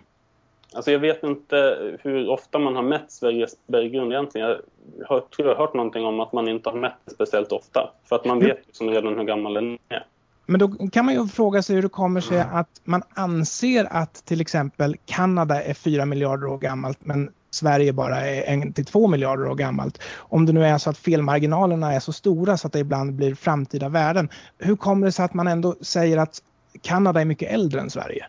Alltså 0.76 0.90
jag 0.90 0.98
vet 0.98 1.22
inte 1.22 1.78
hur 2.02 2.30
ofta 2.30 2.58
man 2.58 2.76
har 2.76 2.82
mätt 2.82 3.12
Sveriges 3.12 3.56
berggrund 3.66 4.12
egentligen. 4.12 4.48
Jag 4.48 4.58
har, 5.06 5.20
tror 5.20 5.48
jag 5.48 5.54
har 5.54 5.66
hört 5.66 5.74
någonting 5.74 6.04
om 6.04 6.20
att 6.20 6.32
man 6.32 6.48
inte 6.48 6.70
har 6.70 6.76
mätt 6.76 6.96
det 7.04 7.10
speciellt 7.10 7.52
ofta. 7.52 7.90
För 8.08 8.16
att 8.16 8.24
man 8.24 8.38
vet 8.38 8.66
liksom 8.66 8.90
redan 8.90 9.18
hur 9.18 9.24
gammal 9.24 9.54
den 9.54 9.78
är. 9.88 10.06
Men 10.46 10.60
då 10.60 10.68
kan 10.68 11.04
man 11.04 11.14
ju 11.14 11.26
fråga 11.26 11.62
sig 11.62 11.76
hur 11.76 11.82
det 11.82 11.88
kommer 11.88 12.20
sig 12.20 12.40
att 12.40 12.80
man 12.84 13.02
anser 13.14 13.86
att 13.90 14.14
till 14.14 14.40
exempel 14.40 14.96
Kanada 15.04 15.62
är 15.62 15.74
4 15.74 16.06
miljarder 16.06 16.46
år 16.46 16.58
gammalt 16.58 16.98
men 17.00 17.30
Sverige 17.50 17.92
bara 17.92 18.20
är 18.20 18.42
en 18.42 18.72
till 18.72 18.84
två 18.84 19.08
miljarder 19.08 19.46
år 19.46 19.54
gammalt. 19.54 20.02
Om 20.16 20.46
det 20.46 20.52
nu 20.52 20.64
är 20.64 20.78
så 20.78 20.90
att 20.90 20.98
felmarginalerna 20.98 21.92
är 21.92 22.00
så 22.00 22.12
stora 22.12 22.56
så 22.56 22.66
att 22.66 22.72
det 22.72 22.78
ibland 22.78 23.12
blir 23.12 23.34
framtida 23.34 23.88
värden. 23.88 24.28
Hur 24.58 24.76
kommer 24.76 25.06
det 25.06 25.12
sig 25.12 25.24
att 25.24 25.34
man 25.34 25.48
ändå 25.48 25.74
säger 25.80 26.18
att 26.18 26.42
Kanada 26.82 27.20
är 27.20 27.24
mycket 27.24 27.50
äldre 27.50 27.80
än 27.80 27.90
Sverige? 27.90 28.26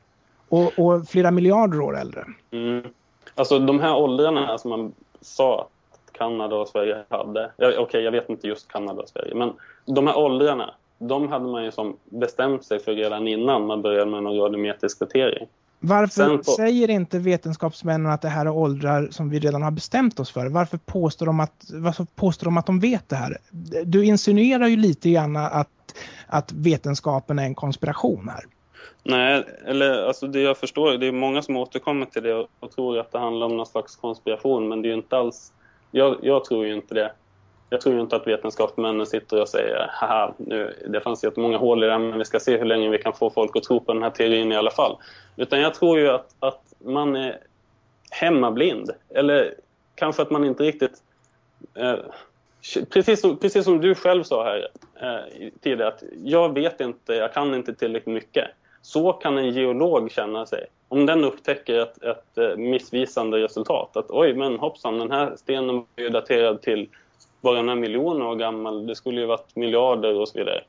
Och, 0.49 0.79
och 0.79 1.07
flera 1.07 1.31
miljarder 1.31 1.81
år 1.81 1.97
äldre? 1.97 2.25
Mm. 2.51 2.83
Alltså 3.35 3.59
de 3.59 3.79
här 3.79 3.95
åldrarna 3.95 4.57
som 4.57 4.69
man 4.69 4.93
sa 5.21 5.69
att 5.91 6.13
Kanada 6.13 6.55
och 6.55 6.67
Sverige 6.67 7.03
hade. 7.09 7.51
Okej, 7.57 7.77
okay, 7.77 8.01
jag 8.01 8.11
vet 8.11 8.29
inte 8.29 8.47
just 8.47 8.67
Kanada 8.67 9.01
och 9.01 9.09
Sverige. 9.09 9.35
Men 9.35 9.53
de 9.85 10.07
här 10.07 10.17
åldrarna, 10.17 10.73
de 10.97 11.27
hade 11.27 11.45
man 11.45 11.63
ju 11.63 11.71
som 11.71 11.97
bestämt 12.05 12.65
sig 12.65 12.79
för 12.79 12.93
redan 12.93 13.27
innan 13.27 13.67
man 13.67 13.81
började 13.81 14.11
med 14.11 14.23
någon 14.23 14.37
radiometrisk 14.37 14.99
datering. 14.99 15.47
Varför 15.79 16.37
på... 16.37 16.43
säger 16.43 16.89
inte 16.89 17.19
vetenskapsmännen 17.19 18.11
att 18.11 18.21
det 18.21 18.29
här 18.29 18.45
är 18.45 18.49
åldrar 18.49 19.07
som 19.11 19.29
vi 19.29 19.39
redan 19.39 19.61
har 19.61 19.71
bestämt 19.71 20.19
oss 20.19 20.31
för? 20.31 20.47
Varför 20.47 20.77
påstår 20.77 21.25
de 21.25 21.39
att, 21.39 21.65
varför 21.73 22.05
påstår 22.15 22.45
de, 22.45 22.57
att 22.57 22.65
de 22.65 22.79
vet 22.79 23.09
det 23.09 23.15
här? 23.15 23.37
Du 23.85 24.05
insinuerar 24.05 24.67
ju 24.67 24.75
lite 24.75 25.09
grann 25.09 25.35
att, 25.35 25.69
att 26.27 26.51
vetenskapen 26.51 27.39
är 27.39 27.43
en 27.43 27.55
konspiration 27.55 28.29
här. 28.29 28.43
Nej, 29.03 29.43
eller 29.65 30.03
alltså 30.03 30.27
det 30.27 30.41
jag 30.41 30.57
förstår, 30.57 30.97
det 30.97 31.07
är 31.07 31.11
många 31.11 31.41
som 31.41 31.57
återkommer 31.57 32.05
till 32.05 32.23
det 32.23 32.33
och, 32.33 32.49
och 32.59 32.71
tror 32.71 32.99
att 32.99 33.11
det 33.11 33.19
handlar 33.19 33.45
om 33.47 33.57
någon 33.57 33.65
slags 33.65 33.95
konspiration, 33.95 34.67
men 34.67 34.81
det 34.81 34.87
är 34.87 34.89
ju 34.89 34.95
inte 34.95 35.17
alls, 35.17 35.53
jag, 35.91 36.17
jag 36.21 36.45
tror 36.45 36.65
ju 36.65 36.73
inte 36.73 36.93
det. 36.93 37.11
Jag 37.69 37.81
tror 37.81 37.95
ju 37.95 38.01
inte 38.01 38.15
att 38.15 38.27
vetenskapsmännen 38.27 39.05
sitter 39.05 39.41
och 39.41 39.49
säger 39.49 39.89
haha, 39.91 40.33
nu, 40.37 40.75
det 40.87 41.01
fanns 41.01 41.23
jättemånga 41.23 41.57
hål 41.57 41.83
i 41.83 41.87
det 41.87 41.99
men 41.99 42.17
vi 42.17 42.25
ska 42.25 42.39
se 42.39 42.57
hur 42.57 42.65
länge 42.65 42.89
vi 42.89 42.97
kan 42.97 43.13
få 43.13 43.29
folk 43.29 43.55
att 43.55 43.63
tro 43.63 43.79
på 43.79 43.93
den 43.93 44.03
här 44.03 44.09
teorin 44.09 44.51
i 44.51 44.55
alla 44.55 44.71
fall. 44.71 44.97
Utan 45.35 45.59
jag 45.59 45.73
tror 45.73 45.99
ju 45.99 46.09
att, 46.09 46.35
att 46.39 46.73
man 46.79 47.15
är 47.15 47.39
hemmablind. 48.11 48.91
Eller 49.09 49.53
kanske 49.95 50.21
att 50.21 50.31
man 50.31 50.45
inte 50.45 50.63
riktigt... 50.63 51.03
Eh, 51.75 51.95
precis, 52.89 53.21
som, 53.21 53.37
precis 53.37 53.65
som 53.65 53.81
du 53.81 53.95
själv 53.95 54.23
sa 54.23 54.43
här 54.43 54.67
eh, 55.01 55.49
tidigare, 55.61 55.87
att 55.87 56.03
jag 56.23 56.53
vet 56.53 56.81
inte, 56.81 57.13
jag 57.13 57.33
kan 57.33 57.55
inte 57.55 57.73
tillräckligt 57.73 58.13
mycket. 58.13 58.47
Så 58.81 59.13
kan 59.13 59.37
en 59.37 59.49
geolog 59.49 60.11
känna 60.11 60.45
sig. 60.45 60.65
Om 60.87 61.05
den 61.05 61.23
upptäcker 61.23 61.79
ett, 61.79 62.03
ett 62.03 62.37
eh, 62.37 62.55
missvisande 62.57 63.37
resultat, 63.37 63.97
att 63.97 64.11
oj 64.11 64.33
men 64.33 64.59
hoppsan, 64.59 64.99
den 64.99 65.11
här 65.11 65.35
stenen 65.35 65.75
var 65.75 65.85
ju 65.95 66.09
daterad 66.09 66.61
till 66.61 66.89
bara 67.41 67.61
några 67.61 67.75
miljoner 67.75 68.25
år 68.25 68.35
gammal, 68.35 68.87
det 68.87 68.95
skulle 68.95 69.21
ju 69.21 69.27
varit 69.27 69.55
miljarder 69.55 70.15
och 70.15 70.27
så 70.27 70.39
vidare. 70.39 70.61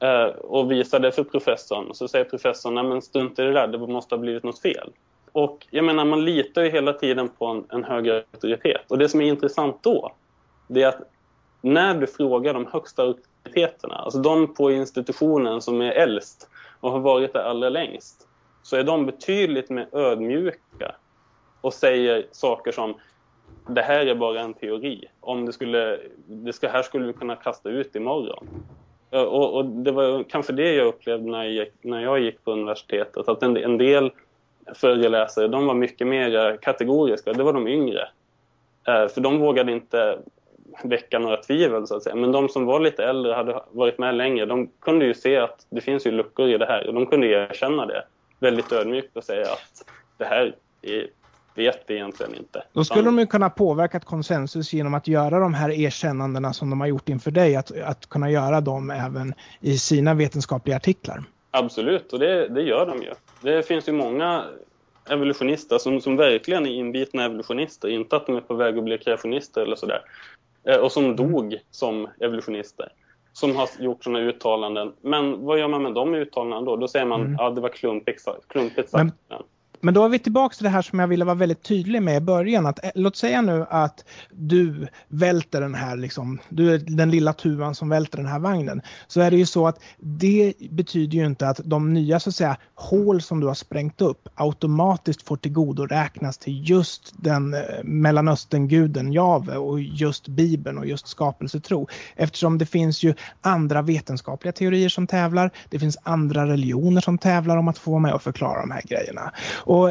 Eh, 0.00 0.34
och 0.36 0.70
visar 0.70 0.98
det 0.98 1.12
för 1.12 1.24
professorn. 1.24 1.94
Så 1.94 2.08
säger 2.08 2.24
professorn, 2.24 2.74
nej 2.74 2.84
men 2.84 3.02
strunt 3.02 3.38
i 3.38 3.42
det 3.42 3.52
där, 3.52 3.66
det 3.66 3.78
måste 3.78 4.14
ha 4.14 4.20
blivit 4.20 4.42
något 4.42 4.62
fel. 4.62 4.90
Och 5.32 5.66
jag 5.70 5.84
menar, 5.84 6.04
man 6.04 6.24
litar 6.24 6.62
ju 6.62 6.70
hela 6.70 6.92
tiden 6.92 7.28
på 7.28 7.46
en, 7.46 7.64
en 7.68 7.84
högre 7.84 8.16
auktoritet. 8.16 8.90
Och 8.90 8.98
det 8.98 9.08
som 9.08 9.20
är 9.20 9.24
intressant 9.24 9.82
då, 9.82 10.12
det 10.68 10.82
är 10.82 10.88
att 10.88 11.00
när 11.60 11.94
du 11.94 12.06
frågar 12.06 12.54
de 12.54 12.66
högsta 12.66 13.02
auktoriteterna, 13.02 13.94
alltså 13.94 14.18
de 14.18 14.54
på 14.54 14.70
institutionen 14.70 15.60
som 15.60 15.80
är 15.80 15.90
äldst 15.90 16.48
och 16.80 16.92
har 16.92 17.00
varit 17.00 17.32
där 17.32 17.40
allra 17.40 17.68
längst, 17.68 18.28
så 18.62 18.76
är 18.76 18.84
de 18.84 19.06
betydligt 19.06 19.70
mer 19.70 19.88
ödmjuka 19.92 20.94
och 21.60 21.74
säger 21.74 22.26
saker 22.32 22.72
som 22.72 22.94
det 23.68 23.82
här 23.82 24.06
är 24.06 24.14
bara 24.14 24.40
en 24.40 24.54
teori. 24.54 25.04
Om 25.20 25.46
det 25.46 25.52
skulle, 25.52 25.98
det 26.26 26.52
ska, 26.52 26.68
här 26.68 26.82
skulle 26.82 27.06
vi 27.06 27.12
kunna 27.12 27.36
kasta 27.36 27.68
ut 27.68 27.96
imorgon. 27.96 28.48
Och, 29.10 29.56
och 29.56 29.64
det 29.64 29.92
var 29.92 30.22
kanske 30.22 30.52
det 30.52 30.72
jag 30.74 30.86
upplevde 30.86 31.30
när 31.30 31.44
jag 31.44 31.52
gick, 31.52 31.72
när 31.80 32.02
jag 32.02 32.20
gick 32.20 32.44
på 32.44 32.52
universitetet. 32.52 33.28
Att 33.28 33.42
en, 33.42 33.56
en 33.56 33.78
del 33.78 34.10
föreläsare 34.74 35.48
de 35.48 35.66
var 35.66 35.74
mycket 35.74 36.06
mer 36.06 36.58
kategoriska. 36.62 37.32
Det 37.32 37.42
var 37.42 37.52
de 37.52 37.68
yngre. 37.68 38.08
Eh, 38.88 39.08
för 39.08 39.20
de 39.20 39.38
vågade 39.38 39.72
inte 39.72 40.18
väcka 40.84 41.18
några 41.18 41.36
tvivel 41.36 41.86
så 41.86 41.96
att 41.96 42.02
säga. 42.02 42.16
Men 42.16 42.32
de 42.32 42.48
som 42.48 42.66
var 42.66 42.80
lite 42.80 43.04
äldre 43.04 43.32
hade 43.32 43.62
varit 43.70 43.98
med 43.98 44.14
längre. 44.14 44.46
De 44.46 44.68
kunde 44.80 45.04
ju 45.04 45.14
se 45.14 45.36
att 45.36 45.66
det 45.70 45.80
finns 45.80 46.06
ju 46.06 46.10
luckor 46.10 46.48
i 46.48 46.58
det 46.58 46.66
här. 46.66 46.86
Och 46.86 46.94
de 46.94 47.06
kunde 47.06 47.26
erkänna 47.26 47.86
det 47.86 48.04
väldigt 48.38 48.72
ödmjukt 48.72 49.16
och 49.16 49.24
säga 49.24 49.42
att 49.42 49.84
det 50.18 50.24
här 50.24 50.54
är 50.82 51.06
vet 51.58 51.84
vi 51.86 51.94
egentligen 51.94 52.34
inte. 52.34 52.62
Då 52.72 52.84
skulle 52.84 53.02
de 53.02 53.18
ju 53.18 53.26
kunna 53.26 53.50
påverka 53.50 54.00
konsensus 54.00 54.72
genom 54.72 54.94
att 54.94 55.08
göra 55.08 55.38
de 55.40 55.54
här 55.54 55.70
erkännandena 55.70 56.52
som 56.52 56.70
de 56.70 56.80
har 56.80 56.88
gjort 56.88 57.08
inför 57.08 57.30
dig, 57.30 57.56
att, 57.56 57.80
att 57.80 58.08
kunna 58.08 58.30
göra 58.30 58.60
dem 58.60 58.90
även 58.90 59.34
i 59.60 59.78
sina 59.78 60.14
vetenskapliga 60.14 60.76
artiklar. 60.76 61.24
Absolut, 61.50 62.12
och 62.12 62.18
det, 62.18 62.48
det 62.48 62.62
gör 62.62 62.86
de 62.86 63.02
ju. 63.02 63.12
Det 63.40 63.62
finns 63.62 63.88
ju 63.88 63.92
många 63.92 64.44
evolutionister 65.10 65.78
som, 65.78 66.00
som 66.00 66.16
verkligen 66.16 66.66
är 66.66 66.70
inbitna 66.70 67.24
evolutionister, 67.24 67.88
inte 67.88 68.16
att 68.16 68.26
de 68.26 68.36
är 68.36 68.40
på 68.40 68.54
väg 68.54 68.78
att 68.78 68.84
bli 68.84 68.98
kreationister 68.98 69.60
eller 69.60 69.76
sådär. 69.76 70.00
Eh, 70.68 70.76
och 70.76 70.92
som 70.92 71.04
mm. 71.04 71.16
dog 71.16 71.58
som 71.70 72.08
evolutionister. 72.20 72.92
Som 73.32 73.56
har 73.56 73.68
gjort 73.78 74.04
sådana 74.04 74.20
uttalanden. 74.20 74.92
Men 75.00 75.44
vad 75.44 75.58
gör 75.58 75.68
man 75.68 75.82
med 75.82 75.94
de 75.94 76.14
uttalandena 76.14 76.62
då? 76.62 76.76
Då 76.76 76.88
säger 76.88 77.06
man, 77.06 77.20
mm. 77.20 77.36
ja 77.38 77.50
det 77.50 77.60
var 77.60 77.68
klumpigt, 77.68 78.28
klumpigt 78.48 78.90
sagt. 78.90 79.14
Men, 79.28 79.42
men 79.80 79.94
då 79.94 80.04
är 80.04 80.08
vi 80.08 80.18
tillbaka 80.18 80.54
till 80.54 80.64
det 80.64 80.70
här 80.70 80.82
som 80.82 80.98
jag 80.98 81.08
ville 81.08 81.24
vara 81.24 81.34
väldigt 81.34 81.62
tydlig 81.62 82.02
med 82.02 82.16
i 82.16 82.20
början. 82.20 82.66
Att, 82.66 82.84
eh, 82.84 82.90
låt 82.94 83.16
säga 83.16 83.42
nu 83.42 83.66
att 83.70 84.04
du 84.30 84.88
välter 85.08 85.60
den 85.60 85.74
här, 85.74 85.96
liksom, 85.96 86.38
du 86.48 86.74
är 86.74 86.78
den 86.78 87.10
lilla 87.10 87.32
tuvan 87.32 87.74
som 87.74 87.88
välter 87.88 88.18
den 88.18 88.26
här 88.26 88.38
vagnen. 88.38 88.82
Så 89.06 89.20
är 89.20 89.30
det 89.30 89.36
ju 89.36 89.46
så 89.46 89.66
att 89.66 89.80
det 89.98 90.52
betyder 90.70 91.18
ju 91.18 91.26
inte 91.26 91.48
att 91.48 91.60
de 91.64 91.94
nya 91.94 92.20
så 92.20 92.28
att 92.28 92.34
säga, 92.34 92.56
hål 92.74 93.22
som 93.22 93.40
du 93.40 93.46
har 93.46 93.54
sprängt 93.54 94.00
upp 94.00 94.28
automatiskt 94.34 95.22
får 95.22 95.36
tillgodoräknas 95.36 96.38
till 96.38 96.70
just 96.70 97.14
den 97.16 97.54
eh, 97.54 97.60
Mellanösternguden 97.84 99.12
Jave 99.12 99.56
och 99.56 99.80
just 99.80 100.28
Bibeln 100.28 100.78
och 100.78 100.86
just 100.86 101.08
skapelsetro. 101.08 101.88
Eftersom 102.16 102.58
det 102.58 102.66
finns 102.66 103.02
ju 103.02 103.14
andra 103.40 103.82
vetenskapliga 103.82 104.52
teorier 104.52 104.88
som 104.88 105.06
tävlar. 105.06 105.50
Det 105.68 105.78
finns 105.78 105.98
andra 106.02 106.46
religioner 106.46 107.00
som 107.00 107.18
tävlar 107.18 107.56
om 107.56 107.68
att 107.68 107.78
få 107.78 107.90
vara 107.90 108.00
med 108.00 108.14
och 108.14 108.22
förklara 108.22 108.60
de 108.60 108.70
här 108.70 108.82
grejerna. 108.88 109.32
Och 109.68 109.90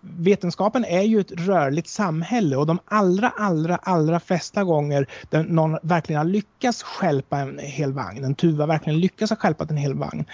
vetenskapen 0.00 0.84
är 0.84 1.02
ju 1.02 1.20
ett 1.20 1.32
rörligt 1.32 1.88
samhälle 1.88 2.56
och 2.56 2.66
de 2.66 2.78
allra, 2.84 3.28
allra, 3.28 3.76
allra 3.76 4.20
flesta 4.20 4.64
gånger 4.64 5.06
där 5.30 5.44
någon 5.44 5.78
verkligen 5.82 6.18
har 6.18 6.26
lyckats 6.26 6.82
skälpa 6.82 7.38
en 7.38 7.58
hel 7.58 7.92
vagn, 7.92 8.24
en 8.24 8.34
tuva 8.34 8.66
verkligen 8.66 9.00
lyckas 9.00 9.30
ha 9.30 9.36
skälpat 9.36 9.70
en 9.70 9.76
hel 9.76 9.94
vagn, 9.94 10.24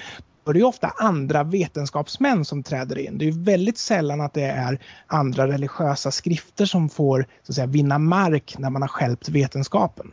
det 0.45 0.61
är 0.61 0.65
ofta 0.65 0.93
andra 0.97 1.43
vetenskapsmän 1.43 2.45
som 2.45 2.63
träder 2.63 2.99
in. 2.99 3.19
Det 3.19 3.29
är 3.29 3.45
väldigt 3.45 3.79
sällan 3.79 4.21
att 4.21 4.35
det 4.35 4.43
är 4.43 4.79
andra 5.07 5.49
religiösa 5.49 6.11
skrifter 6.11 6.65
som 6.65 6.89
får 6.89 7.27
så 7.43 7.53
att 7.53 7.55
säga, 7.55 7.67
vinna 7.67 7.99
mark 7.99 8.55
när 8.59 8.71
man 8.71 8.83
har 8.83 8.89
skälpt 8.89 9.29
vetenskapen. 9.29 10.13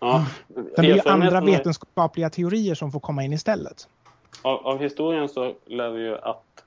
Ja, 0.00 0.26
det 0.76 0.82
är 0.82 0.94
ju 0.94 1.00
andra 1.06 1.40
vetenskapliga 1.40 2.30
teorier 2.30 2.74
som 2.74 2.92
får 2.92 3.00
komma 3.00 3.24
in 3.24 3.32
istället. 3.32 3.88
Av, 4.42 4.66
av 4.66 4.78
historien 4.78 5.28
så 5.28 5.54
lär 5.66 5.90
vi 5.90 6.02
ju 6.02 6.18
att, 6.18 6.59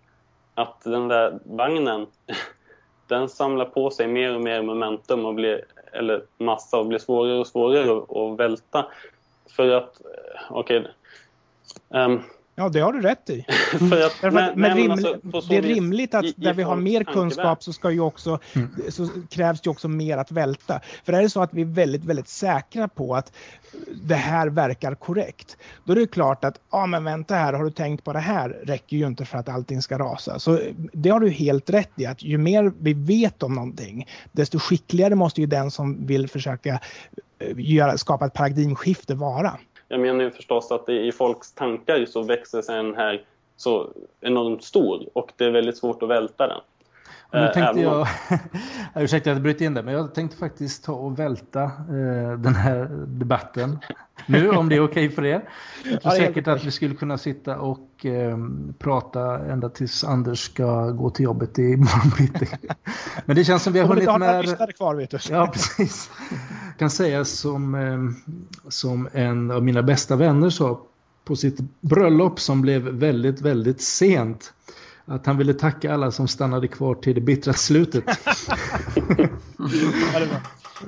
att 0.55 0.81
den 0.83 1.07
där 1.07 1.39
vagnen 1.43 2.07
den 3.07 3.29
samlar 3.29 3.65
på 3.65 3.89
sig 3.89 4.07
mer 4.07 4.35
och 4.35 4.41
mer 4.41 4.61
momentum 4.61 5.25
och 5.25 5.33
blir, 5.33 5.65
eller 5.91 6.23
massa 6.37 6.77
och 6.79 6.87
blir 6.87 6.99
svårare 6.99 7.39
och 7.39 7.47
svårare 7.47 7.97
att, 7.97 8.17
att 8.17 8.39
välta. 8.39 8.85
För 9.55 9.69
att, 9.69 10.01
eh, 10.01 10.41
okej, 10.49 10.79
okay, 10.79 10.91
um, 12.03 12.21
Ja, 12.55 12.69
det 12.69 12.79
har 12.79 12.93
du 12.93 13.01
rätt 13.01 13.29
i. 13.29 13.45
att, 13.73 14.21
men, 14.21 14.33
men, 14.33 14.59
men 14.61 14.77
riml, 14.77 14.91
alltså, 14.91 15.49
det 15.49 15.57
är 15.57 15.61
rimligt 15.61 16.13
att 16.13 16.25
i, 16.25 16.33
där 16.37 16.51
i 16.51 16.53
vi 16.53 16.63
har 16.63 16.75
mer 16.75 17.03
kunskap 17.03 17.63
så, 17.63 17.73
ska 17.73 17.91
ju 17.91 17.99
också, 17.99 18.39
mm. 18.53 18.69
så 18.89 19.09
krävs 19.29 19.61
det 19.61 19.69
också 19.69 19.87
mer 19.87 20.17
att 20.17 20.31
välta. 20.31 20.81
För 21.05 21.13
är 21.13 21.21
det 21.21 21.29
så 21.29 21.41
att 21.41 21.53
vi 21.53 21.61
är 21.61 21.65
väldigt, 21.65 22.05
väldigt 22.05 22.27
säkra 22.27 22.87
på 22.87 23.15
att 23.15 23.31
det 24.03 24.15
här 24.15 24.47
verkar 24.47 24.95
korrekt, 24.95 25.57
då 25.83 25.91
är 25.91 25.95
det 25.95 26.07
klart 26.07 26.43
att, 26.43 26.59
ja 26.71 26.85
men 26.85 27.03
vänta 27.03 27.35
här, 27.35 27.53
har 27.53 27.63
du 27.63 27.71
tänkt 27.71 28.03
på 28.03 28.13
det 28.13 28.19
här, 28.19 28.49
räcker 28.49 28.97
ju 28.97 29.07
inte 29.07 29.25
för 29.25 29.37
att 29.37 29.49
allting 29.49 29.81
ska 29.81 29.97
rasa. 29.97 30.39
Så 30.39 30.59
det 30.93 31.09
har 31.09 31.19
du 31.19 31.29
helt 31.29 31.69
rätt 31.69 31.91
i, 31.95 32.05
att 32.05 32.23
ju 32.23 32.37
mer 32.37 32.71
vi 32.79 32.93
vet 32.93 33.43
om 33.43 33.53
någonting, 33.53 34.07
desto 34.31 34.59
skickligare 34.59 35.15
måste 35.15 35.41
ju 35.41 35.47
den 35.47 35.71
som 35.71 36.05
vill 36.05 36.29
försöka 36.29 36.79
eh, 37.39 37.53
göra, 37.57 37.97
skapa 37.97 38.25
ett 38.25 38.33
paradigmskifte 38.33 39.15
vara. 39.15 39.57
Jag 39.87 39.99
menar 39.99 40.23
ju 40.23 40.31
förstås 40.31 40.71
att 40.71 40.89
i 40.89 41.11
folks 41.11 41.53
tankar 41.53 42.05
så 42.05 42.23
växer 42.23 42.61
sig 42.61 42.75
den 42.75 42.95
här 42.95 43.25
så 43.55 43.89
enormt 44.21 44.63
stor 44.63 45.09
och 45.13 45.31
det 45.37 45.45
är 45.45 45.51
väldigt 45.51 45.77
svårt 45.77 46.03
att 46.03 46.09
välta 46.09 46.47
den. 46.47 46.61
Och 47.33 47.39
nu 47.39 47.47
tänkte 47.53 47.81
jag, 47.81 48.07
ursäkta 48.95 49.29
att 49.29 49.35
jag 49.35 49.43
bryter 49.43 49.65
in 49.65 49.73
det, 49.73 49.83
men 49.83 49.93
jag 49.93 50.15
tänkte 50.15 50.37
faktiskt 50.37 50.83
ta 50.83 50.93
och 50.93 51.19
välta 51.19 51.63
eh, 51.63 52.37
den 52.37 52.55
här 52.55 52.89
debatten 53.07 53.79
nu, 54.25 54.49
om 54.57 54.69
det 54.69 54.75
är 54.75 54.85
okej 54.85 55.05
okay 55.05 55.15
för 55.15 55.25
er. 55.25 55.49
Jag 55.83 56.01
tror 56.01 56.13
ja, 56.13 56.19
säkert 56.19 56.47
att 56.47 56.63
vi 56.63 56.71
skulle 56.71 56.95
kunna 56.95 57.17
sitta 57.17 57.59
och 57.59 58.05
eh, 58.05 58.37
prata 58.79 59.39
ända 59.39 59.69
tills 59.69 60.03
Anders 60.03 60.39
ska 60.39 60.89
gå 60.89 61.09
till 61.09 61.23
jobbet 61.23 61.59
i 61.59 61.77
morgon 61.77 62.29
Men 63.25 63.35
det 63.35 63.43
känns 63.43 63.63
som 63.63 63.73
vi 63.73 63.79
har 63.79 63.87
hunnit 63.87 64.19
med... 64.19 64.75
kvar, 64.75 64.95
vet 64.95 65.11
du. 65.11 65.17
Ja, 65.29 65.47
precis. 65.53 66.11
Jag 66.73 66.79
kan 66.79 66.89
säga 66.89 67.25
som, 67.25 67.75
eh, 67.75 67.99
som 68.69 69.09
en 69.11 69.51
av 69.51 69.63
mina 69.63 69.83
bästa 69.83 70.15
vänner 70.15 70.49
sa 70.49 70.81
på 71.23 71.35
sitt 71.35 71.59
bröllop 71.81 72.39
som 72.39 72.61
blev 72.61 72.81
väldigt, 72.81 73.41
väldigt 73.41 73.81
sent 73.81 74.53
att 75.05 75.25
han 75.25 75.37
ville 75.37 75.53
tacka 75.53 75.93
alla 75.93 76.11
som 76.11 76.27
stannade 76.27 76.67
kvar 76.67 76.95
till 76.95 77.15
det 77.15 77.21
bittra 77.21 77.53
slutet. 77.53 78.03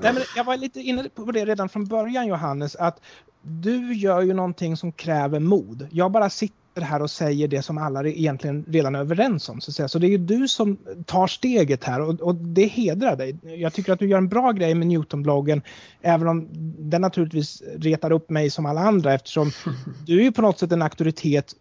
Nej, 0.02 0.14
men 0.14 0.24
jag 0.36 0.44
var 0.44 0.57
lite 0.57 0.80
inne 0.80 1.10
på 1.16 1.32
det 1.32 1.45
redan 1.45 1.70
från 1.70 1.86
början 1.86 2.28
Johannes, 2.28 2.76
att 2.76 3.02
du 3.41 3.94
gör 3.94 4.22
ju 4.22 4.34
någonting 4.34 4.78
som 4.78 4.91
kräver 4.91 5.40
mod. 5.40 5.88
Jag 5.91 6.12
bara 6.12 6.30
sitter 6.30 6.65
här 6.81 7.02
och 7.02 7.11
säger 7.11 7.47
det 7.47 7.61
som 7.61 7.77
alla 7.77 8.03
egentligen 8.03 8.65
redan 8.68 8.95
är 8.95 8.99
överens 8.99 9.49
om. 9.49 9.61
Så, 9.61 9.72
att 9.72 9.76
säga. 9.76 9.88
så 9.88 9.99
det 9.99 10.07
är 10.07 10.10
ju 10.10 10.18
du 10.18 10.47
som 10.47 10.77
tar 11.06 11.27
steget 11.27 11.84
här 11.84 12.02
och, 12.02 12.22
och 12.22 12.35
det 12.35 12.65
hedrar 12.65 13.15
dig. 13.15 13.38
Jag 13.43 13.73
tycker 13.73 13.93
att 13.93 13.99
du 13.99 14.10
gör 14.10 14.18
en 14.18 14.27
bra 14.27 14.52
grej 14.52 14.76
med 14.76 14.88
Newton-bloggen, 14.88 15.61
även 16.02 16.27
om 16.27 16.47
den 16.80 17.02
naturligtvis 17.02 17.64
retar 17.77 18.11
upp 18.11 18.30
mig 18.30 18.49
som 18.49 18.65
alla 18.65 18.81
andra 18.81 19.14
eftersom 19.14 19.52
du 20.06 20.19
är 20.19 20.23
ju 20.23 20.31
på 20.31 20.41
något 20.41 20.60
sätt 20.60 20.72
en 20.72 20.81
auktoritet 20.81 21.56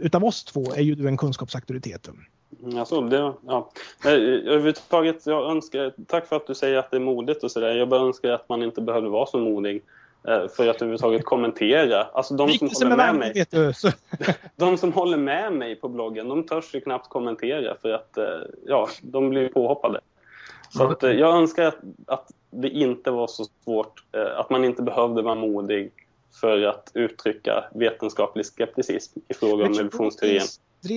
utav 0.00 0.24
oss 0.24 0.44
två 0.44 0.72
är 0.72 0.82
ju 0.82 0.94
du 0.94 1.08
en 1.08 1.16
kunskapsauktoritet. 1.16 2.08
Alltså, 2.76 3.00
det, 3.00 3.32
ja. 3.46 3.70
Överhuvudtaget, 4.04 5.26
jag 5.26 5.50
önskar, 5.50 5.92
tack 6.06 6.26
för 6.26 6.36
att 6.36 6.46
du 6.46 6.54
säger 6.54 6.76
att 6.78 6.90
det 6.90 6.96
är 6.96 7.00
modigt 7.00 7.44
och 7.44 7.50
sådär. 7.50 7.76
Jag 7.76 7.88
bara 7.88 8.00
önskar 8.00 8.30
att 8.30 8.48
man 8.48 8.62
inte 8.62 8.80
behövde 8.80 9.08
vara 9.08 9.26
så 9.26 9.38
modig 9.38 9.82
för 10.24 10.68
att 10.68 10.76
överhuvudtaget 10.76 11.24
kommentera. 11.24 12.04
Alltså 12.04 12.34
de 12.34 12.50
som 12.50 12.68
håller 12.68 12.96
med 12.96 13.14
mig. 13.14 13.46
De 14.56 14.78
som 14.78 14.92
håller 14.92 15.16
med 15.16 15.52
mig 15.52 15.76
på 15.76 15.88
bloggen, 15.88 16.28
de 16.28 16.46
törs 16.46 16.74
ju 16.74 16.80
knappt 16.80 17.08
kommentera 17.08 17.76
för 17.82 17.88
att 17.88 18.18
eh, 18.18 18.24
ja, 18.66 18.88
de 19.02 19.30
blir 19.30 19.48
påhoppade. 19.48 20.00
Så 20.70 20.90
att, 20.90 21.02
eh, 21.02 21.10
jag 21.10 21.36
önskar 21.36 21.64
att, 21.64 21.78
att 22.06 22.30
det 22.50 22.68
inte 22.68 23.10
var 23.10 23.26
så 23.26 23.44
svårt, 23.64 24.04
att 24.36 24.50
man 24.50 24.64
inte 24.64 24.82
behövde 24.82 25.22
vara 25.22 25.34
modig 25.34 25.92
för 26.40 26.62
att 26.62 26.90
uttrycka 26.94 27.64
vetenskaplig 27.74 28.46
skepticism 28.46 29.20
i 29.28 29.34
fråga 29.34 29.66
om 29.66 29.72
evolutionsteorin. 29.72 30.42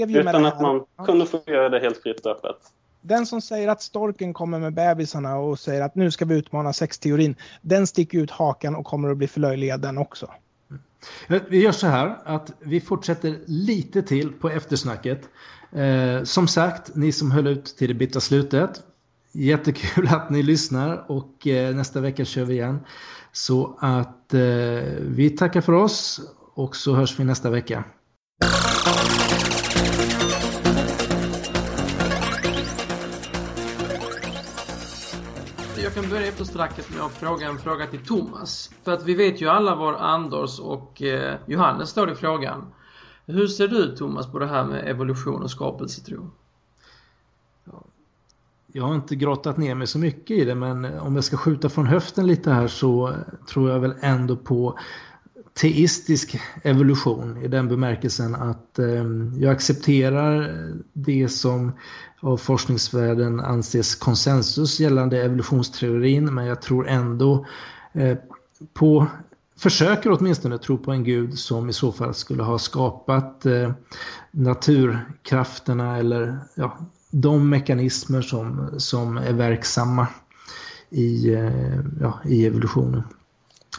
Utan 0.10 0.46
att 0.46 0.62
man 0.62 0.86
kunde 1.06 1.26
få 1.26 1.40
göra 1.46 1.70
det 1.70 1.80
helt 1.80 2.02
fritt 2.04 2.26
och 2.26 2.32
öppet. 2.32 2.58
Den 3.08 3.26
som 3.26 3.42
säger 3.42 3.68
att 3.68 3.82
storken 3.82 4.34
kommer 4.34 4.60
med 4.60 4.74
bebisarna 4.74 5.36
och 5.38 5.60
säger 5.60 5.82
att 5.82 5.96
nu 5.96 6.12
ska 6.12 6.26
vi 6.26 6.36
utmana 6.36 6.74
sexteorin, 6.74 7.36
den 7.62 7.88
sticker 7.88 8.18
ut 8.18 8.32
hakan 8.32 8.76
och 8.76 8.86
kommer 8.86 9.10
att 9.10 9.18
bli 9.18 9.28
förlöjligad 9.28 9.82
den 9.82 9.98
också. 9.98 10.32
Mm. 11.30 11.44
Vi 11.50 11.62
gör 11.62 11.72
så 11.72 11.88
här 11.88 12.18
att 12.26 12.52
vi 12.60 12.82
fortsätter 12.82 13.40
lite 13.46 14.02
till 14.02 14.32
på 14.32 14.50
eftersnacket. 14.50 15.22
Eh, 15.72 16.24
som 16.24 16.48
sagt, 16.48 16.96
ni 16.96 17.12
som 17.12 17.32
höll 17.32 17.48
ut 17.48 17.66
till 17.66 17.88
det 17.88 17.94
bittra 17.94 18.20
slutet. 18.20 18.84
Jättekul 19.32 20.08
att 20.12 20.30
ni 20.30 20.44
lyssnar 20.44 21.12
och 21.12 21.48
eh, 21.48 21.76
nästa 21.76 22.00
vecka 22.02 22.26
kör 22.26 22.46
vi 22.46 22.54
igen. 22.54 22.80
Så 23.32 23.78
att 23.80 24.34
eh, 24.34 24.40
vi 25.02 25.36
tackar 25.38 25.62
för 25.62 25.74
oss 25.74 26.22
och 26.54 26.76
så 26.76 26.94
hörs 26.94 27.20
vi 27.20 27.24
nästa 27.24 27.50
vecka. 27.50 27.84
Kan 36.02 36.10
börja 36.10 36.28
efterstracket 36.28 36.96
med 36.96 37.02
att 37.02 37.12
fråga 37.12 37.48
en 37.48 37.58
fråga 37.58 37.88
till 37.88 38.06
Thomas. 38.06 38.72
För 38.84 38.92
att 38.92 39.04
vi 39.04 39.16
vet 39.16 39.42
ju 39.42 39.50
alla 39.50 39.76
var 39.76 39.94
Anders 39.94 40.60
och 40.60 41.02
eh, 41.02 41.38
Johannes 41.46 41.90
står 41.90 42.12
i 42.12 42.16
frågan. 42.16 42.66
Hur 43.26 43.48
ser 43.48 43.68
du 43.68 43.96
Thomas 43.96 44.32
på 44.32 44.40
det 44.40 44.48
här 44.48 44.66
med 44.66 44.90
evolution 44.90 45.44
och 45.44 45.52
skapelsetro? 45.52 46.32
jag 48.68 48.84
har 48.84 48.96
inte 48.96 49.16
grottat 49.16 49.58
ner 49.58 49.76
mig 49.76 49.88
så 49.88 50.00
mycket 50.00 50.38
i 50.38 50.46
det 50.46 50.56
men 50.56 51.00
om 51.00 51.16
jag 51.16 51.24
ska 51.24 51.38
skjuta 51.38 51.70
från 51.70 51.88
höften 51.88 52.28
lite 52.28 52.52
här 52.52 52.68
så 52.68 53.16
tror 53.48 53.70
jag 53.70 53.80
väl 53.80 53.94
ändå 54.02 54.36
på 54.36 54.80
teistisk 55.58 56.40
evolution 56.64 57.38
i 57.38 57.48
den 57.48 57.68
bemärkelsen 57.68 58.36
att 58.36 58.80
eh, 58.80 59.06
jag 59.38 59.52
accepterar 59.52 60.54
det 60.94 61.30
som 61.30 61.72
av 62.20 62.38
forskningsvärlden 62.38 63.40
anses 63.40 63.96
konsensus 63.96 64.80
gällande 64.80 65.24
evolutionsteorin 65.24 66.34
men 66.34 66.46
jag 66.46 66.62
tror 66.62 66.88
ändå 66.88 67.46
eh, 67.94 68.18
på 68.74 69.08
försöker 69.58 70.12
åtminstone 70.12 70.58
tro 70.58 70.78
på 70.78 70.92
en 70.92 71.04
gud 71.04 71.40
som 71.40 71.70
i 71.70 71.74
så 71.74 71.92
fall 71.92 72.14
skulle 72.14 72.44
ha 72.44 72.60
skapat 72.60 73.46
eh, 73.46 73.72
naturkrafterna 74.32 75.98
eller 75.98 76.40
ja, 76.56 76.78
de 77.12 77.50
mekanismer 77.50 78.22
som, 78.22 78.70
som 78.78 79.18
är 79.18 79.34
verksamma 79.34 80.08
i, 80.90 81.34
eh, 81.34 81.80
ja, 82.02 82.20
i 82.26 82.46
evolutionen. 82.46 83.04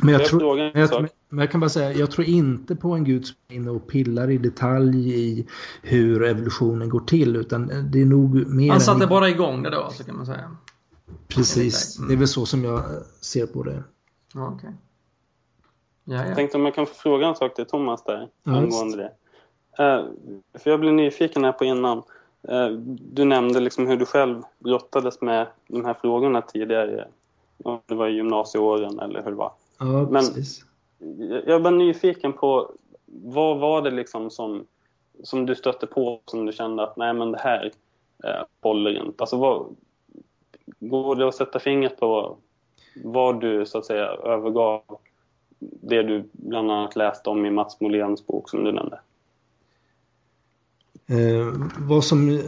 Men 0.03 0.15
jag, 0.15 0.25
tror, 0.25 0.57
men 0.57 0.83
jag, 0.83 1.09
men 1.29 1.39
jag 1.39 1.51
kan 1.51 1.61
bara 1.61 1.70
säga, 1.70 1.93
jag 1.93 2.11
tror 2.11 2.27
inte 2.27 2.77
på 2.77 2.93
en 2.93 3.05
gud 3.05 3.27
som 3.27 3.37
är 3.49 3.55
inne 3.55 3.70
och 3.70 3.87
pillar 3.87 4.31
i 4.31 4.39
detalj 4.39 5.15
i 5.15 5.47
hur 5.83 6.25
evolutionen 6.25 6.89
går 6.89 7.01
till 7.01 7.37
utan 7.37 7.91
det 7.91 8.01
är 8.01 8.07
nog 8.07 8.47
mer... 8.47 8.70
Han 8.70 8.81
satte 8.81 9.05
en... 9.05 9.09
bara 9.09 9.29
igång 9.29 9.62
det 9.62 9.70
då, 9.70 9.91
så 9.91 10.05
kan 10.05 10.16
man 10.16 10.27
säga. 10.27 10.57
Precis, 11.29 11.99
mm. 11.99 12.09
det 12.09 12.15
är 12.15 12.19
väl 12.19 12.29
så 12.29 12.47
som 12.47 12.65
jag 12.65 12.83
ser 13.20 13.47
på 13.47 13.62
det. 13.62 13.83
Okay. 14.35 14.70
Ja, 16.05 16.16
ja. 16.16 16.27
Jag 16.27 16.37
tänkte 16.37 16.59
om 16.59 16.65
jag 16.65 16.75
kan 16.75 16.87
få 16.87 16.95
fråga 16.95 17.27
en 17.27 17.37
sak 17.37 17.55
till 17.55 17.66
Thomas 17.66 18.05
där 18.05 18.29
ja, 18.43 18.53
angående 18.53 18.97
det. 18.97 19.12
Uh, 19.83 20.05
för 20.59 20.70
jag 20.70 20.81
blev 20.81 20.93
nyfiken 20.93 21.45
här 21.45 21.53
på 21.53 21.65
innan. 21.65 22.03
Eh, 22.49 22.69
du 23.12 23.25
nämnde 23.25 23.61
liksom 23.61 23.87
hur 23.87 23.97
du 23.97 24.07
själv 24.07 24.43
brottades 24.59 25.20
med 25.20 25.47
de 25.69 25.85
här 25.85 25.95
frågorna 25.95 26.43
tidigare. 26.43 27.09
Om 27.65 27.81
det 27.87 27.95
var 27.95 28.09
i 28.09 28.12
gymnasieåren 28.12 28.99
eller 28.99 29.23
hur 29.23 29.31
det 29.31 29.37
var. 29.37 29.53
Ja, 29.78 30.06
precis. 30.06 30.64
Men 30.98 31.42
jag 31.46 31.60
var 31.60 31.70
nyfiken 31.70 32.32
på 32.32 32.72
vad 33.06 33.59
var 33.59 33.82
det 33.82 33.90
liksom 33.90 34.30
som, 34.30 34.66
som 35.22 35.46
du 35.46 35.55
stötte 35.55 35.86
på 35.86 36.20
som 36.24 36.46
du 36.46 36.52
kände 36.52 36.82
att 36.82 36.96
nej 36.96 37.14
men 37.14 37.32
det 37.32 37.38
här 37.38 37.72
eh, 38.24 38.44
håller 38.60 39.06
inte. 39.06 39.22
Alltså 39.22 39.36
vad, 39.36 39.76
går 40.80 41.16
det 41.16 41.28
att 41.28 41.34
sätta 41.34 41.59
fingret 41.59 42.00
på 42.00 42.36
vad 43.05 43.40
du 43.40 43.66
så 43.66 43.78
att 43.78 43.86
säga 43.86 44.06
övergav 44.06 44.82
det 45.60 46.02
du 46.02 46.28
bland 46.32 46.70
annat 46.70 46.96
läste 46.96 47.30
om 47.30 47.46
i 47.46 47.50
Mats 47.50 47.80
Moléns 47.80 48.26
bok 48.26 48.50
som 48.50 48.64
du 48.64 48.72
nämnde? 48.72 49.00
Eh, 51.06 51.55
vad 51.78 52.05
som... 52.05 52.40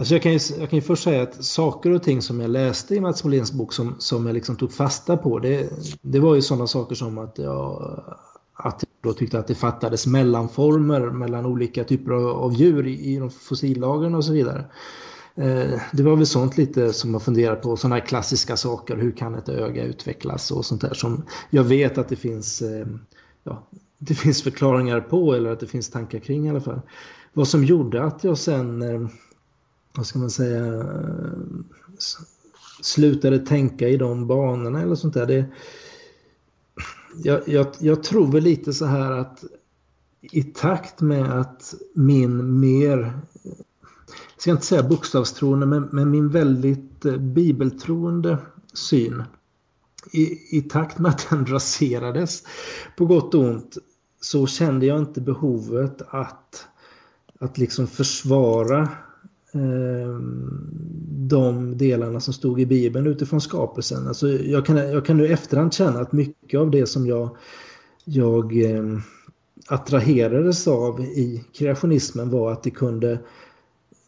Alltså 0.00 0.14
jag 0.14 0.22
kan, 0.22 0.32
ju, 0.32 0.38
jag 0.58 0.70
kan 0.70 0.76
ju 0.76 0.82
först 0.82 1.02
säga 1.02 1.22
att 1.22 1.44
saker 1.44 1.90
och 1.90 2.02
ting 2.02 2.22
som 2.22 2.40
jag 2.40 2.50
läste 2.50 2.94
i 2.94 3.00
Mats 3.00 3.24
Molins 3.24 3.52
bok 3.52 3.72
som, 3.72 3.96
som 3.98 4.26
jag 4.26 4.34
liksom 4.34 4.56
tog 4.56 4.72
fasta 4.72 5.16
på 5.16 5.38
det, 5.38 5.70
det 6.02 6.20
var 6.20 6.34
ju 6.34 6.42
sådana 6.42 6.66
saker 6.66 6.94
som 6.94 7.18
att 7.18 7.38
jag 7.38 8.02
att 8.52 8.82
jag 9.02 9.12
då 9.12 9.18
tyckte 9.18 9.38
att 9.38 9.46
det 9.46 9.54
fattades 9.54 10.06
mellanformer 10.06 11.00
mellan 11.00 11.46
olika 11.46 11.84
typer 11.84 12.12
av 12.12 12.52
djur 12.52 12.86
i, 12.86 13.14
i 13.14 13.18
de 13.18 13.30
fossillagren 13.30 14.14
och 14.14 14.24
så 14.24 14.32
vidare. 14.32 14.64
Eh, 15.34 15.80
det 15.92 16.02
var 16.02 16.16
väl 16.16 16.26
sånt 16.26 16.56
lite 16.56 16.92
som 16.92 17.10
man 17.10 17.20
funderar 17.20 17.56
på, 17.56 17.76
sådana 17.76 17.94
här 17.94 18.06
klassiska 18.06 18.56
saker. 18.56 18.96
Hur 18.96 19.12
kan 19.12 19.34
ett 19.34 19.48
öga 19.48 19.84
utvecklas 19.84 20.50
och 20.50 20.64
sånt 20.64 20.80
där 20.80 20.94
som 20.94 21.24
jag 21.50 21.64
vet 21.64 21.98
att 21.98 22.08
det 22.08 22.16
finns, 22.16 22.62
eh, 22.62 22.86
ja, 23.44 23.68
det 23.98 24.14
finns 24.14 24.42
förklaringar 24.42 25.00
på 25.00 25.34
eller 25.34 25.52
att 25.52 25.60
det 25.60 25.66
finns 25.66 25.90
tankar 25.90 26.18
kring 26.18 26.46
i 26.46 26.50
alla 26.50 26.60
fall. 26.60 26.80
Vad 27.32 27.48
som 27.48 27.64
gjorde 27.64 28.02
att 28.04 28.24
jag 28.24 28.38
sen, 28.38 28.82
eh, 28.82 29.08
vad 30.00 30.06
ska 30.06 30.18
man 30.18 30.30
säga, 30.30 30.84
slutade 32.82 33.38
tänka 33.38 33.88
i 33.88 33.96
de 33.96 34.26
banorna 34.26 34.82
eller 34.82 34.94
sånt 34.94 35.14
där. 35.14 35.26
Det, 35.26 35.44
jag, 37.24 37.48
jag, 37.48 37.66
jag 37.78 38.02
tror 38.02 38.32
väl 38.32 38.42
lite 38.42 38.72
så 38.72 38.84
här 38.84 39.12
att 39.12 39.44
i 40.20 40.42
takt 40.42 41.00
med 41.00 41.40
att 41.40 41.74
min 41.94 42.60
mer 42.60 43.18
jag 44.34 44.42
ska 44.42 44.50
inte 44.50 44.66
säga 44.66 44.82
bokstavstroende, 44.82 45.66
men, 45.66 45.88
men 45.92 46.10
min 46.10 46.28
väldigt 46.28 47.04
eh, 47.04 47.16
bibeltroende 47.16 48.38
syn 48.72 49.22
i, 50.12 50.56
i 50.58 50.62
takt 50.62 50.98
med 50.98 51.10
att 51.10 51.26
den 51.30 51.46
raserades 51.46 52.42
på 52.96 53.06
gott 53.06 53.34
och 53.34 53.44
ont 53.44 53.78
så 54.20 54.46
kände 54.46 54.86
jag 54.86 54.98
inte 54.98 55.20
behovet 55.20 56.02
att, 56.08 56.66
att 57.40 57.58
liksom 57.58 57.86
försvara 57.86 58.88
de 61.08 61.78
delarna 61.78 62.20
som 62.20 62.34
stod 62.34 62.60
i 62.60 62.66
Bibeln 62.66 63.06
utifrån 63.06 63.40
skapelsen. 63.40 64.08
Alltså 64.08 64.28
jag, 64.28 64.66
kan, 64.66 64.76
jag 64.76 65.06
kan 65.06 65.16
nu 65.16 65.26
efterhand 65.26 65.74
känna 65.74 66.00
att 66.00 66.12
mycket 66.12 66.60
av 66.60 66.70
det 66.70 66.86
som 66.86 67.06
jag, 67.06 67.36
jag 68.04 68.64
eh, 68.64 68.98
attraherades 69.68 70.68
av 70.68 71.00
i 71.00 71.44
kreationismen 71.52 72.30
var 72.30 72.52
att 72.52 72.62
det 72.62 72.70
kunde 72.70 73.18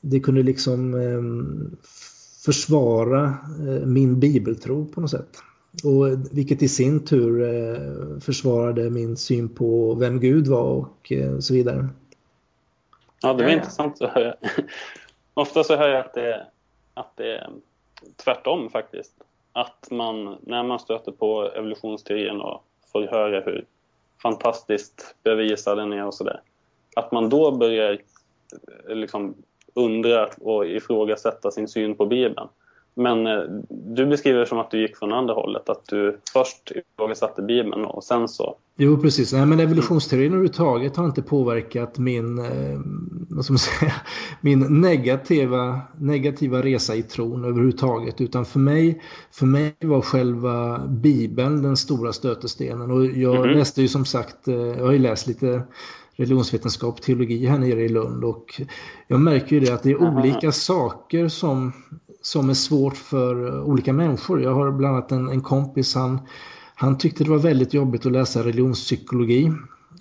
det 0.03 0.21
kunde 0.21 0.43
liksom 0.43 0.95
ehm, 0.95 1.77
försvara 2.45 3.25
eh, 3.69 3.87
min 3.87 4.21
bibeltro 4.21 4.87
på 4.87 5.01
något 5.01 5.11
sätt. 5.11 5.39
Och 5.85 6.07
vilket 6.33 6.63
i 6.63 6.69
sin 6.69 7.05
tur 7.05 7.43
eh, 7.43 8.21
försvarade 8.21 8.91
min 8.91 9.17
syn 9.17 9.49
på 9.49 9.95
vem 9.95 10.21
Gud 10.21 10.47
var 10.47 10.63
och 10.63 11.13
eh, 11.13 11.39
så 11.39 11.55
vidare. 11.55 11.89
Ja, 13.23 13.35
det 13.35 13.43
var 13.43 13.51
ja, 13.51 13.57
intressant 13.57 14.03
att 14.03 14.11
höra. 14.11 14.35
Ofta 15.35 15.65
så 15.65 15.77
hör 15.77 15.89
jag 15.89 16.01
att 16.01 16.15
det, 16.15 16.47
att 16.95 17.17
det 17.17 17.37
är 17.37 17.51
tvärtom 18.25 18.71
faktiskt. 18.71 19.15
Att 19.53 19.89
man, 19.91 20.37
när 20.41 20.63
man 20.63 20.79
stöter 20.79 21.13
på 21.13 21.51
evolutionsteorin 21.55 22.41
och 22.41 22.65
får 22.93 23.03
höra 23.03 23.41
hur 23.41 23.65
fantastiskt 24.23 25.15
bevisad 25.23 25.79
den 25.79 25.93
är 25.93 26.07
och 26.07 26.15
sådär. 26.15 26.41
Att 26.97 27.13
man 27.13 27.29
då 27.29 27.51
börjar 27.51 27.99
eh, 28.89 28.97
liksom 28.97 29.35
undra 29.75 30.29
och 30.41 30.67
ifrågasätta 30.67 31.51
sin 31.51 31.69
syn 31.69 31.95
på 31.95 32.07
Bibeln. 32.07 32.49
Men 32.95 33.27
eh, 33.27 33.43
du 33.69 34.07
beskriver 34.07 34.41
det 34.41 34.47
som 34.47 34.59
att 34.59 34.71
du 34.71 34.81
gick 34.81 34.97
från 34.97 35.13
andra 35.13 35.35
hållet, 35.35 35.69
att 35.69 35.87
du 35.87 36.19
först 36.33 36.73
ifrågasatte 36.75 37.43
Bibeln 37.43 37.85
och 37.85 38.05
sen 38.05 38.29
så... 38.29 38.57
Jo, 38.77 39.03
precis. 39.03 39.33
Nej, 39.33 39.47
men 39.47 39.61
evolutionsteorin 39.61 40.27
överhuvudtaget 40.27 40.97
har 40.97 41.05
inte 41.05 41.23
påverkat 41.23 41.99
min, 41.99 42.39
eh, 42.39 42.81
vad 43.35 43.45
ska 43.45 43.53
man 43.53 43.59
säga, 43.59 43.93
min 44.41 44.81
negativa, 44.81 45.81
negativa 45.99 46.63
resa 46.63 46.95
i 46.95 47.03
tron 47.03 47.45
överhuvudtaget. 47.45 48.21
Utan 48.21 48.45
för 48.45 48.59
mig, 48.59 49.03
för 49.31 49.47
mig 49.47 49.75
var 49.81 50.01
själva 50.01 50.87
Bibeln 50.87 51.63
den 51.63 51.77
stora 51.77 52.13
stötestenen. 52.13 52.91
Och 52.91 53.05
jag 53.05 53.37
mm 53.37 53.51
-hmm. 53.51 53.55
läste 53.55 53.83
ju 53.83 53.89
som 53.89 54.05
sagt, 54.05 54.49
eh, 54.49 54.55
jag 54.55 54.85
har 54.85 54.93
ju 54.93 54.99
läst 54.99 55.27
lite 55.27 55.63
religionsvetenskap, 56.17 57.03
teologi 57.03 57.47
här 57.47 57.59
nere 57.59 57.83
i 57.83 57.89
Lund 57.89 58.25
och 58.25 58.61
jag 59.07 59.21
märker 59.21 59.57
ju 59.57 59.61
det 59.61 59.75
att 59.75 59.83
det 59.83 59.91
är 59.91 60.03
olika 60.03 60.53
saker 60.53 61.29
som, 61.29 61.73
som 62.23 62.51
är 62.51 62.55
svårt 62.55 62.97
för 62.97 63.63
olika 63.63 63.93
människor. 63.93 64.43
Jag 64.43 64.55
har 64.55 64.73
bland 64.73 64.97
annat 64.97 65.13
en, 65.13 65.29
en 65.29 65.41
kompis, 65.41 65.95
han, 65.95 66.21
han 66.75 66.99
tyckte 66.99 67.25
det 67.25 67.31
var 67.31 67.39
väldigt 67.39 67.75
jobbigt 67.75 68.07
att 68.07 68.13
läsa 68.13 68.41
religionspsykologi 68.41 69.53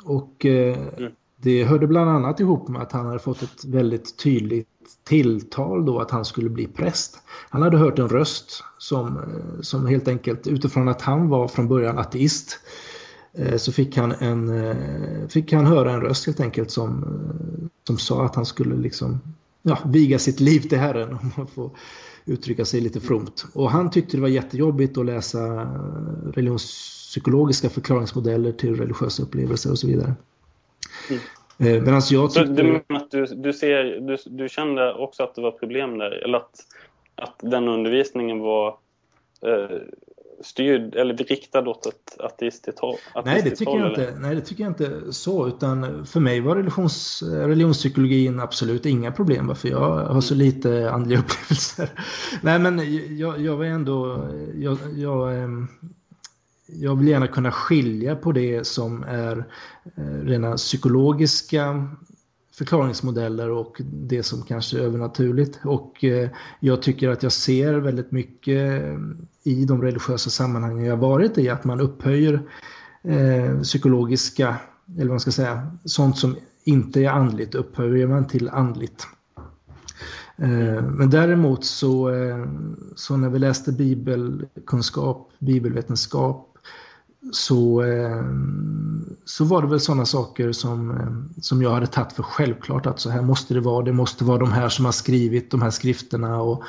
och 0.04 0.46
eh, 0.46 0.78
mm 0.98 1.12
det 1.42 1.64
hörde 1.64 1.88
bland 1.88 2.10
annat 2.10 2.40
ihop 2.40 2.68
med 2.68 2.82
att 2.82 2.92
han 2.92 3.06
hade 3.06 3.20
fått 3.20 3.42
ett 3.42 3.66
väldigt 3.66 4.18
tydligt 4.18 4.68
tilltal 5.04 5.86
då 5.86 6.00
att 6.00 6.12
han 6.12 6.26
skulle 6.26 6.50
bli 6.50 6.68
präst. 6.68 7.22
Han 7.50 7.62
hade 7.62 7.78
hört 7.78 8.00
en 8.00 8.10
röst 8.10 8.64
som, 8.78 9.18
eh, 9.18 9.62
som 9.62 9.88
helt 9.88 10.08
enkelt 10.08 10.48
utifrån 10.48 10.88
att 10.88 11.02
han 11.02 11.30
var 11.30 11.48
från 11.48 11.68
början 11.68 11.98
ateist 11.98 12.60
eh, 13.34 13.58
så 13.58 13.72
fick 13.72 13.98
han, 13.98 14.12
en, 14.12 14.66
eh, 14.66 15.28
fick 15.28 15.54
han 15.54 15.66
höra 15.66 15.92
en 15.92 16.02
röst 16.02 16.26
helt 16.26 16.40
enkelt 16.40 16.72
som, 16.72 17.06
som 17.88 17.98
sa 17.98 18.26
att 18.26 18.36
han 18.36 18.46
skulle 18.46 18.76
liksom, 18.76 19.20
ja, 19.62 19.78
viga 19.86 20.20
sitt 20.20 20.40
liv 20.40 20.60
till 20.60 20.80
Herren 20.80 21.14
om 21.22 21.32
man 21.38 21.48
får 21.48 21.72
uttrycka 22.26 22.66
sig 22.66 22.82
lite 22.82 23.00
fromt. 23.00 23.46
Och 23.54 23.72
han 23.72 23.92
tyckte 23.92 24.18
det 24.18 24.22
var 24.22 24.30
jättejobbigt 24.30 24.98
att 24.98 25.06
läsa 25.06 25.68
religionspsykologiska 26.34 27.70
förklaringsmodeller 27.70 28.52
till 28.52 28.76
religiösa 28.76 29.24
upplevelser 29.24 29.72
och 29.72 29.80
så 29.80 29.88
vidare. 29.88 30.16
Mm. 31.12 31.84
Medan 31.84 32.02
jag 32.12 32.34
tyckte... 32.34 32.54
Du, 32.54 32.82
du, 33.12 33.26
du, 33.36 33.54
ser, 33.54 33.84
du, 33.84 34.18
du 34.26 34.50
kände 34.50 34.94
också 34.94 35.24
att 35.24 35.36
det 35.36 35.42
var 35.42 35.52
problem 35.52 35.98
där, 35.98 36.12
eller 36.12 36.38
att, 36.38 36.56
att 37.16 37.36
den 37.42 37.68
undervisningen 37.68 38.40
var 38.40 38.68
eh, 39.46 39.78
styrd 40.44 40.96
eller 40.96 41.14
riktad 41.14 41.70
åt 41.70 41.86
ett 41.86 42.20
ateistiskt 42.20 42.80
håll? 42.80 42.96
Nej, 43.26 43.42
det 43.44 43.50
tycker 43.56 43.78
jag 43.78 43.90
inte. 43.90 44.16
Nej, 44.20 44.36
det 44.36 44.42
tycker 44.42 44.64
jag 44.64 44.72
inte 44.72 45.14
så. 45.14 45.48
Utan 45.48 46.06
för 46.06 46.20
mig 46.20 46.42
var 46.42 46.56
religions, 46.56 47.24
religionspsykologin 47.24 48.40
absolut 48.40 48.86
inga 48.86 49.12
problem. 49.12 49.56
För 49.56 49.68
jag 49.68 50.06
har 50.06 50.22
så 50.22 50.36
lite 50.36 50.92
andliga 50.92 51.20
upplevelser. 51.26 51.90
Nej, 52.42 52.60
men 52.60 52.82
jag, 53.18 53.42
jag 53.42 53.58
var 53.58 53.66
ändå... 53.66 54.28
Jag, 54.56 54.78
jag, 54.96 55.44
ehm, 55.44 55.68
jag 56.74 56.96
vill 56.96 57.08
gärna 57.08 57.28
kunna 57.28 57.52
skilja 57.52 58.16
på 58.16 58.32
det 58.32 58.68
som 58.68 59.04
är 59.04 59.46
eh, 59.96 60.04
rena 60.04 60.56
psykologiska 60.56 61.88
förklaringsmodeller 62.54 63.50
och 63.50 63.82
det 63.84 64.24
som 64.24 64.42
kanske 64.42 64.78
är 64.78 64.82
övernaturligt. 64.82 65.60
Och 65.64 66.04
eh, 66.04 66.30
jag 66.60 66.82
tycker 66.82 67.10
att 67.10 67.24
jag 67.24 67.32
ser 67.32 67.74
väldigt 67.74 68.12
mycket 68.12 68.84
eh, 68.84 68.98
i 69.44 69.66
de 69.66 69.82
religiösa 69.82 70.30
sammanhangen 70.30 70.86
jag 70.86 70.98
varit 70.98 71.38
i 71.38 71.50
att 71.50 71.64
man 71.64 71.80
upphöjer 71.80 72.42
psykologiska, 73.64 74.56
eller 74.88 75.06
vad 75.06 75.10
man 75.10 75.20
ska 75.20 75.32
säga, 75.32 75.72
sånt 75.86 76.18
som 76.18 76.36
inte 76.64 77.02
är 77.02 77.10
andligt 77.10 77.56
upphöjer 77.56 78.08
man 78.08 78.28
till 78.28 78.50
andligt. 78.50 79.08
Men 80.82 81.10
däremot 81.10 81.66
så, 81.66 82.12
så 82.96 83.18
när 83.18 83.30
vi 83.30 83.40
läste 83.40 83.72
bibelkunskap, 83.72 85.32
bibelvetenskap 85.40 86.51
så, 87.32 87.84
eh, 87.84 88.24
så 89.26 89.46
var 89.46 89.62
det 89.62 89.68
väl 89.68 89.80
sådana 89.80 90.06
saker 90.06 90.52
som, 90.52 90.92
eh, 90.92 91.08
som 91.42 91.62
jag 91.62 91.72
hade 91.72 91.88
tagit 91.88 92.14
för 92.14 92.24
självklart 92.24 92.86
att 92.86 93.00
så 93.00 93.10
här 93.10 93.22
måste 93.22 93.54
det 93.54 93.60
vara. 93.60 93.86
Det 93.86 93.94
måste 93.94 94.24
vara 94.24 94.38
de 94.38 94.52
här 94.52 94.70
som 94.70 94.86
har 94.86 94.92
skrivit 94.92 95.52
de 95.52 95.62
här 95.62 95.70
skrifterna 95.70 96.42
och 96.42 96.64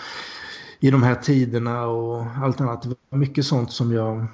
i 0.80 0.90
de 0.90 1.02
här 1.02 1.14
tiderna 1.14 1.86
och 1.86 2.26
allt 2.42 2.60
annat. 2.60 2.82
Det 2.82 2.94
var 3.10 3.18
mycket 3.18 3.46
sånt 3.46 3.72
som 3.72 3.92
jag, 3.92 4.18
eh, 4.18 4.26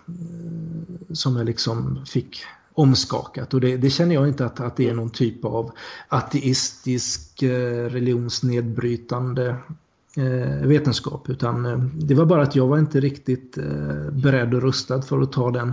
som 1.13 1.37
jag 1.37 1.47
liksom 1.47 2.05
fick 2.07 2.41
omskakat 2.73 3.55
och 3.55 3.61
det, 3.61 3.77
det, 3.77 3.91
känner 3.91 4.15
jag 4.15 4.29
inte 4.29 4.47
att, 4.47 4.61
att 4.61 4.77
det 4.77 4.89
är 4.89 4.95
någon 4.95 5.11
typ 5.11 5.45
av 5.45 5.71
ateistisk 6.09 7.43
religionsnedbrytande 7.43 9.57
vetenskap 10.63 11.29
utan 11.29 11.91
det 11.95 12.15
var 12.15 12.27
bara 12.27 12.43
att 12.43 12.57
jag 12.57 12.67
var 12.67 12.79
inte 12.79 13.01
riktigt 13.01 13.59
beredd 14.13 14.55
och 14.55 14.63
rustad 14.63 15.03
för 15.03 15.21
att 15.21 15.33
ta 15.33 15.51
den 15.51 15.73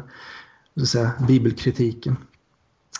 så 0.79 0.85
säga, 0.85 1.11
bibelkritiken. 1.27 2.15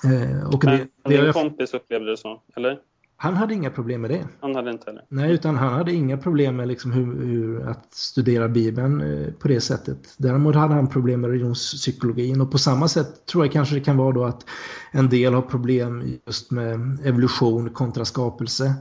Eh, 0.04 0.48
och 0.54 0.60
det, 0.60 0.88
Men 1.04 1.12
din 1.12 1.34
kompis 1.34 1.74
upplevde 1.74 2.12
det 2.12 2.18
så, 2.18 2.42
eller? 2.56 2.80
Han 3.18 3.34
hade 3.36 3.54
inga 3.54 3.70
problem 3.70 4.02
med 4.02 4.10
det. 4.10 4.28
Han 4.40 4.56
hade 4.56 4.72
inte 4.72 4.86
heller? 4.86 5.06
Nej, 5.10 5.34
utan 5.34 5.58
han 5.58 5.74
hade 5.74 5.94
inga 5.94 6.18
problem 6.18 6.56
med 6.56 6.68
liksom 6.68 6.92
hur, 6.92 7.26
hur, 7.26 7.70
att 7.70 7.94
studera 7.94 8.48
Bibeln 8.48 9.02
eh, 9.02 9.34
på 9.34 9.48
det 9.48 9.62
sättet. 9.62 10.14
Däremot 10.18 10.56
hade 10.56 10.74
han 10.74 10.90
problem 10.90 11.22
med 11.22 11.30
religionspsykologin 11.30 12.42
och 12.42 12.52
på 12.52 12.58
samma 12.58 12.88
sätt 12.88 13.26
tror 13.26 13.46
jag 13.46 13.54
kanske 13.54 13.76
det 13.76 13.82
kan 13.82 13.98
vara 13.98 14.12
då 14.12 14.26
att 14.26 14.46
en 14.92 15.10
del 15.10 15.34
har 15.34 15.42
problem 15.42 16.20
just 16.26 16.52
med 16.52 17.00
evolution 17.06 17.70
kontra 17.70 18.06
skapelse. 18.06 18.74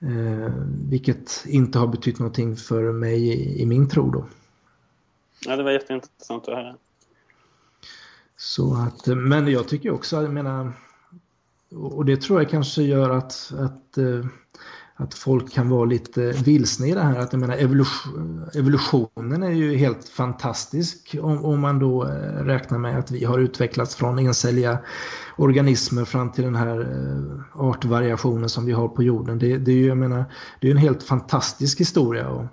Eh, 0.00 0.52
vilket 0.90 1.44
inte 1.46 1.78
har 1.78 1.86
betytt 1.86 2.18
någonting 2.18 2.56
för 2.56 2.92
mig 2.92 3.28
i, 3.28 3.62
i 3.62 3.66
min 3.66 3.88
tro 3.88 4.10
då. 4.10 4.26
Ja, 5.46 5.56
det 5.56 5.62
var 5.62 5.70
jätteintressant 5.70 6.48
att 6.48 6.54
höra. 6.54 6.76
Så 8.36 8.74
att, 8.74 9.06
men 9.06 9.48
jag 9.48 9.68
tycker 9.68 9.90
också, 9.90 10.22
jag 10.22 10.32
menar, 10.32 10.72
och 11.74 12.04
det 12.04 12.20
tror 12.20 12.40
jag 12.40 12.50
kanske 12.50 12.82
gör 12.82 13.10
att, 13.10 13.52
att, 13.58 13.98
eh, 13.98 14.26
att 14.94 15.14
folk 15.14 15.52
kan 15.52 15.68
vara 15.68 15.84
lite 15.84 16.32
vilsna 16.32 16.86
i 16.86 16.92
det 16.92 17.00
här. 17.00 17.18
Att 17.18 17.32
jag 17.32 17.40
menar, 17.40 17.56
evolution, 17.56 18.48
evolutionen 18.54 19.42
är 19.42 19.50
ju 19.50 19.76
helt 19.76 20.08
fantastisk 20.08 21.16
om, 21.22 21.44
om, 21.44 21.60
man 21.60 21.78
då 21.78 22.04
eh, 22.04 22.44
räknar 22.44 22.78
med 22.78 22.98
att 22.98 23.10
vi 23.10 23.24
har 23.24 23.38
utvecklats 23.38 23.94
från 23.94 24.18
encelliga 24.18 24.78
organismer 25.36 26.04
fram 26.04 26.32
till 26.32 26.44
den 26.44 26.56
här 26.56 26.80
eh, 26.80 27.60
artvariationen 27.66 28.48
som 28.48 28.66
vi 28.66 28.72
har 28.72 28.88
på 28.88 29.02
jorden. 29.02 29.38
Det, 29.38 29.58
det 29.58 29.72
är 29.72 29.76
ju 29.76 29.86
jag 29.86 29.98
menar, 29.98 30.24
det 30.60 30.66
är 30.66 30.70
en 30.70 30.76
helt 30.76 31.02
fantastisk 31.02 31.80
historia. 31.80 32.28
Och 32.28 32.44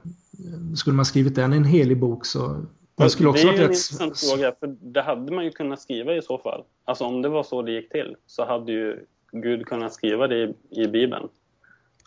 skulle 0.75 0.95
man 0.95 1.05
skrivit 1.05 1.35
den 1.35 1.53
i 1.53 1.57
en 1.57 1.63
helig 1.63 1.99
bok 1.99 2.25
så 2.25 2.65
det, 2.95 3.09
skulle 3.09 3.29
också 3.29 3.47
det 3.47 3.53
är 3.53 3.57
en 3.57 3.61
intressant 3.61 4.19
fråga, 4.19 4.53
för 4.59 4.67
det 4.67 5.01
hade 5.01 5.31
man 5.31 5.45
ju 5.45 5.51
kunnat 5.51 5.81
skriva 5.81 6.15
i 6.15 6.21
så 6.21 6.37
fall. 6.37 6.63
Alltså 6.85 7.03
om 7.03 7.21
det 7.21 7.29
var 7.29 7.43
så 7.43 7.61
det 7.61 7.71
gick 7.71 7.91
till 7.91 8.15
så 8.27 8.45
hade 8.45 8.71
ju 8.71 9.05
Gud 9.31 9.65
kunnat 9.65 9.93
skriva 9.93 10.27
det 10.27 10.35
i, 10.35 10.53
i 10.83 10.87
Bibeln 10.87 11.27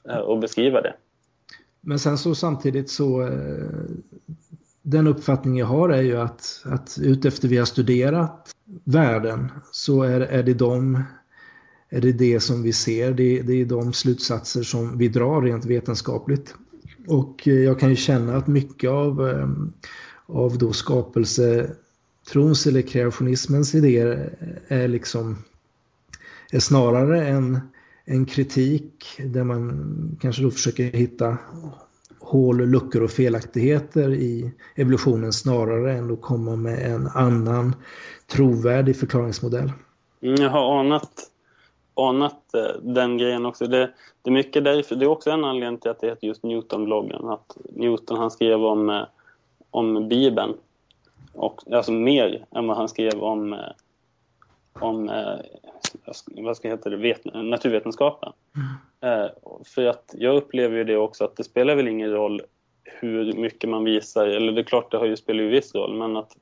eh, 0.09 0.17
och 0.17 0.39
beskriva 0.39 0.81
det. 0.81 0.95
Men 1.81 1.99
sen 1.99 2.19
så 2.19 2.35
samtidigt 2.35 2.91
så 2.91 3.23
eh, 3.23 3.29
den 4.83 5.07
uppfattning 5.07 5.59
jag 5.59 5.67
har 5.67 5.89
är 5.89 6.03
ju 6.03 6.17
att, 6.17 6.63
att 6.65 6.99
utefter 7.03 7.49
vi 7.49 7.57
har 7.57 7.65
studerat 7.65 8.55
världen 8.85 9.53
så 9.73 10.03
är, 10.03 10.21
är 10.21 10.43
det 10.43 10.55
de 10.55 11.03
är 11.89 12.01
det 12.01 12.13
det 12.13 12.41
som 12.41 12.63
vi 12.63 12.73
ser, 12.73 13.13
det, 13.13 13.43
det 13.43 13.61
är 13.61 13.65
de 13.65 13.93
slutsatser 13.93 14.63
som 14.63 14.99
vi 14.99 15.09
drar 15.09 15.43
rent 15.43 15.65
vetenskapligt. 15.65 16.55
Och 17.07 17.49
eh, 17.49 17.55
jag 17.55 17.81
kan 17.81 17.91
ju 17.91 17.97
känna 17.97 18.37
att 18.37 18.47
mycket 18.47 18.91
av 18.91 19.21
av 20.27 20.59
då 20.59 20.73
skapelsetrons 20.73 22.67
eller 22.67 22.83
kreationismens 22.83 23.75
idéer 23.75 24.39
är 24.69 24.89
liksom 24.89 25.37
är 26.53 26.61
snarare 26.61 27.27
en, 27.27 27.59
en 28.05 28.27
kritik 28.27 29.05
där 29.19 29.45
man 29.45 30.19
kanske 30.21 30.43
då 30.43 30.51
försöker 30.51 30.85
hitta 30.85 31.39
hål, 32.21 32.57
luckor 32.57 33.03
och 33.03 33.11
felaktigheter 33.11 34.15
i 34.15 34.53
evolutionen 34.75 35.33
snarare 35.33 35.93
än 35.93 36.13
att 36.13 36.21
komma 36.21 36.57
med 36.57 36.93
en 36.93 37.07
annan 37.07 37.75
trovärdig 38.27 38.97
förklaringsmodell. 38.97 39.73
Mm, 40.23 40.43
jag 40.43 40.51
har 40.51 40.81
anat, 40.81 41.11
anat 41.95 42.55
eh, 42.55 42.83
den 42.83 43.19
grejen 43.19 43.47
också. 43.47 43.67
Det, 43.67 43.91
det, 44.23 44.31
är 44.31 44.33
mycket 44.33 44.65
därför, 44.65 44.97
det 44.97 45.05
är 45.05 45.09
också 45.09 45.31
en 45.31 45.45
anledning 45.45 45.81
till 45.81 45.91
att 45.91 46.01
det 46.01 46.07
heter 46.07 46.27
just 46.27 46.43
Newton-bloggen. 46.43 47.33
Att 47.33 47.57
Newton 47.71 48.19
han 48.19 48.31
skrev 48.31 48.65
om 48.65 48.91
eh, 48.91 49.03
om 49.77 50.09
Bibeln. 50.09 50.55
Och, 51.33 51.73
alltså 51.73 51.93
mer 51.93 52.47
än 52.51 52.67
vad 52.67 52.77
han 52.77 52.89
skrev 52.89 53.23
om, 53.23 53.53
eh, 53.53 53.59
om 54.73 55.09
eh, 55.09 55.39
vad 56.27 56.57
ska 56.57 56.69
heta 56.69 56.91
det, 56.91 56.97
vet, 56.97 57.25
naturvetenskapen. 57.25 58.33
Mm. 58.57 59.23
Eh, 59.25 59.31
för 59.65 59.87
att 59.87 60.15
jag 60.19 60.37
upplever 60.37 60.77
ju 60.77 60.85
det 60.85 60.97
också 60.97 61.25
att 61.25 61.37
det 61.37 61.45
spelar 61.45 61.75
väl 61.75 61.89
ingen 61.89 62.11
roll 62.11 62.43
hur 62.85 63.33
mycket 63.33 63.71
man 63.71 63.85
visar, 63.85 64.27
eller 64.27 64.53
det 64.53 64.61
är 64.61 64.65
klart 64.65 64.91
det 64.91 64.99
har 64.99 65.07
ju 65.07 65.17
spelat 65.17 65.43
ju 65.43 65.49
viss 65.49 65.75
roll, 65.75 65.95
men 65.95 66.17
att 66.17 66.37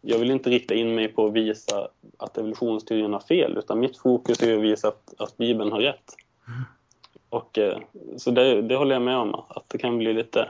jag 0.00 0.18
vill 0.18 0.30
inte 0.30 0.50
rikta 0.50 0.74
in 0.74 0.94
mig 0.94 1.08
på 1.08 1.26
att 1.26 1.32
visa 1.32 1.88
att 2.18 2.38
evolutionsteorin 2.38 3.12
har 3.12 3.20
fel, 3.20 3.58
utan 3.58 3.80
mitt 3.80 3.98
fokus 3.98 4.42
är 4.42 4.56
att 4.56 4.62
visa 4.62 4.88
att, 4.88 5.14
att 5.18 5.36
Bibeln 5.36 5.72
har 5.72 5.80
rätt. 5.80 6.14
Mm. 6.48 6.62
Och, 7.28 7.58
så 8.16 8.30
det, 8.30 8.62
det 8.62 8.76
håller 8.76 8.94
jag 8.94 9.02
med 9.02 9.16
om, 9.16 9.34
att 9.34 9.64
det 9.68 9.78
kan 9.78 9.98
bli 9.98 10.12
lite 10.12 10.48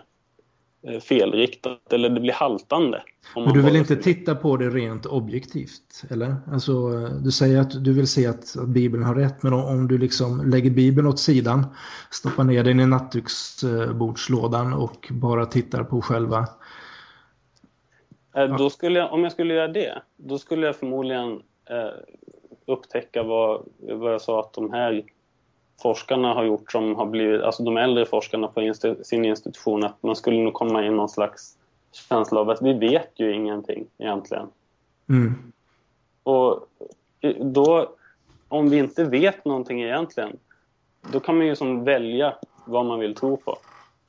felriktat 1.03 1.93
eller 1.93 2.09
det 2.09 2.21
blir 2.21 2.33
haltande. 2.33 3.03
Men 3.35 3.55
du 3.55 3.63
vill 3.63 3.77
inte 3.77 3.97
titta 3.97 4.35
på 4.35 4.57
det 4.57 4.71
rent 4.71 5.07
objektivt, 5.07 6.03
eller? 6.11 6.37
Alltså, 6.53 6.91
du 7.25 7.31
säger 7.31 7.61
att 7.61 7.85
du 7.85 7.93
vill 7.93 8.09
se 8.09 8.27
att, 8.27 8.57
att 8.57 8.69
Bibeln 8.69 9.03
har 9.03 9.15
rätt, 9.15 9.43
men 9.43 9.53
om, 9.53 9.65
om, 9.65 9.89
du 9.89 9.99
liksom 9.99 10.51
lägger 10.51 10.71
Bibeln 10.71 11.07
åt 11.07 11.19
sidan, 11.19 11.67
stoppar 12.11 12.45
ner 12.45 12.65
den 12.65 12.81
i 12.81 12.87
nattduksbordslådan 12.87 14.73
och 14.73 15.09
bara 15.11 15.47
tittar 15.47 15.85
på 15.85 16.03
själva... 16.03 16.47
Eh, 18.37 18.57
då 18.57 18.71
skulle 18.71 18.99
jag, 18.99 19.13
om 19.13 19.23
jag 19.23 19.33
skulle 19.33 19.55
göra 19.55 19.69
det, 19.69 20.03
då 20.17 20.39
skulle 20.39 20.67
jag 20.67 20.77
förmodligen 20.77 21.33
eh, 21.71 21.91
upptäcka 22.67 23.23
vad, 23.23 23.69
vad 23.79 24.13
jag 24.13 24.21
sa 24.21 24.41
att 24.41 24.53
de 24.53 24.73
här 24.73 25.05
forskarna 25.83 26.35
har 26.35 26.45
gjort 26.45 26.73
som 26.73 26.97
har 26.97 27.07
blivit, 27.07 27.43
alltså 27.43 27.63
de 27.63 27.77
äldre 27.77 28.07
forskarna 28.07 28.49
på 28.49 28.63
institu 28.63 29.05
sin 29.05 29.25
institution, 29.25 29.85
att 29.85 30.03
man 30.03 30.17
skulle 30.17 30.43
nog 30.43 30.55
komma 30.55 30.87
in 30.87 30.97
någon 30.97 31.09
slags 31.09 31.57
känsla 31.93 32.41
av 32.41 32.51
att 32.51 32.63
vi 32.63 32.73
vet 32.73 33.13
ju 33.17 33.35
ingenting 33.35 33.87
egentligen. 33.99 34.47
Mm. 35.09 35.53
Och 36.23 36.69
då, 37.41 37.87
om 38.49 38.71
vi 38.71 38.79
inte 38.79 39.05
vet 39.05 39.45
någonting 39.45 39.83
egentligen, 39.83 40.37
då 41.13 41.21
kan 41.21 41.37
man 41.37 41.47
ju 41.47 41.57
som 41.57 41.85
välja 41.85 42.35
vad 42.65 42.87
man 42.87 42.99
vill 42.99 43.15
tro 43.15 43.37
på. 43.37 43.59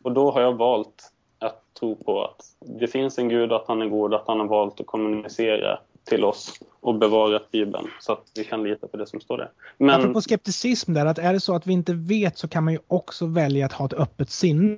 Och 0.03 0.11
då 0.11 0.31
har 0.31 0.41
jag 0.41 0.53
valt 0.53 1.11
att 1.39 1.73
tro 1.79 1.95
på 1.95 2.23
att 2.23 2.41
det 2.59 2.87
finns 2.87 3.19
en 3.19 3.29
gud, 3.29 3.53
att 3.53 3.67
han 3.67 3.81
är 3.81 3.87
god, 3.87 4.13
att 4.13 4.27
han 4.27 4.39
har 4.39 4.47
valt 4.47 4.79
att 4.79 4.85
kommunicera 4.85 5.79
till 6.03 6.23
oss 6.23 6.59
och 6.79 6.95
bevarat 6.95 7.51
Bibeln 7.51 7.87
så 7.99 8.11
att 8.11 8.31
vi 8.35 8.43
kan 8.43 8.63
lita 8.63 8.87
på 8.87 8.97
det 8.97 9.07
som 9.07 9.21
står 9.21 9.37
där. 9.37 9.51
Men... 9.77 9.89
Apropå 9.89 10.21
skepticism 10.21 10.93
där, 10.93 11.05
att 11.05 11.17
är 11.17 11.33
det 11.33 11.39
så 11.39 11.55
att 11.55 11.67
vi 11.67 11.73
inte 11.73 11.93
vet 11.93 12.37
så 12.37 12.47
kan 12.47 12.63
man 12.63 12.73
ju 12.73 12.79
också 12.87 13.25
välja 13.25 13.65
att 13.65 13.73
ha 13.73 13.85
ett 13.85 13.93
öppet 13.93 14.29
sinne. 14.29 14.77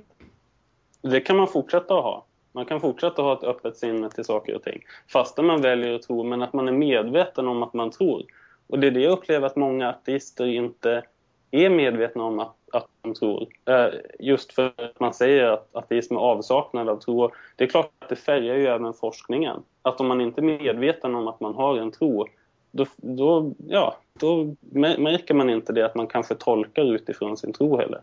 Det 1.02 1.20
kan 1.20 1.36
man 1.36 1.48
fortsätta 1.48 1.94
att 1.94 2.04
ha. 2.04 2.24
Man 2.52 2.66
kan 2.66 2.80
fortsätta 2.80 3.08
att 3.08 3.18
ha 3.18 3.32
ett 3.32 3.56
öppet 3.56 3.76
sinne 3.76 4.10
till 4.10 4.24
saker 4.24 4.54
och 4.54 4.62
ting. 4.62 4.82
Fastän 5.12 5.46
man 5.46 5.60
väljer 5.60 5.94
att 5.94 6.02
tro, 6.02 6.22
men 6.24 6.42
att 6.42 6.52
man 6.52 6.68
är 6.68 6.72
medveten 6.72 7.48
om 7.48 7.62
att 7.62 7.74
man 7.74 7.90
tror. 7.90 8.22
Och 8.66 8.78
det 8.78 8.86
är 8.86 8.90
det 8.90 9.00
jag 9.00 9.12
upplever 9.12 9.46
att 9.46 9.56
många 9.56 9.88
ateister 9.88 10.46
inte 10.46 11.02
är 11.50 11.70
medvetna 11.70 12.24
om 12.24 12.40
att, 12.40 12.54
att 12.72 12.86
de 13.02 13.14
tror. 13.14 13.46
Eh, 13.64 13.86
just 14.18 14.52
för 14.52 14.66
att 14.66 15.00
man 15.00 15.14
säger 15.14 15.44
att 15.44 15.68
ateism 15.72 16.16
är 16.16 16.20
avsaknad 16.20 16.88
av 16.88 16.96
tro. 16.96 17.30
Det 17.56 17.64
är 17.64 17.68
klart 17.68 17.90
att 17.98 18.08
det 18.08 18.16
färgar 18.16 18.54
ju 18.54 18.66
även 18.66 18.94
forskningen. 18.94 19.62
Att 19.84 20.00
om 20.00 20.06
man 20.06 20.20
inte 20.20 20.40
är 20.40 20.42
medveten 20.42 21.14
om 21.14 21.28
att 21.28 21.40
man 21.40 21.54
har 21.54 21.76
en 21.78 21.90
tro, 21.90 22.26
då, 22.70 22.86
då, 22.96 23.52
ja, 23.68 23.96
då 24.20 24.54
märker 24.98 25.34
man 25.34 25.50
inte 25.50 25.72
det 25.72 25.86
att 25.86 25.94
man 25.94 26.06
kanske 26.06 26.34
tolkar 26.34 26.94
utifrån 26.94 27.36
sin 27.36 27.52
tro 27.52 27.78
heller. 27.78 28.00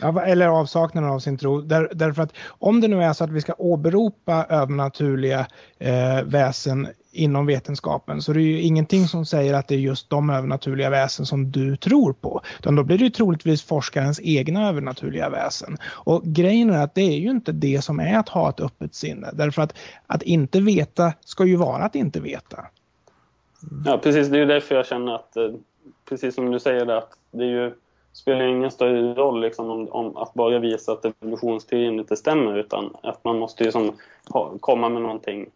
Ja, 0.00 0.22
eller 0.22 0.48
avsaknaden 0.48 1.10
av 1.10 1.18
sin 1.18 1.38
tro. 1.38 1.60
Där, 1.60 1.88
därför 1.92 2.22
att 2.22 2.32
om 2.48 2.80
det 2.80 2.88
nu 2.88 3.02
är 3.02 3.12
så 3.12 3.24
att 3.24 3.30
vi 3.30 3.40
ska 3.40 3.54
åberopa 3.58 4.46
övernaturliga 4.48 5.46
eh, 5.78 6.22
väsen 6.24 6.88
inom 7.12 7.46
vetenskapen 7.46 8.22
så 8.22 8.32
det 8.32 8.40
är 8.40 8.42
ju 8.42 8.60
ingenting 8.60 9.08
som 9.08 9.26
säger 9.26 9.54
att 9.54 9.68
det 9.68 9.74
är 9.74 9.78
just 9.78 10.10
de 10.10 10.30
övernaturliga 10.30 10.90
väsen 10.90 11.26
som 11.26 11.50
du 11.50 11.76
tror 11.76 12.12
på. 12.12 12.40
Utan 12.58 12.76
då 12.76 12.84
blir 12.84 12.98
det 12.98 13.04
ju 13.04 13.10
troligtvis 13.10 13.62
forskarens 13.62 14.20
egna 14.22 14.68
övernaturliga 14.68 15.30
väsen. 15.30 15.76
Och 15.84 16.22
grejen 16.24 16.70
är 16.70 16.84
att 16.84 16.94
det 16.94 17.02
är 17.02 17.18
ju 17.18 17.30
inte 17.30 17.52
det 17.52 17.84
som 17.84 18.00
är 18.00 18.18
att 18.18 18.28
ha 18.28 18.50
ett 18.50 18.60
öppet 18.60 18.94
sinne. 18.94 19.30
Därför 19.32 19.62
att 19.62 19.74
att 20.06 20.22
inte 20.22 20.60
veta 20.60 21.12
ska 21.20 21.44
ju 21.44 21.56
vara 21.56 21.82
att 21.82 21.94
inte 21.94 22.20
veta. 22.20 22.66
Ja 23.84 23.98
precis, 23.98 24.28
det 24.28 24.36
är 24.36 24.40
ju 24.40 24.46
därför 24.46 24.74
jag 24.74 24.86
känner 24.86 25.14
att 25.14 25.36
eh, 25.36 25.48
precis 26.08 26.34
som 26.34 26.50
du 26.50 26.60
säger 26.60 26.86
att 26.86 27.10
det 27.30 27.44
är 27.44 27.48
ju 27.48 27.72
spelar 28.12 28.46
ingen 28.46 28.70
större 28.70 29.14
roll 29.14 29.40
liksom, 29.40 29.70
om, 29.70 29.88
om, 29.88 30.16
att 30.16 30.34
bara 30.34 30.58
visa 30.58 30.92
att 30.92 31.04
evolutionsteorin 31.04 31.98
inte 31.98 32.16
stämmer 32.16 32.58
utan 32.58 32.96
att 33.02 33.24
man 33.24 33.38
måste 33.38 33.64
ju 33.64 33.72
som, 33.72 33.92
ha, 34.28 34.52
komma 34.60 34.88
med 34.88 35.02
någonting 35.02 35.46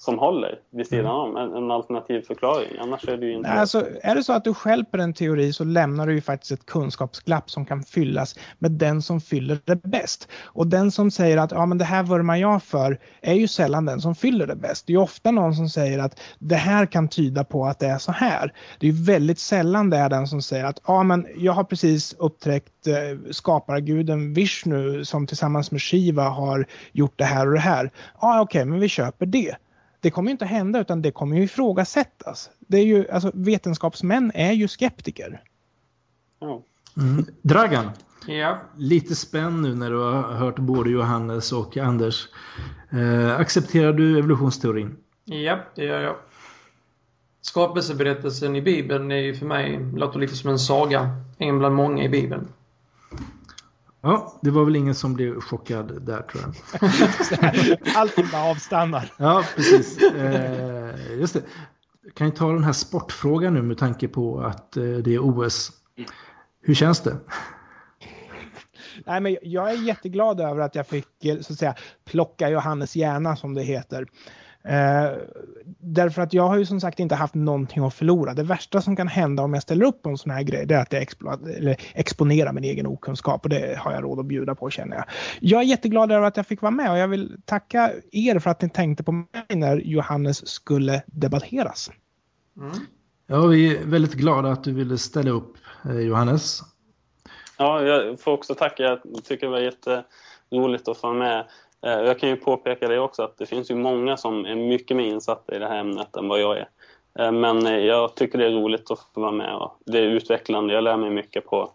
som 0.00 0.18
håller 0.18 0.58
vid 0.70 0.86
sidan 0.86 1.04
mm. 1.04 1.16
om, 1.16 1.36
en, 1.36 1.62
en, 1.62 1.70
alternativ 1.70 2.22
förklaring. 2.22 2.68
Annars 2.80 3.08
är 3.08 3.16
det 3.16 3.26
ju 3.26 3.32
inte... 3.32 3.50
Alltså, 3.50 3.86
är 4.02 4.14
det 4.14 4.24
så 4.24 4.32
att 4.32 4.44
du 4.44 4.54
stjälper 4.54 4.98
en 4.98 5.14
teori 5.14 5.52
så 5.52 5.64
lämnar 5.64 6.06
du 6.06 6.14
ju 6.14 6.20
faktiskt 6.20 6.52
ett 6.52 6.66
kunskapsglapp 6.66 7.50
som 7.50 7.66
kan 7.66 7.82
fyllas 7.82 8.38
med 8.58 8.70
den 8.70 9.02
som 9.02 9.20
fyller 9.20 9.58
det 9.64 9.82
bäst. 9.82 10.28
Och 10.44 10.66
den 10.66 10.90
som 10.90 11.10
säger 11.10 11.36
att 11.36 11.50
ja, 11.50 11.66
men 11.66 11.78
det 11.78 11.84
här 11.84 12.02
vurmar 12.02 12.36
jag 12.36 12.62
för 12.62 12.98
är 13.20 13.34
ju 13.34 13.48
sällan 13.48 13.84
den 13.84 14.00
som 14.00 14.14
fyller 14.14 14.46
det 14.46 14.56
bäst. 14.56 14.86
Det 14.86 14.92
är 14.92 14.96
ofta 14.96 15.30
någon 15.30 15.54
som 15.54 15.68
säger 15.68 15.98
att 15.98 16.20
det 16.38 16.56
här 16.56 16.86
kan 16.86 17.08
tyda 17.08 17.44
på 17.44 17.64
att 17.64 17.78
det 17.78 17.86
är 17.86 17.98
så 17.98 18.12
här. 18.12 18.52
Det 18.78 18.88
är 18.88 19.06
väldigt 19.06 19.38
sällan 19.38 19.90
det 19.90 19.96
är 19.96 20.08
den 20.08 20.26
som 20.26 20.42
säger 20.42 20.64
att 20.64 20.80
ja, 20.86 21.02
men 21.02 21.26
jag 21.36 21.52
har 21.52 21.64
precis 21.64 22.14
upptäckt 22.18 22.86
eh, 22.86 23.30
skaparguden 23.30 24.34
Vishnu 24.34 25.04
som 25.04 25.26
tillsammans 25.26 25.70
med 25.70 25.82
Shiva 25.82 26.28
har 26.28 26.66
gjort 26.92 27.18
det 27.18 27.24
här 27.24 27.46
och 27.46 27.52
det 27.52 27.60
här. 27.60 27.90
Ja, 28.20 28.40
okej, 28.40 28.60
okay, 28.60 28.70
men 28.70 28.80
vi 28.80 28.88
köper 28.88 29.26
det 29.26 29.56
det 30.00 30.10
kommer 30.10 30.30
inte 30.30 30.44
hända 30.44 30.80
utan 30.80 31.02
det 31.02 31.10
kommer 31.10 31.36
ju 31.36 31.42
ifrågasättas. 31.42 32.50
Det 32.58 32.78
är 32.78 32.84
ju, 32.84 33.10
alltså, 33.10 33.30
vetenskapsmän 33.34 34.32
är 34.34 34.52
ju 34.52 34.68
skeptiker. 34.68 35.42
Mm. 36.96 37.24
Dragan, 37.42 37.90
ja. 38.26 38.58
lite 38.76 39.14
spänn 39.14 39.62
nu 39.62 39.74
när 39.74 39.90
du 39.90 39.96
har 39.98 40.22
hört 40.22 40.58
både 40.58 40.90
Johannes 40.90 41.52
och 41.52 41.76
Anders. 41.76 42.28
Eh, 42.90 43.40
accepterar 43.40 43.92
du 43.92 44.18
evolutionsteorin? 44.18 44.96
Ja, 45.24 45.58
det 45.74 45.84
gör 45.84 46.00
jag. 46.00 46.16
Skapelseberättelsen 47.40 48.56
i 48.56 48.62
Bibeln 48.62 49.10
är 49.10 49.16
ju 49.16 49.34
för 49.34 49.46
mig, 49.46 49.80
låter 49.94 50.18
lite 50.18 50.36
som 50.36 50.50
en 50.50 50.58
saga. 50.58 51.10
En 51.38 51.58
bland 51.58 51.74
många 51.74 52.04
i 52.04 52.08
Bibeln. 52.08 52.48
Ja, 54.00 54.38
det 54.42 54.50
var 54.50 54.64
väl 54.64 54.76
ingen 54.76 54.94
som 54.94 55.14
blev 55.14 55.40
chockad 55.40 56.02
där 56.02 56.22
tror 56.22 56.42
jag. 56.42 56.54
Allting 57.96 58.26
bara 58.32 58.50
avstannar. 58.50 59.12
Ja, 59.16 59.44
precis. 59.56 60.02
Eh, 60.02 61.18
just 61.18 61.34
det. 61.34 61.42
Kan 62.14 62.26
jag 62.26 62.36
ta 62.36 62.52
den 62.52 62.64
här 62.64 62.72
sportfrågan 62.72 63.54
nu 63.54 63.62
med 63.62 63.78
tanke 63.78 64.08
på 64.08 64.40
att 64.40 64.76
eh, 64.76 64.82
det 64.82 65.14
är 65.14 65.18
OS. 65.18 65.72
Hur 66.62 66.74
känns 66.74 67.00
det? 67.00 67.16
Nej, 69.06 69.20
men 69.20 69.36
jag 69.42 69.70
är 69.70 69.74
jätteglad 69.74 70.40
över 70.40 70.60
att 70.60 70.74
jag 70.74 70.86
fick 70.86 71.24
eh, 71.24 71.40
så 71.40 71.52
att 71.52 71.58
säga, 71.58 71.74
plocka 72.04 72.50
Johannes 72.50 72.96
hjärna 72.96 73.36
som 73.36 73.54
det 73.54 73.62
heter. 73.62 74.06
Eh, 74.64 75.18
därför 75.78 76.22
att 76.22 76.32
jag 76.32 76.48
har 76.48 76.56
ju 76.56 76.66
som 76.66 76.80
sagt 76.80 77.00
inte 77.00 77.14
haft 77.14 77.34
någonting 77.34 77.84
att 77.84 77.94
förlora. 77.94 78.34
Det 78.34 78.42
värsta 78.42 78.80
som 78.80 78.96
kan 78.96 79.08
hända 79.08 79.42
om 79.42 79.54
jag 79.54 79.62
ställer 79.62 79.84
upp 79.84 80.02
på 80.02 80.08
en 80.08 80.18
sån 80.18 80.30
här 80.30 80.42
grej 80.42 80.66
det 80.66 80.74
är 80.74 80.82
att 80.82 80.92
jag 80.92 81.02
expo 81.02 81.30
exponerar 81.94 82.52
min 82.52 82.64
egen 82.64 82.86
okunskap 82.86 83.44
och 83.44 83.48
det 83.48 83.78
har 83.78 83.92
jag 83.92 84.04
råd 84.04 84.20
att 84.20 84.26
bjuda 84.26 84.54
på 84.54 84.70
känner 84.70 84.96
jag. 84.96 85.04
Jag 85.40 85.60
är 85.60 85.64
jätteglad 85.64 86.12
över 86.12 86.26
att 86.26 86.36
jag 86.36 86.46
fick 86.46 86.62
vara 86.62 86.70
med 86.70 86.90
och 86.90 86.98
jag 86.98 87.08
vill 87.08 87.36
tacka 87.44 87.90
er 88.12 88.38
för 88.38 88.50
att 88.50 88.62
ni 88.62 88.68
tänkte 88.68 89.02
på 89.02 89.12
mig 89.12 89.26
när 89.48 89.76
Johannes 89.76 90.48
skulle 90.48 91.02
debatteras. 91.06 91.90
Mm. 92.56 92.72
Ja, 93.26 93.46
vi 93.46 93.76
är 93.76 93.84
väldigt 93.84 94.14
glada 94.14 94.52
att 94.52 94.64
du 94.64 94.72
ville 94.72 94.98
ställa 94.98 95.30
upp 95.30 95.54
eh, 95.84 96.00
Johannes. 96.00 96.60
Ja, 97.58 97.82
jag 97.82 98.20
får 98.20 98.32
också 98.32 98.54
tacka. 98.54 98.82
Jag 98.82 99.24
tycker 99.24 99.46
det 99.46 99.52
var 99.52 99.60
jätteroligt 99.60 100.88
att 100.88 100.98
få 100.98 101.06
vara 101.06 101.18
med. 101.18 101.46
Eh, 101.86 101.92
jag 101.92 102.18
kan 102.18 102.28
ju 102.28 102.36
påpeka 102.36 102.88
det 102.88 102.98
också 102.98 103.22
att 103.22 103.38
det 103.38 103.46
finns 103.46 103.70
ju 103.70 103.74
många 103.74 104.16
som 104.16 104.46
är 104.46 104.54
mycket 104.54 104.96
mer 104.96 105.04
insatta 105.04 105.56
i 105.56 105.58
det 105.58 105.68
här 105.68 105.80
ämnet 105.80 106.16
än 106.16 106.28
vad 106.28 106.40
jag 106.40 106.56
är. 106.58 106.68
Eh, 107.18 107.32
men 107.32 107.66
eh, 107.66 107.78
jag 107.78 108.14
tycker 108.14 108.38
det 108.38 108.46
är 108.46 108.50
roligt 108.50 108.90
att 108.90 108.98
få 109.14 109.20
vara 109.20 109.32
med 109.32 109.56
och 109.56 109.78
det 109.86 109.98
är 109.98 110.02
utvecklande. 110.02 110.74
Jag 110.74 110.84
lär 110.84 110.96
mig 110.96 111.10
mycket 111.10 111.46
på 111.46 111.72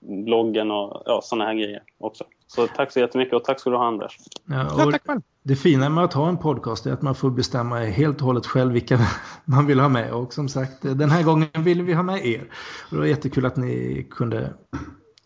bloggen 0.00 0.70
och 0.70 1.02
ja, 1.06 1.20
sådana 1.22 1.44
här 1.44 1.54
grejer 1.54 1.82
också. 1.98 2.24
Så 2.46 2.66
tack 2.66 2.92
så 2.92 3.00
jättemycket 3.00 3.34
och 3.34 3.44
tack 3.44 3.60
ska 3.60 3.70
du 3.70 3.76
ha 3.76 3.86
Anders. 3.86 4.18
Ja, 4.44 4.66
ja, 4.78 4.90
tack 4.90 5.06
själv. 5.06 5.20
Det 5.42 5.56
fina 5.56 5.88
med 5.88 6.04
att 6.04 6.12
ha 6.12 6.28
en 6.28 6.38
podcast 6.38 6.86
är 6.86 6.92
att 6.92 7.02
man 7.02 7.14
får 7.14 7.30
bestämma 7.30 7.78
helt 7.78 8.20
och 8.20 8.26
hållet 8.26 8.46
själv 8.46 8.72
vilka 8.72 8.98
man 9.44 9.66
vill 9.66 9.80
ha 9.80 9.88
med. 9.88 10.12
Och 10.12 10.32
som 10.32 10.48
sagt, 10.48 10.82
den 10.82 11.10
här 11.10 11.22
gången 11.22 11.48
vill 11.58 11.82
vi 11.82 11.92
ha 11.94 12.02
med 12.02 12.26
er. 12.26 12.40
Och 12.88 12.90
det 12.90 12.96
var 12.96 13.06
jättekul 13.06 13.46
att 13.46 13.56
ni 13.56 14.06
kunde 14.10 14.54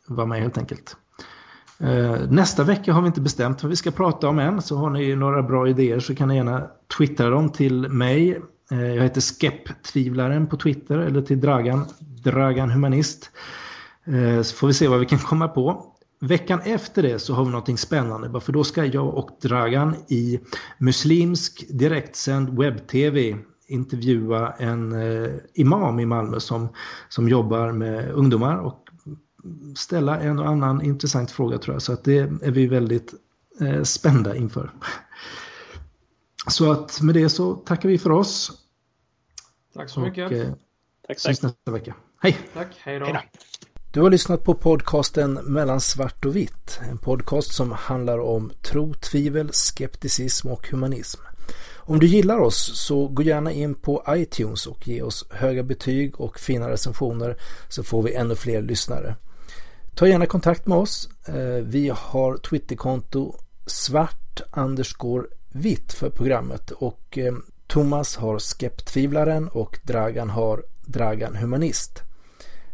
vara 0.06 0.26
med 0.26 0.40
helt 0.40 0.58
enkelt. 0.58 0.96
Eh, 1.80 2.20
nästa 2.30 2.64
vecka 2.64 2.92
har 2.92 3.02
vi 3.02 3.06
inte 3.06 3.20
bestämt 3.20 3.62
vad 3.62 3.70
vi 3.70 3.76
ska 3.76 3.90
prata 3.90 4.28
om 4.28 4.38
än. 4.38 4.62
Så 4.62 4.76
har 4.76 4.90
ni 4.90 5.16
några 5.16 5.42
bra 5.42 5.68
idéer 5.68 6.00
så 6.00 6.14
kan 6.14 6.28
ni 6.28 6.36
gärna 6.36 6.66
twittra 6.96 7.30
dem 7.30 7.52
till 7.52 7.88
mig. 7.88 8.40
Eh, 8.70 8.94
jag 8.94 9.02
heter 9.02 9.20
Skepptvivlaren 9.20 10.46
på 10.46 10.56
Twitter 10.56 10.98
eller 10.98 11.22
till 11.22 11.40
Dragan, 11.40 11.86
Dragan 11.98 12.70
Humanist. 12.70 13.30
Eh, 14.04 14.42
så 14.42 14.56
får 14.56 14.66
vi 14.66 14.74
se 14.74 14.88
vad 14.88 15.00
vi 15.00 15.06
kan 15.06 15.18
komma 15.18 15.48
på. 15.48 15.86
Veckan 16.20 16.60
efter 16.64 17.02
det 17.02 17.18
så 17.18 17.34
har 17.34 17.44
vi 17.44 17.50
någonting 17.50 17.78
spännande. 17.78 18.40
För 18.40 18.52
då 18.52 18.64
ska 18.64 18.84
jag 18.84 19.14
och 19.14 19.30
Dragan 19.42 19.94
i 20.08 20.40
muslimsk 20.78 21.64
direktsänd 21.70 22.58
webb-tv 22.58 23.36
intervjua 23.68 24.52
en 24.58 24.94
imam 25.54 26.00
i 26.00 26.06
Malmö 26.06 26.40
som, 26.40 26.68
som 27.08 27.28
jobbar 27.28 27.72
med 27.72 28.10
ungdomar 28.10 28.56
och 28.56 28.89
ställa 29.76 30.20
en 30.20 30.38
och 30.38 30.48
annan 30.48 30.82
intressant 30.82 31.30
fråga 31.30 31.58
tror 31.58 31.74
jag. 31.74 31.82
Så 31.82 31.92
att 31.92 32.04
det 32.04 32.18
är 32.18 32.50
vi 32.50 32.66
väldigt 32.66 33.14
eh, 33.60 33.82
spända 33.82 34.36
inför. 34.36 34.72
Så 36.48 36.72
att 36.72 37.00
med 37.00 37.14
det 37.14 37.28
så 37.28 37.54
tackar 37.54 37.88
vi 37.88 37.98
för 37.98 38.10
oss. 38.10 38.52
Tack 39.74 39.90
så 39.90 40.00
mycket. 40.00 40.26
Och, 40.26 40.32
eh, 40.32 40.52
tack, 41.06 41.22
tack. 41.22 41.42
nästa 41.42 41.70
vecka. 41.70 41.94
Hej! 42.22 42.38
Tack, 42.54 42.68
hej 42.78 42.98
då. 42.98 43.20
Du 43.92 44.00
har 44.00 44.10
lyssnat 44.10 44.44
på 44.44 44.54
podcasten 44.54 45.32
Mellan 45.32 45.80
svart 45.80 46.24
och 46.24 46.36
vitt. 46.36 46.80
En 46.90 46.98
podcast 46.98 47.54
som 47.54 47.72
handlar 47.72 48.18
om 48.18 48.52
tro, 48.62 48.94
tvivel, 48.94 49.52
skepticism 49.52 50.48
och 50.48 50.68
humanism. 50.68 51.20
Om 51.76 51.98
du 51.98 52.06
gillar 52.06 52.38
oss 52.38 52.78
så 52.78 53.08
gå 53.08 53.22
gärna 53.22 53.52
in 53.52 53.74
på 53.74 54.04
iTunes 54.08 54.66
och 54.66 54.88
ge 54.88 55.02
oss 55.02 55.26
höga 55.30 55.62
betyg 55.62 56.20
och 56.20 56.38
fina 56.38 56.70
recensioner 56.70 57.36
så 57.68 57.82
får 57.82 58.02
vi 58.02 58.14
ännu 58.14 58.34
fler 58.34 58.62
lyssnare. 58.62 59.16
Ta 59.94 60.08
gärna 60.08 60.26
kontakt 60.26 60.66
med 60.66 60.78
oss. 60.78 61.08
Eh, 61.26 61.62
vi 61.62 61.88
har 61.88 62.36
Twitterkonto 62.36 63.34
svart 63.66 64.40
underscore 64.52 65.26
vitt 65.52 65.92
för 65.92 66.10
programmet 66.10 66.70
och 66.70 67.18
eh, 67.18 67.34
Thomas 67.66 68.16
har 68.16 68.38
Skeptvivlaren 68.38 69.48
och 69.48 69.78
Dragan 69.82 70.30
har 70.30 70.64
Dragan 70.86 71.36
Humanist. 71.36 72.02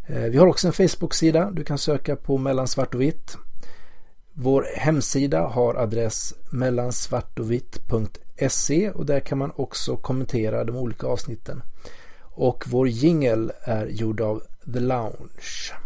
Eh, 0.07 0.23
vi 0.23 0.39
har 0.39 0.47
också 0.47 0.67
en 0.67 0.73
Facebook-sida. 0.73 1.51
Du 1.51 1.65
kan 1.65 1.79
söka 1.79 2.17
på 2.17 2.39
mellan 2.39 2.69
svart 2.69 2.95
och 2.95 3.01
vitt. 3.01 3.37
Vår 4.33 4.67
hemsida 4.77 5.41
har 5.41 5.75
adress 5.75 6.35
mellansvartovitt.se 6.51 8.91
och 8.91 9.07
där 9.07 9.21
kan 9.21 9.39
man 9.39 9.53
också 9.57 9.97
kommentera 9.97 10.65
de 10.65 10.77
olika 10.77 11.07
avsnitten. 11.07 11.63
Och 12.21 12.65
vår 12.67 12.89
jingel 12.89 13.53
är 13.61 13.87
gjord 13.87 14.21
av 14.21 14.43
The 14.73 14.81
Lounge. 14.81 15.86